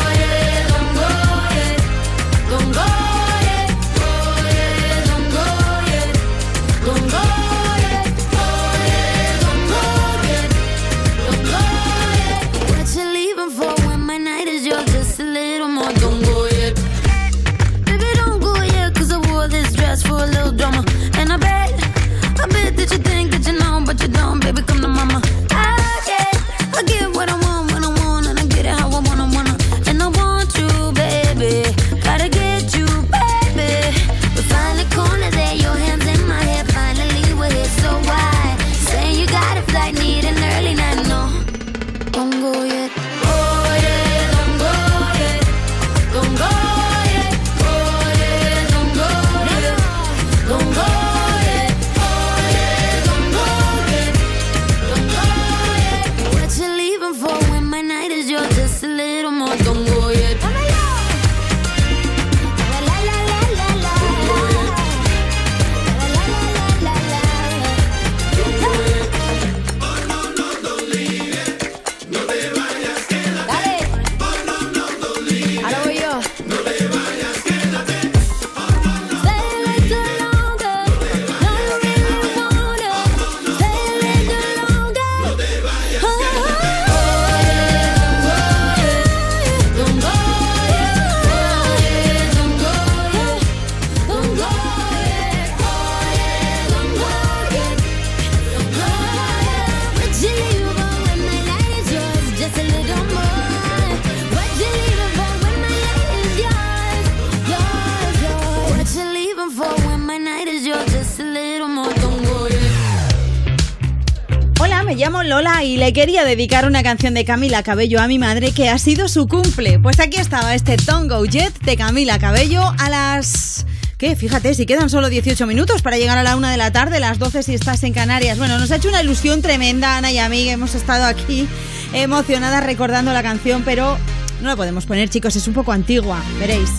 le 115.81 115.93
quería 115.93 116.23
dedicar 116.23 116.67
una 116.67 116.83
canción 116.83 117.15
de 117.15 117.25
Camila 117.25 117.63
Cabello 117.63 117.99
a 117.99 118.07
mi 118.07 118.19
madre 118.19 118.51
que 118.51 118.69
ha 118.69 118.77
sido 118.77 119.07
su 119.07 119.27
cumple. 119.27 119.79
Pues 119.79 119.99
aquí 119.99 120.19
estaba 120.19 120.53
este 120.53 120.77
Tongo 120.77 121.25
Jet 121.25 121.59
de 121.61 121.75
Camila 121.75 122.19
Cabello 122.19 122.61
a 122.77 122.87
las... 122.87 123.65
¿Qué? 123.97 124.15
Fíjate, 124.15 124.53
si 124.53 124.67
quedan 124.67 124.91
solo 124.91 125.09
18 125.09 125.47
minutos 125.47 125.81
para 125.81 125.97
llegar 125.97 126.19
a 126.19 126.23
la 126.23 126.35
una 126.35 126.51
de 126.51 126.57
la 126.57 126.71
tarde, 126.71 126.99
las 126.99 127.17
12 127.17 127.41
si 127.41 127.55
estás 127.55 127.83
en 127.83 127.93
Canarias. 127.93 128.37
Bueno, 128.37 128.59
nos 128.59 128.69
ha 128.69 128.75
hecho 128.75 128.89
una 128.89 129.01
ilusión 129.01 129.41
tremenda, 129.41 129.97
Ana 129.97 130.11
y 130.11 130.19
a 130.19 130.29
mí, 130.29 130.47
hemos 130.49 130.75
estado 130.75 131.05
aquí 131.05 131.47
emocionadas 131.93 132.63
recordando 132.63 133.11
la 133.11 133.23
canción, 133.23 133.63
pero 133.65 133.97
no 134.43 134.49
la 134.49 134.55
podemos 134.55 134.85
poner, 134.85 135.09
chicos, 135.09 135.35
es 135.35 135.47
un 135.47 135.55
poco 135.55 135.71
antigua, 135.71 136.23
veréis. 136.39 136.69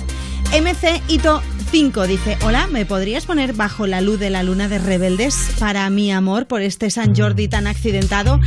MC 0.53 1.03
Ito 1.09 1.43
5 1.73 2.07
dice, 2.07 2.37
hola, 2.45 2.67
¿me 2.67 2.85
podrías 2.85 3.25
poner 3.25 3.55
bajo 3.55 3.87
la 3.87 4.03
luz 4.03 4.21
de 4.21 4.29
la 4.29 4.43
luna 4.43 4.69
de 4.69 4.79
rebeldes 4.79 5.49
para 5.59 5.89
mi 5.89 6.13
amor 6.13 6.47
por 6.47 6.61
este 6.61 6.91
San 6.91 7.17
Jordi 7.17 7.49
tan 7.49 7.67
accidentado? 7.67 8.39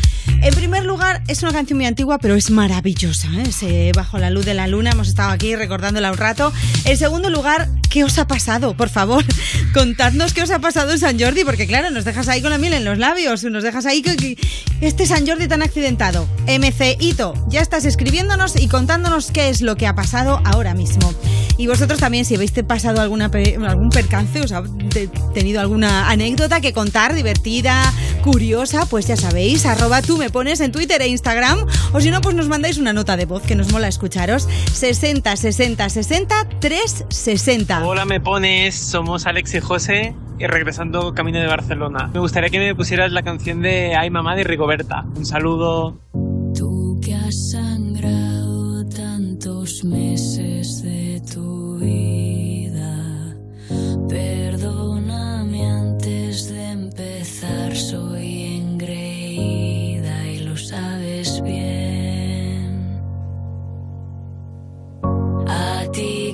En 0.46 0.54
primer 0.54 0.86
lugar, 0.86 1.24
es 1.28 1.42
una 1.42 1.52
canción 1.52 1.78
muy 1.78 1.88
antigua, 1.88 2.20
pero 2.20 2.36
es 2.36 2.52
maravillosa. 2.52 3.30
¿eh? 3.64 3.92
Bajo 3.96 4.20
la 4.20 4.30
luz 4.30 4.46
de 4.46 4.54
la 4.54 4.68
luna, 4.68 4.92
hemos 4.92 5.08
estado 5.08 5.32
aquí 5.32 5.56
recordándola 5.56 6.12
un 6.12 6.18
rato. 6.18 6.54
En 6.84 6.98
segundo 6.98 7.32
lugar, 7.32 7.68
¿qué 7.96 8.04
os 8.04 8.18
ha 8.20 8.28
pasado? 8.28 8.76
Por 8.76 8.90
favor, 8.90 9.24
contadnos 9.74 10.34
qué 10.34 10.42
os 10.42 10.52
ha 10.52 10.60
pasado 10.60 10.92
en 10.92 11.00
San 11.00 11.18
Jordi, 11.18 11.46
porque 11.46 11.66
claro, 11.66 11.92
nos 11.92 12.04
dejas 12.04 12.28
ahí 12.28 12.42
con 12.42 12.52
la 12.52 12.58
miel 12.58 12.74
en 12.74 12.84
los 12.84 12.98
labios, 12.98 13.46
nos 13.46 13.64
dejas 13.64 13.86
ahí 13.86 14.02
que, 14.02 14.38
este 14.82 15.06
San 15.06 15.26
Jordi 15.26 15.48
tan 15.48 15.62
accidentado. 15.62 16.28
MC 16.46 16.98
Ito, 17.00 17.34
ya 17.48 17.62
estás 17.62 17.86
escribiéndonos 17.86 18.58
y 18.62 18.68
contándonos 18.68 19.32
qué 19.32 19.48
es 19.48 19.62
lo 19.62 19.78
que 19.78 19.88
ha 19.88 19.96
pasado 19.96 20.42
ahora 20.44 20.74
mismo. 20.74 21.14
Y 21.58 21.68
vosotros 21.68 21.98
también, 22.02 22.26
si 22.26 22.36
habéis 22.36 22.52
pasado 22.68 23.00
algún 23.00 23.90
percance, 23.90 24.42
os 24.42 24.52
te- 24.90 25.08
tenido 25.34 25.62
alguna 25.62 26.10
anécdota 26.10 26.60
que 26.60 26.74
contar, 26.74 27.14
divertida, 27.16 27.94
curiosa, 28.26 28.86
pues 28.88 29.08
ya 29.08 29.16
sabéis, 29.16 29.66
arroba 29.66 30.02
tú 30.02 30.18
me 30.18 30.30
pones 30.30 30.60
en 30.60 30.74
Twitter 30.74 31.02
e 31.02 31.08
Instagram, 31.08 31.66
o 31.94 32.02
si 32.02 32.12
no, 32.12 32.20
pues 32.20 32.36
nos 32.36 32.50
mandáis 32.50 32.78
una 32.78 32.92
nota 32.92 33.16
de 33.16 33.24
voz 33.26 33.42
que 33.44 33.56
nos 33.56 33.72
mola 33.72 33.88
escucharos. 33.88 34.50
60 34.74 35.34
60 35.38 35.88
60 35.88 36.50
360. 36.60 37.85
Hola, 37.88 38.04
me 38.04 38.20
pones. 38.20 38.74
Somos 38.74 39.28
Alex 39.28 39.54
y 39.54 39.60
José 39.60 40.16
y 40.40 40.48
regresando 40.48 41.14
camino 41.14 41.40
de 41.40 41.46
Barcelona. 41.46 42.10
Me 42.12 42.20
gustaría 42.20 42.50
que 42.50 42.58
me 42.58 42.74
pusieras 42.74 43.12
la 43.12 43.22
canción 43.22 43.62
de 43.62 43.96
Ay 43.96 44.10
Mamá 44.10 44.36
de 44.36 44.44
Rigoberta. 44.44 45.06
Un 45.16 45.24
saludo. 45.24 45.96
Tú 46.58 47.00
que 47.00 47.14
has 47.14 47.52
sangrado 47.52 48.88
tantos 48.90 49.84
meses 49.84 50.55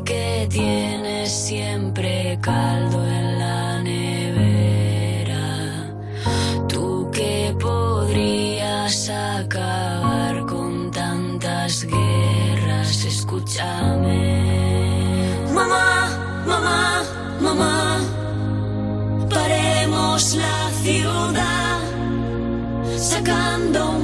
Que 0.05 0.47
tienes 0.49 1.31
siempre 1.31 2.37
caldo 2.41 3.05
en 3.05 3.39
la 3.39 3.81
nevera, 3.81 5.45
tú 6.67 7.09
que 7.11 7.55
podrías 7.59 9.09
acabar 9.09 10.45
con 10.47 10.91
tantas 10.91 11.85
guerras, 11.85 13.05
escúchame. 13.05 14.43
Mamá, 15.53 16.09
mamá, 16.45 17.03
mamá, 17.39 17.99
paremos 19.29 20.35
la 20.35 20.69
ciudad, 20.83 21.79
sacando 22.97 23.91
un 23.91 24.00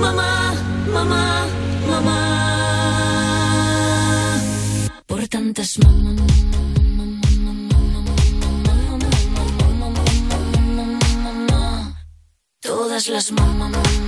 Mamá, 0.00 0.54
mamá, 0.92 1.46
mamá, 1.88 2.18
por 5.06 5.28
tantas 5.28 5.78
mamás. 5.78 6.34
Todas 12.60 13.08
las 13.08 13.32
mamás. 13.32 14.03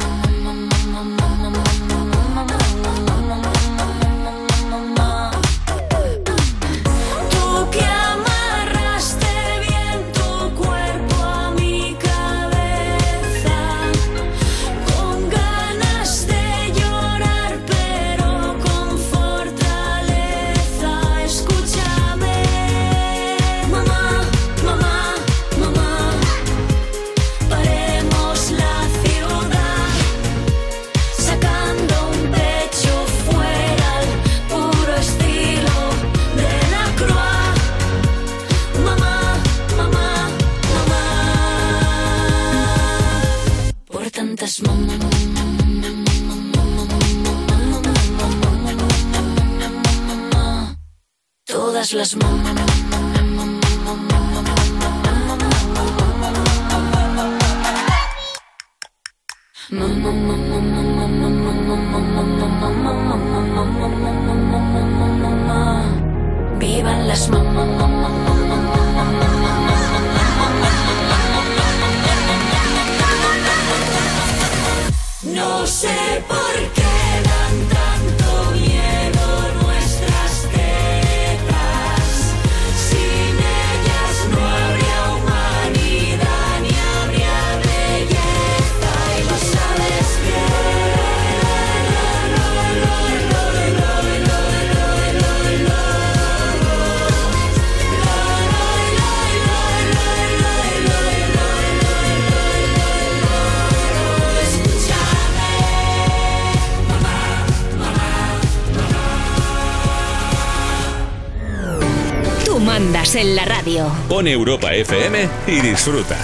La 113.86 113.94
radio. 113.94 114.08
Pon 114.08 114.26
Europa 114.26 114.72
FM 114.72 115.28
y 115.46 115.60
disfruta. 115.60 116.16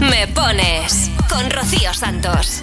Me 0.00 0.26
pones 0.28 1.10
con 1.28 1.50
Rocío 1.50 1.92
Santos. 1.94 2.62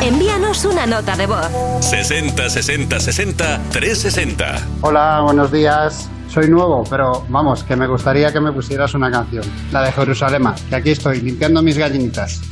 Envíanos 0.00 0.64
una 0.64 0.86
nota 0.86 1.16
de 1.16 1.26
voz. 1.26 1.48
60 1.80 2.50
60 2.50 3.00
60 3.00 3.60
360. 3.70 4.68
Hola, 4.82 5.20
buenos 5.22 5.50
días. 5.50 6.10
Soy 6.28 6.48
nuevo, 6.50 6.84
pero 6.90 7.24
vamos, 7.28 7.64
que 7.64 7.76
me 7.76 7.86
gustaría 7.86 8.30
que 8.32 8.40
me 8.40 8.52
pusieras 8.52 8.92
una 8.94 9.10
canción. 9.10 9.44
La 9.72 9.82
de 9.82 9.92
Jerusalema, 9.92 10.54
que 10.68 10.76
aquí 10.76 10.90
estoy, 10.90 11.22
limpiando 11.22 11.62
mis 11.62 11.78
gallinitas. 11.78 12.42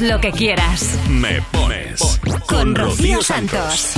lo 0.00 0.20
que 0.20 0.32
quieras. 0.32 0.98
Me 1.08 1.42
pones 1.52 2.20
con 2.46 2.74
Rocío 2.74 3.22
Santos. 3.22 3.94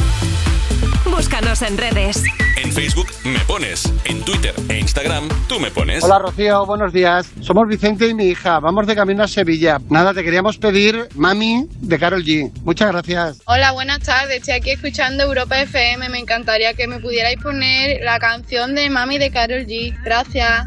Búscanos 1.05 1.63
en 1.63 1.79
redes. 1.79 2.25
En 2.57 2.73
Facebook 2.73 3.07
me 3.25 3.39
pones, 3.41 3.93
en 4.05 4.23
Twitter 4.23 4.55
e 4.69 4.79
Instagram 4.81 5.29
tú 5.49 5.61
me 5.61 5.71
pones. 5.71 6.03
Hola 6.03 6.19
Rocío, 6.19 6.67
buenos 6.67 6.93
días. 6.93 7.31
Somos 7.41 7.69
Vicente 7.69 8.09
y 8.09 8.15
mi 8.15 8.27
hija. 8.27 8.59
Vamos 8.59 8.87
de 8.87 8.97
camino 8.97 9.23
a 9.23 9.29
Sevilla. 9.29 9.79
Nada, 9.89 10.13
te 10.15 10.25
queríamos 10.25 10.59
pedir 10.59 11.09
Mami 11.15 11.69
de 11.81 11.99
Carol 11.99 12.25
G. 12.25 12.51
Muchas 12.65 12.91
gracias. 12.91 13.43
Hola, 13.45 13.73
buenas 13.73 14.01
tardes. 14.01 14.39
Estoy 14.39 14.55
aquí 14.55 14.71
escuchando 14.71 15.25
Europa 15.25 15.61
FM. 15.61 16.09
Me 16.09 16.19
encantaría 16.19 16.75
que 16.75 16.89
me 16.89 16.99
pudierais 16.99 17.37
poner 17.37 18.03
la 18.03 18.19
canción 18.19 18.75
de 18.75 18.91
Mami 18.91 19.19
de 19.19 19.31
Carol 19.31 19.67
G. 19.67 19.95
Gracias. 20.03 20.67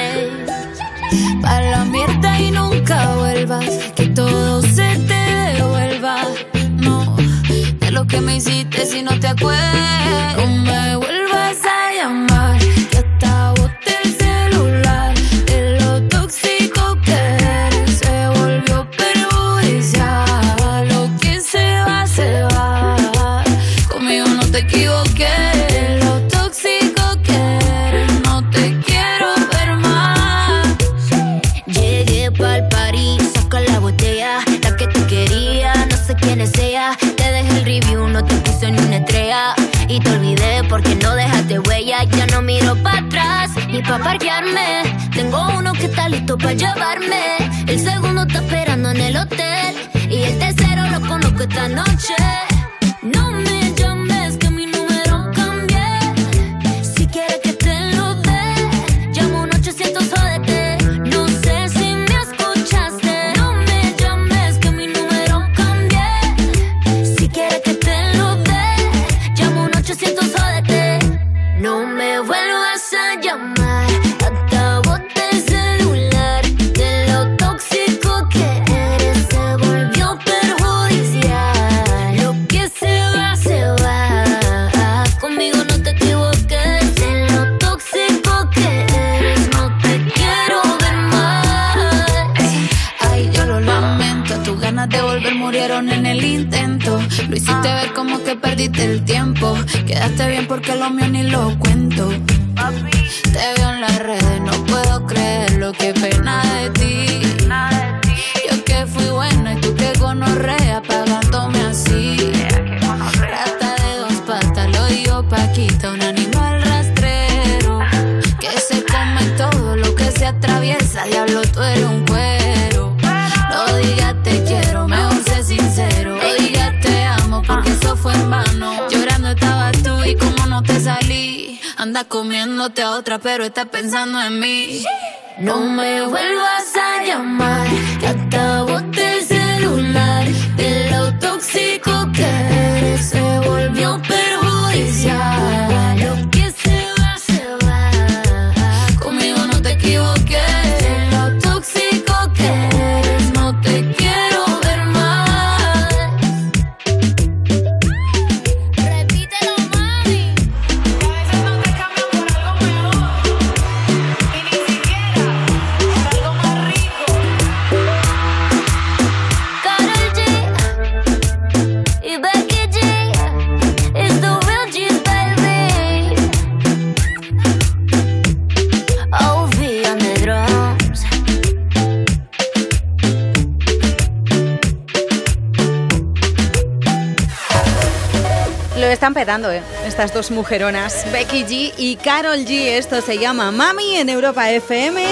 Mujeronas, 190.31 191.05
Becky 191.11 191.43
G 191.43 191.73
y 191.77 191.95
Carol 191.97 192.45
G. 192.45 192.77
Esto 192.77 193.01
se 193.01 193.17
llama 193.17 193.51
Mami 193.51 193.95
en 193.95 194.09
Europa 194.09 194.49
FM. 194.49 195.03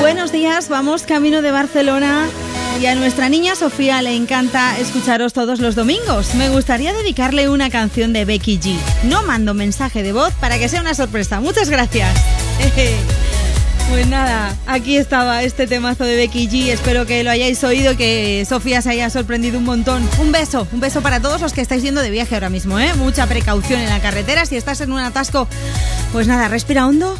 Buenos 0.00 0.32
días, 0.32 0.68
vamos 0.68 1.02
camino 1.02 1.42
de 1.42 1.50
Barcelona. 1.50 2.28
Y 2.80 2.86
a 2.86 2.94
nuestra 2.94 3.28
niña 3.28 3.54
Sofía 3.54 4.02
le 4.02 4.14
encanta 4.14 4.78
escucharos 4.78 5.32
todos 5.32 5.60
los 5.60 5.74
domingos. 5.74 6.34
Me 6.34 6.50
gustaría 6.50 6.92
dedicarle 6.92 7.48
una 7.48 7.70
canción 7.70 8.12
de 8.12 8.24
Becky 8.24 8.58
G. 8.58 8.76
No 9.04 9.22
mando 9.22 9.54
mensaje 9.54 10.02
de 10.02 10.12
voz 10.12 10.34
para 10.34 10.58
que 10.58 10.68
sea 10.68 10.82
una 10.82 10.94
sorpresa. 10.94 11.40
Muchas 11.40 11.70
gracias. 11.70 12.14
Pues 13.88 14.08
nada, 14.08 14.54
aquí 14.66 14.96
estaba 14.96 15.42
este 15.44 15.66
temazo 15.68 16.04
de 16.04 16.16
Becky 16.16 16.48
G. 16.48 16.68
Espero 16.70 17.06
que 17.06 17.22
lo 17.22 17.30
hayáis 17.30 17.62
oído 17.62 17.96
que 17.96 18.44
Sofía 18.48 18.82
se 18.82 18.90
haya 18.90 19.08
sorprendido 19.10 19.58
un 19.58 19.64
montón. 19.64 20.08
Un 20.18 20.32
beso, 20.32 20.66
un 20.72 20.80
beso 20.80 21.02
para 21.02 21.20
todos 21.20 21.40
los 21.40 21.52
que 21.52 21.60
estáis 21.60 21.82
yendo 21.82 22.02
de 22.02 22.10
viaje 22.10 22.34
ahora 22.34 22.50
mismo, 22.50 22.80
¿eh? 22.80 22.92
Mucha 22.94 23.26
precaución 23.26 23.80
en 23.80 23.88
la 23.88 24.00
carretera. 24.00 24.44
Si 24.44 24.56
estás 24.56 24.80
en 24.80 24.90
un 24.90 24.98
atasco, 24.98 25.46
pues 26.12 26.26
nada, 26.26 26.48
respira 26.48 26.86
hondo. 26.86 27.16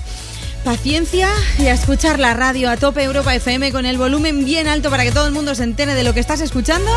Paciencia 0.64 1.28
y 1.60 1.66
a 1.66 1.72
escuchar 1.72 2.18
la 2.18 2.34
radio 2.34 2.68
a 2.68 2.76
tope 2.76 3.04
Europa 3.04 3.32
FM 3.32 3.70
con 3.70 3.86
el 3.86 3.96
volumen 3.96 4.44
bien 4.44 4.66
alto 4.66 4.90
para 4.90 5.04
que 5.04 5.12
todo 5.12 5.28
el 5.28 5.32
mundo 5.32 5.54
se 5.54 5.62
entere 5.62 5.94
de 5.94 6.02
lo 6.02 6.12
que 6.12 6.18
estás 6.18 6.40
escuchando 6.40 6.90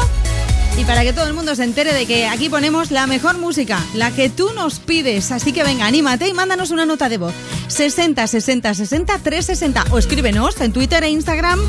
y 0.79 0.85
para 0.85 1.03
que 1.03 1.13
todo 1.13 1.27
el 1.27 1.33
mundo 1.33 1.55
se 1.55 1.63
entere 1.63 1.93
de 1.93 2.07
que 2.07 2.27
aquí 2.27 2.49
ponemos 2.49 2.89
la 2.89 3.05
mejor 3.05 3.37
música, 3.37 3.79
la 3.93 4.09
que 4.09 4.29
tú 4.29 4.51
nos 4.55 4.79
pides. 4.79 5.31
Así 5.31 5.53
que 5.53 5.63
venga, 5.63 5.85
anímate 5.85 6.27
y 6.27 6.33
mándanos 6.33 6.71
una 6.71 6.87
nota 6.87 7.09
de 7.09 7.17
voz. 7.19 7.33
60 7.69 8.27
60 8.27 8.73
60 8.73 9.19
360 9.19 9.85
o 9.91 9.99
escríbenos 9.99 10.59
en 10.59 10.73
Twitter 10.73 11.03
e 11.03 11.09
Instagram. 11.09 11.59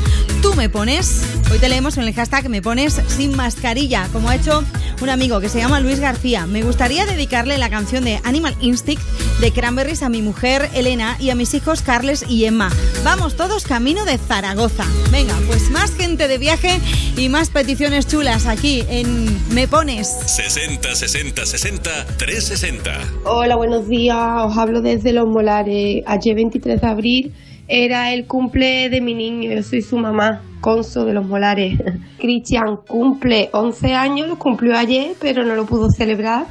Tú 0.41 0.55
me 0.55 0.67
pones, 0.67 1.21
hoy 1.51 1.59
te 1.59 1.69
leemos 1.69 1.97
en 1.97 2.03
el 2.03 2.13
hashtag 2.13 2.49
me 2.49 2.61
pones 2.61 2.99
sin 3.07 3.35
mascarilla, 3.35 4.07
como 4.11 4.29
ha 4.29 4.35
hecho 4.35 4.63
un 5.01 5.09
amigo 5.09 5.39
que 5.39 5.49
se 5.49 5.59
llama 5.59 5.79
Luis 5.79 5.99
García. 5.99 6.47
Me 6.47 6.63
gustaría 6.63 7.05
dedicarle 7.05 7.57
la 7.57 7.69
canción 7.69 8.03
de 8.03 8.19
Animal 8.23 8.55
Instinct 8.59 9.01
de 9.39 9.51
Cranberries 9.51 10.03
a 10.03 10.09
mi 10.09 10.21
mujer 10.21 10.69
Elena 10.73 11.15
y 11.19 11.29
a 11.29 11.35
mis 11.35 11.53
hijos 11.53 11.81
Carles 11.81 12.25
y 12.27 12.45
Emma. 12.45 12.71
Vamos 13.03 13.35
todos 13.35 13.63
camino 13.63 14.03
de 14.05 14.17
Zaragoza. 14.17 14.85
Venga, 15.11 15.35
pues 15.47 15.69
más 15.69 15.93
gente 15.95 16.27
de 16.27 16.37
viaje 16.37 16.79
y 17.15 17.29
más 17.29 17.49
peticiones 17.49 18.07
chulas 18.07 18.47
aquí 18.47 18.83
en 18.89 19.53
Me 19.53 19.67
Pones. 19.67 20.07
60 20.07 20.95
60 20.95 21.45
60 21.45 22.07
360. 22.17 22.91
Hola, 23.25 23.55
buenos 23.55 23.87
días. 23.87 24.17
Os 24.45 24.57
hablo 24.57 24.81
desde 24.81 25.13
Los 25.13 25.27
Molares. 25.27 25.90
Ayer 26.05 26.35
23 26.35 26.81
de 26.81 26.87
abril 26.87 27.33
era 27.67 28.13
el 28.13 28.25
cumple 28.25 28.89
de 28.89 29.01
mi 29.01 29.13
niño. 29.13 29.51
Yo 29.51 29.63
soy 29.63 29.81
su 29.81 29.97
mamá, 29.97 30.41
Conso 30.59 31.05
de 31.05 31.13
Los 31.13 31.25
Molares. 31.25 31.79
Cristian 32.19 32.77
cumple 32.87 33.49
11 33.53 33.93
años, 33.93 34.27
lo 34.27 34.37
cumplió 34.37 34.77
ayer, 34.77 35.15
pero 35.19 35.43
no 35.43 35.55
lo 35.55 35.65
pudo 35.65 35.89
celebrar 35.89 36.45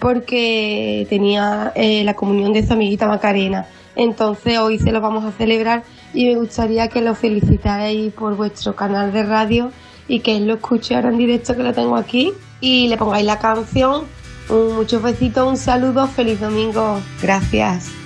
porque 0.00 1.06
tenía 1.08 1.72
eh, 1.74 2.04
la 2.04 2.14
comunión 2.14 2.52
de 2.52 2.66
su 2.66 2.72
amiguita 2.72 3.06
Macarena. 3.06 3.66
Entonces 3.96 4.58
hoy 4.58 4.78
se 4.78 4.92
lo 4.92 5.00
vamos 5.00 5.24
a 5.24 5.32
celebrar 5.32 5.84
y 6.12 6.26
me 6.26 6.36
gustaría 6.36 6.88
que 6.88 7.00
lo 7.00 7.14
felicitáis 7.14 8.12
por 8.12 8.36
vuestro 8.36 8.74
canal 8.74 9.12
de 9.12 9.22
radio 9.22 9.70
y 10.08 10.20
que 10.20 10.40
lo 10.40 10.54
escuche 10.54 10.94
ahora 10.94 11.10
en 11.10 11.18
directo 11.18 11.56
que 11.56 11.62
lo 11.62 11.72
tengo 11.72 11.96
aquí 11.96 12.32
y 12.60 12.88
le 12.88 12.96
pongáis 12.96 13.24
la 13.24 13.38
canción. 13.38 14.02
Un 14.50 14.76
muchos 14.76 15.02
besitos, 15.02 15.48
un 15.48 15.56
saludo, 15.56 16.06
feliz 16.06 16.40
domingo. 16.40 17.00
Gracias. 17.22 18.03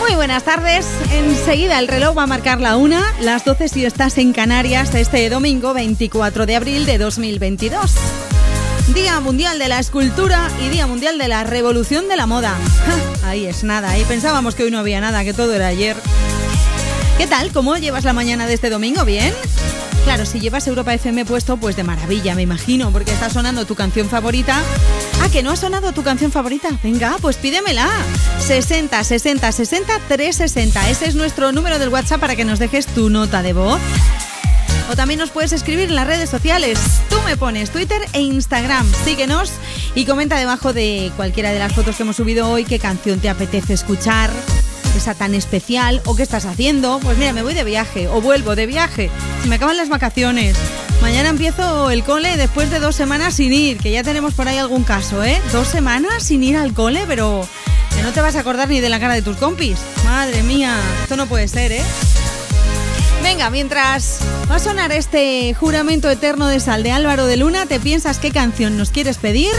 Muy 0.00 0.14
buenas 0.16 0.42
tardes. 0.44 0.86
Enseguida 1.12 1.78
el 1.78 1.88
reloj 1.88 2.18
va 2.18 2.24
a 2.24 2.26
marcar 2.26 2.60
la 2.60 2.76
una, 2.76 3.02
las 3.20 3.44
12 3.44 3.68
si 3.68 3.84
estás 3.84 4.18
en 4.18 4.32
Canarias 4.32 4.94
este 4.94 5.28
domingo 5.30 5.74
24 5.74 6.46
de 6.46 6.56
abril 6.56 6.86
de 6.86 6.98
2022. 6.98 7.94
Día 8.94 9.20
Mundial 9.20 9.58
de 9.58 9.68
la 9.68 9.78
Escultura 9.78 10.50
y 10.60 10.68
Día 10.68 10.86
Mundial 10.86 11.16
de 11.18 11.28
la 11.28 11.44
Revolución 11.44 12.08
de 12.08 12.16
la 12.16 12.26
Moda. 12.26 12.56
Ja, 12.86 13.30
Ahí 13.30 13.46
es 13.46 13.64
nada, 13.64 13.90
ahí 13.90 14.04
pensábamos 14.04 14.54
que 14.54 14.64
hoy 14.64 14.70
no 14.70 14.78
había 14.78 15.00
nada, 15.00 15.24
que 15.24 15.32
todo 15.32 15.54
era 15.54 15.68
ayer. 15.68 15.96
¿Qué 17.22 17.28
tal? 17.28 17.52
¿Cómo 17.52 17.76
llevas 17.76 18.02
la 18.02 18.12
mañana 18.12 18.48
de 18.48 18.54
este 18.54 18.68
domingo? 18.68 19.04
¿Bien? 19.04 19.32
Claro, 20.02 20.26
si 20.26 20.40
llevas 20.40 20.66
Europa 20.66 20.92
FM 20.92 21.24
puesto, 21.24 21.56
pues 21.56 21.76
de 21.76 21.84
maravilla, 21.84 22.34
me 22.34 22.42
imagino, 22.42 22.90
porque 22.90 23.12
está 23.12 23.30
sonando 23.30 23.64
tu 23.64 23.76
canción 23.76 24.08
favorita. 24.08 24.60
Ah, 25.22 25.28
que 25.30 25.44
no 25.44 25.52
ha 25.52 25.56
sonado 25.56 25.92
tu 25.92 26.02
canción 26.02 26.32
favorita. 26.32 26.70
Venga, 26.82 27.18
pues 27.20 27.36
pídemela. 27.36 27.88
60 28.40 29.04
60 29.04 29.52
60 29.52 30.00
360. 30.08 30.90
Ese 30.90 31.06
es 31.06 31.14
nuestro 31.14 31.52
número 31.52 31.78
del 31.78 31.90
WhatsApp 31.90 32.20
para 32.20 32.34
que 32.34 32.44
nos 32.44 32.58
dejes 32.58 32.86
tu 32.86 33.08
nota 33.08 33.40
de 33.44 33.52
voz. 33.52 33.80
O 34.90 34.96
también 34.96 35.20
nos 35.20 35.30
puedes 35.30 35.52
escribir 35.52 35.90
en 35.90 35.94
las 35.94 36.08
redes 36.08 36.28
sociales. 36.28 36.80
Tú 37.08 37.16
me 37.24 37.36
pones 37.36 37.70
Twitter 37.70 38.02
e 38.14 38.20
Instagram. 38.20 38.84
Síguenos 39.04 39.52
y 39.94 40.06
comenta 40.06 40.36
debajo 40.40 40.72
de 40.72 41.12
cualquiera 41.14 41.52
de 41.52 41.60
las 41.60 41.72
fotos 41.72 41.94
que 41.94 42.02
hemos 42.02 42.16
subido 42.16 42.50
hoy 42.50 42.64
qué 42.64 42.80
canción 42.80 43.20
te 43.20 43.28
apetece 43.28 43.74
escuchar, 43.74 44.30
esa 44.96 45.14
tan 45.14 45.34
especial 45.34 46.00
o 46.04 46.14
qué 46.14 46.22
estás 46.22 46.44
haciendo. 46.44 47.00
Pues 47.02 47.18
mira, 47.18 47.32
me 47.32 47.42
voy 47.42 47.54
de 47.54 47.64
viaje 47.64 48.08
o 48.08 48.20
vuelvo 48.20 48.54
de 48.56 48.66
viaje. 48.66 49.10
Se 49.42 49.48
me 49.48 49.56
acaban 49.56 49.76
las 49.76 49.88
vacaciones. 49.88 50.56
Mañana 51.00 51.30
empiezo 51.30 51.90
el 51.90 52.04
cole 52.04 52.36
después 52.36 52.70
de 52.70 52.78
dos 52.78 52.94
semanas 52.94 53.34
sin 53.34 53.52
ir, 53.52 53.78
que 53.78 53.90
ya 53.90 54.04
tenemos 54.04 54.34
por 54.34 54.46
ahí 54.46 54.58
algún 54.58 54.84
caso, 54.84 55.24
¿eh? 55.24 55.40
Dos 55.50 55.68
semanas 55.68 56.22
sin 56.22 56.42
ir 56.44 56.56
al 56.56 56.72
cole, 56.74 57.04
pero 57.08 57.46
que 57.96 58.02
no 58.02 58.12
te 58.12 58.20
vas 58.20 58.36
a 58.36 58.40
acordar 58.40 58.68
ni 58.68 58.80
de 58.80 58.88
la 58.88 59.00
cara 59.00 59.14
de 59.14 59.22
tus 59.22 59.36
compis. 59.36 59.78
Madre 60.04 60.42
mía, 60.42 60.76
esto 61.02 61.16
no 61.16 61.26
puede 61.26 61.48
ser, 61.48 61.72
¿eh? 61.72 61.82
Venga, 63.22 63.50
mientras 63.50 64.18
va 64.50 64.56
a 64.56 64.58
sonar 64.58 64.90
este 64.92 65.54
juramento 65.54 66.10
eterno 66.10 66.48
de 66.48 66.60
sal 66.60 66.82
de 66.82 66.90
Álvaro 66.90 67.26
de 67.26 67.36
Luna, 67.36 67.66
te 67.66 67.78
piensas 67.78 68.18
qué 68.18 68.30
canción 68.30 68.76
nos 68.76 68.90
quieres 68.90 69.16
pedir 69.18 69.52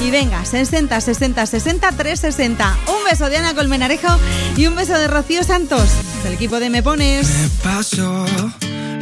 y 0.00 0.10
venga, 0.10 0.44
60 0.44 1.00
60 1.00 1.46
60 1.46 1.92
360. 1.92 2.76
Un 2.88 3.04
beso 3.04 3.28
de 3.28 3.36
Ana 3.36 3.54
Colmenarejo 3.54 4.08
y 4.56 4.66
un 4.66 4.76
beso 4.76 4.96
de 4.98 5.08
Rocío 5.08 5.42
Santos, 5.42 5.88
del 6.22 6.34
equipo 6.34 6.60
de 6.60 6.70
Me 6.70 6.82
Pones. 6.82 7.28
Paso 7.62 8.26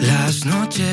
las 0.01 0.45
noches 0.47 0.86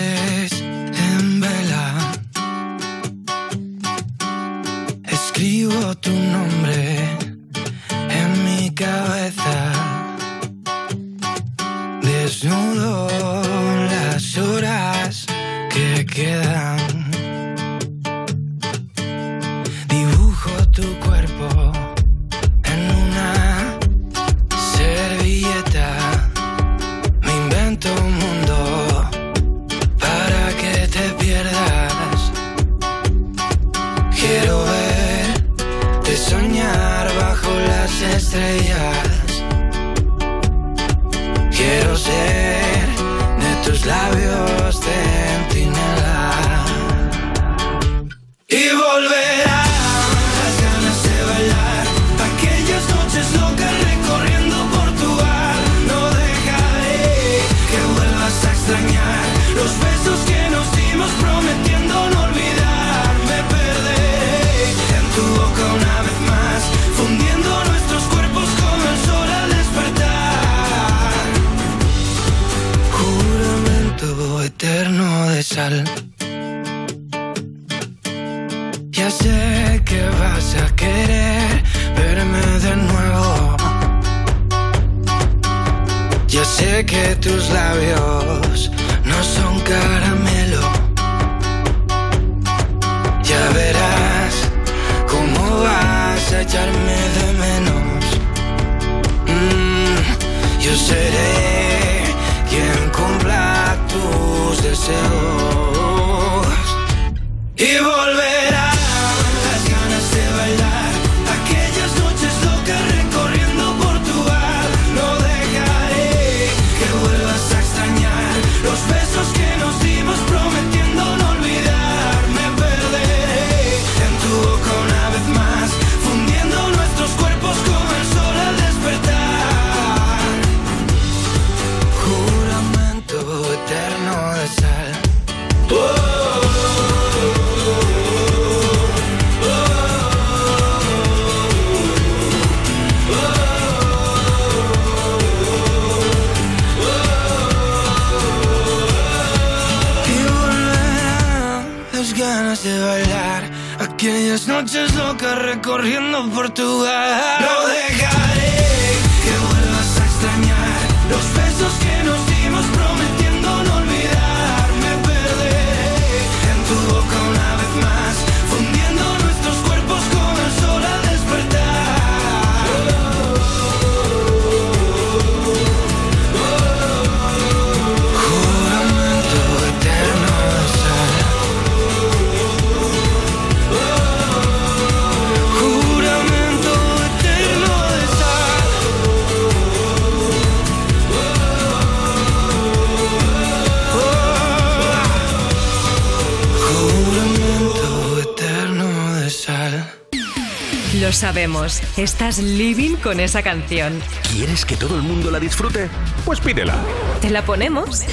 sabemos, 201.43 201.81
estás 201.97 202.37
living 202.37 202.95
con 202.95 203.19
esa 203.19 203.43
canción. 203.43 204.01
¿Quieres 204.31 204.63
que 204.63 204.77
todo 204.77 204.95
el 204.95 205.01
mundo 205.01 205.29
la 205.29 205.41
disfrute? 205.41 205.89
Pues 206.23 206.39
pídela. 206.39 206.75
¿Te 207.19 207.29
la 207.29 207.41
ponemos? 207.41 208.03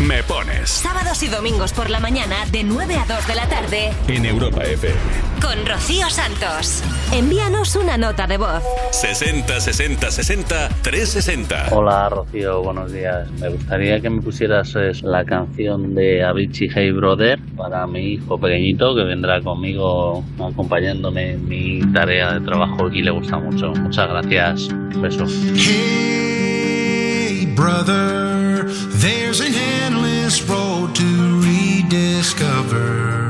Me 0.00 0.22
pones 0.22 0.70
Sábados 0.70 1.22
y 1.22 1.28
domingos 1.28 1.74
por 1.74 1.90
la 1.90 2.00
mañana 2.00 2.46
de 2.46 2.64
9 2.64 2.96
a 2.96 3.04
2 3.04 3.26
de 3.26 3.34
la 3.34 3.46
tarde 3.46 3.92
en 4.08 4.24
Europa 4.24 4.62
FM. 4.62 5.29
Con 5.40 5.66
Rocío 5.66 6.08
Santos. 6.10 6.82
Envíanos 7.12 7.76
una 7.76 7.96
nota 7.96 8.26
de 8.26 8.36
voz. 8.38 8.62
60 8.92 9.60
60 9.60 10.10
60 10.10 10.68
360. 10.82 11.68
Hola 11.70 12.08
Rocío, 12.08 12.62
buenos 12.62 12.92
días. 12.92 13.30
Me 13.40 13.48
gustaría 13.48 14.00
que 14.00 14.10
me 14.10 14.20
pusieras 14.22 14.74
eh, 14.76 14.92
la 15.02 15.24
canción 15.24 15.94
de 15.94 16.24
Avicii 16.24 16.70
Hey 16.74 16.90
Brother 16.92 17.38
para 17.56 17.86
mi 17.86 18.14
hijo 18.14 18.38
pequeñito 18.38 18.94
que 18.94 19.04
vendrá 19.04 19.40
conmigo 19.40 20.24
acompañándome 20.38 21.32
en 21.32 21.48
mi 21.48 21.80
tarea 21.92 22.34
de 22.34 22.40
trabajo 22.40 22.88
y 22.90 23.02
le 23.02 23.10
gusta 23.10 23.38
mucho. 23.38 23.72
Muchas 23.72 24.08
gracias. 24.08 24.68
Un 24.68 25.02
beso. 25.02 25.24
Hey, 25.54 27.46
brother, 27.56 28.66
there's 29.00 29.40
an 29.40 29.54
endless 29.54 30.42
road 30.48 30.94
to 30.94 31.40
rediscover. 31.40 33.29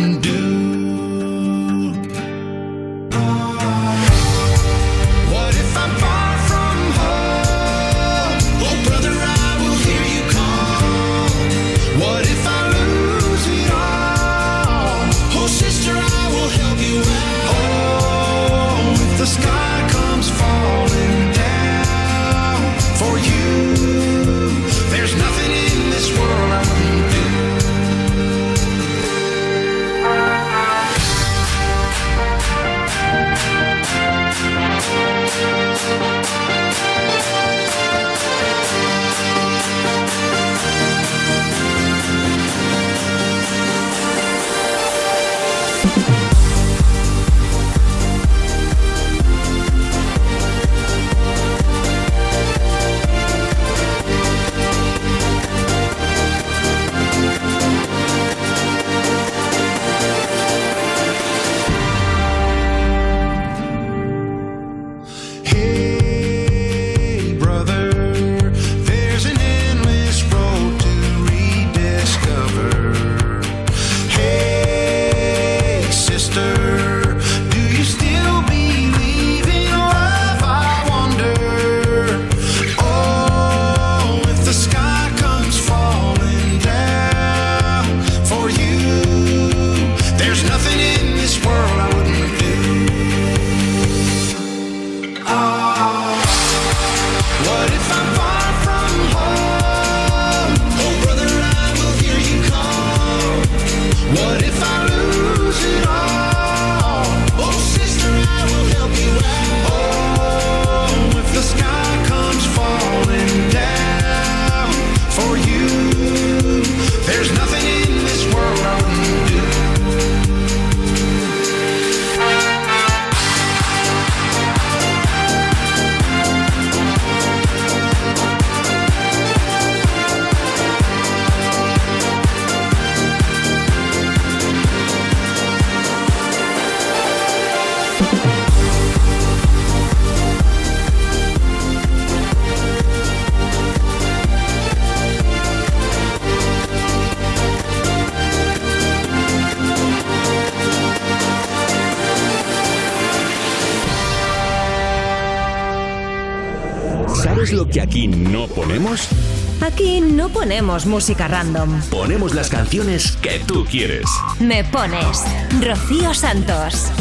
no 160.21 160.29
ponemos 160.29 160.85
música 160.85 161.27
random. 161.27 161.81
Ponemos 161.89 162.35
las 162.35 162.47
canciones 162.47 163.17
que 163.23 163.39
tú 163.39 163.65
quieres. 163.65 164.05
Me 164.39 164.63
pones 164.63 165.23
Rocío 165.59 166.13
Santos. 166.13 166.91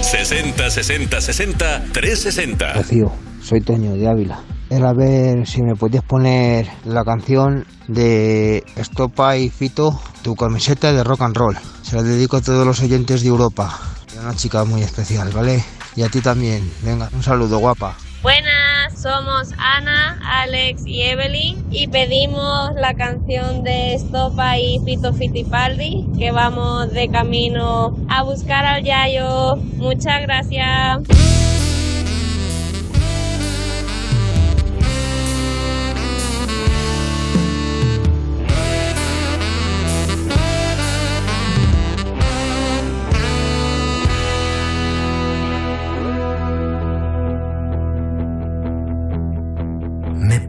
60 0.00 0.70
60 0.70 1.20
60 1.20 1.82
360. 1.92 2.72
Rocío, 2.74 3.12
soy 3.42 3.62
Toño 3.62 3.94
de 3.94 4.08
Ávila. 4.08 4.44
Era 4.70 4.90
a 4.90 4.92
ver 4.92 5.44
si 5.48 5.60
me 5.60 5.74
podías 5.74 6.04
poner 6.04 6.68
la 6.84 7.02
canción 7.02 7.66
de 7.88 8.62
Estopa 8.76 9.36
y 9.36 9.50
Fito, 9.50 10.00
tu 10.22 10.36
camiseta 10.36 10.92
de 10.92 11.02
rock 11.02 11.22
and 11.22 11.36
roll. 11.36 11.58
Se 11.82 11.96
la 11.96 12.04
dedico 12.04 12.36
a 12.36 12.42
todos 12.42 12.64
los 12.64 12.80
oyentes 12.80 13.22
de 13.22 13.28
Europa. 13.28 13.76
Es 14.06 14.18
una 14.22 14.36
chica 14.36 14.64
muy 14.64 14.82
especial, 14.82 15.32
¿vale? 15.32 15.64
Y 15.96 16.02
a 16.04 16.08
ti 16.08 16.20
también. 16.20 16.62
Venga, 16.82 17.10
un 17.12 17.24
saludo, 17.24 17.58
guapa. 17.58 17.96
Buenas, 18.22 18.61
somos 19.02 19.50
Ana, 19.58 20.16
Alex 20.24 20.86
y 20.86 21.02
Evelyn 21.02 21.66
y 21.72 21.88
pedimos 21.88 22.72
la 22.76 22.94
canción 22.94 23.64
de 23.64 23.94
Estopa 23.94 24.58
y 24.58 24.78
Fito 24.84 25.12
Fittipaldi 25.12 26.06
que 26.16 26.30
vamos 26.30 26.92
de 26.92 27.08
camino 27.08 27.96
a 28.08 28.22
buscar 28.22 28.64
al 28.64 28.84
Yayo. 28.84 29.56
Muchas 29.56 30.22
gracias. 30.22 31.41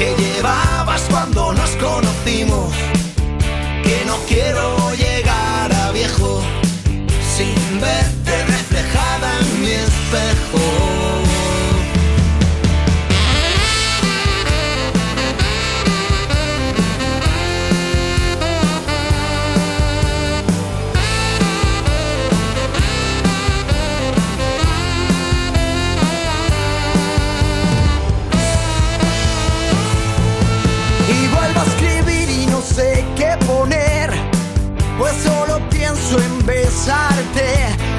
que 0.00 0.16
llevabas 0.16 1.02
cuando 1.10 1.52
nos 1.52 1.70
conocimos. 1.76 2.72
Que 3.84 4.02
no 4.06 4.16
quiero 4.26 4.94
llegar 4.94 5.70
a 5.74 5.92
viejo 5.92 6.40
sin 7.36 7.54
verte 7.78 8.46
reflejada 8.46 9.28
en 9.40 9.60
mi 9.60 9.72
espejo. 9.72 10.79
En 36.88 37.89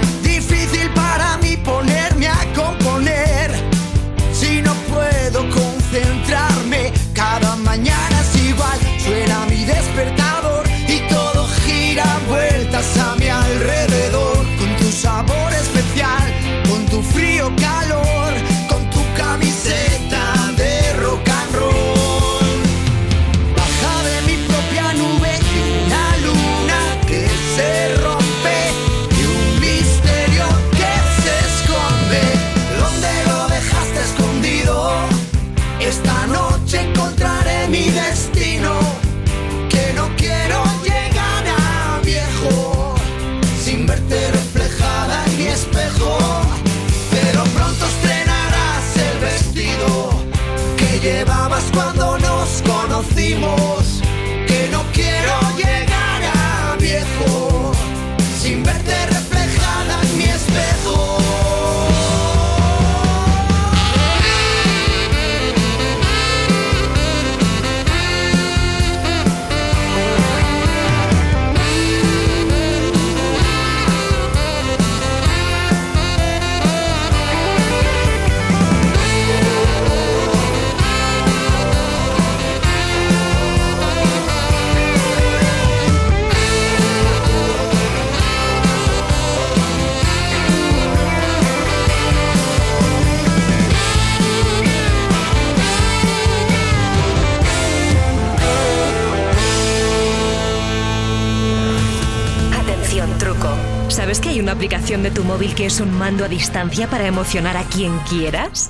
aplicación 104.62 105.02
de 105.02 105.10
tu 105.10 105.24
móvil 105.24 105.56
que 105.56 105.66
es 105.66 105.80
un 105.80 105.92
mando 105.92 106.24
a 106.24 106.28
distancia 106.28 106.88
para 106.88 107.08
emocionar 107.08 107.58
a 107.58 107.64
quien 107.64 107.98
quieras? 108.08 108.70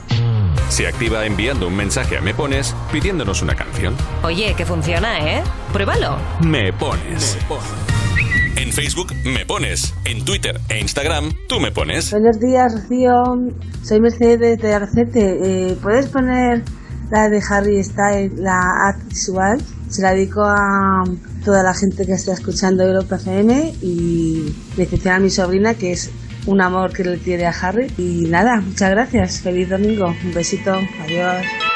Se 0.69 0.87
activa 0.87 1.25
enviando 1.25 1.67
un 1.67 1.75
mensaje 1.75 2.15
a 2.15 2.21
Me 2.21 2.33
Pones 2.33 2.73
pidiéndonos 2.93 3.41
una 3.41 3.55
canción. 3.55 3.93
Oye, 4.23 4.53
que 4.55 4.65
funciona, 4.65 5.19
¿eh? 5.19 5.43
Pruébalo. 5.73 6.15
Me 6.45 6.71
Pones. 6.71 7.37
En 8.55 8.71
Facebook 8.71 9.13
Me 9.25 9.45
Pones. 9.45 9.93
En 10.05 10.23
Twitter 10.23 10.61
e 10.69 10.79
Instagram 10.79 11.33
Tú 11.49 11.59
Me 11.59 11.73
Pones. 11.73 12.09
Buenos 12.11 12.39
días, 12.39 12.73
Rocío. 12.73 13.23
Soy 13.83 13.99
Mercedes 13.99 14.59
de 14.59 14.73
Arcete. 14.73 15.71
Eh, 15.71 15.77
¿Puedes 15.83 16.07
poner 16.07 16.63
la 17.09 17.27
de 17.27 17.43
Harry 17.49 17.83
Styles, 17.83 18.31
la 18.39 18.87
Act 18.87 19.09
Visual? 19.09 19.61
Se 19.89 20.01
la 20.01 20.13
dedico 20.13 20.41
a 20.41 21.03
toda 21.43 21.63
la 21.63 21.73
gente 21.73 22.05
que 22.05 22.13
está 22.13 22.33
escuchando 22.33 22.83
Europa 22.83 23.15
FM 23.15 23.73
y 23.81 24.55
en 24.75 24.81
especial 24.81 25.15
a 25.15 25.19
mi 25.19 25.29
sobrina, 25.29 25.73
que 25.73 25.91
es 25.91 26.11
un 26.45 26.61
amor 26.61 26.93
que 26.93 27.03
le 27.03 27.17
tiene 27.17 27.45
a 27.45 27.51
Harry. 27.51 27.91
Y 27.97 28.25
nada, 28.29 28.61
muchas 28.61 28.91
gracias. 28.91 29.41
Feliz 29.41 29.69
domingo. 29.69 30.13
Un 30.23 30.33
besito. 30.33 30.73
Adiós. 31.03 31.70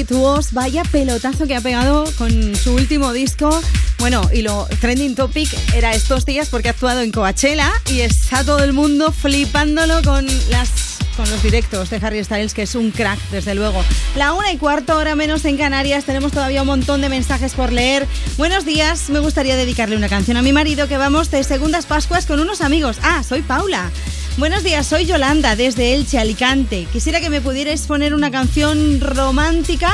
It 0.00 0.08
vaya 0.52 0.82
pelotazo 0.84 1.46
que 1.46 1.54
ha 1.54 1.60
pegado 1.60 2.06
con 2.16 2.56
su 2.56 2.72
último 2.72 3.12
disco. 3.12 3.60
Bueno, 3.98 4.22
y 4.32 4.40
lo 4.40 4.66
trending 4.80 5.14
topic 5.14 5.54
era 5.74 5.92
estos 5.92 6.24
días 6.24 6.48
porque 6.48 6.68
ha 6.68 6.70
actuado 6.70 7.02
en 7.02 7.12
Coachella 7.12 7.70
y 7.90 8.00
está 8.00 8.42
todo 8.42 8.64
el 8.64 8.72
mundo 8.72 9.12
flipándolo 9.12 10.02
con 10.02 10.26
las 10.48 10.70
con 11.16 11.28
los 11.28 11.42
directos 11.42 11.90
de 11.90 11.98
Harry 11.98 12.24
Styles, 12.24 12.54
que 12.54 12.62
es 12.62 12.74
un 12.74 12.92
crack, 12.92 13.18
desde 13.30 13.54
luego. 13.54 13.84
La 14.16 14.32
una 14.32 14.50
y 14.52 14.56
cuarto, 14.56 14.96
hora 14.96 15.14
menos 15.16 15.44
en 15.44 15.58
Canarias, 15.58 16.04
tenemos 16.04 16.32
todavía 16.32 16.62
un 16.62 16.68
montón 16.68 17.02
de 17.02 17.10
mensajes 17.10 17.52
por 17.52 17.72
leer. 17.72 18.06
Buenos 18.38 18.64
días, 18.64 19.10
me 19.10 19.18
gustaría 19.18 19.56
dedicarle 19.56 19.96
una 19.96 20.08
canción 20.08 20.38
a 20.38 20.42
mi 20.42 20.54
marido, 20.54 20.88
que 20.88 20.96
vamos 20.96 21.30
de 21.30 21.44
segundas 21.44 21.84
Pascuas 21.84 22.24
con 22.24 22.40
unos 22.40 22.62
amigos. 22.62 22.96
Ah, 23.02 23.22
soy 23.22 23.42
Paula. 23.42 23.90
Buenos 24.36 24.62
días, 24.62 24.86
soy 24.86 25.06
Yolanda 25.06 25.56
desde 25.56 25.94
Elche, 25.94 26.18
Alicante. 26.18 26.86
Quisiera 26.92 27.20
que 27.20 27.30
me 27.30 27.40
pudierais 27.40 27.82
poner 27.86 28.14
una 28.14 28.30
canción 28.30 29.00
romántica 29.00 29.92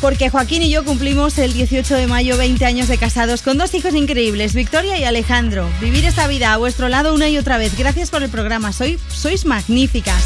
porque 0.00 0.30
Joaquín 0.30 0.62
y 0.62 0.70
yo 0.70 0.82
cumplimos 0.82 1.38
el 1.38 1.52
18 1.52 1.94
de 1.94 2.06
mayo 2.06 2.38
20 2.38 2.64
años 2.64 2.88
de 2.88 2.96
casados 2.96 3.42
con 3.42 3.58
dos 3.58 3.74
hijos 3.74 3.94
increíbles, 3.94 4.54
Victoria 4.54 4.98
y 4.98 5.04
Alejandro. 5.04 5.68
Vivir 5.80 6.06
esta 6.06 6.26
vida 6.26 6.54
a 6.54 6.56
vuestro 6.56 6.88
lado 6.88 7.14
una 7.14 7.28
y 7.28 7.36
otra 7.36 7.58
vez. 7.58 7.76
Gracias 7.76 8.10
por 8.10 8.22
el 8.22 8.30
programa, 8.30 8.72
Soy, 8.72 8.98
sois 9.08 9.44
magníficas. 9.44 10.24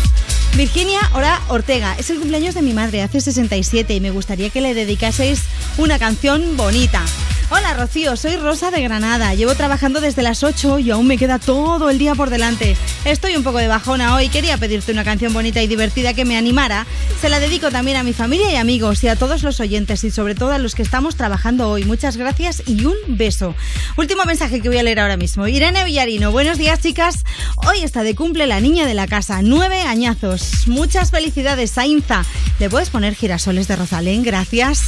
Virginia 0.56 1.00
Ora 1.12 1.40
Ortega, 1.48 1.96
es 1.98 2.10
el 2.10 2.20
cumpleaños 2.20 2.54
de 2.54 2.62
mi 2.62 2.72
madre, 2.72 3.02
hace 3.02 3.20
67 3.20 3.92
y 3.94 4.00
me 4.00 4.12
gustaría 4.12 4.50
que 4.50 4.60
le 4.60 4.74
dedicaseis 4.74 5.42
una 5.76 5.98
canción 5.98 6.56
bonita. 6.56 7.02
Hola 7.50 7.74
Rocío, 7.74 8.16
soy 8.16 8.36
Rosa 8.36 8.70
de 8.70 8.80
Granada. 8.80 9.34
Llevo 9.34 9.54
trabajando 9.54 10.00
desde 10.00 10.22
las 10.22 10.42
8 10.42 10.78
y 10.78 10.90
aún 10.90 11.06
me 11.06 11.18
queda 11.18 11.38
todo 11.38 11.90
el 11.90 11.98
día 11.98 12.14
por 12.14 12.30
delante. 12.30 12.76
Estoy 13.04 13.36
un 13.36 13.42
poco 13.42 13.58
de 13.58 13.68
bajona 13.68 14.14
hoy. 14.14 14.30
Quería 14.30 14.56
pedirte 14.56 14.90
una 14.90 15.04
canción 15.04 15.34
bonita 15.34 15.60
y 15.60 15.66
divertida 15.66 16.14
que 16.14 16.24
me 16.24 16.38
animara. 16.38 16.86
Se 17.20 17.28
la 17.28 17.38
dedico 17.38 17.70
también 17.70 17.98
a 17.98 18.02
mi 18.02 18.14
familia 18.14 18.50
y 18.50 18.56
amigos 18.56 19.04
y 19.04 19.08
a 19.08 19.16
todos 19.16 19.42
los 19.42 19.60
oyentes 19.60 20.04
y 20.04 20.10
sobre 20.10 20.34
todo 20.34 20.52
a 20.52 20.58
los 20.58 20.74
que 20.74 20.80
estamos 20.80 21.14
trabajando 21.14 21.68
hoy. 21.68 21.84
Muchas 21.84 22.16
gracias 22.16 22.62
y 22.66 22.86
un 22.86 22.96
beso. 23.08 23.54
Último 23.98 24.24
mensaje 24.24 24.62
que 24.62 24.68
voy 24.68 24.78
a 24.78 24.82
leer 24.82 25.00
ahora 25.00 25.18
mismo. 25.18 25.46
Irene 25.46 25.84
Villarino, 25.84 26.32
buenos 26.32 26.56
días 26.56 26.80
chicas. 26.80 27.24
Hoy 27.56 27.82
está 27.82 28.04
de 28.04 28.14
cumple 28.14 28.46
la 28.46 28.60
niña 28.60 28.86
de 28.86 28.94
la 28.94 29.06
casa, 29.06 29.42
nueve 29.42 29.82
añazos. 29.82 30.66
Muchas 30.66 31.10
felicidades, 31.10 31.72
Sainza. 31.72 32.24
¿Le 32.58 32.70
puedes 32.70 32.88
poner 32.88 33.14
girasoles 33.14 33.68
de 33.68 33.76
Rosalén? 33.76 34.22
Gracias. 34.22 34.82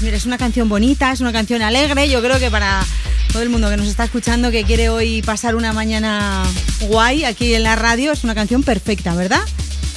Mira, 0.00 0.16
es 0.16 0.26
una 0.26 0.38
canción 0.38 0.68
bonita, 0.68 1.10
es 1.10 1.20
una 1.20 1.32
canción 1.32 1.60
alegre. 1.62 2.08
Yo 2.08 2.22
creo 2.22 2.38
que 2.38 2.52
para 2.52 2.84
todo 3.32 3.42
el 3.42 3.50
mundo 3.50 3.68
que 3.68 3.76
nos 3.76 3.88
está 3.88 4.04
escuchando 4.04 4.50
que 4.50 4.64
quiere 4.64 4.88
hoy 4.88 5.22
pasar 5.22 5.54
una 5.54 5.72
mañana 5.72 6.44
guay 6.88 7.24
aquí 7.24 7.54
en 7.54 7.62
la 7.62 7.76
radio, 7.76 8.12
es 8.12 8.24
una 8.24 8.34
canción 8.34 8.62
perfecta, 8.62 9.14
¿verdad? 9.14 9.40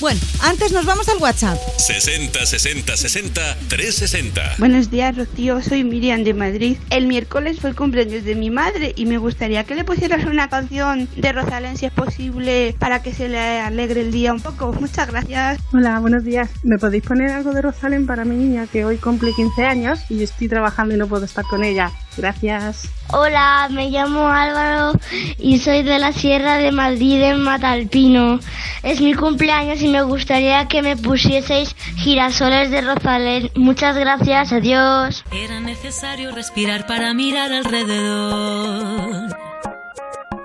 Bueno, 0.01 0.19
antes 0.41 0.71
nos 0.71 0.85
vamos 0.87 1.07
al 1.09 1.17
WhatsApp. 1.19 1.59
60 1.77 2.43
60 2.43 2.97
60 2.97 3.57
360. 3.69 4.55
Buenos 4.57 4.89
días, 4.89 5.15
Rocío. 5.15 5.61
Soy 5.61 5.83
Miriam 5.83 6.23
de 6.23 6.33
Madrid. 6.33 6.77
El 6.89 7.05
miércoles 7.05 7.59
fue 7.59 7.69
el 7.69 7.75
cumpleaños 7.75 8.23
de 8.23 8.33
mi 8.33 8.49
madre 8.49 8.93
y 8.95 9.05
me 9.05 9.19
gustaría 9.19 9.63
que 9.63 9.75
le 9.75 9.83
pusieras 9.83 10.25
una 10.25 10.49
canción 10.49 11.07
de 11.15 11.31
Rosalén, 11.31 11.77
si 11.77 11.85
es 11.85 11.91
posible, 11.91 12.75
para 12.79 13.03
que 13.03 13.13
se 13.13 13.29
le 13.29 13.59
alegre 13.59 14.01
el 14.01 14.11
día 14.11 14.33
un 14.33 14.41
poco. 14.41 14.73
Muchas 14.73 15.07
gracias. 15.07 15.59
Hola, 15.71 15.99
buenos 15.99 16.23
días. 16.23 16.49
¿Me 16.63 16.79
podéis 16.79 17.03
poner 17.03 17.29
algo 17.29 17.53
de 17.53 17.61
Rosalén 17.61 18.07
para 18.07 18.25
mi 18.25 18.35
niña 18.35 18.65
que 18.65 18.83
hoy 18.83 18.97
cumple 18.97 19.33
15 19.35 19.65
años 19.65 19.99
y 20.09 20.17
yo 20.17 20.23
estoy 20.23 20.49
trabajando 20.49 20.95
y 20.95 20.97
no 20.97 21.05
puedo 21.05 21.25
estar 21.25 21.45
con 21.45 21.63
ella? 21.63 21.91
Gracias. 22.17 22.89
Hola, 23.13 23.67
me 23.69 23.89
llamo 23.89 24.25
Álvaro 24.27 24.97
y 25.37 25.59
soy 25.59 25.83
de 25.83 25.99
la 25.99 26.13
Sierra 26.13 26.57
de 26.57 26.71
Madrid 26.71 27.21
en 27.21 27.41
Matalpino. 27.41 28.39
Es 28.83 29.01
mi 29.01 29.13
cumpleaños 29.13 29.81
y 29.81 29.89
me 29.89 30.01
gustaría 30.01 30.67
que 30.69 30.81
me 30.81 30.95
pusieseis 30.95 31.75
girasoles 31.97 32.71
de 32.71 32.81
Rosalén. 32.81 33.51
Muchas 33.55 33.97
gracias, 33.97 34.53
adiós. 34.53 35.25
Era 35.31 35.59
necesario 35.59 36.31
respirar 36.31 36.87
para 36.87 37.13
mirar 37.13 37.51
alrededor. 37.51 39.35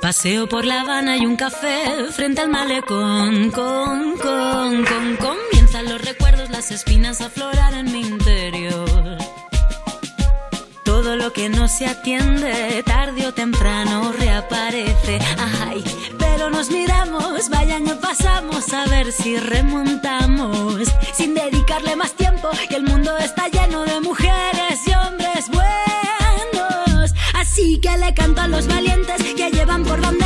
Paseo 0.02 0.48
por 0.48 0.64
La 0.64 0.80
Habana 0.80 1.16
y 1.16 1.24
un 1.24 1.36
café 1.36 1.84
frente 2.10 2.40
al 2.40 2.48
malecón. 2.48 3.50
Con, 3.52 4.18
con, 4.18 4.84
con, 4.84 5.16
comienzan 5.16 5.84
los 5.88 6.04
recuerdos, 6.04 6.50
las 6.50 6.70
espinas 6.72 7.20
a 7.20 7.26
aflorar 7.26 7.74
en 7.74 7.92
mi 7.92 8.00
lo 11.26 11.32
que 11.32 11.48
no 11.48 11.66
se 11.66 11.86
atiende, 11.86 12.84
tarde 12.84 13.26
o 13.26 13.34
temprano 13.34 14.12
reaparece. 14.12 15.18
Ay, 15.60 15.82
pero 16.16 16.50
nos 16.50 16.70
miramos, 16.70 17.48
vaya 17.48 17.76
año 17.76 17.98
pasamos 18.00 18.72
a 18.72 18.86
ver 18.86 19.10
si 19.10 19.36
remontamos. 19.36 20.84
Sin 21.14 21.34
dedicarle 21.34 21.96
más 21.96 22.12
tiempo, 22.12 22.48
que 22.68 22.76
el 22.76 22.84
mundo 22.84 23.10
está 23.18 23.48
lleno 23.48 23.84
de 23.84 24.00
mujeres 24.02 24.86
y 24.86 24.92
hombres 24.94 25.48
buenos. 25.48 27.12
Así 27.34 27.80
que 27.80 27.96
le 27.96 28.14
canto 28.14 28.42
a 28.42 28.46
los 28.46 28.68
valientes 28.68 29.20
que 29.34 29.50
llevan 29.50 29.82
por 29.82 30.00
bandera 30.00 30.25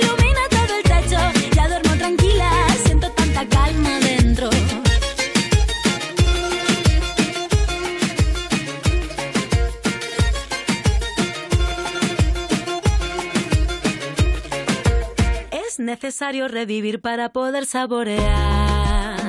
necesario 15.81 16.47
revivir 16.47 17.01
para 17.01 17.33
poder 17.33 17.65
saborear. 17.65 19.19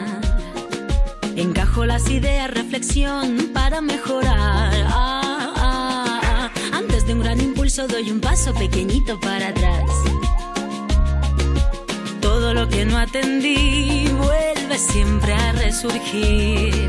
Encajo 1.37 1.87
las 1.87 2.09
ideas, 2.11 2.51
reflexión 2.51 3.51
para 3.55 3.81
mejorar. 3.81 4.73
Ah, 4.87 5.53
ah, 5.57 6.21
ah. 6.25 6.51
Antes 6.73 7.07
de 7.07 7.15
un 7.15 7.21
gran 7.21 7.41
impulso 7.41 7.89
doy 7.89 8.11
un 8.11 8.21
paso 8.21 8.53
pequeñito 8.55 9.19
para 9.21 9.49
atrás. 9.49 9.91
Todo 12.21 12.55
lo 12.55 12.69
que 12.69 12.85
no 12.85 12.99
atendí 12.99 14.09
vuelve 14.09 14.79
siempre 14.79 15.33
a 15.33 15.53
resurgir. 15.53 16.89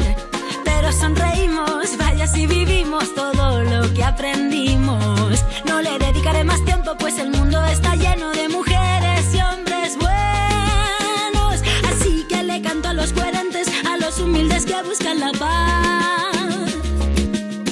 Pero 0.65 0.91
sonreímos, 0.91 1.97
vaya 1.97 2.27
si 2.27 2.45
vivimos 2.47 3.15
todo 3.15 3.63
lo 3.63 3.93
que 3.93 4.03
aprendimos. 4.03 5.43
No 5.65 5.81
le 5.81 5.97
dedicaré 5.99 6.43
más 6.43 6.63
tiempo, 6.65 6.95
pues 6.99 7.17
el 7.17 7.29
mundo 7.31 7.63
está 7.65 7.95
lleno 7.95 8.31
de 8.31 8.49
mujeres 8.49 8.72
que 14.49 14.83
buscan 14.83 15.19
la 15.19 15.31
paz. 15.31 16.73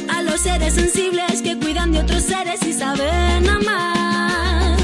A 0.10 0.22
los 0.24 0.42
seres 0.42 0.74
sensibles 0.74 1.42
que 1.42 1.58
cuidan 1.58 1.92
de 1.92 2.00
otros 2.00 2.24
seres 2.24 2.62
y 2.66 2.74
saben 2.74 3.50
amar. 3.50 4.78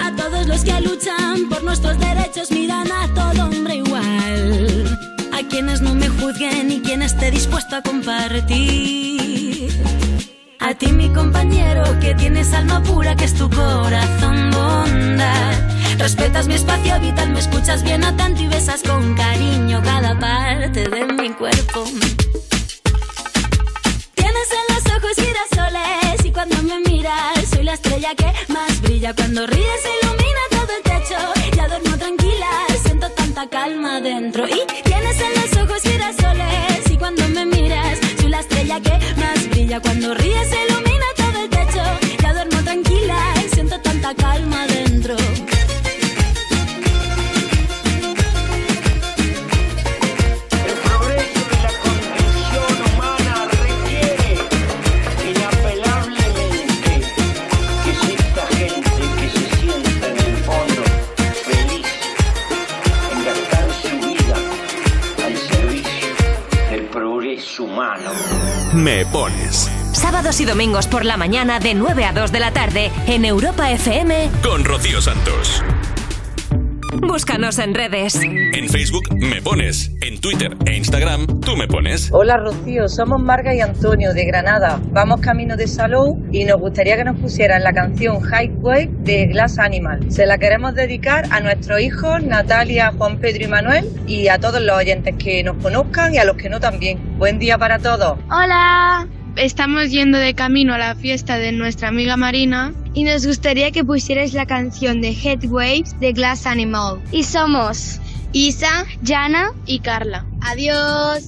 A 0.00 0.12
todos 0.16 0.46
los 0.46 0.62
que 0.62 0.80
luchan 0.80 1.48
por 1.48 1.62
nuestros 1.62 1.98
derechos, 1.98 2.50
miran 2.50 2.90
a 2.90 3.12
todo 3.14 3.44
hombre 3.46 3.76
igual. 3.76 4.98
A 5.32 5.42
quienes 5.48 5.80
no 5.80 5.94
me 5.94 6.08
juzguen 6.08 6.70
y 6.72 6.80
quien 6.80 7.02
esté 7.02 7.30
dispuesto 7.30 7.76
a 7.76 7.82
compartir. 7.82 9.68
A 10.60 10.74
ti 10.74 10.92
mi 10.92 11.08
compañero 11.12 11.82
que 12.00 12.14
tienes 12.14 12.52
alma 12.52 12.82
pura 12.82 13.14
que 13.14 13.24
es 13.24 13.34
tu 13.34 13.48
corazón 13.48 14.50
bondad. 14.50 15.52
Respetas 15.98 16.46
mi 16.48 16.54
espacio 16.54 16.98
vital, 17.00 17.30
me 17.30 17.40
escuchas 17.40 17.82
bien 17.82 18.04
atento 18.04 18.42
y 18.42 18.48
besas 18.48 18.82
con 18.82 19.14
cariño 19.14 19.80
cada 19.82 20.18
parte 20.18 20.88
de 20.88 21.04
mi 21.04 21.30
cuerpo. 21.30 21.84
Tienes 24.14 24.48
en 24.58 24.74
los 24.74 24.84
ojos 24.96 25.14
girasoles 25.16 26.24
y 26.24 26.32
cuando 26.32 26.62
me 26.62 26.80
miras 26.80 27.48
soy 27.50 27.62
la 27.62 27.74
estrella 27.74 28.14
que 28.16 28.32
más 28.52 28.80
brilla. 28.82 29.14
Cuando 29.14 29.46
ríes 29.46 29.82
ilumina 30.02 30.40
todo 30.50 30.68
el 30.76 30.82
techo, 30.82 31.16
ya 31.56 31.68
duermo 31.68 31.96
tranquila, 31.96 32.50
siento 32.82 33.08
tanta 33.10 33.48
calma 33.48 34.00
dentro. 34.00 34.46
Y 34.48 34.60
tienes 34.82 35.20
en 35.20 35.34
los 35.40 35.62
ojos 35.62 35.82
girasoles. 35.82 36.90
Y 36.90 36.96
cuando 36.96 37.28
me 37.28 37.46
miras, 37.46 37.98
la 38.28 38.40
estrella 38.40 38.80
que 38.80 38.92
más 39.16 39.48
brilla. 39.50 39.80
Cuando 39.80 40.14
ríes, 40.14 40.48
se 40.48 40.66
ilumina 40.66 41.06
todo 41.16 41.42
el 41.44 41.50
techo. 41.50 41.82
Ya 42.22 42.32
duermo 42.32 42.62
tranquila 42.62 43.18
y 43.44 43.54
siento 43.54 43.80
tanta 43.80 44.14
calma 44.14 44.66
dentro. 44.66 45.16
Progreso 67.58 67.64
humano. 67.64 68.10
Me 68.72 69.04
pones 69.06 69.70
Sábados 69.92 70.40
y 70.40 70.44
domingos 70.44 70.86
por 70.86 71.04
la 71.04 71.16
mañana 71.16 71.58
de 71.58 71.74
9 71.74 72.04
a 72.04 72.12
2 72.12 72.30
de 72.30 72.40
la 72.40 72.52
tarde 72.52 72.92
en 73.06 73.24
Europa 73.24 73.70
FM. 73.70 74.30
con 74.42 74.64
Rocío 74.64 75.00
Santos. 75.00 75.62
Búscanos 76.92 77.58
en 77.58 77.74
redes. 77.74 78.14
En 78.16 78.68
Facebook 78.68 79.04
me 79.14 79.42
pones, 79.42 79.92
en 80.00 80.20
Twitter 80.20 80.56
e 80.66 80.76
Instagram 80.76 81.40
tú 81.40 81.56
me 81.56 81.66
pones. 81.66 82.10
Hola 82.12 82.36
Rocío, 82.36 82.88
somos 82.88 83.20
Marga 83.20 83.54
y 83.54 83.60
Antonio 83.60 84.14
de 84.14 84.24
Granada. 84.24 84.80
Vamos 84.90 85.20
camino 85.20 85.56
de 85.56 85.66
Salou 85.66 86.22
y 86.32 86.44
nos 86.44 86.58
gustaría 86.58 86.96
que 86.96 87.04
nos 87.04 87.18
pusieran 87.18 87.62
la 87.62 87.72
canción 87.72 88.20
High 88.20 88.52
Wave 88.60 88.90
de 89.00 89.26
Glass 89.26 89.58
Animal. 89.58 90.10
Se 90.10 90.26
la 90.26 90.38
queremos 90.38 90.74
dedicar 90.74 91.26
a 91.30 91.40
nuestros 91.40 91.80
hijos 91.80 92.22
Natalia, 92.22 92.92
Juan 92.96 93.18
Pedro 93.18 93.44
y 93.44 93.48
Manuel 93.48 93.88
y 94.06 94.28
a 94.28 94.38
todos 94.38 94.60
los 94.62 94.76
oyentes 94.76 95.14
que 95.16 95.42
nos 95.42 95.62
conozcan 95.62 96.14
y 96.14 96.18
a 96.18 96.24
los 96.24 96.36
que 96.36 96.48
no 96.48 96.60
también. 96.60 97.18
Buen 97.18 97.38
día 97.38 97.58
para 97.58 97.78
todos. 97.78 98.18
Hola. 98.30 99.06
Estamos 99.38 99.90
yendo 99.92 100.18
de 100.18 100.34
camino 100.34 100.74
a 100.74 100.78
la 100.78 100.96
fiesta 100.96 101.38
de 101.38 101.52
nuestra 101.52 101.88
amiga 101.88 102.16
Marina 102.16 102.74
y 102.92 103.04
nos 103.04 103.24
gustaría 103.24 103.70
que 103.70 103.84
pusierais 103.84 104.32
la 104.32 104.46
canción 104.46 105.00
de 105.00 105.10
Headwaves 105.12 105.98
de 106.00 106.12
Glass 106.12 106.44
Animal. 106.44 107.00
Y 107.12 107.22
somos 107.22 108.00
Isa, 108.32 108.84
Jana 109.04 109.52
y 109.64 109.78
Carla. 109.78 110.26
Adiós. 110.40 111.24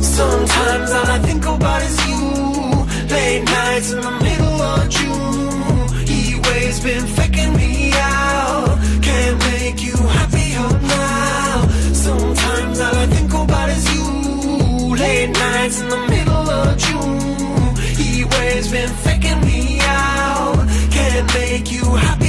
Sometimes 0.00 0.90
all 0.90 1.10
I 1.10 1.18
think 1.22 1.46
about 1.46 1.82
is 1.82 2.06
you. 2.08 2.86
Late 3.08 3.44
nights 3.44 3.92
in 3.92 4.00
the 4.00 4.23
freaking 18.88 19.44
me 19.44 19.78
out. 19.80 20.66
Can't 20.90 21.34
make 21.34 21.70
you 21.72 21.84
happy. 21.94 22.23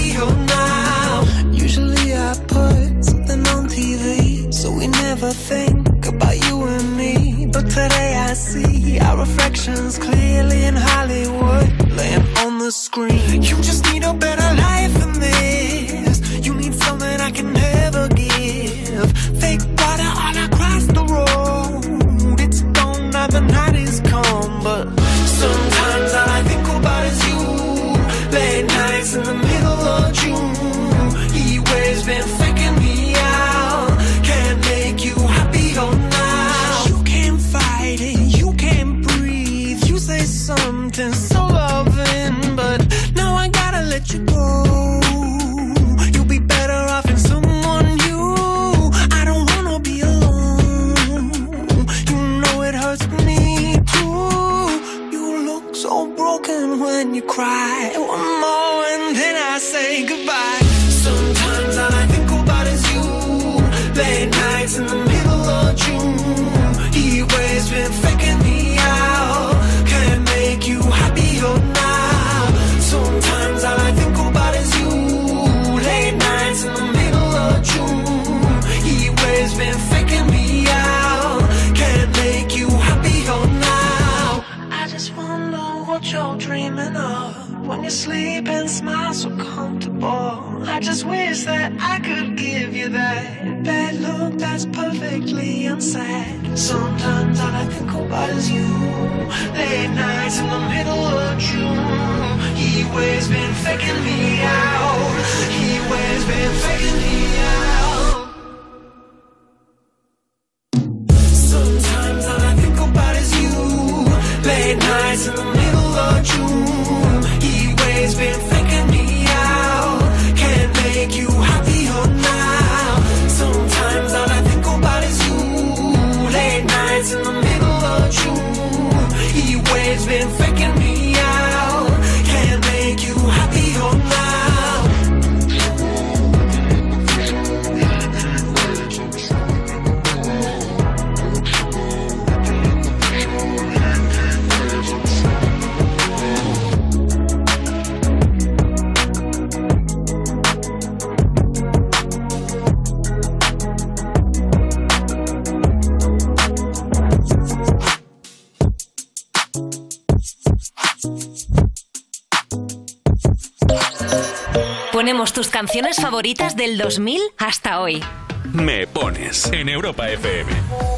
favoritas 166.26 166.56
del 166.56 166.80
2000 166.80 167.22
hasta 167.38 167.82
hoy. 167.82 168.04
Me 168.52 168.88
pones 168.88 169.46
en 169.54 169.70
Europa 169.70 170.10
FM 170.10 170.52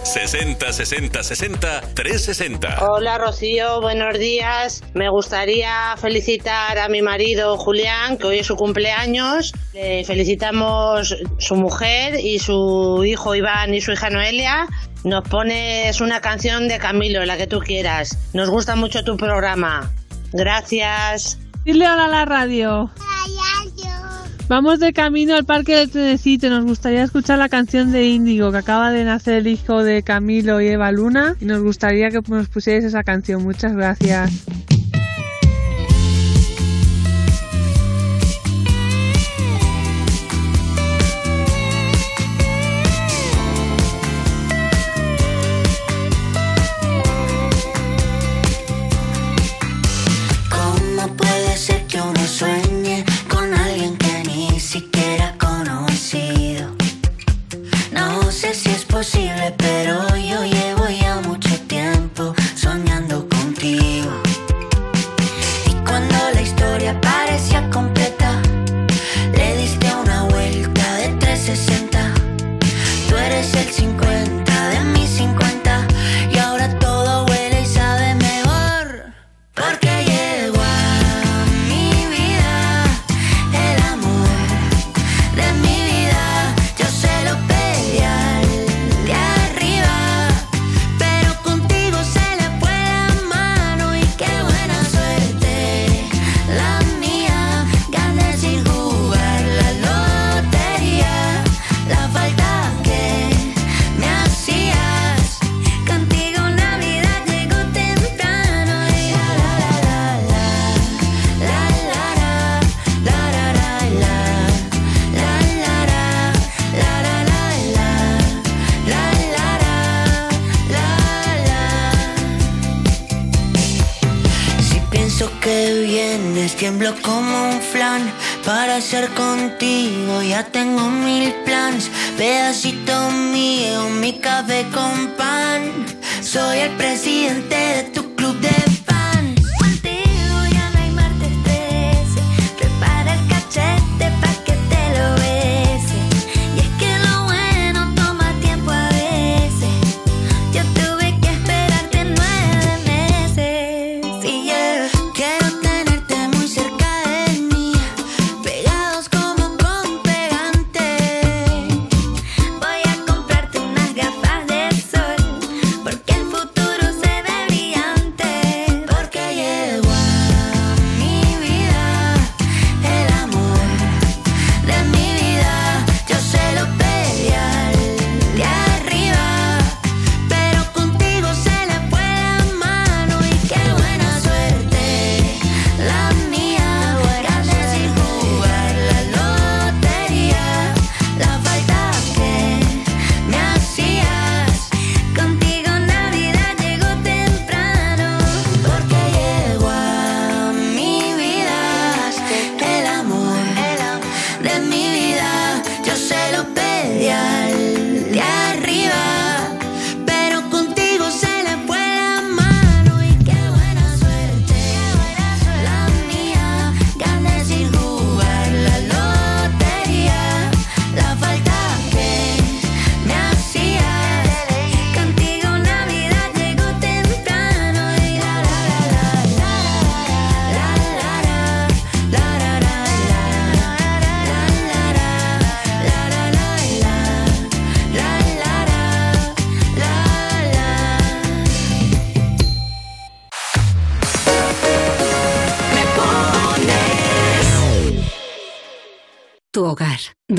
60 0.06 0.72
60 0.72 1.22
60 1.22 1.82
360. 1.94 2.78
Hola 2.90 3.18
Rocío, 3.18 3.82
buenos 3.82 4.18
días. 4.18 4.86
Me 4.94 5.10
gustaría 5.10 5.98
felicitar 5.98 6.80
a 6.80 6.88
mi 6.88 7.02
marido 7.02 7.58
Julián, 7.58 8.18
que 8.18 8.28
hoy 8.28 8.40
es 8.40 8.48
su 8.48 8.56
cumpleaños. 8.56 9.52
Felicitamos 10.06 11.14
su 11.40 11.56
mujer 11.58 12.22
y 12.22 12.40
su 12.40 13.04
hijo 13.06 13.36
Iván 13.36 13.74
y 13.74 13.82
su 13.82 13.92
hija 13.92 14.10
Noelia. 14.10 14.68
Nos 15.04 15.28
pones 15.28 16.00
una 16.00 16.22
canción 16.22 16.70
de 16.70 16.78
Camilo, 16.78 17.26
la 17.26 17.36
que 17.36 17.48
tú 17.48 17.60
quieras. 17.60 18.18
Nos 18.34 18.50
gusta 18.50 18.78
mucho 18.78 19.04
tu 19.04 19.18
programa. 19.18 19.92
Gracias. 20.32 21.38
Dile 21.66 21.86
hola 21.90 22.06
a 22.06 22.08
la 22.08 22.24
radio. 22.24 22.90
Vamos 24.50 24.80
de 24.80 24.94
camino 24.94 25.36
al 25.36 25.44
parque 25.44 25.76
del 25.76 25.90
trenecito. 25.90 26.50
Nos 26.50 26.64
gustaría 26.64 27.04
escuchar 27.04 27.38
la 27.38 27.50
canción 27.50 27.92
de 27.92 28.06
Índigo, 28.08 28.50
que 28.52 28.58
acaba 28.60 28.92
de 28.92 29.04
nacer 29.04 29.34
el 29.36 29.48
hijo 29.48 29.84
de 29.84 30.04
Camilo 30.04 30.62
y 30.62 30.68
Eva 30.68 30.90
Luna. 30.94 31.36
Y 31.42 31.46
nos 31.46 31.62
gustaría 31.62 32.10
que 32.12 32.22
nos 32.30 32.48
pusierais 32.48 32.86
esa 32.86 33.04
canción. 33.04 33.44
Muchas 33.44 33.74
gracias. 33.74 34.46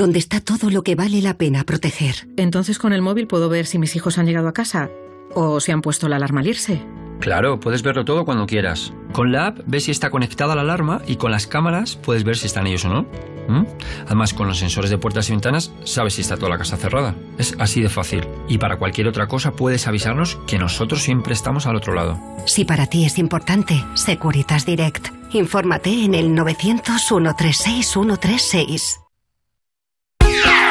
donde 0.09 0.17
está 0.17 0.41
todo 0.41 0.71
lo 0.71 0.81
que 0.81 0.95
vale 0.95 1.21
la 1.21 1.37
pena 1.37 1.63
proteger. 1.65 2.27
Entonces 2.35 2.79
con 2.79 2.93
el 2.93 3.03
móvil 3.03 3.27
puedo 3.27 3.47
ver 3.47 3.67
si 3.67 3.77
mis 3.77 3.95
hijos 3.95 4.17
han 4.17 4.25
llegado 4.25 4.47
a 4.47 4.53
casa 4.53 4.89
o 5.35 5.59
si 5.59 5.71
han 5.71 5.83
puesto 5.83 6.09
la 6.09 6.15
alarma 6.15 6.39
al 6.39 6.47
irse. 6.47 6.81
Claro, 7.19 7.59
puedes 7.59 7.83
verlo 7.83 8.05
todo 8.05 8.25
cuando 8.25 8.47
quieras. 8.47 8.91
Con 9.11 9.31
la 9.31 9.45
app 9.45 9.59
ves 9.67 9.83
si 9.83 9.91
está 9.91 10.09
conectada 10.09 10.55
la 10.55 10.61
alarma 10.61 11.03
y 11.05 11.17
con 11.17 11.29
las 11.29 11.45
cámaras 11.45 11.95
puedes 11.95 12.23
ver 12.23 12.37
si 12.37 12.47
están 12.47 12.65
ellos 12.65 12.85
o 12.85 12.89
no. 12.89 13.05
¿Mm? 13.47 13.67
Además, 14.07 14.33
con 14.33 14.47
los 14.47 14.57
sensores 14.57 14.89
de 14.89 14.97
puertas 14.97 15.29
y 15.29 15.33
ventanas 15.33 15.71
sabes 15.83 16.15
si 16.15 16.21
está 16.21 16.37
toda 16.37 16.49
la 16.49 16.57
casa 16.57 16.77
cerrada. 16.77 17.13
Es 17.37 17.55
así 17.59 17.79
de 17.79 17.89
fácil. 17.89 18.27
Y 18.47 18.57
para 18.57 18.79
cualquier 18.79 19.07
otra 19.07 19.27
cosa 19.27 19.51
puedes 19.51 19.87
avisarnos 19.87 20.39
que 20.47 20.57
nosotros 20.57 21.03
siempre 21.03 21.33
estamos 21.33 21.67
al 21.67 21.75
otro 21.75 21.93
lado. 21.93 22.19
Si 22.47 22.65
para 22.65 22.87
ti 22.87 23.05
es 23.05 23.19
importante, 23.19 23.85
Securitas 23.93 24.65
Direct. 24.65 25.09
Infórmate 25.33 26.03
en 26.03 26.15
el 26.15 26.33
900 26.33 26.99
136 26.99 27.85
136. 27.85 29.01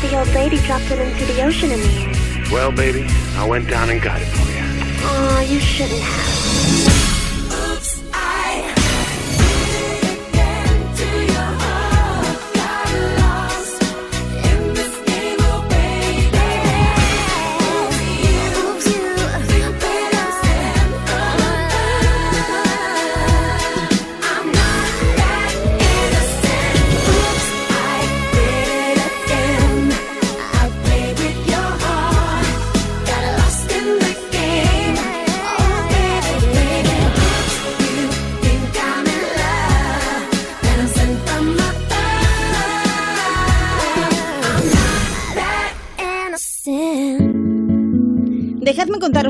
The 0.00 0.18
old 0.18 0.28
lady 0.28 0.58
dropped 0.58 0.90
it 0.90 0.98
into 0.98 1.26
the 1.26 1.42
ocean 1.42 1.70
in 1.70 1.80
the 1.80 1.88
end. 1.88 2.50
Well, 2.50 2.72
baby, 2.72 3.06
I 3.36 3.46
went 3.46 3.68
down 3.68 3.90
and 3.90 4.00
got 4.00 4.20
it 4.22 4.26
for 4.26 4.50
you. 4.50 4.64
Oh, 5.02 5.40
you 5.40 5.60
shouldn't 5.60 6.00
have. 6.00 6.29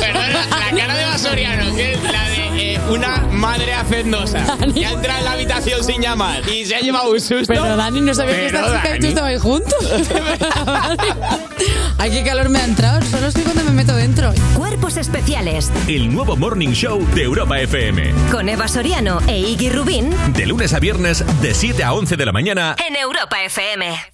Perdona, 0.00 0.46
la 0.50 0.76
cara 0.76 0.94
de 0.96 1.04
Basoriano, 1.04 1.74
que 1.74 1.92
es 1.94 2.02
la 2.02 2.28
de 2.28 2.74
eh, 2.74 2.80
una 2.90 3.18
madre 3.30 3.74
hacendosa 3.74 4.44
que 4.74 4.86
ha 4.86 4.92
entrado 4.92 5.18
en 5.18 5.24
la 5.24 5.32
habitación 5.32 5.84
sin 5.84 6.00
llamar 6.02 6.48
y 6.48 6.64
se 6.64 6.76
ha 6.76 6.80
llevado 6.80 7.10
un 7.10 7.20
susto. 7.20 7.44
Pero 7.46 7.76
Dani, 7.76 8.00
no 8.00 8.14
sabía 8.14 8.34
que 8.34 8.46
Pero, 8.50 8.66
esta 8.66 8.82
chica 8.82 8.96
y 8.96 8.98
tú 8.98 9.02
Dani. 9.02 9.08
estabais 9.08 9.42
juntos. 9.42 9.74
Ay, 11.98 12.10
qué 12.10 12.24
calor 12.24 12.48
me 12.48 12.58
ha 12.58 12.64
entrado. 12.64 13.00
Solo 13.10 13.28
estoy 13.28 13.42
cuando 13.44 13.64
me 13.64 13.70
meto 13.72 13.94
dentro. 13.94 14.32
Cuerpos 14.56 14.96
especiales 14.96 15.70
El 15.88 16.12
nuevo 16.12 16.36
Morning 16.36 16.70
Show 16.72 17.04
de 17.14 17.22
Europa 17.22 17.58
FM. 17.60 18.12
con 18.30 18.48
Eva 18.48 18.68
Soriano 18.68 19.20
e 19.26 19.38
Iggy 19.38 19.70
Rubín 19.70 20.10
De 20.34 20.46
lunes 20.46 20.72
a 20.74 20.80
viernes, 20.80 21.24
de 21.40 21.54
7 21.54 21.82
a 21.84 21.92
11 21.92 22.16
de 22.16 22.26
la 22.26 22.32
mañana. 22.32 22.76
en 22.86 22.96
Europa 22.96 23.42
FM. 23.44 24.13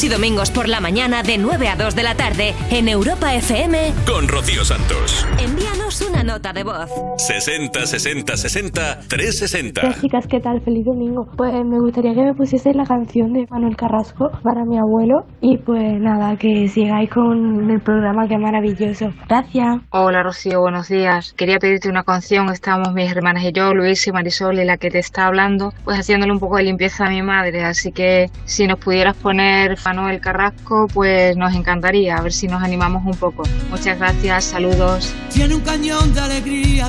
Sábados 0.00 0.04
y 0.04 0.08
domingos 0.08 0.50
por 0.50 0.68
la 0.68 0.80
mañana 0.80 1.22
de 1.22 1.36
9 1.36 1.68
a 1.68 1.76
2 1.76 1.94
de 1.94 2.02
la 2.02 2.14
tarde 2.14 2.54
en 2.70 2.88
Europa 2.88 3.34
FM. 3.34 3.92
Con 4.06 4.28
Rocío 4.28 4.64
Santos. 4.64 5.26
Envíanos 5.38 6.00
una 6.00 6.22
nota 6.22 6.54
de 6.54 6.64
voz. 6.64 6.88
60 7.20 7.86
60 7.86 8.36
60 8.36 9.00
360. 9.06 9.80
Hola 9.82 9.94
chicas, 10.00 10.26
¿qué 10.26 10.40
tal? 10.40 10.62
Feliz 10.62 10.86
domingo. 10.86 11.26
Pues 11.36 11.52
me 11.52 11.78
gustaría 11.78 12.14
que 12.14 12.22
me 12.22 12.34
pusieseis 12.34 12.74
la 12.74 12.84
canción 12.84 13.34
de 13.34 13.46
Manuel 13.50 13.76
Carrasco 13.76 14.30
para 14.42 14.64
mi 14.64 14.78
abuelo 14.78 15.26
y 15.42 15.58
pues 15.58 16.00
nada, 16.00 16.36
que 16.36 16.66
sigáis 16.68 17.10
con 17.10 17.70
el 17.70 17.80
programa 17.80 18.26
que 18.26 18.34
es 18.34 18.40
maravilloso. 18.40 19.10
Gracias. 19.28 19.80
Hola 19.90 20.22
Rocío, 20.22 20.60
buenos 20.60 20.88
días. 20.88 21.34
Quería 21.34 21.58
pedirte 21.58 21.90
una 21.90 22.04
canción. 22.04 22.48
Estamos 22.48 22.94
mis 22.94 23.12
hermanas 23.12 23.44
y 23.44 23.52
yo, 23.52 23.74
Luis 23.74 24.06
y 24.06 24.12
Marisol, 24.12 24.58
y 24.58 24.64
la 24.64 24.78
que 24.78 24.88
te 24.88 24.98
está 24.98 25.26
hablando, 25.26 25.72
pues 25.84 25.98
haciéndole 25.98 26.32
un 26.32 26.40
poco 26.40 26.56
de 26.56 26.62
limpieza 26.62 27.04
a 27.04 27.10
mi 27.10 27.22
madre. 27.22 27.64
Así 27.64 27.92
que 27.92 28.30
si 28.46 28.66
nos 28.66 28.78
pudieras 28.78 29.16
poner 29.16 29.76
Manuel 29.84 30.20
Carrasco, 30.20 30.86
pues 30.92 31.36
nos 31.36 31.54
encantaría. 31.54 32.16
A 32.16 32.22
ver 32.22 32.32
si 32.32 32.46
nos 32.46 32.62
animamos 32.62 33.04
un 33.04 33.18
poco. 33.18 33.42
Muchas 33.68 33.98
gracias, 33.98 34.44
saludos. 34.44 35.14
Tiene 35.32 35.54
un 35.54 35.60
cañón 35.60 36.14
de 36.14 36.20
alegría 36.20 36.88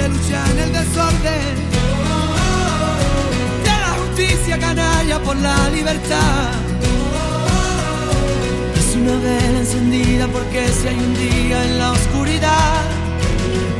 gente, 0.00 0.08
lucha 0.08 0.44
en 0.50 0.58
el 0.58 0.72
desorden. 0.72 1.56
De 3.64 3.70
la 3.70 3.92
justicia 4.00 4.58
canalla 4.58 5.18
por 5.20 5.36
la 5.36 5.68
libertad. 5.70 6.50
Es 8.76 8.96
una 8.96 9.16
vela 9.18 9.58
encendida 9.60 10.26
porque 10.28 10.68
si 10.68 10.88
hay 10.88 10.96
un 10.96 11.14
día 11.14 11.64
en 11.64 11.78
la 11.78 11.92
oscuridad, 11.92 12.82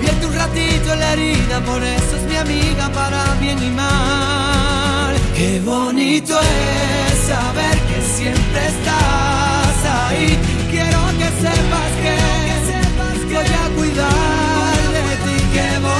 vierte 0.00 0.26
un 0.26 0.34
ratito 0.34 0.92
en 0.92 1.00
la 1.00 1.12
herida, 1.12 1.60
por 1.60 1.82
eso 1.82 2.16
es 2.16 2.22
mi 2.22 2.36
amiga 2.36 2.88
para 2.90 3.24
bien 3.40 3.62
y 3.62 3.70
mal. 3.70 5.14
Qué 5.34 5.60
bonito 5.60 6.38
es 6.38 7.18
saber 7.26 7.76
que 7.88 8.02
siempre 8.02 8.66
estás 8.66 9.76
ahí. 10.00 10.38
Quiero 10.70 11.00
que 11.18 11.28
sepas 11.44 11.92
que, 12.02 13.34
voy 13.34 13.44
a 13.44 13.68
cuidar 13.76 14.76
de 14.92 15.16
ti. 15.24 15.44
Qué 15.54 15.78
bonito 15.80 15.99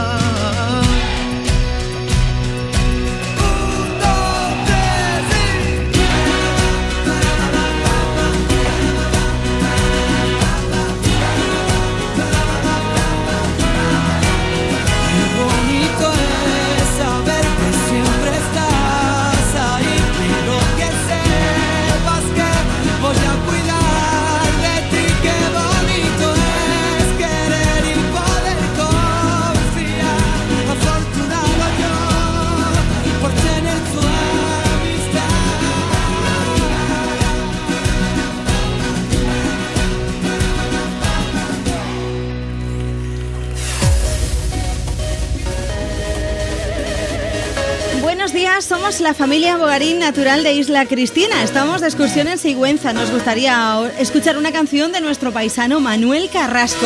Somos 48.61 49.01
la 49.01 49.15
familia 49.15 49.57
Bogarín 49.57 49.97
Natural 49.97 50.43
de 50.43 50.53
Isla 50.53 50.85
Cristina. 50.85 51.43
Estamos 51.43 51.81
de 51.81 51.87
excursión 51.87 52.27
en 52.27 52.37
Sigüenza. 52.37 52.93
Nos 52.93 53.09
gustaría 53.09 53.91
escuchar 53.97 54.37
una 54.37 54.51
canción 54.51 54.91
de 54.91 55.01
nuestro 55.01 55.31
paisano 55.31 55.79
Manuel 55.79 56.29
Carrasco. 56.31 56.85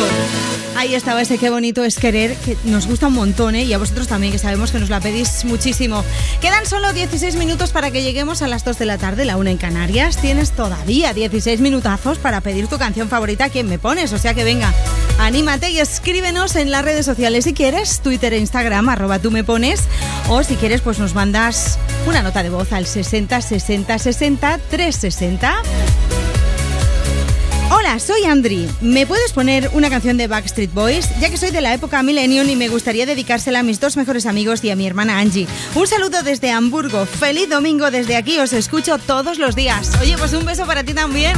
Ahí 0.74 0.94
estaba 0.94 1.20
ese 1.20 1.36
Qué 1.36 1.50
bonito 1.50 1.84
es 1.84 1.98
querer, 1.98 2.34
que 2.36 2.56
nos 2.64 2.86
gusta 2.86 3.08
un 3.08 3.14
montón, 3.14 3.54
¿eh? 3.54 3.64
Y 3.64 3.74
a 3.74 3.78
vosotros 3.78 4.08
también, 4.08 4.32
que 4.32 4.38
sabemos 4.38 4.70
que 4.70 4.78
nos 4.78 4.88
la 4.88 5.00
pedís 5.00 5.44
muchísimo. 5.44 6.02
Quedan 6.40 6.64
solo 6.66 6.92
16 6.92 7.36
minutos 7.36 7.70
para 7.70 7.90
que 7.90 8.02
lleguemos 8.02 8.40
a 8.40 8.48
las 8.48 8.64
2 8.64 8.78
de 8.78 8.86
la 8.86 8.96
tarde, 8.96 9.26
la 9.26 9.36
1 9.36 9.50
en 9.50 9.58
Canarias. 9.58 10.16
Tienes 10.16 10.52
todavía 10.52 11.12
16 11.12 11.60
minutazos 11.60 12.18
para 12.18 12.40
pedir 12.40 12.68
tu 12.68 12.78
canción 12.78 13.08
favorita. 13.08 13.50
¿Quién 13.50 13.68
me 13.68 13.78
pones? 13.78 14.12
O 14.14 14.18
sea 14.18 14.32
que 14.32 14.44
venga, 14.44 14.72
anímate 15.18 15.70
y 15.70 15.80
escríbenos 15.80 16.56
en 16.56 16.70
las 16.70 16.84
redes 16.84 17.06
sociales 17.06 17.44
si 17.44 17.54
quieres, 17.54 18.00
Twitter 18.00 18.32
e 18.32 18.38
Instagram, 18.38 18.88
arroba 18.88 19.18
tú 19.18 19.30
me 19.30 19.44
pones. 19.44 19.84
O 20.28 20.42
si 20.42 20.56
quieres, 20.56 20.80
pues 20.80 20.98
nos 20.98 21.14
mandas 21.14 21.78
una 22.06 22.22
nota 22.22 22.42
de 22.42 22.50
voz 22.50 22.72
al 22.72 22.86
60 22.86 23.40
60 23.40 23.98
60 23.98 24.58
360. 24.70 25.62
Hola, 27.70 27.98
soy 27.98 28.24
Andri. 28.24 28.68
¿Me 28.80 29.06
puedes 29.06 29.32
poner 29.32 29.70
una 29.72 29.90
canción 29.90 30.16
de 30.16 30.28
Backstreet 30.28 30.72
Boys? 30.72 31.08
Ya 31.20 31.30
que 31.30 31.36
soy 31.36 31.50
de 31.50 31.60
la 31.60 31.74
época 31.74 32.02
Millennium 32.02 32.48
y 32.48 32.54
me 32.54 32.68
gustaría 32.68 33.06
dedicársela 33.06 33.60
a 33.60 33.62
mis 33.64 33.80
dos 33.80 33.96
mejores 33.96 34.26
amigos 34.26 34.62
y 34.62 34.70
a 34.70 34.76
mi 34.76 34.86
hermana 34.86 35.18
Angie. 35.18 35.48
Un 35.74 35.86
saludo 35.86 36.22
desde 36.22 36.52
Hamburgo. 36.52 37.06
Feliz 37.06 37.48
domingo 37.48 37.90
desde 37.90 38.16
aquí. 38.16 38.38
Os 38.38 38.52
escucho 38.52 38.98
todos 38.98 39.38
los 39.38 39.56
días. 39.56 39.90
Oye, 40.00 40.16
pues 40.16 40.32
un 40.32 40.44
beso 40.44 40.64
para 40.64 40.84
ti 40.84 40.94
también. 40.94 41.34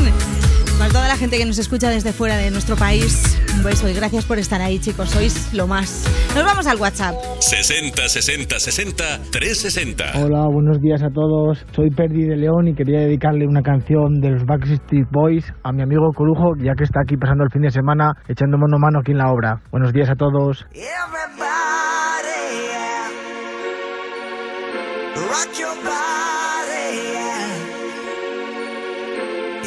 Para 0.79 0.91
toda 0.93 1.09
la 1.09 1.17
gente 1.17 1.39
que 1.39 1.45
nos 1.45 1.59
escucha 1.59 1.91
desde 1.91 2.13
fuera 2.13 2.37
de 2.37 2.53
nuestro 2.53 2.77
país, 2.77 3.37
un 3.53 3.65
beso 3.65 3.89
y 3.89 3.95
gracias 3.95 4.25
por 4.25 4.39
estar 4.39 4.61
ahí, 4.61 4.79
chicos. 4.79 5.11
Sois 5.11 5.53
lo 5.53 5.67
más. 5.67 6.05
Nos 6.37 6.45
vamos 6.45 6.69
al 6.69 6.79
WhatsApp. 6.79 7.17
60 7.41 8.09
60 8.09 8.61
60 8.61 9.05
360. 9.33 10.05
Hola, 10.23 10.47
buenos 10.47 10.81
días 10.81 11.03
a 11.03 11.11
todos. 11.11 11.67
Soy 11.75 11.91
Perdi 11.91 12.29
de 12.29 12.37
León 12.37 12.69
y 12.69 12.77
quería 12.77 13.01
dedicarle 13.01 13.45
una 13.49 13.63
canción 13.63 14.21
de 14.21 14.31
los 14.31 14.45
Backstreet 14.45 15.09
Boys 15.11 15.53
a 15.65 15.73
mi 15.73 15.83
amigo 15.83 16.13
Corujo, 16.15 16.55
ya 16.63 16.75
que 16.79 16.85
está 16.85 17.01
aquí 17.03 17.17
pasando 17.17 17.43
el 17.43 17.51
fin 17.51 17.63
de 17.63 17.71
semana 17.71 18.13
echando 18.29 18.57
mano 18.57 18.77
a 18.77 18.79
mano 18.79 19.01
aquí 19.01 19.11
en 19.11 19.19
la 19.19 19.33
obra. 19.33 19.61
Buenos 19.73 19.93
días 19.93 20.09
a 20.11 20.15
todos. 20.15 20.65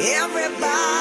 Everybody, 0.04 1.01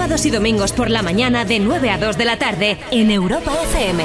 Sábados 0.00 0.24
y 0.24 0.30
domingos 0.30 0.72
por 0.72 0.88
la 0.88 1.02
mañana 1.02 1.44
de 1.44 1.58
9 1.58 1.90
a 1.90 1.98
2 1.98 2.16
de 2.16 2.24
la 2.24 2.38
tarde 2.38 2.78
en 2.90 3.10
Europa 3.10 3.52
FM. 3.64 4.02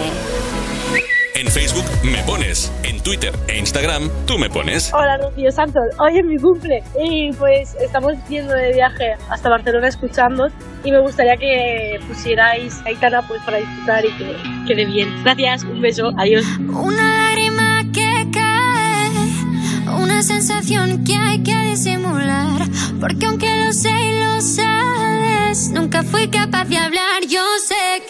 En 1.35 1.47
Facebook 1.47 1.85
me 2.03 2.22
pones. 2.24 2.69
En 2.83 2.99
Twitter 2.99 3.31
e 3.47 3.58
Instagram 3.60 4.10
tú 4.28 4.38
me 4.38 4.49
pones. 4.49 4.94
Hola 4.94 5.15
Rocío 5.15 5.53
Santos, 5.53 5.83
hoy 5.97 6.19
es 6.19 6.26
mi 6.26 6.38
cumple 6.38 6.83
y 7.01 7.31
pues 7.35 7.76
estamos 7.76 8.15
yendo 8.28 8.53
de 8.53 8.74
viaje 8.74 9.13
hasta 9.29 9.47
Barcelona 9.47 9.88
escuchando 9.88 10.49
y 10.83 10.92
me 10.92 10.99
gustaría 10.99 11.38
que 11.38 11.97
pusierais 12.10 12.81
Aitana 12.85 13.26
pues 13.26 13.42
para 13.44 13.60
disfrutar 13.60 14.03
y 14.03 14.11
que 14.17 14.35
quede 14.67 14.85
bien. 14.88 15.24
Gracias, 15.24 15.63
un 15.63 15.79
beso, 15.79 16.11
adiós. 16.17 16.44
Una 16.60 17.29
lágrima 17.29 17.83
que 17.94 18.28
cae, 18.33 19.95
una 19.97 20.22
sensación 20.24 21.06
que 21.06 21.15
hay 21.15 21.42
que 21.42 21.56
disimular. 21.56 22.67
Porque 22.99 23.28
aunque 23.28 23.47
lo 23.65 23.72
sé 23.72 23.92
y 23.92 24.19
lo 24.19 24.42
sabes, 24.42 24.94
nunca 25.72 26.04
fui 26.04 26.28
capaz 26.28 26.66
de 26.66 26.78
hablar. 26.78 27.26
Yo 27.28 27.42
sé 27.60 28.04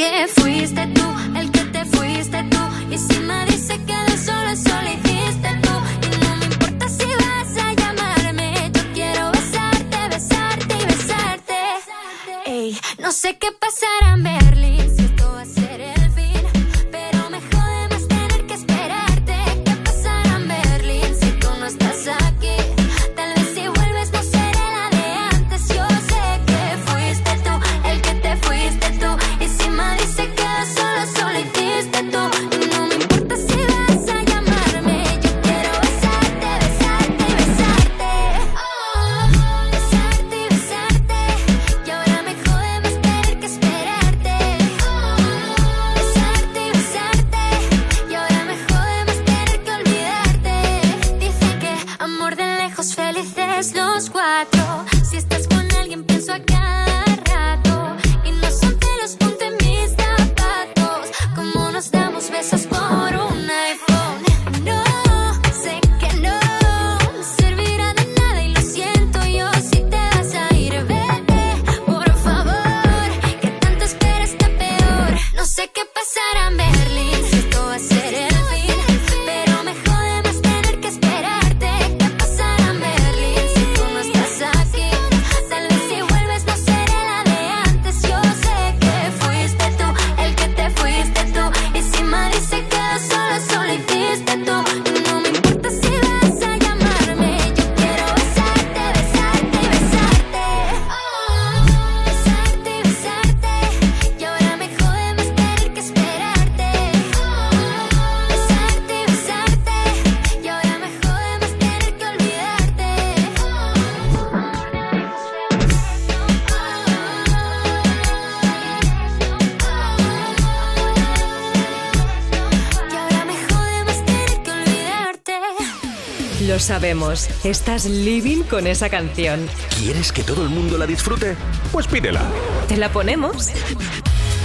sabemos, 126.65 127.30
estás 127.44 127.85
living 127.85 128.42
con 128.44 128.65
esa 128.67 128.90
canción. 128.90 129.48
¿Quieres 129.78 130.12
que 130.12 130.24
todo 130.24 130.44
el 130.44 130.49
mundo 130.49 130.78
la 130.78 130.88
disfrute? 130.88 131.35
Pues 131.72 131.85
pídela. 131.88 132.22
¿Te 132.67 132.76
la 132.78 132.92
ponemos? 132.92 133.49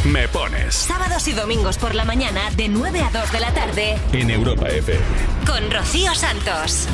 Me 0.04 0.28
pones 0.28 0.74
Sábados 0.74 1.28
y 1.28 1.32
domingos 1.32 1.76
por 1.76 1.94
la 1.94 2.04
mañana 2.06 2.50
de 2.56 2.68
9 2.68 3.00
a 3.02 3.10
2 3.10 3.32
de 3.32 3.40
la 3.40 3.52
tarde 3.52 3.98
en 4.12 4.30
Europa 4.30 4.68
FM. 4.68 5.00
con 5.46 5.70
Rocío 5.70 6.14
Santos. 6.14 6.86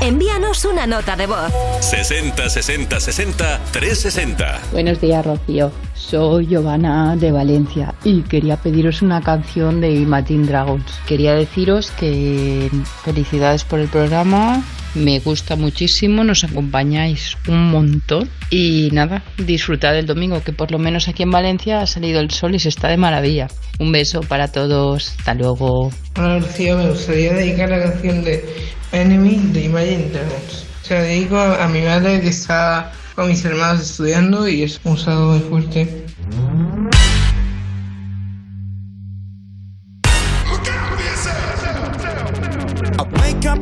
Envíanos 0.00 0.64
una 0.64 0.86
nota 0.86 1.16
de 1.16 1.26
voz. 1.26 1.52
60 1.80 2.48
60 2.48 3.00
60 3.00 3.60
360. 3.72 4.60
Buenos 4.70 5.00
días, 5.00 5.26
Rocío. 5.26 5.72
Soy 5.94 6.46
Giovanna 6.46 7.16
de 7.16 7.32
Valencia 7.32 7.94
y 8.04 8.22
quería 8.22 8.56
pediros 8.56 9.02
una 9.02 9.20
canción 9.20 9.80
de 9.80 9.90
Imagine 9.90 10.46
Dragons. 10.46 10.84
Quería 11.06 11.34
deciros 11.34 11.90
que 11.90 12.70
felicidades 13.04 13.64
por 13.64 13.80
el 13.80 13.88
programa. 13.88 14.62
Me 14.94 15.18
gusta 15.18 15.56
muchísimo, 15.56 16.24
nos 16.24 16.44
acompañáis 16.44 17.36
un 17.46 17.70
montón 17.70 18.30
y 18.50 18.88
nada, 18.92 19.22
disfrutad 19.36 19.92
del 19.92 20.06
domingo, 20.06 20.42
que 20.42 20.52
por 20.52 20.70
lo 20.70 20.78
menos 20.78 21.08
aquí 21.08 21.24
en 21.24 21.30
Valencia 21.30 21.82
ha 21.82 21.86
salido 21.86 22.20
el 22.20 22.30
sol 22.30 22.54
y 22.54 22.58
se 22.58 22.70
está 22.70 22.88
de 22.88 22.96
maravilla. 22.96 23.48
Un 23.78 23.92
beso 23.92 24.20
para 24.20 24.50
todos, 24.50 25.14
hasta 25.18 25.34
luego. 25.34 25.90
Hola 26.16 26.38
Rocío, 26.38 26.78
me 26.78 26.88
gustaría 26.88 27.34
dedicar 27.34 27.68
la 27.68 27.82
canción 27.82 28.24
de 28.24 28.44
Enemy 28.92 29.52
de 29.52 29.64
Imagine 29.64 30.08
Dragons. 30.10 30.66
Se 30.82 30.94
la 30.94 31.02
dedico 31.02 31.38
a, 31.38 31.68
mi 31.68 31.82
madre 31.82 32.20
que 32.20 32.28
está 32.28 32.90
con 33.14 33.28
mis 33.28 33.44
hermanos 33.44 33.82
estudiando 33.82 34.48
y 34.48 34.62
es 34.62 34.80
un 34.84 34.96
saludo 34.96 35.32
muy 35.32 35.40
fuerte. 35.40 36.06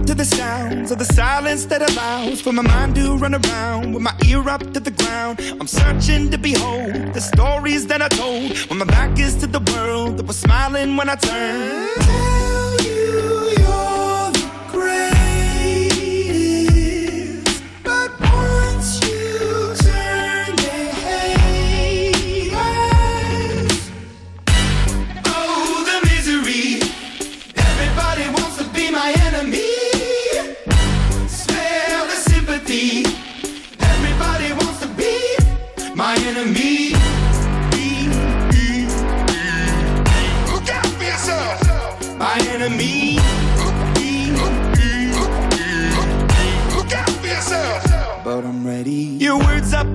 To 0.07 0.15
the 0.15 0.25
sounds 0.25 0.93
of 0.93 0.99
the 0.99 1.05
silence 1.05 1.65
that 1.67 1.83
allows 1.83 2.41
for 2.41 2.53
my 2.53 2.63
mind 2.63 2.95
to 2.95 3.17
run 3.17 3.35
around 3.35 3.93
with 3.93 4.05
my 4.05 4.15
ear 4.29 4.49
up 4.49 4.61
to 4.73 4.79
the 4.79 4.93
ground. 4.93 5.41
I'm 5.61 5.67
searching 5.67 6.31
to 6.31 6.39
behold 6.39 7.13
the 7.13 7.21
stories 7.21 7.89
that 7.89 8.01
I 8.01 8.09
told 8.09 8.57
when 8.69 8.79
my 8.79 8.85
back 8.85 9.19
is 9.19 9.35
to 9.37 9.49
the 9.49 9.59
world 9.73 10.19
that 10.19 10.27
was 10.27 10.39
smiling 10.39 10.97
when 10.97 11.09
I 11.09 11.17
turned. 11.17 12.56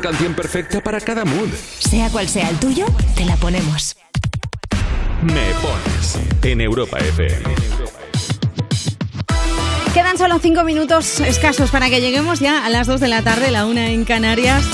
Una 0.00 0.10
canción 0.10 0.34
perfecta 0.34 0.80
para 0.80 1.00
cada 1.00 1.24
mood. 1.24 1.48
Sea 1.78 2.08
cual 2.10 2.28
sea 2.28 2.48
el 2.48 2.58
tuyo, 2.58 2.86
te 3.16 3.24
la 3.24 3.36
ponemos. 3.36 3.96
Me 5.22 5.52
pones 5.60 6.18
en 6.42 6.60
Europa 6.60 6.98
FM. 6.98 7.54
Quedan 9.92 10.16
solo 10.16 10.38
cinco 10.38 10.64
minutos 10.64 11.20
escasos 11.20 11.70
para 11.70 11.90
que 11.90 12.00
lleguemos 12.00 12.40
ya 12.40 12.64
a 12.64 12.70
las 12.70 12.86
2 12.86 13.00
de 13.00 13.08
la 13.08 13.22
tarde, 13.22 13.50
la 13.50 13.66
una 13.66 13.90
en 13.90 14.04
Canarias. 14.04 14.64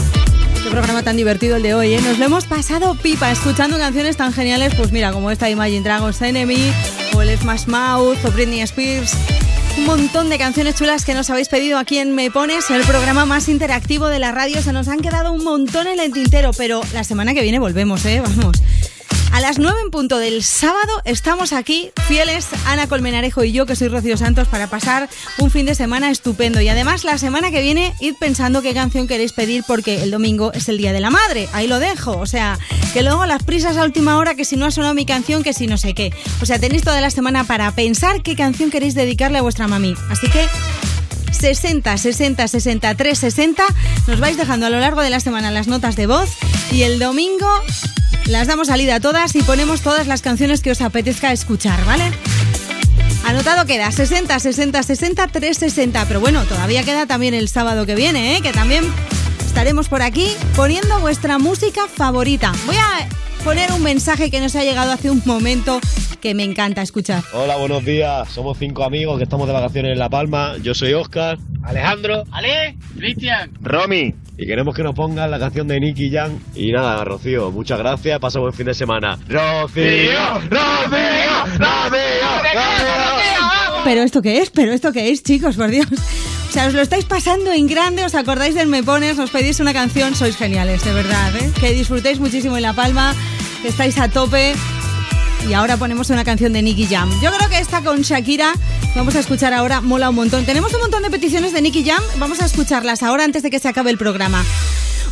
Qué 0.62 0.70
programa 0.70 1.02
tan 1.02 1.16
divertido 1.16 1.56
el 1.56 1.62
de 1.62 1.74
hoy, 1.74 1.94
¿eh? 1.94 2.00
Nos 2.02 2.18
lo 2.18 2.26
hemos 2.26 2.44
pasado 2.44 2.94
pipa 2.94 3.30
escuchando 3.32 3.78
canciones 3.78 4.16
tan 4.16 4.32
geniales, 4.32 4.74
pues 4.74 4.92
mira, 4.92 5.12
como 5.12 5.30
esta 5.30 5.50
Imagine 5.50 5.82
Dragons 5.82 6.22
Enemy, 6.22 6.72
o 7.14 7.22
el 7.22 7.36
Smash 7.36 7.66
Mouth, 7.66 8.24
o 8.24 8.30
Britney 8.30 8.60
Spears. 8.60 9.12
Un 9.78 9.84
montón 9.84 10.30
de 10.30 10.38
canciones 10.38 10.74
chulas 10.74 11.04
que 11.04 11.14
nos 11.14 11.28
habéis 11.28 11.48
pedido 11.48 11.78
aquí 11.78 11.98
en 11.98 12.14
Me 12.14 12.30
Pones, 12.30 12.70
el 12.70 12.82
programa 12.82 13.26
más 13.26 13.48
interactivo 13.48 14.08
de 14.08 14.18
la 14.18 14.32
radio. 14.32 14.62
Se 14.62 14.72
nos 14.72 14.88
han 14.88 15.00
quedado 15.00 15.32
un 15.32 15.44
montón 15.44 15.86
en 15.86 16.00
el 16.00 16.12
tintero, 16.12 16.52
pero 16.56 16.80
la 16.94 17.04
semana 17.04 17.34
que 17.34 17.42
viene 17.42 17.58
volvemos, 17.58 18.04
¿eh? 18.06 18.22
Vamos. 18.24 18.56
A 19.36 19.40
las 19.40 19.58
9 19.58 19.80
en 19.84 19.90
punto 19.90 20.16
del 20.16 20.42
sábado 20.42 21.02
estamos 21.04 21.52
aquí, 21.52 21.90
fieles, 22.08 22.48
Ana 22.64 22.86
Colmenarejo 22.86 23.44
y 23.44 23.52
yo, 23.52 23.66
que 23.66 23.76
soy 23.76 23.88
Rocío 23.88 24.16
Santos, 24.16 24.48
para 24.48 24.66
pasar 24.68 25.10
un 25.36 25.50
fin 25.50 25.66
de 25.66 25.74
semana 25.74 26.10
estupendo. 26.10 26.62
Y 26.62 26.70
además, 26.70 27.04
la 27.04 27.18
semana 27.18 27.50
que 27.50 27.60
viene, 27.60 27.94
id 28.00 28.14
pensando 28.18 28.62
qué 28.62 28.72
canción 28.72 29.06
queréis 29.06 29.34
pedir, 29.34 29.62
porque 29.68 30.02
el 30.02 30.10
domingo 30.10 30.54
es 30.54 30.70
el 30.70 30.78
Día 30.78 30.94
de 30.94 31.00
la 31.00 31.10
Madre. 31.10 31.50
Ahí 31.52 31.66
lo 31.66 31.80
dejo. 31.80 32.12
O 32.12 32.24
sea, 32.24 32.58
que 32.94 33.02
luego 33.02 33.26
las 33.26 33.42
prisas 33.42 33.76
a 33.76 33.84
última 33.84 34.16
hora, 34.16 34.36
que 34.36 34.46
si 34.46 34.56
no 34.56 34.64
ha 34.64 34.70
sonado 34.70 34.94
mi 34.94 35.04
canción, 35.04 35.42
que 35.42 35.52
si 35.52 35.66
no 35.66 35.76
sé 35.76 35.92
qué. 35.92 36.14
O 36.40 36.46
sea, 36.46 36.58
tenéis 36.58 36.82
toda 36.82 37.02
la 37.02 37.10
semana 37.10 37.44
para 37.44 37.70
pensar 37.72 38.22
qué 38.22 38.36
canción 38.36 38.70
queréis 38.70 38.94
dedicarle 38.94 39.36
a 39.36 39.42
vuestra 39.42 39.68
mami. 39.68 39.96
Así 40.08 40.30
que 40.30 40.48
60 41.32 41.96
60 41.96 42.48
63 42.48 43.18
60 43.18 43.62
nos 44.06 44.20
vais 44.20 44.36
dejando 44.36 44.66
a 44.66 44.70
lo 44.70 44.80
largo 44.80 45.02
de 45.02 45.10
la 45.10 45.20
semana 45.20 45.50
las 45.50 45.68
notas 45.68 45.96
de 45.96 46.06
voz 46.06 46.30
y 46.72 46.82
el 46.82 46.98
domingo 46.98 47.48
las 48.26 48.48
damos 48.48 48.68
salida 48.68 49.00
todas 49.00 49.34
y 49.36 49.42
ponemos 49.42 49.82
todas 49.82 50.06
las 50.06 50.22
canciones 50.22 50.60
que 50.60 50.72
os 50.72 50.80
apetezca 50.80 51.32
escuchar, 51.32 51.84
¿vale? 51.84 52.10
Anotado 53.24 53.66
queda 53.66 53.90
60 53.90 54.38
60 54.38 54.82
60 54.82 55.26
360, 55.28 56.06
pero 56.06 56.20
bueno, 56.20 56.44
todavía 56.44 56.84
queda 56.84 57.06
también 57.06 57.34
el 57.34 57.48
sábado 57.48 57.86
que 57.86 57.94
viene, 57.94 58.36
¿eh? 58.36 58.40
que 58.40 58.52
también 58.52 58.84
estaremos 59.56 59.88
por 59.88 60.02
aquí 60.02 60.28
poniendo 60.54 61.00
vuestra 61.00 61.38
música 61.38 61.88
favorita. 61.88 62.52
Voy 62.66 62.76
a 62.76 63.08
poner 63.42 63.72
un 63.72 63.82
mensaje 63.82 64.30
que 64.30 64.38
nos 64.38 64.54
ha 64.54 64.62
llegado 64.62 64.92
hace 64.92 65.10
un 65.10 65.22
momento 65.24 65.80
que 66.20 66.34
me 66.34 66.44
encanta 66.44 66.82
escuchar. 66.82 67.22
Hola, 67.32 67.56
buenos 67.56 67.82
días. 67.82 68.28
Somos 68.28 68.58
cinco 68.58 68.84
amigos 68.84 69.16
que 69.16 69.22
estamos 69.22 69.46
de 69.46 69.54
vacaciones 69.54 69.92
en 69.92 69.98
La 69.98 70.10
Palma. 70.10 70.58
Yo 70.58 70.74
soy 70.74 70.92
Oscar, 70.92 71.38
Alejandro, 71.62 72.24
Ale, 72.32 72.76
Cristian. 72.98 73.50
Romy. 73.62 74.14
Y 74.36 74.46
queremos 74.46 74.74
que 74.76 74.82
nos 74.82 74.94
pongan 74.94 75.30
la 75.30 75.38
canción 75.38 75.66
de 75.68 75.80
Nicky 75.80 76.10
Jam. 76.12 76.38
Y 76.54 76.70
nada, 76.72 77.02
Rocío, 77.02 77.50
muchas 77.50 77.78
gracias. 77.78 78.18
Pasa 78.20 78.38
buen 78.38 78.52
fin 78.52 78.66
de 78.66 78.74
semana. 78.74 79.18
Rocío, 79.26 80.20
Rocío, 80.50 81.46
Rocío, 81.56 82.28
Rocío. 82.52 83.55
¿Pero 83.86 84.02
esto 84.02 84.20
qué 84.20 84.40
es? 84.40 84.50
¿Pero 84.50 84.72
esto 84.72 84.92
qué 84.92 85.10
es, 85.10 85.22
chicos? 85.22 85.54
Por 85.54 85.70
Dios. 85.70 85.86
O 85.86 86.52
sea, 86.52 86.66
os 86.66 86.74
lo 86.74 86.82
estáis 86.82 87.04
pasando 87.04 87.52
en 87.52 87.68
grande, 87.68 88.04
os 88.04 88.16
acordáis 88.16 88.56
del 88.56 88.66
Me 88.66 88.82
Pones, 88.82 89.16
os 89.16 89.30
pedís 89.30 89.60
una 89.60 89.72
canción, 89.72 90.16
sois 90.16 90.36
geniales, 90.36 90.84
de 90.84 90.92
verdad, 90.92 91.36
¿eh? 91.36 91.52
Que 91.60 91.72
disfrutéis 91.72 92.18
muchísimo 92.18 92.56
en 92.56 92.64
La 92.64 92.72
Palma, 92.72 93.14
estáis 93.62 93.96
a 93.98 94.08
tope. 94.08 94.56
Y 95.48 95.52
ahora 95.52 95.76
ponemos 95.76 96.10
una 96.10 96.24
canción 96.24 96.52
de 96.52 96.62
Nicky 96.62 96.86
Jam. 96.86 97.08
Yo 97.22 97.30
creo 97.30 97.48
que 97.48 97.60
esta 97.60 97.80
con 97.82 98.02
Shakira, 98.02 98.54
vamos 98.96 99.14
a 99.14 99.20
escuchar 99.20 99.54
ahora, 99.54 99.80
mola 99.80 100.10
un 100.10 100.16
montón. 100.16 100.44
Tenemos 100.44 100.74
un 100.74 100.80
montón 100.80 101.04
de 101.04 101.10
peticiones 101.10 101.52
de 101.52 101.62
Nicky 101.62 101.84
Jam, 101.84 102.02
vamos 102.18 102.40
a 102.40 102.46
escucharlas 102.46 103.04
ahora 103.04 103.22
antes 103.22 103.44
de 103.44 103.50
que 103.50 103.60
se 103.60 103.68
acabe 103.68 103.92
el 103.92 103.98
programa. 103.98 104.44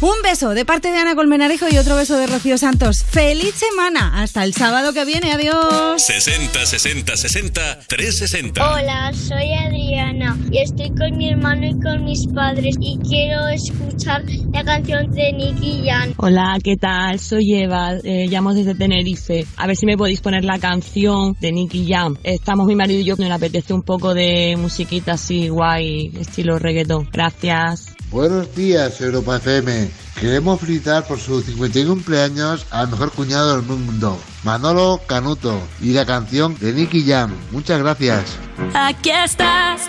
Un 0.04 0.20
beso 0.22 0.50
de 0.50 0.66
parte 0.66 0.90
de 0.90 0.98
Ana 0.98 1.14
Colmenarejo 1.14 1.64
y 1.72 1.78
otro 1.78 1.96
beso 1.96 2.18
de 2.18 2.26
Rocío 2.26 2.58
Santos. 2.58 3.02
¡Feliz 3.02 3.54
semana! 3.54 4.22
Hasta 4.22 4.44
el 4.44 4.52
sábado 4.52 4.92
que 4.92 5.06
viene, 5.06 5.32
adiós. 5.32 6.02
60 6.02 6.66
60 6.66 7.16
60 7.16 7.78
360. 7.88 8.70
Hola, 8.70 9.10
soy 9.14 9.54
Adriana 9.54 10.38
y 10.52 10.58
estoy 10.58 10.90
con 10.90 11.16
mi 11.16 11.30
hermano 11.30 11.64
y 11.64 11.80
con 11.80 12.04
mis 12.04 12.26
padres 12.26 12.76
y 12.82 12.98
quiero 12.98 13.48
escuchar 13.48 14.24
la 14.52 14.62
canción 14.62 15.10
de 15.10 15.32
Nicky 15.32 15.84
Jan. 15.86 16.12
Hola, 16.18 16.58
¿qué 16.62 16.76
tal? 16.76 17.18
Soy 17.18 17.54
Eva, 17.54 17.94
eh, 18.04 18.26
llamo 18.28 18.52
desde 18.52 18.74
Tenerife. 18.74 19.46
A 19.56 19.66
ver 19.66 19.74
si 19.74 19.86
me 19.86 19.96
podéis 19.96 20.20
poner 20.20 20.44
la 20.44 20.58
canción 20.58 21.34
de 21.40 21.50
Nicky 21.50 21.90
Jam. 21.90 22.18
Estamos 22.24 22.66
mi 22.66 22.74
marido 22.74 23.00
y 23.00 23.04
yo 23.04 23.16
que 23.16 23.22
nos 23.22 23.32
apetece 23.32 23.72
un 23.72 23.82
poco 23.82 24.12
de 24.12 24.54
musiquita 24.58 25.12
así 25.12 25.48
guay, 25.48 26.12
estilo 26.20 26.58
reggaetón. 26.58 27.08
Gracias. 27.10 27.93
Buenos 28.14 28.54
días, 28.54 29.00
Europa 29.00 29.38
FM. 29.38 29.90
Queremos 30.20 30.60
felicitar 30.60 31.04
por 31.04 31.18
su 31.18 31.42
51 31.42 31.90
cumpleaños 31.94 32.64
al 32.70 32.88
mejor 32.88 33.10
cuñado 33.10 33.56
del 33.56 33.66
mundo, 33.66 34.16
Manolo 34.44 35.00
Canuto, 35.08 35.60
y 35.80 35.94
la 35.94 36.06
canción 36.06 36.56
de 36.60 36.72
Nicky 36.72 37.04
Jam. 37.04 37.34
Muchas 37.50 37.80
gracias. 37.80 38.38
Aquí 38.72 39.10
estás, 39.10 39.88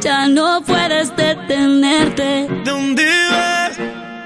ya 0.00 0.26
no 0.26 0.60
puedes 0.66 1.14
detenerte. 1.14 2.48
¿Dónde 2.64 3.06
vas? 3.30 3.78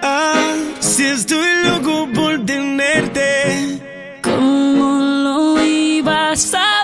Ah, 0.03 0.55
si 0.81 1.05
estoy 1.05 1.63
loco 1.63 2.09
por 2.15 2.43
tenerte. 2.47 3.83
¿Cómo 4.23 4.99
lo 4.99 5.63
ibas 5.63 6.55
a 6.55 6.76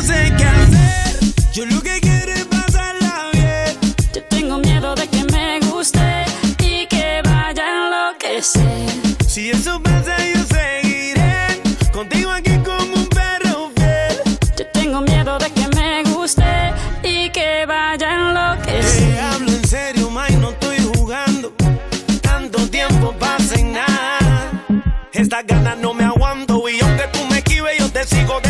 no 0.00 0.06
sé 0.06 0.32
qué 0.38 0.44
hacer. 0.44 1.18
Yo 1.52 1.66
lo 1.66 1.82
que 1.82 2.00
quiero 2.00 2.32
es 2.32 2.46
pasarla 2.46 3.28
bien. 3.32 3.78
Yo 4.14 4.22
tengo 4.24 4.58
miedo 4.58 4.94
de 4.94 5.06
que 5.06 5.24
me 5.24 5.60
guste 5.60 6.24
y 6.58 6.86
que 6.86 7.20
vaya 7.22 7.62
a 7.62 7.86
enloquecer. 7.86 8.88
Si 9.26 9.50
eso 9.50 9.80
pasa, 9.82 10.16
yo 10.34 10.42
seguiré 10.44 11.60
contigo 11.92 12.30
aquí 12.30 12.56
como 12.64 12.94
un 12.94 13.08
perro 13.08 13.70
fiel. 13.76 14.22
Yo 14.58 14.66
tengo 14.72 15.02
miedo 15.02 15.38
de 15.38 15.50
que 15.50 15.68
me 15.76 16.02
guste 16.04 16.72
y 17.02 17.28
que 17.30 17.66
vaya 17.66 18.08
a 18.08 18.14
enloquecer. 18.14 19.12
Te 19.12 19.20
hablo 19.20 19.52
en 19.52 19.68
serio, 19.68 20.10
May, 20.10 20.34
no 20.36 20.50
estoy 20.50 20.78
jugando. 20.94 21.52
Tanto 22.22 22.66
tiempo 22.70 23.12
pasa 23.18 23.60
y 23.60 23.64
nada. 23.64 24.18
Estas 25.12 25.44
ganas 25.46 25.76
no 25.78 25.92
me 25.92 26.04
aguanto 26.04 26.66
y 26.70 26.80
aunque 26.80 27.04
tú 27.12 27.18
me 27.26 27.38
esquives, 27.38 27.78
yo 27.78 27.90
te 27.90 28.04
sigo 28.04 28.40
deseando. 28.40 28.49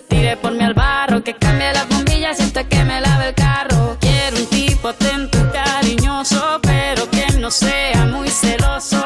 tire 0.00 0.36
por 0.36 0.52
mí 0.52 0.64
al 0.64 0.74
barro, 0.74 1.22
que 1.22 1.34
cambie 1.34 1.72
la 1.72 1.84
bombilla, 1.84 2.34
siento 2.34 2.60
que 2.68 2.84
me 2.84 3.00
lave 3.00 3.28
el 3.28 3.34
carro. 3.34 3.96
Quiero 4.00 4.36
un 4.36 4.46
tipo 4.46 4.88
atento, 4.88 5.38
cariñoso, 5.52 6.60
pero 6.62 7.08
que 7.10 7.38
no 7.38 7.50
sea 7.50 8.06
muy 8.06 8.28
celoso. 8.28 9.02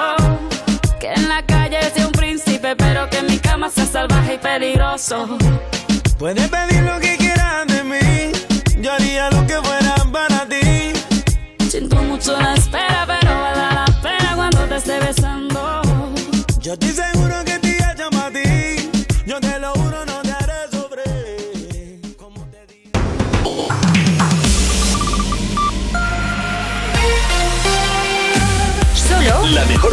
Que 1.01 1.13
en 1.13 1.29
la 1.29 1.45
calle 1.45 1.79
sea 1.95 2.07
un 2.07 2.13
príncipe, 2.13 2.77
pero 2.77 3.09
que 3.11 3.19
en 3.19 3.27
mi 3.27 3.39
cama 3.39 3.71
sea 3.71 3.87
salvaje 3.87 4.35
y 4.35 4.39
peligroso. 4.39 5.39
Puedes 6.19 6.49
pedirlo. 6.49 7.02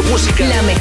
La 0.10 0.64
mejor. 0.64 0.80